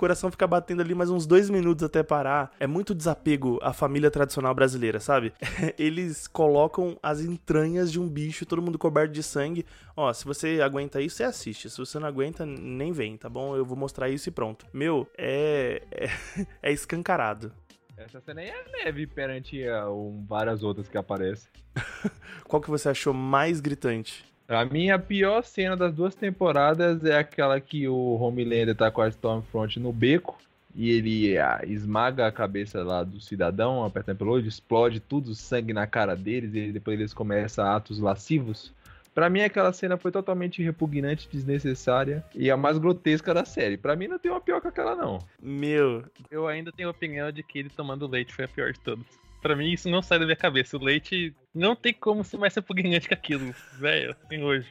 coração 0.00 0.30
fica 0.30 0.46
batendo 0.46 0.80
ali 0.80 0.94
mais 0.94 1.10
uns 1.10 1.26
dois 1.26 1.50
minutos 1.50 1.84
até 1.84 2.02
parar. 2.02 2.50
É 2.58 2.66
muito 2.66 2.94
desapego 2.94 3.58
à 3.60 3.70
família 3.70 4.10
tradicional 4.10 4.54
brasileira, 4.54 4.98
sabe? 4.98 5.34
Eles 5.78 6.26
colocam 6.26 6.98
as 7.02 7.20
entranhas 7.20 7.92
de 7.92 8.00
um 8.00 8.08
bicho, 8.08 8.46
todo 8.46 8.62
mundo 8.62 8.78
coberto 8.78 9.12
de 9.12 9.22
sangue. 9.22 9.66
Ó, 9.94 10.10
se 10.10 10.24
você 10.24 10.62
aguenta 10.62 11.02
isso, 11.02 11.16
você 11.16 11.24
assiste. 11.24 11.68
Se 11.68 11.76
você 11.76 11.98
não 11.98 12.08
aguenta, 12.08 12.46
nem 12.46 12.92
vem, 12.92 13.18
tá 13.18 13.28
bom? 13.28 13.54
Eu 13.54 13.62
vou 13.62 13.76
mostrar 13.76 14.08
isso 14.08 14.26
e 14.30 14.32
pronto. 14.32 14.66
Meu, 14.72 15.06
é. 15.18 15.82
É, 15.90 16.08
é 16.70 16.72
escancarado. 16.72 17.52
Essa 17.94 18.22
cena 18.22 18.40
aí 18.40 18.48
é 18.48 18.84
leve 18.84 19.06
perante 19.06 19.68
a, 19.68 19.90
um, 19.90 20.24
várias 20.26 20.62
outras 20.62 20.88
que 20.88 20.96
aparecem. 20.96 21.50
Qual 22.48 22.62
que 22.62 22.70
você 22.70 22.88
achou 22.88 23.12
mais 23.12 23.60
gritante? 23.60 24.24
Pra 24.50 24.64
mim, 24.64 24.90
a 24.90 24.98
pior 24.98 25.44
cena 25.44 25.76
das 25.76 25.94
duas 25.94 26.12
temporadas 26.12 27.04
é 27.04 27.16
aquela 27.16 27.60
que 27.60 27.86
o 27.86 28.16
Homelander 28.20 28.74
tá 28.74 28.90
com 28.90 29.00
a 29.00 29.06
Stormfront 29.06 29.78
no 29.78 29.92
beco 29.92 30.36
e 30.74 30.90
ele 30.90 31.38
ah, 31.38 31.60
esmaga 31.64 32.26
a 32.26 32.32
cabeça 32.32 32.82
lá 32.82 33.04
do 33.04 33.20
cidadão, 33.20 33.84
apertando 33.84 34.18
pelo 34.18 34.32
olho, 34.32 34.48
explode 34.48 34.98
tudo, 34.98 35.36
sangue 35.36 35.72
na 35.72 35.86
cara 35.86 36.16
deles 36.16 36.52
e 36.52 36.72
depois 36.72 36.98
eles 36.98 37.14
começam 37.14 37.64
atos 37.64 38.00
lascivos. 38.00 38.74
Pra 39.14 39.30
mim, 39.30 39.42
aquela 39.42 39.72
cena 39.72 39.96
foi 39.96 40.10
totalmente 40.10 40.60
repugnante, 40.64 41.28
desnecessária 41.30 42.24
e 42.34 42.50
a 42.50 42.56
mais 42.56 42.76
grotesca 42.76 43.32
da 43.32 43.44
série. 43.44 43.76
Pra 43.76 43.94
mim, 43.94 44.08
não 44.08 44.18
tem 44.18 44.32
uma 44.32 44.40
pior 44.40 44.60
que 44.60 44.66
aquela, 44.66 44.96
não. 44.96 45.20
Meu, 45.40 46.02
Eu 46.28 46.48
ainda 46.48 46.72
tenho 46.72 46.88
a 46.88 46.90
opinião 46.90 47.30
de 47.30 47.44
que 47.44 47.60
ele 47.60 47.70
tomando 47.70 48.04
leite 48.08 48.34
foi 48.34 48.46
a 48.46 48.48
pior 48.48 48.72
de 48.72 48.80
todas. 48.80 49.06
Pra 49.40 49.56
mim, 49.56 49.72
isso 49.72 49.88
não 49.88 50.02
sai 50.02 50.18
da 50.18 50.24
minha 50.24 50.36
cabeça. 50.36 50.76
O 50.76 50.84
leite 50.84 51.34
não 51.54 51.74
tem 51.74 51.94
como 51.94 52.22
ser 52.22 52.36
mais 52.36 52.54
repugnante 52.54 53.08
que 53.08 53.14
aquilo, 53.14 53.54
velho, 53.78 54.10
assim 54.10 54.42
hoje. 54.42 54.68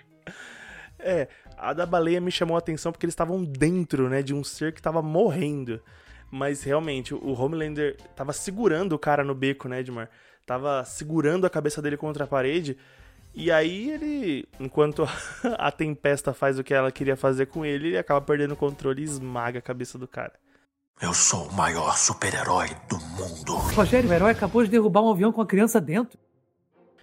É, 0.99 1.27
a 1.57 1.73
da 1.73 1.85
baleia 1.85 2.21
me 2.21 2.31
chamou 2.31 2.55
a 2.55 2.59
atenção 2.59 2.91
porque 2.91 3.05
eles 3.05 3.13
estavam 3.13 3.43
dentro, 3.43 4.09
né, 4.09 4.21
de 4.21 4.33
um 4.33 4.43
ser 4.43 4.73
que 4.73 4.81
tava 4.81 5.01
morrendo. 5.01 5.81
Mas 6.31 6.63
realmente, 6.63 7.13
o 7.13 7.31
Homelander 7.31 7.97
tava 8.15 8.31
segurando 8.33 8.93
o 8.93 8.99
cara 8.99 9.23
no 9.23 9.33
beco, 9.33 9.67
né, 9.67 9.79
Edmar? 9.79 10.09
Tava 10.45 10.83
segurando 10.85 11.45
a 11.45 11.49
cabeça 11.49 11.81
dele 11.81 11.97
contra 11.97 12.25
a 12.25 12.27
parede. 12.27 12.77
E 13.33 13.51
aí 13.51 13.91
ele, 13.91 14.47
enquanto 14.59 15.07
a 15.57 15.71
Tempesta 15.71 16.33
faz 16.33 16.59
o 16.59 16.63
que 16.63 16.73
ela 16.73 16.91
queria 16.91 17.15
fazer 17.15 17.47
com 17.47 17.65
ele, 17.65 17.87
ele 17.89 17.97
acaba 17.97 18.21
perdendo 18.21 18.53
o 18.53 18.57
controle 18.57 19.01
e 19.01 19.05
esmaga 19.05 19.59
a 19.59 19.61
cabeça 19.61 19.97
do 19.97 20.07
cara. 20.07 20.33
Eu 21.01 21.13
sou 21.13 21.47
o 21.47 21.53
maior 21.53 21.97
super-herói 21.97 22.71
do 22.89 22.99
mundo. 22.99 23.55
Rogério, 23.73 24.09
o 24.09 24.13
herói 24.13 24.31
acabou 24.31 24.61
de 24.65 24.69
derrubar 24.69 25.01
um 25.01 25.09
avião 25.09 25.31
com 25.31 25.39
a 25.39 25.45
criança 25.45 25.79
dentro. 25.79 26.19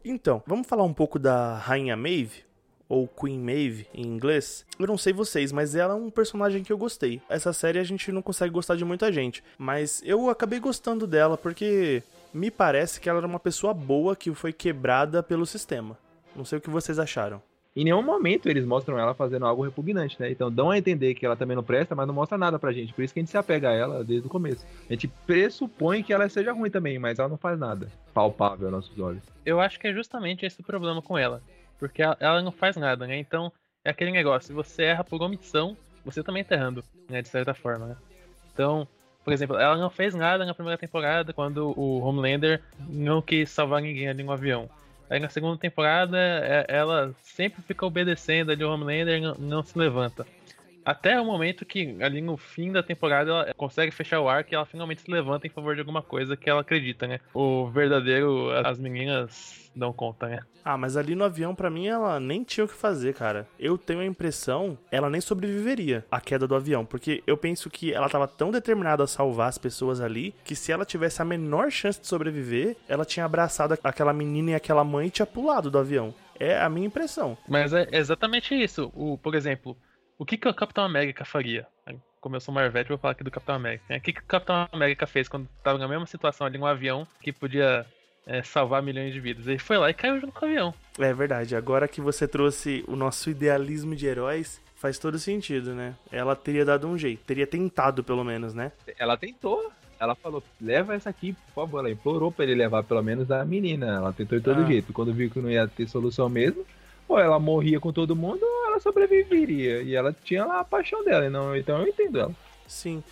Então, 0.05 0.43
vamos 0.47 0.67
falar 0.67 0.83
um 0.83 0.93
pouco 0.93 1.19
da 1.19 1.57
Rainha 1.57 1.97
Maeve? 1.97 2.45
Ou 2.91 3.09
Queen 3.09 3.39
Maeve 3.39 3.87
em 3.95 4.07
inglês. 4.07 4.67
Eu 4.79 4.87
não 4.87 4.99
sei 4.99 5.15
vocês, 5.15 5.51
mas 5.51 5.75
ela 5.75 5.95
é 5.95 5.97
um 5.97 6.11
personagem 6.11 6.63
que 6.63 6.71
eu 6.71 6.77
gostei. 6.77 7.23
Essa 7.27 7.55
série 7.55 7.79
a 7.79 7.85
gente 7.85 8.13
não 8.13 8.21
consegue 8.21 8.53
gostar 8.53 8.77
de 8.77 8.85
muita 8.85 9.11
gente, 9.11 9.43
mas 9.57 10.03
eu 10.05 10.29
acabei 10.29 10.61
gostando 10.61 11.07
dela 11.07 11.39
porque 11.39 12.03
me 12.35 12.51
parece 12.51 13.01
que 13.01 13.09
ela 13.09 13.21
era 13.21 13.27
uma 13.27 13.41
pessoa 13.41 13.73
boa 13.73 14.15
que 14.15 14.33
foi 14.35 14.53
quebrada 14.53 15.23
pelo 15.23 15.47
sistema. 15.47 15.97
Não 16.37 16.45
sei 16.45 16.59
o 16.59 16.61
que 16.61 16.69
vocês 16.69 16.99
acharam. 16.99 17.41
Em 17.77 17.85
nenhum 17.85 18.03
momento 18.03 18.49
eles 18.49 18.65
mostram 18.65 18.99
ela 18.99 19.13
fazendo 19.13 19.45
algo 19.45 19.63
repugnante, 19.63 20.17
né? 20.19 20.31
Então 20.31 20.51
dão 20.51 20.71
a 20.71 20.79
entender 20.79 21.15
que 21.15 21.27
ela 21.27 21.37
também 21.37 21.55
não 21.55 21.63
presta, 21.63 21.95
mas 21.95 22.07
não 22.07 22.15
mostra 22.15 22.39
nada 22.39 22.59
pra 22.59 22.73
gente. 22.73 22.95
Por 22.95 23.05
isso 23.05 23.13
que 23.13 23.21
a 23.21 23.23
gente 23.23 23.31
se 23.31 23.37
apega 23.37 23.69
a 23.69 23.75
ela 23.75 24.03
desde 24.03 24.27
o 24.27 24.31
começo. 24.31 24.65
A 24.89 24.93
gente 24.95 25.07
pressupõe 25.27 26.03
que 26.03 26.13
ela 26.13 26.27
seja 26.31 26.53
ruim 26.53 26.71
também, 26.71 26.99
mas 26.99 27.19
ela 27.19 27.29
não 27.29 27.37
faz 27.37 27.59
nada 27.59 27.89
palpável 28.15 28.69
aos 28.69 28.73
nossos 28.77 28.99
olhos. 28.99 29.23
Eu 29.45 29.61
acho 29.61 29.79
que 29.79 29.87
é 29.87 29.93
justamente 29.93 30.47
esse 30.47 30.61
o 30.63 30.65
problema 30.65 31.03
com 31.03 31.19
ela. 31.19 31.43
Porque 31.79 32.01
ela, 32.01 32.17
ela 32.19 32.43
não 32.43 32.51
faz 32.51 32.77
nada, 32.77 33.07
né? 33.07 33.19
Então, 33.19 33.53
é 33.85 33.91
aquele 33.91 34.11
negócio, 34.11 34.47
se 34.47 34.53
você 34.55 34.85
erra 34.85 35.05
por 35.05 35.21
omissão, 35.21 35.77
você 36.03 36.23
também 36.23 36.43
tá 36.43 36.55
errando, 36.55 36.83
né? 37.11 37.21
De 37.21 37.29
certa 37.29 37.53
forma, 37.53 37.89
né? 37.89 37.97
Então, 38.55 38.89
por 39.23 39.33
exemplo, 39.33 39.57
ela 39.59 39.77
não 39.77 39.91
fez 39.91 40.15
nada 40.15 40.47
na 40.47 40.55
primeira 40.55 40.79
temporada 40.79 41.33
quando 41.33 41.79
o 41.79 41.99
Homelander 41.99 42.63
não 42.89 43.21
quis 43.21 43.51
salvar 43.51 43.83
ninguém 43.83 44.09
ali 44.09 44.23
no 44.23 44.33
avião. 44.33 44.71
Aí 45.09 45.21
na 45.21 45.29
segunda 45.29 45.57
temporada, 45.59 46.17
é- 46.19 46.67
ela 46.69 47.15
sempre 47.23 47.63
fica 47.63 47.87
obedecendo 47.87 48.51
ali 48.51 48.65
o 48.65 48.71
Homelander 48.71 49.19
e 49.19 49.21
não, 49.21 49.35
não 49.35 49.63
se 49.63 49.79
levanta. 49.79 50.27
Até 50.87 51.21
o 51.21 51.25
momento 51.25 51.67
que, 51.67 51.97
ali 52.01 52.23
no 52.23 52.37
fim 52.37 52.71
da 52.71 52.81
temporada, 52.81 53.29
ela 53.29 53.55
consegue 53.55 53.91
fechar 53.91 54.21
o 54.21 54.29
arco 54.29 54.53
e 54.53 54.55
ela 54.55 54.65
finalmente 54.65 55.03
se 55.03 55.11
levanta 55.11 55.45
em 55.45 55.51
favor 55.51 55.75
de 55.75 55.81
alguma 55.81 56.01
coisa 56.01 56.37
que 56.37 56.49
ela 56.49 56.61
acredita, 56.61 57.09
né? 57.09 57.19
O 57.35 57.67
verdadeiro, 57.67 58.53
as 58.65 58.79
meninas 58.79 59.69
dão 59.75 59.93
conta, 59.93 60.29
né? 60.29 60.39
Ah, 60.65 60.79
mas 60.79 60.97
ali 60.97 61.17
no 61.17 61.25
avião, 61.25 61.57
pra 61.57 61.69
mim, 61.69 61.89
ela 61.89 62.21
nem 62.21 62.45
tinha 62.45 62.65
o 62.65 62.69
que 62.69 62.75
fazer, 62.75 63.15
cara. 63.15 63.49
Eu 63.59 63.77
tenho 63.77 63.99
a 63.99 64.07
impressão, 64.07 64.79
ela 64.89 65.11
nem 65.11 65.21
sobreviveria 65.21 66.05
à 66.09 66.21
queda 66.21 66.47
do 66.47 66.55
avião, 66.55 66.87
porque 66.87 67.21
eu 67.27 67.37
penso 67.37 67.69
que 67.69 67.93
ela 67.93 68.09
tava 68.09 68.29
tão 68.29 68.53
determinada 68.53 69.03
a 69.03 69.09
salvar 69.09 69.49
as 69.49 69.59
pessoas 69.59 70.01
ali, 70.01 70.37
que 70.45 70.55
se 70.55 70.71
ela 70.71 70.85
tivesse 70.85 71.21
a 71.21 71.25
menor 71.25 71.69
chance 71.69 72.01
de 72.01 72.07
sobreviver, 72.07 72.77
ela 72.89 73.05
tinha 73.05 73.27
abraçado 73.27 73.77
aquela 73.83 74.13
menina 74.13 74.53
e 74.53 74.55
aquela 74.55 74.85
mãe 74.85 75.09
e 75.09 75.11
tinha 75.11 75.27
pulado 75.27 75.69
do 75.69 75.79
avião. 75.79 76.15
É 76.39 76.61
a 76.61 76.69
minha 76.69 76.87
impressão. 76.87 77.37
Mas 77.49 77.73
é 77.73 77.89
exatamente 77.91 78.55
isso. 78.55 78.93
O, 78.95 79.19
por 79.19 79.35
exemplo, 79.35 79.77
o 80.19 80.25
que, 80.25 80.37
que 80.37 80.49
o 80.49 80.55
Capitão 80.55 80.85
América 80.85 81.25
faria? 81.25 81.67
Como 82.21 82.35
eu 82.35 82.41
sou 82.41 82.53
Marvete, 82.53 82.89
vou 82.89 82.99
falar 82.99 83.13
aqui 83.13 83.23
do 83.23 83.31
Capitão 83.31 83.55
América. 83.55 83.85
né? 83.89 83.99
O 83.99 84.01
que, 84.01 84.13
que 84.13 84.21
o 84.21 84.25
Capitão 84.27 84.67
América 84.73 85.07
fez 85.07 85.29
quando 85.29 85.49
tava 85.63 85.79
na 85.79 85.87
mesma 85.87 86.07
situação 86.07 86.47
ali, 86.47 86.59
um 86.59 86.67
avião 86.67 87.07
que 87.21 87.33
podia 87.33 87.87
é, 88.27 88.43
salvar 88.43 88.83
milhões 88.83 89.13
de 89.13 89.21
vidas? 89.21 89.47
Ele 89.47 89.59
foi 89.61 89.79
lá 89.79 89.91
e 89.91 89.95
caiu 89.95 90.21
junto 90.21 90.33
com 90.33 90.45
o 90.45 90.49
avião. 90.49 90.75
É 90.99 91.13
verdade, 91.15 91.55
agora 91.55 91.87
que 91.87 92.01
você 92.01 92.27
trouxe 92.27 92.85
o 92.89 92.97
nosso 92.97 93.31
idealismo 93.31 93.95
de 93.95 94.07
heróis, 94.07 94.61
faz 94.75 94.99
todo 94.99 95.19
sentido, 95.21 95.73
né? 95.75 95.95
Ela 96.11 96.35
teria 96.35 96.65
dado 96.65 96.89
um 96.89 96.99
jeito, 96.99 97.23
teria 97.25 97.47
tentado 97.47 98.03
pelo 98.03 98.25
menos, 98.25 98.55
né? 98.55 98.73
Ela 98.99 99.17
tentou. 99.17 99.71
Ela 100.01 100.15
falou, 100.17 100.43
leva 100.61 100.95
essa 100.95 101.09
aqui, 101.09 101.33
por 101.33 101.55
favor. 101.55 101.79
Ela 101.79 101.91
implorou 101.93 102.31
pra 102.33 102.45
ele 102.45 102.55
levar 102.57 102.83
pelo 102.83 103.03
menos 103.03 103.31
a 103.31 103.45
menina. 103.45 103.87
Ela 103.87 104.13
tentou 104.13 104.37
de 104.37 104.45
todo 104.45 104.63
Ah. 104.63 104.67
jeito. 104.67 104.93
Quando 104.93 105.13
viu 105.15 105.31
que 105.31 105.39
não 105.41 105.51
ia 105.51 105.67
ter 105.69 105.89
solução 105.89 106.29
mesmo, 106.29 106.67
ou 107.09 107.19
ela 107.19 107.39
morria 107.39 107.79
com 107.81 107.93
todo 107.93 108.17
mundo, 108.17 108.41
ou 108.43 108.67
ela 108.69 108.81
sobreviveria. 108.81 109.83
E 109.83 109.95
ela 109.95 110.15
tinha 110.25 110.45
lá 110.45 110.61
a 110.61 110.65
paixão 110.65 111.05
dela. 111.05 111.27
Então, 111.27 111.57
então 111.57 111.81
eu 111.83 111.89
entendo 111.89 112.19
ela. 112.21 112.33
Sim, 112.67 113.03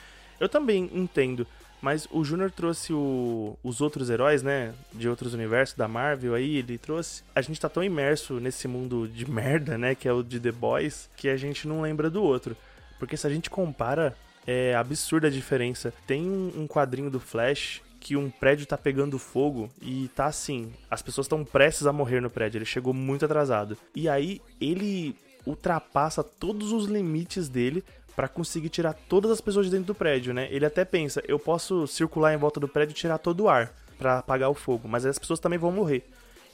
eu 0.40 0.48
também 0.48 0.90
entendo. 0.92 1.46
Mas 1.80 2.08
o 2.10 2.24
Júnior 2.24 2.50
trouxe 2.50 2.94
o- 2.94 3.58
os 3.62 3.82
outros 3.82 4.08
heróis, 4.08 4.42
né? 4.42 4.72
De 4.92 5.06
outros 5.06 5.34
universos, 5.34 5.76
da 5.76 5.86
Marvel 5.86 6.32
aí, 6.34 6.56
ele 6.56 6.78
trouxe. 6.78 7.22
A 7.34 7.42
gente 7.42 7.60
tá 7.60 7.68
tão 7.68 7.84
imerso 7.84 8.40
nesse 8.40 8.66
mundo 8.66 9.06
de 9.06 9.30
merda, 9.30 9.76
né? 9.76 9.94
Que 9.94 10.08
é 10.08 10.12
o 10.12 10.22
de 10.22 10.40
The 10.40 10.50
Boys, 10.50 11.10
que 11.14 11.28
a 11.28 11.36
gente 11.36 11.68
não 11.68 11.82
lembra 11.82 12.08
do 12.08 12.22
outro. 12.22 12.56
Porque 12.98 13.18
se 13.18 13.26
a 13.26 13.30
gente 13.30 13.50
compara, 13.50 14.16
é 14.46 14.74
absurda 14.74 15.26
a 15.26 15.30
diferença. 15.30 15.92
Tem 16.06 16.22
um 16.22 16.52
um 16.62 16.66
quadrinho 16.66 17.10
do 17.10 17.20
Flash 17.20 17.82
que 18.05 18.16
um 18.18 18.28
prédio 18.28 18.66
tá 18.66 18.76
pegando 18.76 19.18
fogo 19.18 19.70
e 19.81 20.09
tá 20.14 20.26
assim, 20.26 20.70
as 20.90 21.01
pessoas 21.01 21.24
estão 21.24 21.43
prestes 21.43 21.86
a 21.86 21.93
morrer 21.93 22.20
no 22.20 22.28
prédio, 22.28 22.59
ele 22.59 22.66
chegou 22.66 22.93
muito 22.93 23.24
atrasado. 23.24 23.78
E 23.97 24.10
aí 24.10 24.43
ele 24.60 25.16
ultrapassa 25.47 26.22
todos 26.22 26.70
os 26.70 26.85
limites 26.85 27.48
dele 27.48 27.82
pra 28.14 28.28
conseguir 28.28 28.68
tirar 28.68 28.93
todas 28.93 29.31
as 29.31 29.40
pessoas 29.40 29.66
de 29.66 29.72
dentro 29.72 29.86
do 29.86 29.94
prédio, 29.94 30.35
né? 30.35 30.48
Ele 30.51 30.66
até 30.66 30.85
pensa, 30.85 31.22
eu 31.26 31.39
posso 31.39 31.86
circular 31.86 32.35
em 32.35 32.36
volta 32.36 32.60
do 32.60 32.68
prédio 32.68 32.93
e 32.93 32.94
tirar 32.94 33.16
todo 33.16 33.44
o 33.44 33.48
ar 33.48 33.72
pra 33.98 34.18
apagar 34.18 34.51
o 34.51 34.55
fogo, 34.55 34.86
mas 34.86 35.06
as 35.06 35.18
pessoas 35.18 35.40
também 35.40 35.59
vão 35.59 35.72
morrer. 35.72 36.05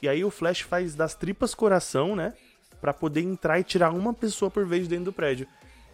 E 0.01 0.09
aí 0.09 0.25
o 0.25 0.31
Flash 0.31 0.61
faz 0.61 0.95
das 0.95 1.17
tripas 1.17 1.53
coração, 1.53 2.15
né? 2.15 2.33
Pra 2.81 2.95
poder 2.95 3.23
entrar 3.23 3.59
e 3.59 3.65
tirar 3.65 3.91
uma 3.91 4.15
pessoa 4.15 4.53
por 4.53 4.65
vez 4.65 4.85
de 4.85 4.91
dentro 4.91 5.07
do 5.07 5.13
prédio. 5.13 5.49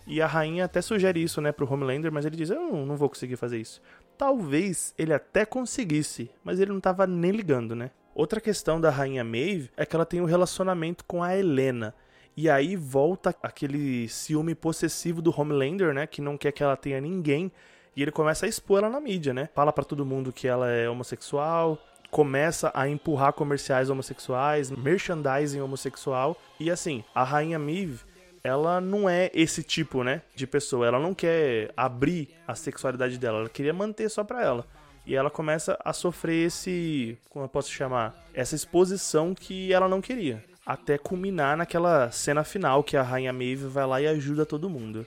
E 0.06 0.20
a 0.22 0.26
rainha 0.26 0.66
até 0.66 0.80
sugere 0.80 1.20
isso, 1.20 1.40
né, 1.40 1.50
pro 1.50 1.70
Homelander, 1.70 2.12
mas 2.12 2.24
ele 2.24 2.36
diz: 2.36 2.50
Eu 2.50 2.86
não 2.86 2.96
vou 2.96 3.08
conseguir 3.08 3.36
fazer 3.36 3.58
isso. 3.58 3.82
Talvez 4.16 4.94
ele 4.96 5.12
até 5.12 5.44
conseguisse, 5.44 6.30
mas 6.42 6.58
ele 6.58 6.72
não 6.72 6.80
tava 6.80 7.06
nem 7.06 7.30
ligando, 7.30 7.74
né? 7.76 7.90
Outra 8.14 8.40
questão 8.40 8.80
da 8.80 8.88
rainha 8.88 9.22
Maeve 9.22 9.70
é 9.76 9.84
que 9.84 9.94
ela 9.94 10.06
tem 10.06 10.22
um 10.22 10.24
relacionamento 10.24 11.04
com 11.04 11.22
a 11.22 11.36
Helena. 11.36 11.94
E 12.34 12.48
aí 12.48 12.76
volta 12.76 13.34
aquele 13.42 14.08
ciúme 14.08 14.54
possessivo 14.54 15.20
do 15.20 15.34
Homelander, 15.38 15.92
né? 15.92 16.06
Que 16.06 16.22
não 16.22 16.38
quer 16.38 16.52
que 16.52 16.62
ela 16.62 16.76
tenha 16.76 17.00
ninguém. 17.00 17.52
E 17.94 18.02
ele 18.02 18.10
começa 18.10 18.46
a 18.46 18.48
expor 18.48 18.78
ela 18.78 18.90
na 18.90 19.00
mídia, 19.00 19.34
né? 19.34 19.50
Fala 19.54 19.72
pra 19.72 19.84
todo 19.84 20.04
mundo 20.04 20.32
que 20.32 20.48
ela 20.48 20.70
é 20.70 20.88
homossexual, 20.88 21.78
começa 22.10 22.70
a 22.74 22.88
empurrar 22.88 23.32
comerciais 23.34 23.90
homossexuais, 23.90 24.70
merchandising 24.70 25.60
homossexual. 25.60 26.36
E 26.58 26.70
assim, 26.70 27.04
a 27.14 27.22
rainha 27.22 27.58
Maeve, 27.58 28.00
ela 28.46 28.80
não 28.80 29.08
é 29.08 29.30
esse 29.34 29.62
tipo, 29.62 30.04
né, 30.04 30.22
de 30.34 30.46
pessoa. 30.46 30.86
Ela 30.86 31.00
não 31.00 31.12
quer 31.12 31.72
abrir 31.76 32.28
a 32.46 32.54
sexualidade 32.54 33.18
dela, 33.18 33.40
ela 33.40 33.48
queria 33.48 33.72
manter 33.72 34.08
só 34.08 34.22
pra 34.22 34.42
ela. 34.42 34.64
E 35.04 35.14
ela 35.14 35.30
começa 35.30 35.78
a 35.84 35.92
sofrer 35.92 36.46
esse, 36.46 37.18
como 37.28 37.44
eu 37.44 37.48
posso 37.48 37.70
chamar, 37.70 38.14
essa 38.32 38.54
exposição 38.54 39.34
que 39.34 39.72
ela 39.72 39.88
não 39.88 40.00
queria. 40.00 40.44
Até 40.64 40.98
culminar 40.98 41.56
naquela 41.56 42.10
cena 42.10 42.42
final 42.42 42.82
que 42.82 42.96
a 42.96 43.02
rainha 43.02 43.32
Maeve 43.32 43.66
vai 43.66 43.86
lá 43.86 44.00
e 44.00 44.06
ajuda 44.06 44.44
todo 44.44 44.70
mundo. 44.70 45.06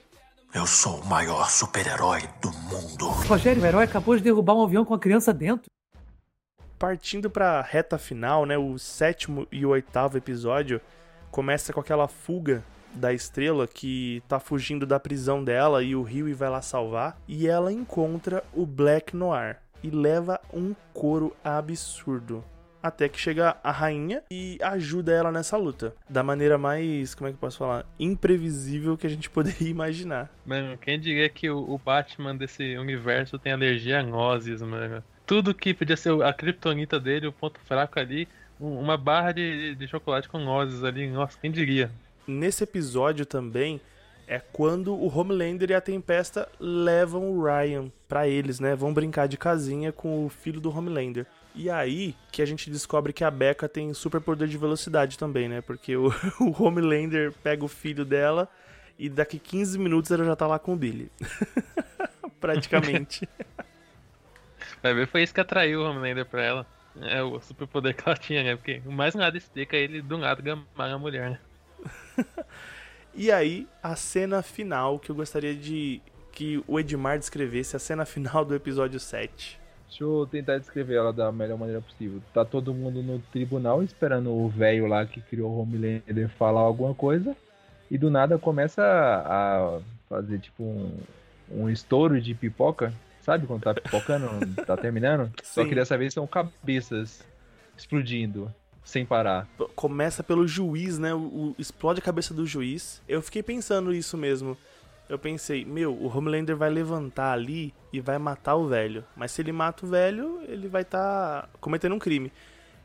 Eu 0.54 0.66
sou 0.66 1.00
o 1.02 1.06
maior 1.06 1.50
super-herói 1.50 2.22
do 2.42 2.52
mundo. 2.52 3.08
Rogério, 3.28 3.62
o 3.62 3.66
herói 3.66 3.84
acabou 3.84 4.16
de 4.16 4.24
derrubar 4.24 4.56
um 4.56 4.64
avião 4.64 4.84
com 4.86 4.94
a 4.94 5.00
criança 5.00 5.34
dentro. 5.34 5.70
partindo 6.78 7.30
pra 7.30 7.62
reta 7.62 7.98
final, 7.98 8.46
né, 8.46 8.58
o 8.58 8.78
sétimo 8.80 9.46
e 9.52 9.66
o 9.66 9.70
oitavo 9.70 10.18
episódio 10.18 10.80
começa 11.30 11.74
com 11.74 11.82
aquela 11.82 12.08
fuga 12.08 12.64
da 12.94 13.14
estrela 13.14 13.68
que 13.68 14.22
tá 14.28 14.40
fugindo 14.40 14.86
da 14.86 15.00
prisão 15.00 15.44
dela 15.44 15.84
e 15.84 15.96
o 15.96 16.04
Rio 16.04 16.36
vai 16.36 16.50
lá 16.50 16.62
salvar 16.62 17.18
e 17.28 17.48
ela 17.48 17.72
encontra 17.72 18.44
o 18.54 18.66
Black 18.66 19.16
Noir 19.16 19.58
e 19.84 19.90
leva 19.90 20.40
um 20.54 20.76
couro 20.94 21.36
absurdo. 21.44 22.44
Até 22.82 23.10
que 23.10 23.20
chega 23.20 23.58
a 23.62 23.72
rainha 23.72 24.24
e 24.32 24.58
ajuda 24.62 25.12
ela 25.12 25.32
nessa 25.34 25.58
luta. 25.58 25.94
Da 26.10 26.24
maneira 26.24 26.58
mais, 26.58 27.14
como 27.14 27.28
é 27.28 27.32
que 27.32 27.36
eu 27.36 27.40
posso 27.40 27.58
falar? 27.58 27.86
Imprevisível 28.00 28.98
que 28.98 29.06
a 29.06 29.10
gente 29.10 29.28
poderia 29.32 29.68
imaginar. 29.70 30.30
Mano, 30.46 30.78
quem 30.78 30.98
diria 31.00 31.28
que 31.30 31.50
o, 31.50 31.78
Batman 31.78 32.36
desse 32.36 32.78
universo 32.78 33.38
tem 33.38 33.52
alergia 33.52 34.00
a 34.00 34.04
nozes, 34.04 34.62
mano? 34.62 35.04
Tudo 35.26 35.54
que 35.54 35.74
podia 35.74 35.98
ser 35.98 36.22
a 36.24 36.32
kriptonita 36.34 37.00
dele, 37.00 37.28
o 37.28 37.34
ponto 37.34 37.60
fraco 37.60 38.00
ali, 38.00 38.28
um- 38.60 38.80
uma 38.80 38.98
barra 38.98 39.34
de, 39.34 39.76
de 39.76 39.88
chocolate 39.88 40.30
com 40.30 40.40
nozes 40.40 40.82
ali, 40.84 41.08
nossa, 41.10 41.38
quem 41.40 41.52
diria? 41.52 41.92
Nesse 42.30 42.64
episódio 42.64 43.26
também 43.26 43.82
é 44.28 44.38
quando 44.38 44.94
o 44.94 45.08
Homelander 45.08 45.72
e 45.72 45.74
a 45.74 45.82
Tempesta 45.82 46.48
levam 46.60 47.32
o 47.32 47.44
Ryan 47.44 47.92
pra 48.08 48.28
eles, 48.28 48.60
né? 48.60 48.76
Vão 48.76 48.94
brincar 48.94 49.28
de 49.28 49.36
casinha 49.36 49.92
com 49.92 50.24
o 50.24 50.30
filho 50.30 50.62
do 50.62 50.70
Homelander. 50.70 51.26
E 51.56 51.72
aí 51.72 52.16
que 52.32 52.44
a 52.44 52.46
gente 52.46 52.70
descobre 52.70 53.14
que 53.14 53.24
a 53.24 53.32
Becca 53.32 53.68
tem 53.68 53.92
super 53.96 54.22
poder 54.22 54.48
de 54.48 54.60
velocidade 54.60 55.18
também, 55.18 55.50
né? 55.50 55.60
Porque 55.62 55.98
o, 55.98 56.14
o 56.40 56.64
Homelander 56.64 57.34
pega 57.42 57.66
o 57.66 57.68
filho 57.68 58.06
dela 58.06 58.48
e 59.00 59.10
daqui 59.10 59.40
15 59.40 59.80
minutos 59.80 60.12
ela 60.12 60.24
já 60.24 60.36
tá 60.36 60.46
lá 60.46 60.60
com 60.60 60.74
o 60.74 60.78
Billy. 60.78 61.12
Praticamente. 62.40 63.28
Vai 64.84 64.94
ver, 64.94 65.08
foi 65.08 65.24
isso 65.24 65.34
que 65.34 65.42
atraiu 65.42 65.82
o 65.82 65.90
Homelander 65.90 66.28
pra 66.28 66.44
ela. 66.44 66.68
É 67.02 67.24
o 67.24 67.40
superpoder 67.40 67.96
que 67.96 68.08
ela 68.08 68.16
tinha, 68.16 68.44
né? 68.44 68.56
Porque 68.56 68.84
mais 68.86 69.16
nada 69.16 69.36
explica 69.36 69.76
ele 69.76 70.00
do 70.00 70.16
nada 70.16 70.44
gamar 70.44 70.92
a 70.92 70.98
mulher, 71.00 71.32
né? 71.32 71.40
E 73.14 73.32
aí, 73.32 73.68
a 73.82 73.96
cena 73.96 74.42
final 74.42 75.00
que 75.00 75.10
eu 75.10 75.16
gostaria 75.16 75.54
de 75.54 76.02
que 76.32 76.64
o 76.68 76.80
Edmar 76.80 77.18
descrevesse, 77.18 77.76
a 77.76 77.80
cena 77.80 78.06
final 78.06 78.46
do 78.46 78.56
episódio 78.56 79.00
7. 79.00 79.60
Deixa 79.88 80.04
eu 80.04 80.28
tentar 80.30 80.60
descrever 80.60 80.96
ela 80.96 81.12
da 81.12 81.32
melhor 81.32 81.58
maneira 81.58 81.82
possível. 81.82 82.22
Tá 82.34 82.46
todo 82.46 82.74
mundo 82.74 83.02
no 83.02 83.20
tribunal 83.32 83.84
esperando 83.84 84.32
o 84.32 84.48
velho 84.48 84.86
lá 84.86 85.06
que 85.06 85.20
criou 85.20 85.52
o 85.52 85.60
Homelander 85.60 86.30
falar 86.38 86.62
alguma 86.62 86.94
coisa. 86.94 87.36
E 87.90 87.98
do 87.98 88.12
nada 88.12 88.38
começa 88.38 88.84
a 88.84 89.82
fazer 90.08 90.40
tipo 90.40 90.64
um, 90.64 90.98
um 91.52 91.70
estouro 91.70 92.22
de 92.22 92.36
pipoca. 92.36 92.94
Sabe 93.22 93.48
quando 93.48 93.64
tá 93.64 93.74
pipocando, 93.74 94.28
tá 94.64 94.78
terminando? 94.78 95.32
Só 95.44 95.64
Sim. 95.64 95.70
que 95.70 95.76
dessa 95.76 95.98
vez 95.98 96.14
são 96.14 96.28
cabeças 96.28 97.22
explodindo. 97.76 98.54
Sem 98.84 99.06
parar. 99.06 99.48
começa 99.76 100.24
pelo 100.24 100.48
juiz, 100.48 100.98
né? 100.98 101.14
O, 101.14 101.20
o- 101.20 101.56
explode 101.58 102.00
a 102.00 102.04
cabeça 102.04 102.34
do 102.34 102.46
juiz. 102.46 103.02
Eu 103.08 103.22
fiquei 103.22 103.44
pensando 103.44 103.94
isso 103.94 104.18
mesmo. 104.18 104.58
Eu 105.08 105.18
pensei, 105.18 105.66
meu, 105.66 105.94
o 105.94 106.06
Homelander 106.16 106.56
vai 106.56 106.70
levantar 106.70 107.32
ali 107.34 107.74
e 107.92 108.00
vai 108.00 108.18
matar 108.20 108.56
o 108.56 108.68
velho. 108.68 109.04
Mas 109.16 109.32
se 109.32 109.42
ele 109.42 109.52
mata 109.52 109.86
o 109.86 109.90
velho, 109.90 110.40
ele 110.48 110.68
vai 110.68 110.84
estar 110.84 111.50
cometendo 111.60 111.96
um 111.96 112.00
crime. 112.00 112.32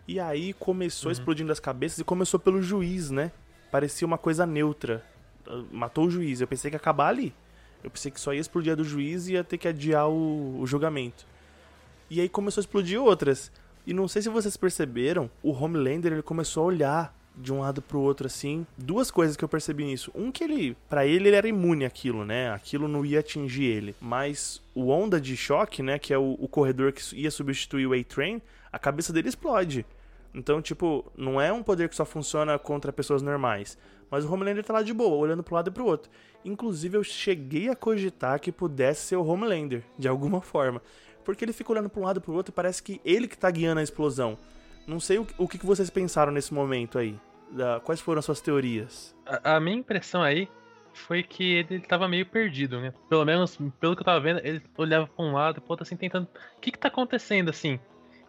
E 0.08 0.18
aí 0.20 0.52
começou 0.54 1.10
explodindo 1.12 1.52
as 1.52 1.60
cabeças 1.60 1.98
e 1.98 2.04
começou 2.04 2.38
pelo 2.40 2.62
juiz, 2.62 3.10
né? 3.10 3.30
Parecia 3.70 4.06
uma 4.06 4.18
coisa 4.18 4.46
neutra. 4.46 5.04
Uh, 5.46 5.66
Matou 5.70 6.06
o 6.06 6.10
juiz. 6.10 6.40
Eu 6.40 6.46
pensei 6.46 6.70
que 6.70 6.74
ia 6.76 6.78
acabar 6.80 7.08
ali. 7.08 7.34
Eu 7.82 7.90
pensei 7.90 8.10
que 8.10 8.18
só 8.20 8.32
ia 8.32 8.40
explodir 8.40 8.72
a 8.72 8.76
do 8.76 8.84
juiz 8.84 9.26
e 9.28 9.34
ia 9.34 9.44
ter 9.44 9.58
que 9.58 9.68
adiar 9.68 10.08
o, 10.08 10.60
o 10.60 10.66
julgamento. 10.66 11.26
E 12.08 12.20
aí 12.20 12.28
começou 12.28 12.60
a 12.60 12.62
explodir 12.62 13.00
outras. 13.00 13.52
E 13.86 13.92
não 13.92 14.08
sei 14.08 14.22
se 14.22 14.28
vocês 14.28 14.56
perceberam, 14.56 15.30
o 15.42 15.52
Homelander 15.52 16.12
ele 16.12 16.22
começou 16.22 16.62
a 16.62 16.66
olhar 16.66 17.24
de 17.36 17.52
um 17.52 17.60
lado 17.60 17.82
pro 17.82 18.00
outro 18.00 18.26
assim. 18.26 18.66
Duas 18.78 19.10
coisas 19.10 19.36
que 19.36 19.44
eu 19.44 19.48
percebi 19.48 19.84
nisso. 19.84 20.10
Um 20.14 20.30
que 20.30 20.44
ele, 20.44 20.76
Pra 20.88 21.06
ele 21.06 21.28
ele 21.28 21.36
era 21.36 21.48
imune 21.48 21.84
àquilo, 21.84 22.24
né? 22.24 22.50
Aquilo 22.52 22.88
não 22.88 23.04
ia 23.04 23.20
atingir 23.20 23.64
ele. 23.64 23.94
Mas 24.00 24.62
o 24.74 24.88
onda 24.88 25.20
de 25.20 25.36
choque, 25.36 25.82
né, 25.82 25.98
que 25.98 26.12
é 26.14 26.18
o, 26.18 26.36
o 26.38 26.48
corredor 26.48 26.92
que 26.92 27.02
ia 27.16 27.30
substituir 27.30 27.86
o 27.86 27.92
A-Train, 27.92 28.40
a 28.72 28.78
cabeça 28.78 29.12
dele 29.12 29.28
explode. 29.28 29.84
Então, 30.34 30.60
tipo, 30.60 31.04
não 31.16 31.40
é 31.40 31.52
um 31.52 31.62
poder 31.62 31.88
que 31.88 31.94
só 31.94 32.04
funciona 32.04 32.58
contra 32.58 32.92
pessoas 32.92 33.22
normais. 33.22 33.78
Mas 34.10 34.24
o 34.24 34.32
Homelander 34.32 34.64
tá 34.64 34.72
lá 34.72 34.82
de 34.82 34.92
boa, 34.92 35.16
olhando 35.16 35.42
pro 35.42 35.54
lado 35.54 35.68
e 35.68 35.72
pro 35.72 35.86
outro. 35.86 36.10
Inclusive, 36.44 36.96
eu 36.96 37.04
cheguei 37.04 37.68
a 37.68 37.76
cogitar 37.76 38.40
que 38.40 38.52
pudesse 38.52 39.02
ser 39.02 39.16
o 39.16 39.24
Homelander, 39.24 39.82
de 39.98 40.08
alguma 40.08 40.40
forma. 40.42 40.82
Porque 41.24 41.44
ele 41.44 41.52
fica 41.52 41.72
olhando 41.72 41.88
pra 41.88 42.00
um 42.00 42.04
lado 42.04 42.18
e 42.18 42.20
pro 42.20 42.32
outro 42.34 42.52
e 42.52 42.54
parece 42.54 42.82
que 42.82 43.00
ele 43.04 43.26
que 43.26 43.36
tá 43.38 43.50
guiando 43.50 43.80
a 43.80 43.82
explosão. 43.82 44.38
Não 44.86 45.00
sei 45.00 45.18
o, 45.18 45.26
o 45.38 45.48
que 45.48 45.64
vocês 45.64 45.88
pensaram 45.90 46.32
nesse 46.32 46.52
momento 46.52 46.98
aí. 46.98 47.18
Da- 47.50 47.80
quais 47.80 48.00
foram 48.00 48.18
as 48.18 48.24
suas 48.24 48.40
teorias? 48.40 49.14
A, 49.26 49.56
a 49.56 49.60
minha 49.60 49.76
impressão 49.76 50.22
aí 50.22 50.48
foi 50.92 51.22
que 51.22 51.42
ele, 51.54 51.74
ele 51.74 51.80
tava 51.86 52.06
meio 52.08 52.26
perdido, 52.26 52.80
né? 52.80 52.92
Pelo 53.08 53.24
menos, 53.24 53.56
pelo 53.80 53.94
que 53.96 54.02
eu 54.02 54.04
tava 54.04 54.20
vendo, 54.20 54.40
ele 54.44 54.62
olhava 54.76 55.06
pra 55.06 55.24
um 55.24 55.32
lado 55.32 55.58
e 55.58 55.60
pro 55.60 55.70
outro, 55.72 55.82
assim, 55.84 55.96
tentando. 55.96 56.28
O 56.56 56.60
que 56.60 56.70
que 56.70 56.78
tá 56.78 56.88
acontecendo, 56.88 57.48
assim? 57.50 57.78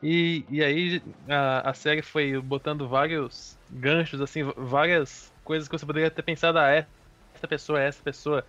E, 0.01 0.43
e 0.49 0.63
aí 0.63 1.01
a, 1.27 1.69
a 1.69 1.73
série 1.73 2.01
foi 2.01 2.39
botando 2.39 2.88
vários 2.88 3.57
ganchos, 3.69 4.22
assim, 4.22 4.43
várias 4.55 5.34
coisas 5.43 5.67
que 5.67 5.77
você 5.77 5.85
poderia 5.85 6.11
ter 6.11 6.22
pensado, 6.23 6.59
ah, 6.59 6.69
é, 6.69 6.85
essa 7.34 7.47
pessoa 7.47 7.81
é 7.81 7.88
essa 7.88 8.03
pessoa. 8.03 8.45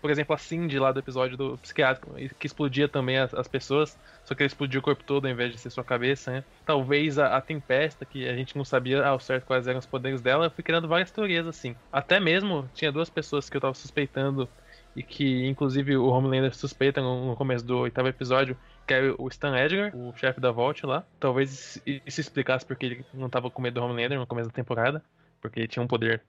Por 0.00 0.10
exemplo, 0.10 0.34
a 0.34 0.38
Cindy 0.38 0.78
lá 0.78 0.92
do 0.92 1.00
episódio 1.00 1.36
do 1.36 1.58
psiquiátrico, 1.58 2.14
que 2.38 2.46
explodia 2.46 2.88
também 2.88 3.18
as, 3.18 3.34
as 3.34 3.48
pessoas, 3.48 3.98
só 4.24 4.34
que 4.34 4.42
ele 4.42 4.46
explodiu 4.46 4.80
o 4.80 4.82
corpo 4.82 5.02
todo 5.02 5.26
ao 5.26 5.30
invés 5.30 5.52
de 5.52 5.58
ser 5.58 5.70
sua 5.70 5.82
cabeça, 5.82 6.30
né? 6.30 6.44
Talvez 6.64 7.18
a, 7.18 7.36
a 7.36 7.40
Tempesta, 7.40 8.04
que 8.04 8.28
a 8.28 8.34
gente 8.34 8.56
não 8.56 8.64
sabia 8.64 9.04
ao 9.04 9.18
certo 9.18 9.44
quais 9.44 9.66
eram 9.66 9.78
os 9.78 9.86
poderes 9.86 10.20
dela, 10.20 10.46
eu 10.46 10.50
fui 10.50 10.62
criando 10.62 10.86
várias 10.86 11.10
teorias 11.10 11.46
assim. 11.46 11.74
Até 11.92 12.20
mesmo 12.20 12.68
tinha 12.74 12.92
duas 12.92 13.10
pessoas 13.10 13.50
que 13.50 13.56
eu 13.56 13.60
tava 13.60 13.74
suspeitando 13.74 14.48
e 14.94 15.02
que 15.02 15.46
inclusive 15.46 15.96
o 15.96 16.06
Homelander 16.06 16.54
suspeita 16.54 17.00
no, 17.00 17.26
no 17.26 17.36
começo 17.36 17.64
do 17.64 17.78
oitavo 17.78 18.08
episódio, 18.08 18.56
que 18.86 18.94
é 18.94 19.14
o 19.18 19.28
Stan 19.28 19.56
Edgar, 19.56 19.94
o 19.94 20.12
chefe 20.16 20.40
da 20.40 20.50
Vault 20.50 20.84
lá. 20.86 21.04
Talvez 21.20 21.80
isso 21.84 22.20
explicasse 22.20 22.64
porque 22.64 22.86
ele 22.86 23.04
não 23.14 23.28
tava 23.28 23.50
com 23.50 23.62
medo 23.62 23.74
do 23.74 23.84
Homelander 23.84 24.18
no 24.18 24.26
começo 24.26 24.48
da 24.48 24.54
temporada, 24.54 25.02
porque 25.40 25.66
tinha 25.66 25.82
um 25.82 25.86
poder 25.86 26.22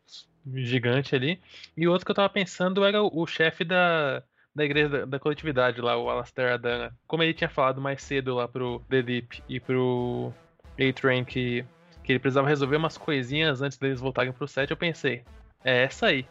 gigante 0.55 1.15
ali. 1.15 1.39
E 1.75 1.87
outro 1.87 2.05
que 2.05 2.11
eu 2.11 2.15
tava 2.15 2.29
pensando 2.29 2.83
era 2.83 3.01
o, 3.01 3.21
o 3.21 3.27
chefe 3.27 3.63
da, 3.63 4.23
da 4.55 4.65
igreja 4.65 4.89
da, 4.89 5.05
da 5.05 5.19
coletividade 5.19 5.81
lá, 5.81 5.97
o 5.97 6.09
Alastair 6.09 6.53
Adana. 6.53 6.95
Como 7.07 7.23
ele 7.23 7.33
tinha 7.33 7.49
falado 7.49 7.81
mais 7.81 8.01
cedo 8.01 8.35
lá 8.35 8.47
pro 8.47 8.79
The 8.89 9.01
Deep 9.01 9.43
e 9.47 9.59
pro 9.59 10.33
A-Train 10.79 11.23
que, 11.25 11.65
que 12.03 12.13
ele 12.13 12.19
precisava 12.19 12.47
resolver 12.47 12.77
umas 12.77 12.97
coisinhas 12.97 13.61
antes 13.61 13.77
deles 13.77 13.99
voltarem 13.99 14.31
pro 14.31 14.47
set, 14.47 14.71
eu 14.71 14.77
pensei, 14.77 15.23
é 15.63 15.83
essa 15.83 16.07
aí. 16.07 16.25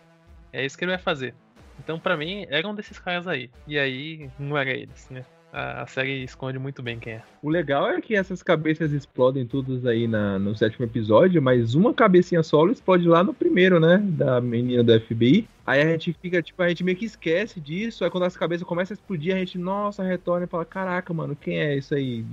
É 0.52 0.64
isso 0.64 0.76
que 0.76 0.84
ele 0.84 0.92
vai 0.92 1.00
fazer. 1.00 1.34
Então, 1.78 1.98
pra 1.98 2.16
mim, 2.16 2.46
era 2.48 2.66
um 2.66 2.74
desses 2.74 2.98
caras 2.98 3.28
aí. 3.28 3.50
E 3.66 3.78
aí, 3.78 4.30
não 4.38 4.56
era 4.56 4.70
eles, 4.70 5.08
né? 5.10 5.24
A, 5.58 5.82
a 5.82 5.86
série 5.88 6.22
esconde 6.22 6.56
muito 6.56 6.80
bem 6.80 7.00
quem 7.00 7.14
é. 7.14 7.22
O 7.42 7.50
legal 7.50 7.90
é 7.90 8.00
que 8.00 8.14
essas 8.14 8.44
cabeças 8.44 8.92
explodem 8.92 9.44
todas 9.44 9.84
aí 9.84 10.06
na, 10.06 10.38
no 10.38 10.54
sétimo 10.54 10.84
episódio, 10.84 11.42
mas 11.42 11.74
uma 11.74 11.92
cabecinha 11.92 12.44
solo 12.44 12.70
explode 12.70 13.08
lá 13.08 13.24
no 13.24 13.34
primeiro, 13.34 13.80
né? 13.80 14.00
Da 14.00 14.40
menina 14.40 14.84
do 14.84 15.00
FBI. 15.00 15.48
Aí 15.66 15.82
a 15.82 15.84
gente 15.86 16.12
fica, 16.12 16.40
tipo, 16.40 16.62
a 16.62 16.68
gente 16.68 16.84
meio 16.84 16.96
que 16.96 17.06
esquece 17.06 17.58
disso. 17.58 18.04
Aí 18.04 18.10
quando 18.10 18.22
as 18.22 18.36
cabeças 18.36 18.64
começam 18.64 18.94
a 18.94 18.96
explodir, 18.96 19.34
a 19.34 19.38
gente, 19.38 19.58
nossa, 19.58 20.04
retorna 20.04 20.44
e 20.44 20.48
fala: 20.48 20.64
Caraca, 20.64 21.12
mano, 21.12 21.34
quem 21.34 21.58
é 21.58 21.76
isso 21.76 21.92
aí? 21.92 22.24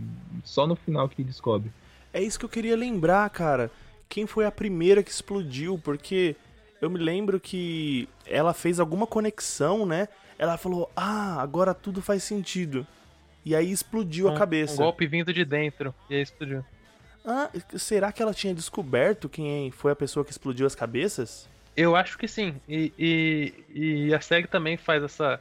Só 0.44 0.68
no 0.68 0.76
final 0.76 1.10
que 1.10 1.24
descobre. 1.24 1.72
É 2.14 2.22
isso 2.22 2.38
que 2.38 2.46
eu 2.46 2.50
queria 2.50 2.78
lembrar, 2.78 3.28
cara. 3.32 3.72
Quem 4.08 4.28
foi 4.28 4.46
a 4.46 4.52
primeira 4.52 5.02
que 5.02 5.10
explodiu? 5.10 5.80
Porque 5.84 6.36
eu 6.80 6.92
me 6.92 7.00
lembro 7.00 7.40
que 7.40 8.08
ela 8.28 8.54
fez 8.54 8.80
alguma 8.80 9.08
conexão, 9.08 9.84
né? 9.84 10.10
Ela 10.38 10.60
falou: 10.60 10.92
Ah, 10.96 11.42
agora 11.42 11.74
tudo 11.74 12.04
faz 12.04 12.22
sentido. 12.22 12.86
E 13.46 13.56
aí 13.56 13.72
explodiu 13.72 14.28
a 14.28 14.32
Um- 14.32 14.36
cabeça. 14.38 14.74
Um 14.74 14.86
golpe 14.86 15.06
vindo 15.06 15.32
de 15.32 15.46
dentro. 15.46 15.94
E 16.10 16.16
aí 16.16 16.22
explodiu. 16.22 16.66
Ah, 17.24 17.50
será 17.78 18.12
que 18.12 18.22
ela 18.22 18.34
tinha 18.34 18.54
descoberto 18.54 19.30
quem 19.30 19.72
foi 19.72 19.92
a 19.92 19.96
pessoa 19.96 20.26
que 20.26 20.32
explodiu 20.32 20.66
as 20.68 20.76
cabeças? 20.76 21.48
Eu 21.78 21.96
acho 21.96 22.18
que 22.18 22.28
sim. 22.28 22.56
E, 22.68 22.92
e, 22.98 23.54
e 24.08 24.14
a 24.14 24.22
série 24.22 24.48
também 24.48 24.78
faz 24.78 25.04
essa, 25.04 25.40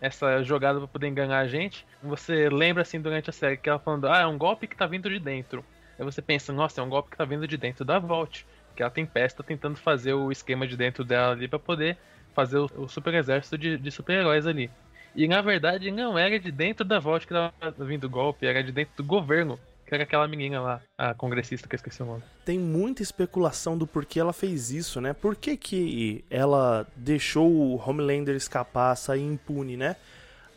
essa 0.00 0.42
jogada 0.42 0.78
pra 0.78 0.88
poder 0.88 1.08
enganar 1.08 1.38
a 1.40 1.46
gente. 1.48 1.86
Você 2.02 2.48
lembra 2.48 2.82
assim 2.82 3.00
durante 3.00 3.30
a 3.30 3.32
série 3.32 3.56
que 3.56 3.68
ela 3.68 3.78
falando, 3.78 4.08
ah, 4.08 4.20
é 4.20 4.26
um 4.26 4.38
golpe 4.38 4.66
que 4.66 4.76
tá 4.76 4.86
vindo 4.86 5.08
de 5.10 5.18
dentro. 5.18 5.64
Aí 5.98 6.04
você 6.04 6.22
pensa, 6.22 6.52
nossa, 6.52 6.80
é 6.80 6.84
um 6.84 6.88
golpe 6.88 7.10
que 7.10 7.16
tá 7.16 7.24
vindo 7.24 7.46
de 7.46 7.56
dentro 7.56 7.84
da 7.84 7.98
Vault. 7.98 8.46
Que 8.76 8.82
ela 8.82 8.90
tem 8.90 9.04
pesta 9.04 9.42
tentando 9.42 9.76
fazer 9.76 10.14
o 10.14 10.32
esquema 10.32 10.66
de 10.66 10.76
dentro 10.76 11.04
dela 11.04 11.32
ali 11.32 11.46
pra 11.48 11.58
poder 11.58 11.98
fazer 12.34 12.58
o, 12.58 12.70
o 12.76 12.88
super 12.88 13.12
exército 13.14 13.58
de, 13.58 13.76
de 13.76 13.90
super-heróis 13.90 14.46
ali. 14.46 14.70
E 15.14 15.28
na 15.28 15.42
verdade 15.42 15.90
não 15.90 16.18
era 16.18 16.38
de 16.38 16.50
dentro 16.50 16.84
da 16.84 16.98
Vault 16.98 17.26
que 17.26 17.34
tava 17.34 17.52
vindo 17.78 18.04
o 18.04 18.10
golpe, 18.10 18.46
era 18.46 18.62
de 18.62 18.72
dentro 18.72 18.94
do 18.96 19.04
governo. 19.04 19.58
Que 19.86 19.94
era 19.94 20.04
aquela 20.04 20.26
menina 20.26 20.58
lá, 20.58 20.80
a 20.96 21.12
congressista 21.12 21.68
que 21.68 21.74
eu 21.74 21.76
esqueci 21.76 22.02
o 22.02 22.06
nome. 22.06 22.22
Tem 22.46 22.58
muita 22.58 23.02
especulação 23.02 23.76
do 23.76 23.86
porquê 23.86 24.20
ela 24.20 24.32
fez 24.32 24.70
isso, 24.70 25.02
né? 25.02 25.12
Por 25.12 25.36
que, 25.36 25.54
que 25.54 26.24
ela 26.30 26.86
deixou 26.96 27.50
o 27.50 27.76
Homelander 27.76 28.34
escapar, 28.34 28.96
sair 28.96 29.22
impune, 29.22 29.76
né? 29.76 29.96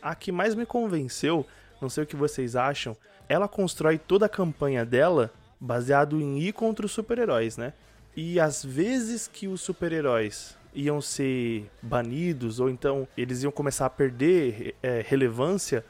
A 0.00 0.14
que 0.14 0.32
mais 0.32 0.54
me 0.54 0.64
convenceu, 0.64 1.46
não 1.82 1.90
sei 1.90 2.04
o 2.04 2.06
que 2.06 2.16
vocês 2.16 2.56
acham, 2.56 2.96
ela 3.28 3.46
constrói 3.46 3.98
toda 3.98 4.24
a 4.24 4.28
campanha 4.28 4.86
dela 4.86 5.30
baseado 5.60 6.18
em 6.18 6.38
ir 6.38 6.52
contra 6.52 6.86
os 6.86 6.92
super-heróis, 6.92 7.58
né? 7.58 7.74
E 8.16 8.40
às 8.40 8.64
vezes 8.64 9.28
que 9.28 9.46
os 9.46 9.60
super-heróis 9.60 10.55
iam 10.76 11.00
ser 11.00 11.68
banidos, 11.82 12.60
ou 12.60 12.70
então 12.70 13.08
eles 13.16 13.42
iam 13.42 13.50
começar 13.50 13.86
a 13.86 13.90
perder 13.90 14.76
é, 14.82 15.02
relevância, 15.04 15.84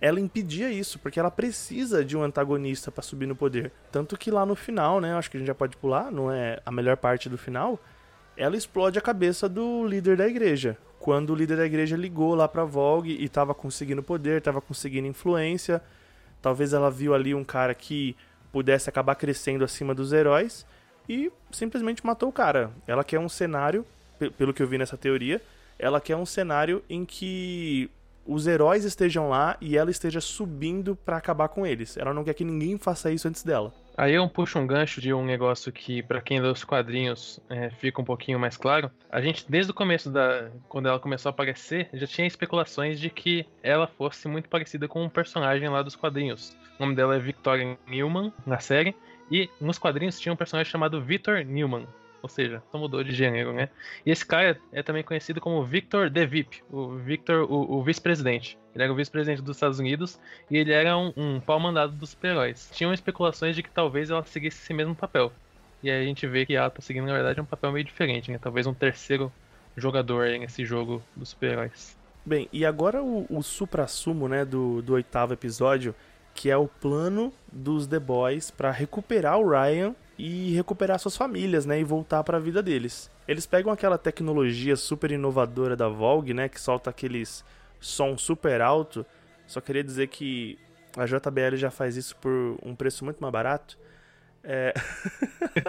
ela 0.00 0.18
impedia 0.18 0.68
isso, 0.68 0.98
porque 0.98 1.20
ela 1.20 1.30
precisa 1.30 2.04
de 2.04 2.16
um 2.16 2.24
antagonista 2.24 2.90
pra 2.90 3.02
subir 3.02 3.26
no 3.26 3.36
poder. 3.36 3.70
Tanto 3.92 4.18
que 4.18 4.32
lá 4.32 4.44
no 4.44 4.56
final, 4.56 5.00
né, 5.00 5.14
acho 5.14 5.30
que 5.30 5.36
a 5.36 5.40
gente 5.40 5.46
já 5.46 5.54
pode 5.54 5.76
pular, 5.76 6.10
não 6.10 6.32
é 6.32 6.60
a 6.66 6.72
melhor 6.72 6.96
parte 6.96 7.28
do 7.28 7.38
final, 7.38 7.78
ela 8.36 8.56
explode 8.56 8.98
a 8.98 9.02
cabeça 9.02 9.48
do 9.48 9.86
líder 9.86 10.16
da 10.16 10.26
igreja. 10.26 10.76
Quando 10.98 11.30
o 11.30 11.34
líder 11.36 11.56
da 11.56 11.66
igreja 11.66 11.96
ligou 11.96 12.34
lá 12.34 12.48
pra 12.48 12.64
Vogue 12.64 13.16
e 13.20 13.28
tava 13.28 13.54
conseguindo 13.54 14.02
poder, 14.02 14.40
tava 14.40 14.60
conseguindo 14.60 15.06
influência, 15.06 15.80
talvez 16.40 16.72
ela 16.72 16.90
viu 16.90 17.14
ali 17.14 17.34
um 17.34 17.44
cara 17.44 17.74
que 17.74 18.16
pudesse 18.50 18.88
acabar 18.88 19.14
crescendo 19.14 19.64
acima 19.64 19.94
dos 19.94 20.12
heróis 20.12 20.66
e 21.08 21.30
simplesmente 21.50 22.04
matou 22.04 22.28
o 22.28 22.32
cara. 22.32 22.70
Ela 22.86 23.04
quer 23.04 23.18
um 23.18 23.28
cenário, 23.28 23.84
pelo 24.30 24.54
que 24.54 24.62
eu 24.62 24.66
vi 24.66 24.78
nessa 24.78 24.96
teoria, 24.96 25.40
ela 25.78 26.00
quer 26.00 26.16
um 26.16 26.26
cenário 26.26 26.82
em 26.88 27.04
que 27.04 27.90
os 28.24 28.46
heróis 28.46 28.84
estejam 28.84 29.28
lá 29.28 29.56
e 29.60 29.76
ela 29.76 29.90
esteja 29.90 30.20
subindo 30.20 30.94
pra 30.94 31.16
acabar 31.16 31.48
com 31.48 31.66
eles. 31.66 31.96
Ela 31.96 32.14
não 32.14 32.24
quer 32.24 32.34
que 32.34 32.44
ninguém 32.44 32.78
faça 32.78 33.10
isso 33.10 33.26
antes 33.26 33.42
dela. 33.42 33.72
Aí 33.96 34.14
eu 34.14 34.26
puxo 34.28 34.58
um 34.58 34.66
gancho 34.66 35.00
de 35.00 35.12
um 35.12 35.24
negócio 35.24 35.70
que, 35.70 36.02
pra 36.02 36.20
quem 36.20 36.40
lê 36.40 36.48
os 36.48 36.64
quadrinhos, 36.64 37.38
é, 37.50 37.68
fica 37.70 38.00
um 38.00 38.04
pouquinho 38.04 38.38
mais 38.38 38.56
claro. 38.56 38.90
A 39.10 39.20
gente, 39.20 39.44
desde 39.48 39.70
o 39.70 39.74
começo 39.74 40.10
da. 40.10 40.50
Quando 40.68 40.88
ela 40.88 40.98
começou 40.98 41.28
a 41.28 41.32
aparecer, 41.32 41.88
já 41.92 42.06
tinha 42.06 42.26
especulações 42.26 42.98
de 42.98 43.10
que 43.10 43.44
ela 43.62 43.86
fosse 43.86 44.28
muito 44.28 44.48
parecida 44.48 44.88
com 44.88 45.02
um 45.02 45.10
personagem 45.10 45.68
lá 45.68 45.82
dos 45.82 45.94
quadrinhos. 45.94 46.56
O 46.78 46.82
nome 46.82 46.94
dela 46.94 47.16
é 47.16 47.18
Victoria 47.18 47.76
Newman, 47.86 48.32
na 48.46 48.60
série. 48.60 48.94
E 49.30 49.48
nos 49.60 49.78
quadrinhos 49.78 50.18
tinha 50.18 50.32
um 50.32 50.36
personagem 50.36 50.70
chamado 50.70 51.00
Victor 51.02 51.44
Newman. 51.44 51.86
Ou 52.22 52.28
seja, 52.28 52.62
só 52.70 52.78
mudou 52.78 53.02
de 53.02 53.12
gênero, 53.12 53.52
né? 53.52 53.68
E 54.06 54.10
esse 54.10 54.24
cara 54.24 54.56
é 54.72 54.82
também 54.82 55.02
conhecido 55.02 55.40
como 55.40 55.64
Victor 55.64 56.08
The 56.08 56.24
VIP, 56.24 56.62
o 56.70 56.94
Victor, 56.96 57.50
o, 57.50 57.78
o 57.78 57.82
vice-presidente. 57.82 58.56
Ele 58.72 58.84
era 58.84 58.92
o 58.92 58.96
vice-presidente 58.96 59.42
dos 59.42 59.56
Estados 59.56 59.80
Unidos 59.80 60.20
e 60.48 60.56
ele 60.56 60.72
era 60.72 60.96
um, 60.96 61.12
um 61.16 61.40
pau-mandado 61.40 61.92
dos 61.92 62.10
super-heróis. 62.10 62.70
Tinham 62.72 62.94
especulações 62.94 63.56
de 63.56 63.62
que 63.62 63.70
talvez 63.70 64.08
ela 64.08 64.24
seguisse 64.24 64.62
esse 64.62 64.72
mesmo 64.72 64.94
papel. 64.94 65.32
E 65.82 65.90
aí 65.90 66.00
a 66.00 66.06
gente 66.06 66.24
vê 66.28 66.46
que 66.46 66.54
ela 66.54 66.70
tá 66.70 66.80
seguindo, 66.80 67.06
na 67.06 67.12
verdade, 67.12 67.40
um 67.40 67.44
papel 67.44 67.72
meio 67.72 67.84
diferente, 67.84 68.30
né? 68.30 68.38
Talvez 68.40 68.68
um 68.68 68.74
terceiro 68.74 69.32
jogador 69.76 70.28
nesse 70.38 70.64
jogo 70.64 71.02
dos 71.16 71.30
super-heróis. 71.30 71.98
Bem, 72.24 72.48
e 72.52 72.64
agora 72.64 73.02
o, 73.02 73.26
o 73.28 73.42
supra-sumo, 73.42 74.28
né, 74.28 74.44
do, 74.44 74.80
do 74.80 74.94
oitavo 74.94 75.32
episódio, 75.32 75.92
que 76.34 76.48
é 76.48 76.56
o 76.56 76.68
plano 76.68 77.32
dos 77.50 77.88
The 77.88 77.98
Boys 77.98 78.48
pra 78.48 78.70
recuperar 78.70 79.38
o 79.38 79.48
Ryan 79.48 79.92
e 80.18 80.54
recuperar 80.54 80.98
suas 80.98 81.16
famílias, 81.16 81.66
né, 81.66 81.80
e 81.80 81.84
voltar 81.84 82.22
para 82.22 82.36
a 82.36 82.40
vida 82.40 82.62
deles. 82.62 83.10
Eles 83.26 83.46
pegam 83.46 83.72
aquela 83.72 83.98
tecnologia 83.98 84.76
super 84.76 85.10
inovadora 85.10 85.76
da 85.76 85.88
Vogue, 85.88 86.34
né, 86.34 86.48
que 86.48 86.60
solta 86.60 86.90
aqueles 86.90 87.44
som 87.80 88.16
super 88.16 88.60
alto. 88.60 89.04
Só 89.46 89.60
queria 89.60 89.82
dizer 89.82 90.08
que 90.08 90.58
a 90.96 91.06
JBL 91.06 91.56
já 91.56 91.70
faz 91.70 91.96
isso 91.96 92.16
por 92.16 92.56
um 92.62 92.74
preço 92.74 93.04
muito 93.04 93.18
mais 93.20 93.32
barato. 93.32 93.78
É... 94.44 94.74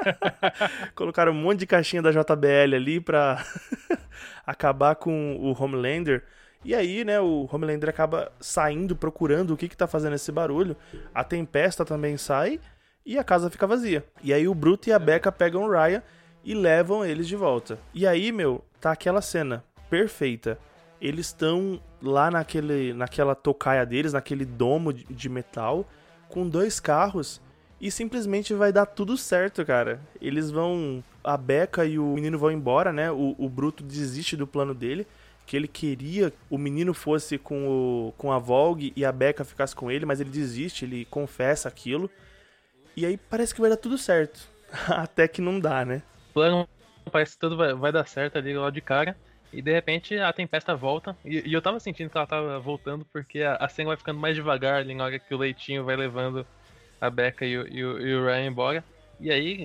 Colocaram 0.96 1.32
um 1.32 1.36
monte 1.36 1.60
de 1.60 1.68
caixinha 1.68 2.02
da 2.02 2.12
JBL 2.12 2.76
ali 2.76 3.00
pra 3.00 3.44
acabar 4.46 4.96
com 4.96 5.36
o 5.38 5.62
Homelander. 5.62 6.24
E 6.66 6.74
aí, 6.74 7.04
né, 7.04 7.20
o 7.20 7.48
Homelander 7.52 7.90
acaba 7.90 8.32
saindo, 8.40 8.96
procurando 8.96 9.54
o 9.54 9.58
que 9.58 9.68
que 9.68 9.76
tá 9.76 9.86
fazendo 9.86 10.16
esse 10.16 10.32
barulho. 10.32 10.78
A 11.14 11.24
Tempesta 11.24 11.84
também 11.84 12.18
sai 12.18 12.60
e 13.06 13.18
a 13.18 13.24
casa 13.24 13.50
fica 13.50 13.68
vazia. 13.68 14.06
E 14.24 14.34
aí 14.34 14.48
o 14.48 14.56
Bruto 14.56 14.90
e 14.90 14.94
a 14.94 15.00
Becca 15.00 15.32
pegam 15.32 15.64
o 15.64 15.70
Ryan 15.70 16.02
e 16.44 16.54
levam 16.54 17.06
eles 17.06 17.28
de 17.28 17.36
volta. 17.36 17.80
E 17.94 18.06
aí, 18.06 18.32
meu, 18.32 18.64
tá 18.80 18.92
aquela 18.92 19.22
cena 19.22 19.64
perfeita. 19.90 20.58
Eles 21.02 21.28
estão 21.28 21.82
lá 22.02 22.32
naquele, 22.32 22.94
naquela 22.94 23.36
tocaia 23.36 23.86
deles, 23.86 24.14
naquele 24.14 24.46
domo 24.46 24.94
de- 24.94 25.30
metal, 25.30 25.88
com 26.30 26.48
dois 26.48 26.80
carros 26.80 27.42
e 27.80 27.92
simplesmente 27.92 28.54
vai 28.54 28.72
dar 28.72 28.86
tudo 28.86 29.18
certo, 29.18 29.66
cara. 29.66 30.00
Eles 30.22 30.50
vão. 30.50 31.04
A 31.22 31.36
Becca 31.38 31.86
e 31.86 32.00
o 32.00 32.16
menino 32.16 32.38
vão 32.38 32.52
embora, 32.52 32.94
né? 32.94 33.12
O, 33.12 33.36
o 33.38 33.50
Bruto 33.50 33.84
desiste 33.84 34.38
do 34.38 34.48
plano 34.48 34.74
dele. 34.74 35.06
Que 35.46 35.58
ele 35.58 35.68
queria 35.68 36.32
o 36.50 36.58
menino 36.58 36.94
fosse 36.94 37.38
com, 37.38 37.68
o, 37.68 38.14
com 38.18 38.32
a 38.32 38.40
Vogue 38.40 38.94
e 38.96 39.04
a 39.04 39.12
Becca 39.12 39.44
ficasse 39.44 39.76
com 39.76 39.92
ele, 39.92 40.06
mas 40.06 40.22
ele 40.22 40.30
desiste, 40.30 40.86
ele 40.86 41.04
confessa 41.04 41.68
aquilo. 41.68 42.10
E 42.96 43.06
aí 43.06 43.18
parece 43.18 43.54
que 43.54 43.62
vai 43.62 43.70
dar 43.70 43.78
tudo 43.78 43.98
certo. 43.98 44.48
Até 44.90 45.28
que 45.28 45.42
não 45.42 45.60
dá, 45.60 45.86
né? 45.86 46.04
O 46.30 46.34
plano 46.34 46.68
parece 47.12 47.34
que 47.34 47.40
tudo 47.40 47.58
vai, 47.58 47.74
vai 47.74 47.92
dar 47.92 48.06
certo 48.08 48.38
ali 48.38 48.56
logo 48.56 48.72
de 48.72 48.82
cara. 48.82 49.20
E 49.52 49.62
de 49.62 49.72
repente 49.72 50.18
a 50.18 50.34
tempesta 50.34 50.76
volta. 50.76 51.18
E, 51.24 51.50
e 51.50 51.54
eu 51.54 51.62
tava 51.62 51.80
sentindo 51.80 52.10
que 52.10 52.18
ela 52.18 52.28
tava 52.28 52.60
voltando 52.60 53.06
porque 53.12 53.42
a, 53.44 53.56
a 53.58 53.70
cena 53.70 53.90
vai 53.90 53.98
ficando 53.98 54.20
mais 54.20 54.36
devagar 54.36 54.82
ali 54.82 54.96
na 54.96 55.06
hora 55.06 55.20
que 55.20 55.34
o 55.34 55.38
leitinho 55.38 55.86
vai 55.86 55.96
levando 55.96 56.48
a 57.02 57.10
Becca 57.10 57.46
e 57.46 57.58
o, 57.58 57.68
e 57.68 57.86
o- 57.86 58.00
e 58.02 58.16
o 58.16 58.26
Ryan 58.26 58.48
embora. 58.48 58.86
E 59.20 59.32
aí, 59.32 59.58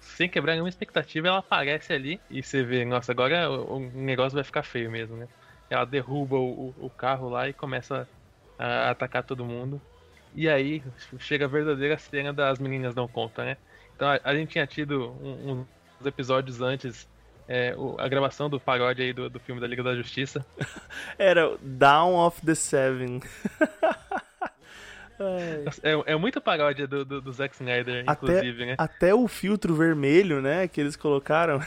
sem 0.00 0.28
quebrar 0.30 0.52
nenhuma 0.54 0.68
expectativa, 0.68 1.28
ela 1.28 1.38
aparece 1.38 1.92
ali 1.92 2.24
e 2.30 2.42
você 2.42 2.62
vê, 2.64 2.84
nossa, 2.84 3.12
agora 3.12 3.50
o, 3.50 3.76
o 3.78 3.80
negócio 3.92 4.34
vai 4.36 4.44
ficar 4.44 4.62
feio 4.62 4.90
mesmo, 4.90 5.16
né? 5.16 5.28
Ela 5.68 5.84
derruba 5.84 6.36
o, 6.36 6.70
o- 6.76 6.90
carro 6.90 7.28
lá 7.28 7.48
e 7.48 7.54
começa 7.54 8.08
a 8.58 8.90
atacar 8.90 9.24
todo 9.24 9.44
mundo. 9.44 9.82
E 10.34 10.48
aí 10.48 10.82
chega 11.18 11.44
a 11.44 11.48
verdadeira 11.48 11.98
cena 11.98 12.32
das 12.32 12.58
meninas 12.58 12.94
não 12.94 13.08
conta, 13.08 13.44
né? 13.44 13.56
Então 13.96 14.08
a, 14.08 14.20
a 14.24 14.34
gente 14.34 14.50
tinha 14.50 14.66
tido 14.66 15.10
um- 15.20 15.66
uns 16.00 16.06
episódios 16.06 16.60
antes 16.62 17.08
é, 17.48 17.74
o- 17.76 17.96
a 17.98 18.06
gravação 18.08 18.48
do 18.48 18.60
paródia 18.60 19.04
aí 19.04 19.12
do, 19.12 19.28
do 19.28 19.40
filme 19.40 19.60
da 19.60 19.66
Liga 19.66 19.82
da 19.82 19.94
Justiça. 19.96 20.46
Era 21.18 21.48
o 21.50 21.58
Down 21.58 22.14
of 22.14 22.40
the 22.46 22.54
Seven. 22.54 23.20
É, 25.82 26.12
é 26.14 26.16
muito 26.16 26.40
paródia 26.40 26.86
do, 26.88 27.04
do, 27.04 27.20
do 27.20 27.30
Zack 27.30 27.54
Snyder, 27.54 28.04
Até- 28.06 28.12
inclusive, 28.38 28.64
né? 28.64 28.74
Até 28.78 29.14
o 29.14 29.28
filtro 29.28 29.74
vermelho, 29.74 30.40
né, 30.40 30.66
que 30.66 30.80
eles 30.80 30.96
colocaram. 30.96 31.60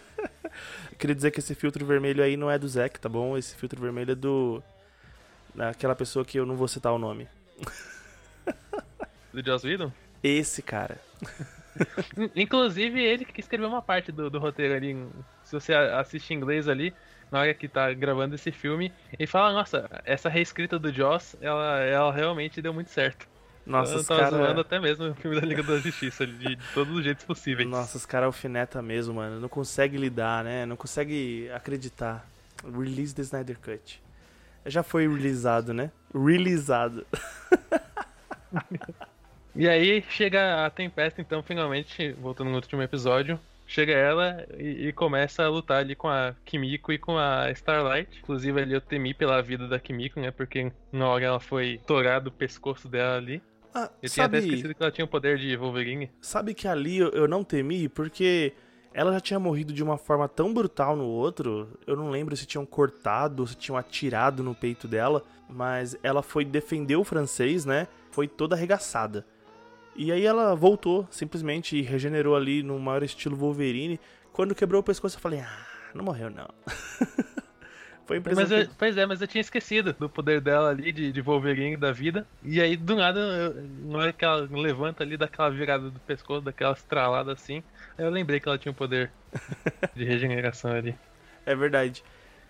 Queria 0.98 1.16
dizer 1.16 1.30
que 1.30 1.38
esse 1.40 1.54
filtro 1.54 1.86
vermelho 1.86 2.22
aí 2.22 2.36
não 2.36 2.50
é 2.50 2.58
do 2.58 2.68
Zack, 2.68 3.00
tá 3.00 3.08
bom? 3.08 3.38
Esse 3.38 3.56
filtro 3.56 3.80
vermelho 3.80 4.12
é 4.12 4.14
do. 4.14 4.62
daquela 5.54 5.96
pessoa 5.96 6.22
que 6.22 6.38
eu 6.38 6.44
não 6.44 6.54
vou 6.56 6.68
citar 6.68 6.92
o 6.92 6.98
nome. 6.98 7.26
Do 9.32 9.44
Joss 9.44 9.66
Whedon. 9.66 9.92
Esse 10.22 10.62
cara. 10.62 10.98
In- 12.16 12.30
Inclusive, 12.42 13.00
ele 13.00 13.24
que 13.24 13.40
escreveu 13.40 13.68
uma 13.68 13.80
parte 13.82 14.10
do, 14.10 14.28
do 14.28 14.38
roteiro 14.38 14.74
ali. 14.74 15.06
Se 15.44 15.52
você 15.52 15.72
assiste 15.74 16.30
em 16.32 16.36
inglês 16.36 16.68
ali, 16.68 16.92
na 17.30 17.40
hora 17.40 17.54
que 17.54 17.68
tá 17.68 17.92
gravando 17.92 18.34
esse 18.34 18.50
filme, 18.50 18.92
ele 19.18 19.26
fala, 19.26 19.52
nossa, 19.52 19.88
essa 20.04 20.28
reescrita 20.28 20.78
do 20.78 20.92
Joss, 20.92 21.36
ela, 21.40 21.78
ela 21.80 22.12
realmente 22.12 22.60
deu 22.60 22.74
muito 22.74 22.90
certo. 22.90 23.28
Nossa, 23.64 23.92
eu 23.94 23.98
os 24.00 24.06
tava 24.06 24.30
zoando 24.30 24.46
caras. 24.46 24.58
até 24.58 24.80
mesmo 24.80 25.10
o 25.10 25.14
filme 25.14 25.40
da 25.40 25.46
Liga 25.46 25.62
da 25.62 25.78
Justiça, 25.78 26.24
ali, 26.24 26.32
de, 26.32 26.56
de 26.56 26.64
todos 26.74 26.96
os 26.96 27.04
jeitos 27.04 27.24
possíveis. 27.24 27.68
Nossa, 27.68 27.96
os 27.98 28.04
caras 28.06 28.26
alfineta 28.26 28.82
mesmo, 28.82 29.14
mano. 29.14 29.38
Não 29.38 29.48
consegue 29.48 29.96
lidar, 29.96 30.42
né? 30.42 30.66
Não 30.66 30.76
consegue 30.76 31.48
acreditar. 31.54 32.26
Release 32.64 33.14
the 33.14 33.22
Snyder 33.22 33.58
Cut. 33.60 34.02
Já 34.66 34.82
foi 34.82 35.08
releasado, 35.08 35.72
né? 35.72 35.90
Releasado. 36.14 37.06
E 39.54 39.68
aí 39.68 40.02
chega 40.08 40.64
a 40.64 40.70
Tempesta, 40.70 41.20
então, 41.20 41.42
finalmente, 41.42 42.12
voltando 42.12 42.50
no 42.50 42.56
último 42.56 42.82
episódio, 42.82 43.38
chega 43.66 43.92
ela 43.92 44.46
e, 44.56 44.88
e 44.88 44.92
começa 44.92 45.42
a 45.44 45.48
lutar 45.48 45.78
ali 45.78 45.94
com 45.96 46.08
a 46.08 46.34
Kimiko 46.44 46.92
e 46.92 46.98
com 46.98 47.18
a 47.18 47.50
Starlight. 47.50 48.18
Inclusive 48.20 48.60
ali 48.60 48.74
eu 48.74 48.80
temi 48.80 49.12
pela 49.12 49.42
vida 49.42 49.66
da 49.66 49.78
Kimiko, 49.78 50.20
né? 50.20 50.30
Porque 50.30 50.70
na 50.92 51.08
hora 51.08 51.24
ela 51.24 51.40
foi 51.40 51.80
torado 51.86 52.28
o 52.28 52.32
pescoço 52.32 52.88
dela 52.88 53.16
ali. 53.16 53.42
Ah, 53.74 53.90
Eu 54.02 54.08
tinha 54.08 54.26
até 54.26 54.40
sabe, 54.40 54.48
esquecido 54.48 54.74
que 54.74 54.82
ela 54.82 54.90
tinha 54.92 55.04
o 55.04 55.08
poder 55.08 55.38
de 55.38 55.56
Wolverine. 55.56 56.10
sabe 56.20 56.54
que 56.54 56.66
ali 56.66 56.98
eu, 56.98 57.10
eu 57.10 57.28
não 57.28 57.44
temi 57.44 57.88
porque 57.88 58.52
ela 58.92 59.12
já 59.12 59.20
tinha 59.20 59.38
morrido 59.38 59.72
de 59.72 59.82
uma 59.82 59.96
forma 59.96 60.28
tão 60.28 60.52
brutal 60.52 60.96
no 60.96 61.04
outro. 61.04 61.68
Eu 61.86 61.96
não 61.96 62.10
lembro 62.10 62.36
se 62.36 62.46
tinham 62.46 62.66
cortado, 62.66 63.46
se 63.46 63.54
tinham 63.54 63.76
atirado 63.76 64.42
no 64.42 64.54
peito 64.54 64.88
dela, 64.88 65.22
mas 65.48 65.96
ela 66.02 66.22
foi 66.22 66.44
defender 66.44 66.96
o 66.96 67.04
francês, 67.04 67.64
né? 67.64 67.86
Foi 68.10 68.26
toda 68.26 68.56
arregaçada. 68.56 69.24
E 69.94 70.10
aí 70.10 70.24
ela 70.24 70.54
voltou 70.54 71.06
simplesmente 71.10 71.80
regenerou 71.82 72.34
ali 72.34 72.62
no 72.62 72.78
maior 72.78 73.02
estilo 73.02 73.36
Wolverine. 73.36 74.00
Quando 74.32 74.54
quebrou 74.54 74.80
o 74.80 74.84
pescoço, 74.84 75.16
eu 75.16 75.20
falei: 75.20 75.40
"Ah, 75.40 75.66
não 75.94 76.04
morreu 76.04 76.30
não". 76.30 76.48
foi 78.10 78.16
a 78.16 78.18
impressão 78.18 78.42
Mas 78.42 78.50
eu- 78.50 78.74
pois 78.76 78.96
é, 78.96 79.06
mas 79.06 79.20
eu 79.20 79.28
tinha 79.28 79.40
esquecido 79.40 79.92
do 79.92 80.08
poder 80.08 80.40
dela 80.40 80.70
ali 80.70 80.90
de, 80.90 81.12
de 81.12 81.20
Wolverine 81.20 81.76
da 81.76 81.92
vida. 81.92 82.26
E 82.42 82.60
aí, 82.60 82.76
do 82.76 82.96
nada, 82.96 83.20
eu, 83.20 83.54
na 83.88 83.98
hora 83.98 84.12
que 84.12 84.24
ela 84.24 84.48
levanta 84.50 85.04
ali, 85.04 85.16
daquela 85.16 85.48
virada 85.48 85.88
do 85.88 86.00
pescoço, 86.00 86.40
daquela 86.40 86.72
estralada 86.72 87.32
assim, 87.32 87.62
aí 87.96 88.04
eu 88.04 88.10
lembrei 88.10 88.40
que 88.40 88.48
ela 88.48 88.58
tinha 88.58 88.72
um 88.72 88.74
poder 88.74 89.12
de 89.94 90.02
regeneração 90.04 90.72
ali. 90.72 90.96
É 91.46 91.54
verdade. 91.54 92.02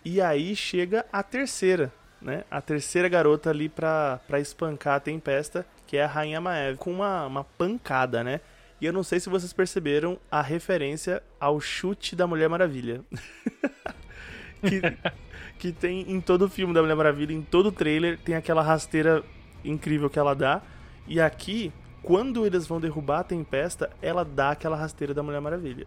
E 0.03 0.19
aí 0.19 0.57
chega 0.57 1.05
a 1.13 1.23
terceira, 1.23 1.93
né? 2.23 2.43
A 2.51 2.63
terceira 2.63 3.07
garota 3.07 3.51
ali 3.51 3.69
pra, 3.69 4.19
pra 4.27 4.41
espancar 4.41 4.95
a 4.95 5.01
Tempesta, 5.01 5.67
que 5.87 5.99
é 5.99 6.05
a 6.05 6.07
Rainha 6.07 6.41
Maeve, 6.41 6.79
com 6.79 6.91
uma, 6.91 7.27
uma 7.27 7.45
pancada, 7.45 8.25
né? 8.25 8.41
E 8.81 8.87
eu 8.87 8.95
não 8.95 9.03
sei 9.03 9.21
se 9.21 9.29
vocês 9.29 9.53
perceberam 9.53 10.19
a 10.31 10.41
referência 10.41 11.23
ao 11.39 11.61
chute 11.61 12.17
da 12.17 12.27
Mulher 12.27 12.49
Maravilha. 12.49 13.03
que, 14.67 14.81
que 15.61 15.73
tem 15.73 16.11
em 16.11 16.23
todo 16.23 16.47
o 16.47 16.49
filme 16.49 16.73
da 16.73 16.81
Mulher 16.81 16.97
Maravilha, 16.97 17.35
em 17.35 17.43
todo 17.43 17.67
o 17.67 17.73
trailer, 17.73 18.19
tem 18.19 18.35
aquela 18.35 18.63
rasteira 18.63 19.23
incrível 19.63 20.09
que 20.09 20.19
ela 20.19 20.35
dá. 20.35 20.63
E 21.07 21.21
aqui, 21.21 21.71
quando 22.03 22.47
eles 22.47 22.67
vão 22.67 22.81
derrubar 22.81 23.21
a 23.21 23.25
Tempesta, 23.25 23.91
ela 24.01 24.25
dá 24.25 24.53
aquela 24.53 24.75
rasteira 24.75 25.13
da 25.13 25.23
Mulher 25.23 25.41
Maravilha. 25.43 25.87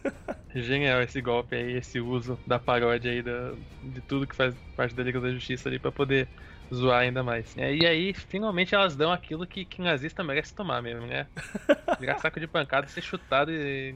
Genial 0.56 1.02
esse 1.02 1.20
golpe 1.20 1.54
aí, 1.54 1.76
esse 1.76 2.00
uso 2.00 2.38
da 2.46 2.58
paródia 2.58 3.12
aí 3.12 3.22
da, 3.22 3.52
de 3.82 4.00
tudo 4.00 4.26
que 4.26 4.34
faz 4.34 4.54
parte 4.74 4.94
da 4.94 5.02
Liga 5.02 5.20
da 5.20 5.30
Justiça 5.30 5.68
ali 5.68 5.78
pra 5.78 5.92
poder 5.92 6.26
zoar 6.72 7.00
ainda 7.00 7.22
mais. 7.22 7.56
É, 7.56 7.74
e 7.74 7.86
aí, 7.86 8.14
finalmente 8.14 8.74
elas 8.74 8.96
dão 8.96 9.12
aquilo 9.12 9.46
que, 9.46 9.64
que 9.64 9.80
nazista 9.82 10.22
merece 10.22 10.54
tomar 10.54 10.82
mesmo, 10.82 11.06
né? 11.06 11.26
Virar 11.98 12.18
saco 12.18 12.38
de 12.40 12.46
pancada, 12.46 12.86
ser 12.86 13.02
chutado 13.02 13.50
e 13.50 13.94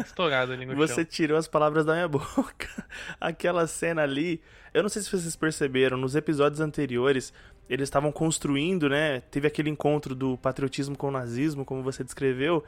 estourado 0.00 0.52
ali 0.52 0.66
no 0.66 0.74
Você 0.76 0.96
chão. 0.96 1.04
tirou 1.04 1.36
as 1.36 1.48
palavras 1.48 1.84
da 1.84 1.94
minha 1.94 2.08
boca. 2.08 2.86
Aquela 3.20 3.66
cena 3.66 4.02
ali, 4.02 4.40
eu 4.72 4.82
não 4.82 4.88
sei 4.88 5.02
se 5.02 5.10
vocês 5.10 5.34
perceberam, 5.36 5.96
nos 5.96 6.14
episódios 6.14 6.60
anteriores, 6.60 7.32
eles 7.68 7.86
estavam 7.88 8.12
construindo, 8.12 8.88
né? 8.88 9.20
Teve 9.30 9.46
aquele 9.46 9.70
encontro 9.70 10.14
do 10.14 10.36
patriotismo 10.38 10.96
com 10.96 11.08
o 11.08 11.10
nazismo, 11.10 11.64
como 11.64 11.82
você 11.82 12.04
descreveu. 12.04 12.64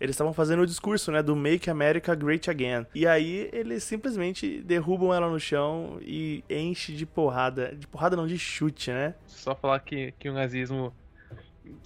Eles 0.00 0.14
estavam 0.14 0.32
fazendo 0.32 0.62
o 0.62 0.66
discurso, 0.66 1.10
né, 1.10 1.22
do 1.22 1.34
Make 1.34 1.68
America 1.68 2.14
Great 2.14 2.48
Again. 2.48 2.86
E 2.94 3.06
aí 3.06 3.50
eles 3.52 3.82
simplesmente 3.82 4.62
derrubam 4.62 5.12
ela 5.12 5.28
no 5.28 5.40
chão 5.40 5.98
e 6.00 6.44
enche 6.48 6.92
de 6.92 7.04
porrada, 7.04 7.74
de 7.74 7.86
porrada 7.86 8.16
não 8.16 8.26
de 8.26 8.38
chute, 8.38 8.90
né? 8.90 9.14
Só 9.26 9.54
falar 9.54 9.80
que, 9.80 10.12
que 10.18 10.28
o 10.28 10.32
nazismo 10.32 10.92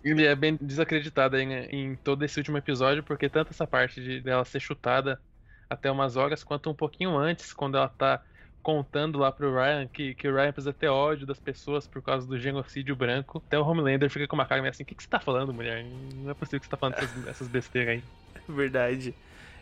ele 0.04 0.26
é 0.26 0.34
bem 0.34 0.56
desacreditado 0.60 1.36
né, 1.36 1.66
em 1.70 1.96
todo 1.96 2.24
esse 2.24 2.38
último 2.38 2.58
episódio, 2.58 3.02
porque 3.02 3.28
tanto 3.28 3.50
essa 3.50 3.66
parte 3.66 4.02
de 4.02 4.20
dela 4.20 4.44
ser 4.44 4.60
chutada 4.60 5.20
até 5.68 5.90
umas 5.90 6.16
horas, 6.16 6.44
quanto 6.44 6.70
um 6.70 6.74
pouquinho 6.74 7.16
antes, 7.16 7.52
quando 7.52 7.76
ela 7.76 7.88
tá 7.88 8.22
contando 8.62 9.18
lá 9.18 9.32
pro 9.32 9.54
Ryan 9.54 9.86
que, 9.88 10.14
que 10.14 10.28
o 10.28 10.34
Ryan 10.34 10.52
precisa 10.52 10.72
ter 10.72 10.88
ódio 10.88 11.26
das 11.26 11.38
pessoas 11.38 11.86
por 11.86 12.00
causa 12.00 12.26
do 12.26 12.38
genocídio 12.38 12.94
branco. 12.94 13.42
Até 13.46 13.58
o 13.58 13.66
Homelander 13.66 14.08
fica 14.08 14.26
com 14.26 14.36
uma 14.36 14.46
cara 14.46 14.62
meio 14.62 14.70
assim, 14.70 14.84
o 14.84 14.86
que, 14.86 14.94
que 14.94 15.02
você 15.02 15.08
tá 15.08 15.18
falando, 15.18 15.52
mulher? 15.52 15.84
Não 16.14 16.30
é 16.30 16.34
possível 16.34 16.60
que 16.60 16.66
você 16.66 16.70
tá 16.70 16.76
falando 16.76 16.94
essas, 16.94 17.26
essas 17.26 17.48
besteiras 17.48 17.96
aí. 17.96 18.04
Verdade. 18.48 19.14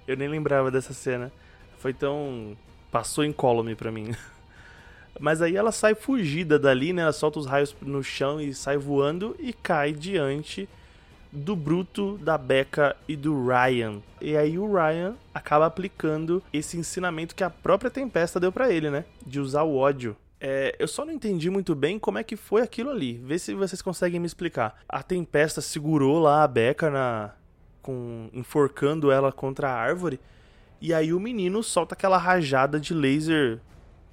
Eu 0.06 0.16
nem 0.16 0.28
lembrava 0.28 0.70
dessa 0.70 0.92
cena. 0.92 1.32
Foi 1.78 1.92
tão. 1.92 2.56
Passou 2.90 3.24
incólume 3.24 3.74
pra 3.74 3.90
mim. 3.90 4.14
Mas 5.18 5.42
aí 5.42 5.56
ela 5.56 5.72
sai 5.72 5.94
fugida 5.94 6.58
dali, 6.58 6.92
né? 6.92 7.02
Ela 7.02 7.12
solta 7.12 7.38
os 7.38 7.46
raios 7.46 7.74
no 7.80 8.02
chão 8.02 8.40
e 8.40 8.54
sai 8.54 8.76
voando 8.76 9.36
e 9.38 9.52
cai 9.52 9.92
diante 9.92 10.68
do 11.32 11.54
Bruto, 11.54 12.18
da 12.18 12.36
Becca 12.36 12.96
e 13.06 13.16
do 13.16 13.46
Ryan. 13.46 14.00
E 14.20 14.36
aí 14.36 14.58
o 14.58 14.72
Ryan 14.72 15.16
acaba 15.32 15.66
aplicando 15.66 16.42
esse 16.52 16.76
ensinamento 16.76 17.34
que 17.34 17.44
a 17.44 17.50
própria 17.50 17.90
Tempesta 17.90 18.40
deu 18.40 18.50
pra 18.50 18.70
ele, 18.70 18.90
né? 18.90 19.04
De 19.24 19.40
usar 19.40 19.62
o 19.62 19.76
ódio. 19.76 20.16
É, 20.40 20.74
eu 20.78 20.88
só 20.88 21.04
não 21.04 21.12
entendi 21.12 21.50
muito 21.50 21.74
bem 21.74 21.98
como 21.98 22.18
é 22.18 22.24
que 22.24 22.36
foi 22.36 22.62
aquilo 22.62 22.90
ali. 22.90 23.18
Vê 23.24 23.38
se 23.38 23.54
vocês 23.54 23.82
conseguem 23.82 24.18
me 24.18 24.26
explicar. 24.26 24.80
A 24.88 25.02
Tempesta 25.02 25.60
segurou 25.60 26.18
lá 26.18 26.42
a 26.42 26.48
Becca 26.48 26.90
na 26.90 27.32
com 27.82 28.28
enforcando 28.32 29.10
ela 29.10 29.32
contra 29.32 29.70
a 29.70 29.74
árvore. 29.74 30.20
E 30.80 30.94
aí 30.94 31.12
o 31.12 31.20
menino 31.20 31.62
solta 31.62 31.94
aquela 31.94 32.18
rajada 32.18 32.80
de 32.80 32.94
laser 32.94 33.60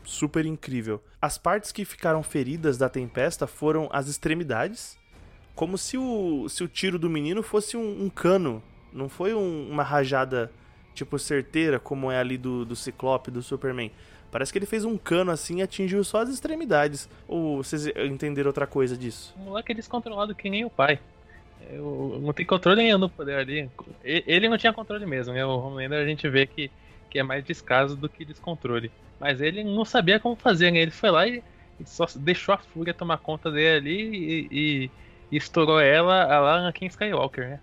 super 0.03 0.45
incrível. 0.45 1.03
As 1.21 1.37
partes 1.37 1.71
que 1.71 1.85
ficaram 1.85 2.23
feridas 2.23 2.77
da 2.77 2.89
tempesta 2.89 3.45
foram 3.45 3.89
as 3.91 4.07
extremidades, 4.07 4.97
como 5.57 5.75
se 5.75 5.97
o, 5.97 6.47
se 6.47 6.63
o 6.63 6.67
tiro 6.67 6.99
do 6.99 7.09
menino 7.09 7.41
fosse 7.41 7.75
um, 7.75 8.03
um 8.05 8.09
cano, 8.09 8.61
não 8.93 9.09
foi 9.09 9.33
um- 9.33 9.67
uma 9.71 9.81
rajada 9.81 10.51
tipo 10.93 11.17
certeira, 11.17 11.79
como 11.79 12.11
é 12.11 12.19
ali 12.19 12.37
do, 12.37 12.63
do 12.63 12.75
Ciclope, 12.75 13.31
do 13.31 13.41
Superman. 13.41 13.91
Parece 14.31 14.51
que 14.51 14.59
ele 14.59 14.67
fez 14.67 14.85
um 14.85 14.97
cano 14.97 15.31
assim 15.31 15.57
e 15.57 15.61
atingiu 15.63 16.03
só 16.03 16.21
as 16.21 16.29
extremidades. 16.29 17.09
Ou 17.27 17.63
vocês 17.63 17.87
entenderam 17.87 18.49
outra 18.49 18.67
coisa 18.67 18.95
disso? 18.95 19.33
O 19.35 19.45
moleque 19.45 19.71
é 19.71 19.75
descontrolado 19.75 20.35
que 20.35 20.47
nem 20.49 20.63
o 20.63 20.69
pai. 20.69 20.99
Eu 21.71 22.19
não 22.21 22.33
tem 22.33 22.45
controle 22.45 22.83
nenhum 22.83 22.99
no 22.99 23.09
poder 23.09 23.35
ali. 23.35 23.69
Ele 24.03 24.47
não 24.49 24.57
tinha 24.59 24.71
controle 24.71 25.05
mesmo, 25.07 25.33
né? 25.33 25.43
O 25.45 25.57
Homelander 25.57 25.99
a 26.03 26.05
gente 26.07 26.29
vê 26.29 26.45
que, 26.45 26.69
que 27.09 27.17
é 27.17 27.23
mais 27.23 27.43
descaso 27.43 27.95
do 27.95 28.07
que 28.07 28.23
descontrole. 28.23 28.91
Mas 29.19 29.41
ele 29.41 29.63
não 29.63 29.83
sabia 29.83 30.19
como 30.19 30.35
fazer, 30.35 30.69
né? 30.71 30.79
Ele 30.79 30.91
foi 30.91 31.09
lá 31.09 31.27
e, 31.27 31.41
só 31.85 32.05
deixou 32.15 32.53
a 32.53 32.57
fúria 32.59 32.93
tomar 32.93 33.17
conta 33.17 33.49
dele 33.51 33.77
ali 33.77 34.15
e- 34.15 34.47
e 34.51 34.91
estourou 35.31 35.79
ela 35.79 36.23
a 36.23 36.39
lá 36.39 36.57
Anakin 36.59 36.85
Skywalker, 36.87 37.49
né? 37.49 37.61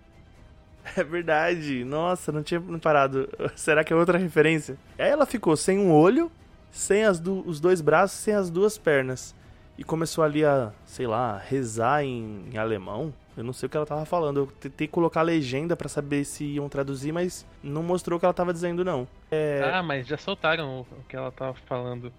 É 0.95 1.03
verdade. 1.03 1.83
Nossa, 1.83 2.31
não 2.31 2.43
tinha 2.43 2.61
parado. 2.81 3.27
Será 3.55 3.83
que 3.83 3.91
é 3.93 3.95
outra 3.95 4.17
referência? 4.17 4.77
Aí 4.97 5.09
ela 5.09 5.25
ficou 5.25 5.55
sem 5.57 5.79
um 5.79 5.91
olho, 5.91 6.31
sem 6.69 7.03
as 7.03 7.19
du- 7.19 7.43
os 7.47 7.59
dois 7.59 7.81
braços, 7.81 8.19
sem 8.19 8.33
as 8.33 8.49
duas 8.49 8.77
pernas. 8.77 9.35
E 9.77 9.83
começou 9.83 10.23
ali 10.23 10.45
a, 10.45 10.73
sei 10.85 11.05
lá, 11.07 11.37
rezar 11.37 12.03
em, 12.03 12.49
em 12.53 12.57
alemão. 12.57 13.13
Eu 13.35 13.43
não 13.43 13.51
sei 13.51 13.67
o 13.67 13.69
que 13.69 13.75
ela 13.75 13.85
tava 13.85 14.05
falando. 14.05 14.37
Eu 14.41 14.47
tentei 14.47 14.87
colocar 14.87 15.19
a 15.21 15.23
legenda 15.23 15.75
pra 15.75 15.89
saber 15.89 16.23
se 16.23 16.45
iam 16.45 16.69
traduzir, 16.69 17.11
mas 17.11 17.45
não 17.61 17.83
mostrou 17.83 18.15
o 18.17 18.19
que 18.19 18.25
ela 18.25 18.33
tava 18.33 18.53
dizendo, 18.53 18.85
não. 18.85 19.05
É... 19.29 19.59
Ah, 19.59 19.83
mas 19.83 20.07
já 20.07 20.17
soltaram 20.17 20.81
o, 20.81 20.99
o 20.99 21.03
que 21.05 21.15
ela 21.15 21.31
tava 21.31 21.55
falando 21.65 22.13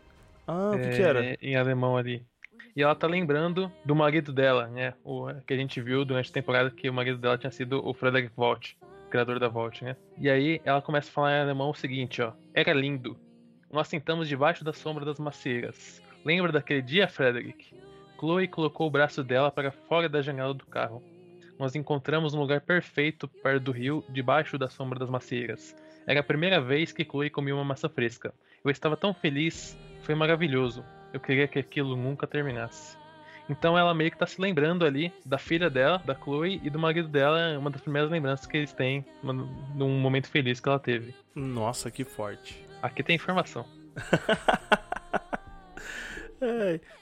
Ah, 0.47 0.74
o 0.77 0.81
que, 0.81 0.89
é, 0.89 0.90
que 0.90 1.02
era? 1.02 1.31
em 1.40 1.56
alemão 1.56 1.97
ali. 1.97 2.27
E 2.76 2.82
ela 2.82 2.94
tá 2.94 3.06
lembrando 3.06 3.72
do 3.86 3.96
marido 3.96 4.34
dela, 4.34 4.66
né? 4.66 4.92
O 5.02 5.32
que 5.46 5.54
a 5.54 5.56
gente 5.56 5.80
viu 5.80 6.04
durante 6.04 6.28
a 6.28 6.34
temporada 6.34 6.70
que 6.70 6.90
o 6.90 6.92
marido 6.92 7.16
dela 7.16 7.38
tinha 7.38 7.50
sido 7.50 7.82
o 7.82 7.94
Frederick 7.94 8.30
Volt, 8.36 8.74
criador 9.08 9.40
da 9.40 9.48
Volt, 9.48 9.80
né? 9.80 9.96
E 10.18 10.28
aí 10.28 10.60
ela 10.62 10.82
começa 10.82 11.08
a 11.08 11.12
falar 11.12 11.38
em 11.38 11.40
alemão 11.40 11.70
o 11.70 11.74
seguinte, 11.74 12.20
ó. 12.20 12.34
Era 12.52 12.74
lindo. 12.74 13.18
Nós 13.72 13.88
sentamos 13.88 14.28
debaixo 14.28 14.62
da 14.62 14.74
sombra 14.74 15.06
das 15.06 15.18
macieiras. 15.18 16.02
Lembra 16.22 16.52
daquele 16.52 16.82
dia, 16.82 17.08
Frederick? 17.08 17.74
Chloe 18.18 18.46
colocou 18.46 18.86
o 18.86 18.90
braço 18.90 19.24
dela 19.24 19.50
para 19.50 19.70
fora 19.72 20.06
da 20.06 20.20
janela 20.20 20.52
do 20.52 20.66
carro. 20.66 21.02
Nós 21.58 21.74
encontramos 21.74 22.34
um 22.34 22.40
lugar 22.40 22.60
perfeito 22.60 23.26
perto 23.26 23.64
do 23.64 23.72
rio, 23.72 24.04
debaixo 24.10 24.58
da 24.58 24.68
sombra 24.68 24.98
das 24.98 25.08
macieiras. 25.08 25.74
Era 26.06 26.20
a 26.20 26.24
primeira 26.24 26.60
vez 26.60 26.92
que 26.92 27.04
Chloe 27.04 27.30
comia 27.30 27.54
uma 27.54 27.64
massa 27.64 27.88
fresca. 27.88 28.34
Eu 28.62 28.70
estava 28.70 28.98
tão 28.98 29.14
feliz, 29.14 29.78
foi 30.02 30.14
maravilhoso. 30.14 30.84
Eu 31.12 31.20
queria 31.20 31.48
que 31.48 31.58
aquilo 31.58 31.96
nunca 31.96 32.26
terminasse. 32.26 32.96
Então 33.48 33.78
ela 33.78 33.94
meio 33.94 34.10
que 34.10 34.18
tá 34.18 34.26
se 34.26 34.40
lembrando 34.40 34.84
ali 34.84 35.12
da 35.24 35.38
filha 35.38 35.70
dela, 35.70 36.02
da 36.04 36.14
Chloe, 36.14 36.60
e 36.62 36.70
do 36.70 36.78
marido 36.78 37.08
dela, 37.08 37.56
uma 37.58 37.70
das 37.70 37.80
primeiras 37.80 38.10
lembranças 38.10 38.44
que 38.46 38.56
eles 38.56 38.72
têm 38.72 39.04
num 39.22 40.00
momento 40.00 40.28
feliz 40.28 40.58
que 40.58 40.68
ela 40.68 40.80
teve. 40.80 41.14
Nossa, 41.34 41.90
que 41.90 42.04
forte. 42.04 42.64
Aqui 42.82 43.02
tem 43.02 43.16
informação. 43.16 43.64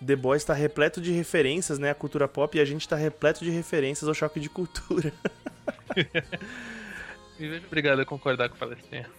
The 0.04 0.14
Boys 0.16 0.44
tá 0.44 0.54
repleto 0.54 1.00
de 1.00 1.10
referências, 1.10 1.78
né? 1.78 1.90
A 1.90 1.94
cultura 1.94 2.28
pop 2.28 2.56
e 2.56 2.60
a 2.60 2.64
gente 2.64 2.88
tá 2.88 2.94
repleto 2.94 3.44
de 3.44 3.50
referências 3.50 4.06
ao 4.06 4.14
choque 4.14 4.38
de 4.38 4.48
cultura. 4.48 5.12
Me 7.38 7.48
vejo 7.48 7.66
obrigado 7.66 8.00
a 8.00 8.04
concordar 8.04 8.48
com 8.48 8.54
o 8.54 8.58
Palestina. 8.58 9.10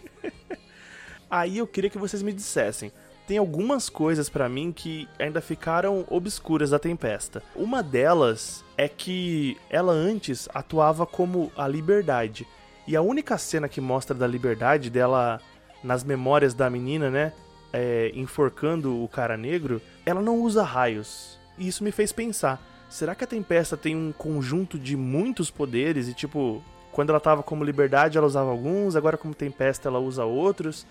Aí 1.30 1.58
eu 1.58 1.66
queria 1.66 1.88
que 1.88 1.96
vocês 1.96 2.22
me 2.22 2.32
dissessem. 2.32 2.92
Tem 3.26 3.38
algumas 3.38 3.88
coisas 3.88 4.28
pra 4.28 4.48
mim 4.48 4.72
que 4.72 5.08
ainda 5.18 5.40
ficaram 5.40 6.04
obscuras 6.08 6.70
da 6.70 6.78
Tempesta. 6.78 7.42
Uma 7.54 7.82
delas 7.82 8.64
é 8.76 8.88
que 8.88 9.56
ela 9.68 9.92
antes 9.92 10.48
atuava 10.52 11.06
como 11.06 11.52
a 11.56 11.68
Liberdade. 11.68 12.46
E 12.86 12.96
a 12.96 13.02
única 13.02 13.38
cena 13.38 13.68
que 13.68 13.80
mostra 13.80 14.16
da 14.16 14.26
Liberdade 14.26 14.90
dela 14.90 15.40
nas 15.82 16.02
memórias 16.02 16.54
da 16.54 16.68
menina, 16.68 17.10
né, 17.10 17.32
é, 17.72 18.10
enforcando 18.14 19.02
o 19.02 19.08
cara 19.08 19.36
negro, 19.36 19.80
ela 20.04 20.20
não 20.20 20.40
usa 20.40 20.62
raios. 20.62 21.38
E 21.56 21.68
isso 21.68 21.84
me 21.84 21.92
fez 21.92 22.12
pensar: 22.12 22.60
será 22.88 23.14
que 23.14 23.24
a 23.24 23.26
Tempesta 23.26 23.76
tem 23.76 23.94
um 23.94 24.12
conjunto 24.12 24.78
de 24.78 24.96
muitos 24.96 25.50
poderes 25.50 26.08
e 26.08 26.14
tipo, 26.14 26.62
quando 26.92 27.10
ela 27.10 27.20
tava 27.20 27.42
como 27.42 27.64
Liberdade 27.64 28.18
ela 28.18 28.26
usava 28.26 28.50
alguns, 28.50 28.96
agora 28.96 29.16
como 29.16 29.34
Tempesta 29.34 29.88
ela 29.88 29.98
usa 29.98 30.24
outros? 30.24 30.86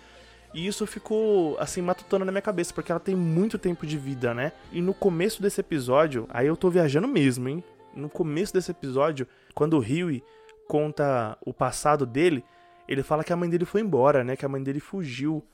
E 0.54 0.66
isso 0.66 0.86
ficou, 0.88 1.58
assim, 1.60 1.82
matutando 1.82 2.26
na 2.26 2.32
minha 2.32 2.42
cabeça, 2.42 2.74
porque 2.74 2.92
ela 2.92 3.00
tem 3.00 3.16
muito 3.16 3.58
tempo 3.58 3.86
de 3.86 3.98
vida, 3.98 4.34
né? 4.34 4.52
E 4.72 4.82
no 4.82 4.94
começo 4.94 5.42
desse 5.42 5.62
episódio, 5.62 6.28
aí 6.30 6.48
eu 6.48 6.58
tô 6.58 6.70
viajando 6.70 7.08
mesmo, 7.08 7.48
hein? 7.48 7.64
No 7.96 8.10
começo 8.10 8.54
desse 8.54 8.72
episódio, 8.72 9.28
quando 9.54 9.74
o 9.76 9.80
Huey 9.80 10.24
conta 10.68 11.38
o 11.46 11.54
passado 11.54 12.06
dele, 12.06 12.44
ele 12.88 13.04
fala 13.04 13.24
que 13.24 13.32
a 13.32 13.36
mãe 13.36 13.50
dele 13.50 13.66
foi 13.66 13.82
embora, 13.82 14.24
né? 14.24 14.36
Que 14.36 14.46
a 14.46 14.50
mãe 14.50 14.64
dele 14.64 14.80
fugiu. 14.80 15.46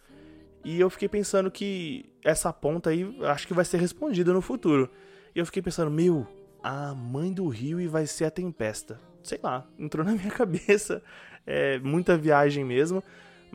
E 0.63 0.79
eu 0.79 0.89
fiquei 0.89 1.09
pensando 1.09 1.51
que 1.51 2.05
essa 2.23 2.51
ponta 2.53 2.89
aí 2.89 3.17
acho 3.23 3.47
que 3.47 3.53
vai 3.53 3.65
ser 3.65 3.77
respondida 3.77 4.31
no 4.31 4.41
futuro. 4.41 4.89
E 5.35 5.39
eu 5.39 5.45
fiquei 5.45 5.61
pensando, 5.61 5.91
meu, 5.91 6.25
a 6.63 6.95
mãe 6.95 7.33
do 7.33 7.47
Huey 7.47 7.87
vai 7.87 8.07
ser 8.07 8.25
a 8.25 8.31
Tempesta. 8.31 8.99
Sei 9.21 9.39
lá, 9.43 9.67
entrou 9.77 10.05
na 10.05 10.13
minha 10.13 10.31
cabeça. 10.31 11.03
É 11.45 11.77
muita 11.79 12.17
viagem 12.17 12.63
mesmo 12.63 13.03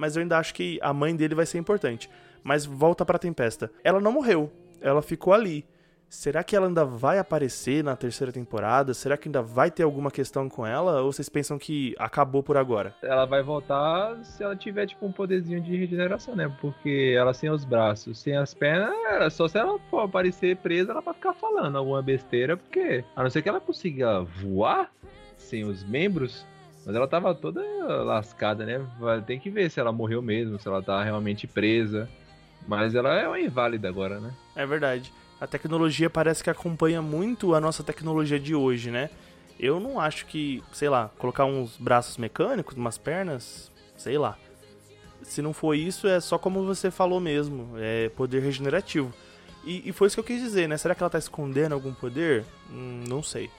mas 0.00 0.16
eu 0.16 0.22
ainda 0.22 0.38
acho 0.38 0.54
que 0.54 0.78
a 0.80 0.94
mãe 0.94 1.14
dele 1.14 1.34
vai 1.34 1.44
ser 1.44 1.58
importante. 1.58 2.08
Mas 2.42 2.64
volta 2.64 3.04
pra 3.04 3.18
Tempesta. 3.18 3.70
Ela 3.84 4.00
não 4.00 4.10
morreu, 4.10 4.50
ela 4.80 5.02
ficou 5.02 5.34
ali. 5.34 5.62
Será 6.08 6.42
que 6.42 6.56
ela 6.56 6.66
ainda 6.66 6.84
vai 6.84 7.18
aparecer 7.18 7.84
na 7.84 7.94
terceira 7.94 8.32
temporada? 8.32 8.94
Será 8.94 9.16
que 9.16 9.28
ainda 9.28 9.42
vai 9.42 9.70
ter 9.70 9.82
alguma 9.82 10.10
questão 10.10 10.48
com 10.48 10.66
ela? 10.66 11.02
Ou 11.02 11.12
vocês 11.12 11.28
pensam 11.28 11.56
que 11.56 11.94
acabou 11.98 12.42
por 12.42 12.56
agora? 12.56 12.94
Ela 13.02 13.26
vai 13.26 13.42
voltar 13.42 14.16
se 14.24 14.42
ela 14.42 14.56
tiver, 14.56 14.86
tipo, 14.86 15.06
um 15.06 15.12
poderzinho 15.12 15.60
de 15.60 15.76
regeneração, 15.76 16.34
né? 16.34 16.50
Porque 16.60 17.14
ela 17.16 17.32
sem 17.32 17.50
os 17.50 17.64
braços, 17.64 18.18
sem 18.18 18.36
as 18.36 18.54
pernas, 18.54 19.34
só 19.34 19.46
se 19.46 19.58
ela 19.58 19.78
for 19.90 20.00
aparecer 20.00 20.56
presa, 20.56 20.92
ela 20.92 21.02
vai 21.02 21.14
ficar 21.14 21.34
falando 21.34 21.76
alguma 21.76 22.02
besteira, 22.02 22.56
porque 22.56 23.04
a 23.14 23.22
não 23.22 23.30
ser 23.30 23.42
que 23.42 23.48
ela 23.48 23.60
consiga 23.60 24.22
voar 24.22 24.90
sem 25.36 25.62
os 25.64 25.84
membros, 25.84 26.44
mas 26.84 26.96
ela 26.96 27.06
tava 27.06 27.34
toda 27.34 27.60
lascada, 28.04 28.64
né? 28.64 28.84
Tem 29.26 29.38
que 29.38 29.50
ver 29.50 29.70
se 29.70 29.78
ela 29.78 29.92
morreu 29.92 30.22
mesmo, 30.22 30.58
se 30.58 30.66
ela 30.66 30.82
tá 30.82 31.02
realmente 31.02 31.46
presa. 31.46 32.08
Mas 32.66 32.94
ela 32.94 33.14
é 33.14 33.26
uma 33.26 33.40
inválida 33.40 33.88
agora, 33.88 34.20
né? 34.20 34.32
É 34.54 34.66
verdade. 34.66 35.12
A 35.40 35.46
tecnologia 35.46 36.10
parece 36.10 36.44
que 36.44 36.50
acompanha 36.50 37.00
muito 37.00 37.54
a 37.54 37.60
nossa 37.60 37.82
tecnologia 37.82 38.38
de 38.38 38.54
hoje, 38.54 38.90
né? 38.90 39.08
Eu 39.58 39.80
não 39.80 40.00
acho 40.00 40.26
que, 40.26 40.62
sei 40.72 40.88
lá, 40.88 41.10
colocar 41.18 41.44
uns 41.44 41.76
braços 41.76 42.16
mecânicos, 42.16 42.76
umas 42.76 42.98
pernas, 42.98 43.70
sei 43.96 44.18
lá. 44.18 44.36
Se 45.22 45.42
não 45.42 45.52
for 45.52 45.74
isso, 45.74 46.06
é 46.06 46.18
só 46.20 46.38
como 46.38 46.64
você 46.64 46.90
falou 46.90 47.20
mesmo, 47.20 47.74
é 47.76 48.08
poder 48.10 48.40
regenerativo. 48.40 49.12
E, 49.64 49.88
e 49.88 49.92
foi 49.92 50.06
isso 50.06 50.16
que 50.16 50.20
eu 50.20 50.24
quis 50.24 50.40
dizer, 50.40 50.68
né? 50.68 50.76
Será 50.78 50.94
que 50.94 51.02
ela 51.02 51.10
tá 51.10 51.18
escondendo 51.18 51.74
algum 51.74 51.92
poder? 51.92 52.44
Hum, 52.70 53.04
não 53.06 53.22
sei. 53.22 53.50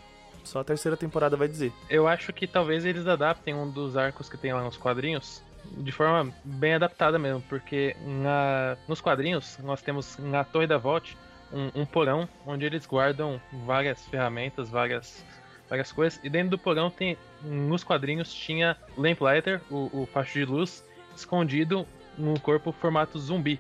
Só 0.43 0.59
a 0.59 0.63
terceira 0.63 0.97
temporada 0.97 1.37
vai 1.37 1.47
dizer. 1.47 1.71
Eu 1.89 2.07
acho 2.07 2.33
que 2.33 2.47
talvez 2.47 2.85
eles 2.85 3.07
adaptem 3.07 3.53
um 3.53 3.69
dos 3.69 3.95
arcos 3.95 4.29
que 4.29 4.37
tem 4.37 4.53
lá 4.53 4.63
nos 4.63 4.77
quadrinhos 4.77 5.43
de 5.77 5.91
forma 5.91 6.33
bem 6.43 6.73
adaptada 6.73 7.19
mesmo, 7.19 7.41
porque 7.47 7.95
na, 8.05 8.77
nos 8.87 8.99
quadrinhos 8.99 9.57
nós 9.59 9.81
temos 9.81 10.17
na 10.17 10.43
Torre 10.43 10.67
da 10.67 10.77
Vault 10.77 11.17
um, 11.53 11.81
um 11.81 11.85
porão 11.85 12.27
onde 12.45 12.65
eles 12.65 12.85
guardam 12.85 13.39
várias 13.65 14.05
ferramentas, 14.07 14.69
várias, 14.69 15.23
várias 15.69 15.91
coisas, 15.91 16.19
e 16.23 16.29
dentro 16.29 16.51
do 16.51 16.57
porão 16.57 16.89
tem, 16.89 17.17
nos 17.43 17.83
quadrinhos 17.83 18.33
tinha 18.33 18.77
Lamplighter, 18.97 19.61
o, 19.69 20.01
o 20.01 20.05
facho 20.07 20.33
de 20.33 20.45
luz, 20.45 20.83
escondido 21.15 21.85
num 22.17 22.35
corpo 22.35 22.71
formato 22.71 23.19
zumbi. 23.19 23.59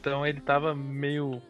Então 0.00 0.26
ele 0.26 0.40
tava 0.40 0.74
meio 0.74 1.40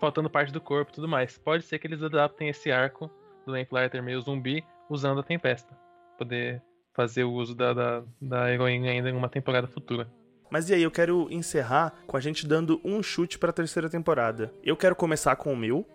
faltando 0.00 0.28
parte 0.28 0.52
do 0.52 0.60
corpo 0.60 0.90
e 0.90 0.94
tudo 0.94 1.08
mais. 1.08 1.38
Pode 1.38 1.64
ser 1.64 1.78
que 1.78 1.86
eles 1.86 2.02
adaptem 2.02 2.48
esse 2.48 2.72
arco 2.72 3.10
do 3.44 3.52
Lamplighter 3.52 4.02
meio 4.02 4.20
zumbi 4.20 4.64
usando 4.88 5.20
a 5.20 5.22
Tempesta. 5.22 5.76
Poder 6.18 6.62
fazer 6.92 7.24
o 7.24 7.32
uso 7.32 7.54
da, 7.54 7.72
da, 7.72 8.02
da 8.20 8.52
heroína 8.52 8.90
ainda 8.90 9.08
em 9.08 9.16
uma 9.16 9.28
temporada 9.28 9.66
futura. 9.66 10.08
Mas 10.50 10.68
e 10.68 10.74
aí, 10.74 10.82
eu 10.82 10.90
quero 10.90 11.28
encerrar 11.30 11.94
com 12.06 12.16
a 12.16 12.20
gente 12.20 12.46
dando 12.46 12.78
um 12.84 13.02
chute 13.02 13.38
pra 13.38 13.52
terceira 13.52 13.88
temporada. 13.88 14.52
Eu 14.62 14.76
quero 14.76 14.94
começar 14.94 15.34
com 15.36 15.52
o 15.52 15.56
meu. 15.56 15.86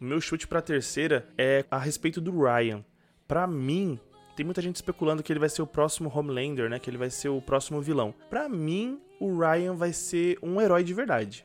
O 0.00 0.04
meu 0.04 0.20
chute 0.20 0.48
pra 0.48 0.62
terceira 0.62 1.28
é 1.36 1.66
a 1.70 1.76
respeito 1.76 2.18
do 2.18 2.42
Ryan. 2.42 2.82
Pra 3.28 3.46
mim, 3.46 4.00
tem 4.34 4.44
muita 4.44 4.62
gente 4.62 4.76
especulando 4.76 5.22
que 5.22 5.30
ele 5.30 5.38
vai 5.38 5.50
ser 5.50 5.60
o 5.60 5.66
próximo 5.66 6.10
Homelander, 6.12 6.70
né? 6.70 6.78
Que 6.78 6.88
ele 6.88 6.96
vai 6.96 7.10
ser 7.10 7.28
o 7.28 7.42
próximo 7.42 7.82
vilão. 7.82 8.14
Pra 8.30 8.48
mim, 8.48 8.98
o 9.20 9.38
Ryan 9.38 9.74
vai 9.74 9.92
ser 9.92 10.38
um 10.42 10.58
herói 10.58 10.82
de 10.82 10.94
verdade. 10.94 11.44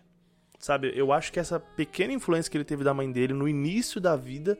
Sabe, 0.57 0.93
eu 0.95 1.11
acho 1.11 1.33
que 1.33 1.39
essa 1.39 1.59
pequena 1.59 2.13
influência 2.13 2.49
que 2.49 2.57
ele 2.57 2.63
teve 2.63 2.85
da 2.85 2.93
mãe 2.93 3.11
dele 3.11 3.33
no 3.33 3.49
início 3.49 3.99
da 3.99 4.15
vida 4.15 4.57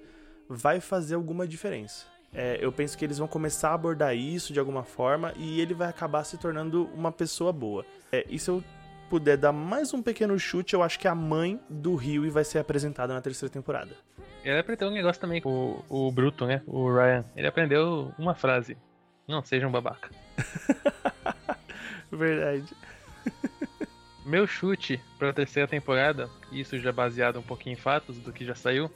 vai 0.50 0.80
fazer 0.80 1.16
alguma 1.16 1.48
diferença. 1.48 2.06
É, 2.34 2.58
eu 2.60 2.72
penso 2.72 2.98
que 2.98 3.06
eles 3.06 3.18
vão 3.18 3.28
começar 3.28 3.70
a 3.70 3.74
abordar 3.74 4.16
isso 4.16 4.52
de 4.52 4.60
alguma 4.60 4.84
forma 4.84 5.34
e 5.38 5.62
ele 5.62 5.74
vai 5.74 5.88
acabar 5.88 6.24
se 6.26 6.38
tornando 6.38 6.90
uma 6.94 7.12
pessoa 7.12 7.54
boa. 7.54 7.86
É, 8.12 8.26
e 8.30 8.38
se 8.38 8.50
eu 8.50 8.62
puder 9.10 9.38
dar 9.38 9.54
mais 9.54 9.94
um 9.94 10.02
pequeno 10.02 10.38
chute, 10.38 10.74
eu 10.74 10.84
acho 10.84 11.00
que 11.00 11.08
a 11.08 11.16
mãe 11.16 11.60
do 11.70 11.96
Rio 11.96 12.30
vai 12.32 12.44
ser 12.44 12.60
apresentada 12.60 13.14
na 13.14 13.22
terceira 13.22 13.52
temporada. 13.52 13.96
Ele 14.44 14.60
aprendeu 14.60 14.90
um 14.90 14.92
negócio 14.92 15.22
também 15.22 15.42
com 15.42 15.82
o, 15.90 16.08
o 16.08 16.12
Bruto, 16.12 16.46
né? 16.46 16.62
O 16.68 16.92
Ryan. 16.94 17.24
Ele 17.36 17.48
aprendeu 17.48 18.14
uma 18.18 18.36
frase. 18.36 18.78
Não 19.28 19.44
seja 19.44 19.68
um 19.68 19.72
babaca. 19.72 20.10
Verdade. 22.12 22.68
Meu 24.26 24.46
chute 24.46 25.00
pra 25.18 25.34
terceira 25.34 25.68
temporada, 25.68 26.30
isso 26.52 26.78
já 26.80 26.92
baseado 26.92 27.40
um 27.40 27.44
pouquinho 27.44 27.74
em 27.74 27.78
fatos 27.78 28.18
do 28.18 28.34
que 28.34 28.46
já 28.46 28.56
saiu. 28.56 28.92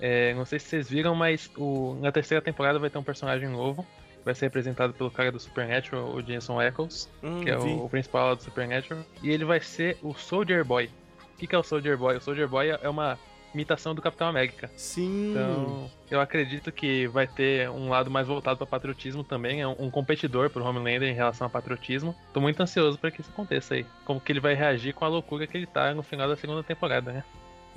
É, 0.00 0.34
não 0.34 0.44
sei 0.44 0.58
se 0.58 0.66
vocês 0.66 0.88
viram, 0.90 1.14
mas 1.14 1.50
o- 1.56 1.96
na 2.00 2.10
terceira 2.12 2.42
temporada 2.42 2.78
vai 2.78 2.90
ter 2.90 2.98
um 2.98 3.02
personagem 3.02 3.48
novo. 3.48 3.86
Vai 4.24 4.34
ser 4.34 4.46
representado 4.46 4.92
pelo 4.92 5.10
cara 5.10 5.32
do 5.32 5.40
Supernatural, 5.40 6.10
o 6.14 6.22
Jason 6.22 6.60
Eccles, 6.60 7.08
Hum, 7.22 7.40
que 7.42 7.48
é 7.50 7.56
o, 7.56 7.84
o 7.84 7.88
principal 7.88 8.36
do 8.36 8.42
Supernatural. 8.42 9.02
E 9.22 9.30
ele 9.30 9.44
vai 9.44 9.60
ser 9.60 9.96
o 10.02 10.12
Soldier 10.14 10.64
Boy. 10.64 10.90
O 11.34 11.38
que, 11.38 11.46
que 11.46 11.54
é 11.54 11.58
o 11.58 11.62
Soldier 11.62 11.96
Boy? 11.96 12.16
O 12.16 12.20
Soldier 12.20 12.48
Boy 12.48 12.68
é 12.68 12.88
uma 12.88 13.18
imitação 13.54 13.94
do 13.94 14.02
Capitão 14.02 14.28
América. 14.28 14.70
Sim. 14.76 15.30
Então, 15.30 15.90
eu 16.10 16.20
acredito 16.20 16.70
que 16.70 17.06
vai 17.06 17.26
ter 17.26 17.70
um 17.70 17.88
lado 17.88 18.10
mais 18.10 18.26
voltado 18.26 18.58
para 18.58 18.66
patriotismo 18.66 19.24
também, 19.24 19.62
é 19.62 19.66
um, 19.66 19.74
um 19.86 19.90
competidor 19.90 20.50
pro 20.50 20.62
Homelander 20.62 21.08
em 21.08 21.14
relação 21.14 21.46
a 21.46 21.50
patriotismo. 21.50 22.14
Tô 22.34 22.40
muito 22.40 22.60
ansioso 22.62 22.98
para 22.98 23.10
que 23.10 23.22
isso 23.22 23.30
aconteça 23.30 23.74
aí. 23.74 23.86
Como 24.04 24.20
que 24.20 24.30
ele 24.30 24.40
vai 24.40 24.52
reagir 24.54 24.92
com 24.92 25.04
a 25.04 25.08
loucura 25.08 25.46
que 25.46 25.56
ele 25.56 25.66
tá 25.66 25.94
no 25.94 26.02
final 26.02 26.28
da 26.28 26.36
segunda 26.36 26.62
temporada, 26.62 27.10
né? 27.12 27.24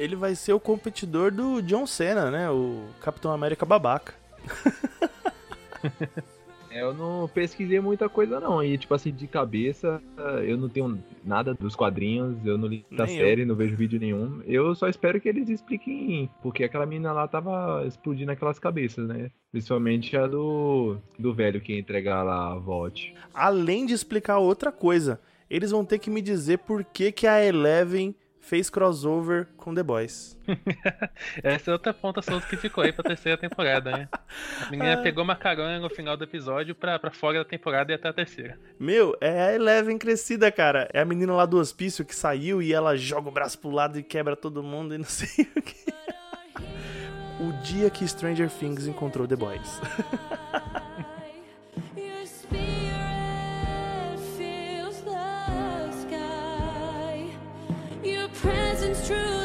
Ele 0.02 0.16
vai 0.16 0.34
ser 0.34 0.54
o 0.54 0.60
competidor 0.60 1.32
do 1.32 1.62
John 1.62 1.86
Cena, 1.86 2.32
né? 2.32 2.50
O 2.50 2.86
Capitão 3.00 3.32
América 3.32 3.66
babaca. 3.66 4.14
É, 6.72 6.82
Eu 6.82 6.94
não 6.94 7.28
pesquisei 7.28 7.80
muita 7.82 8.08
coisa 8.08 8.40
não, 8.40 8.64
e 8.64 8.78
tipo 8.78 8.94
assim, 8.94 9.12
de 9.12 9.28
cabeça, 9.28 10.02
eu 10.46 10.58
não 10.58 10.70
tenho 10.70 11.04
nada 11.24 11.54
dos 11.54 11.76
quadrinhos, 11.76 12.38
eu 12.46 12.58
não 12.58 12.68
li 12.68 12.86
da 12.90 13.06
Nem 13.06 13.18
série, 13.18 13.46
não 13.46 13.56
vejo 13.56 13.76
vídeo 13.76 14.00
nenhum. 14.00 14.42
Eu 14.46 14.74
só 14.74 14.88
espero 14.88 15.20
que 15.20 15.28
eles 15.28 15.50
expliquem, 15.50 16.30
porque 16.42 16.64
aquela 16.64 16.86
menina 16.86 17.12
lá 17.12 17.28
tava 17.28 17.84
explodindo 17.86 18.32
aquelas 18.32 18.58
cabeças, 18.58 19.06
né? 19.08 19.32
Principalmente 19.52 20.16
a 20.16 20.28
do, 20.28 20.98
do 21.20 21.34
velho 21.34 21.60
que 21.60 21.74
ia 21.74 21.80
entregar 21.80 22.24
lá 22.24 22.54
a 22.54 22.56
Volt. 22.58 23.12
Além 23.34 23.86
de 23.86 23.94
explicar 23.94 24.38
outra 24.38 24.72
coisa, 24.72 25.20
eles 25.50 25.72
vão 25.72 25.84
ter 25.84 26.00
que 26.00 26.10
me 26.10 26.22
dizer 26.22 26.60
por 26.60 26.86
que, 26.86 27.12
que 27.12 27.28
a 27.28 27.44
Eleven 27.44 28.16
fez 28.42 28.70
crossover 28.70 29.48
com 29.56 29.74
The 29.74 29.84
Boys. 29.84 30.38
Essa 31.44 31.70
é 31.70 31.74
outra 31.74 31.94
ponta 31.94 32.22
solta 32.22 32.46
que 32.48 32.58
ficou 32.58 32.84
aí 32.84 32.92
pra 32.92 33.04
terceira 33.04 33.38
temporada, 33.38 33.92
né? 33.92 34.10
A 34.66 34.70
menina 34.70 34.96
Ah. 34.96 34.98
pegou 35.02 35.24
uma 35.24 35.36
carona 35.36 35.80
no 35.80 35.90
final 35.90 36.18
do 36.18 36.24
episódio 36.26 36.76
pra, 36.76 37.00
pra 37.00 37.12
fora 37.12 37.38
da 37.40 37.46
temporada 37.46 37.92
e 37.92 37.96
até 37.96 38.10
a 38.10 38.14
terceira. 38.14 38.60
Meu, 38.80 39.16
é 39.22 39.42
a 39.44 39.54
Eleven 39.54 39.98
crescida, 39.98 40.52
cara. 40.52 40.90
É 40.92 41.00
a 41.00 41.06
menina 41.06 41.32
lá 41.34 41.46
do 41.46 41.58
hospício 41.58 42.04
que 42.04 42.16
saiu 42.16 42.62
e 42.62 42.74
ela 42.74 42.98
joga 42.98 43.30
o 43.30 43.32
braço 43.32 43.58
pro 43.60 43.70
lado 43.70 43.98
e 43.98 44.04
quebra 44.04 44.36
todo 44.36 44.62
mundo 44.64 44.94
e 44.96 44.98
não 44.98 45.06
sei 45.10 45.48
o 45.56 45.62
que. 45.62 45.92
O 47.40 47.54
dia 47.64 47.90
que 47.90 48.08
Stranger 48.08 48.50
Things 48.50 48.86
encontrou 48.88 49.28
The 49.28 49.36
Boys. 49.36 49.80
true. 59.12 59.41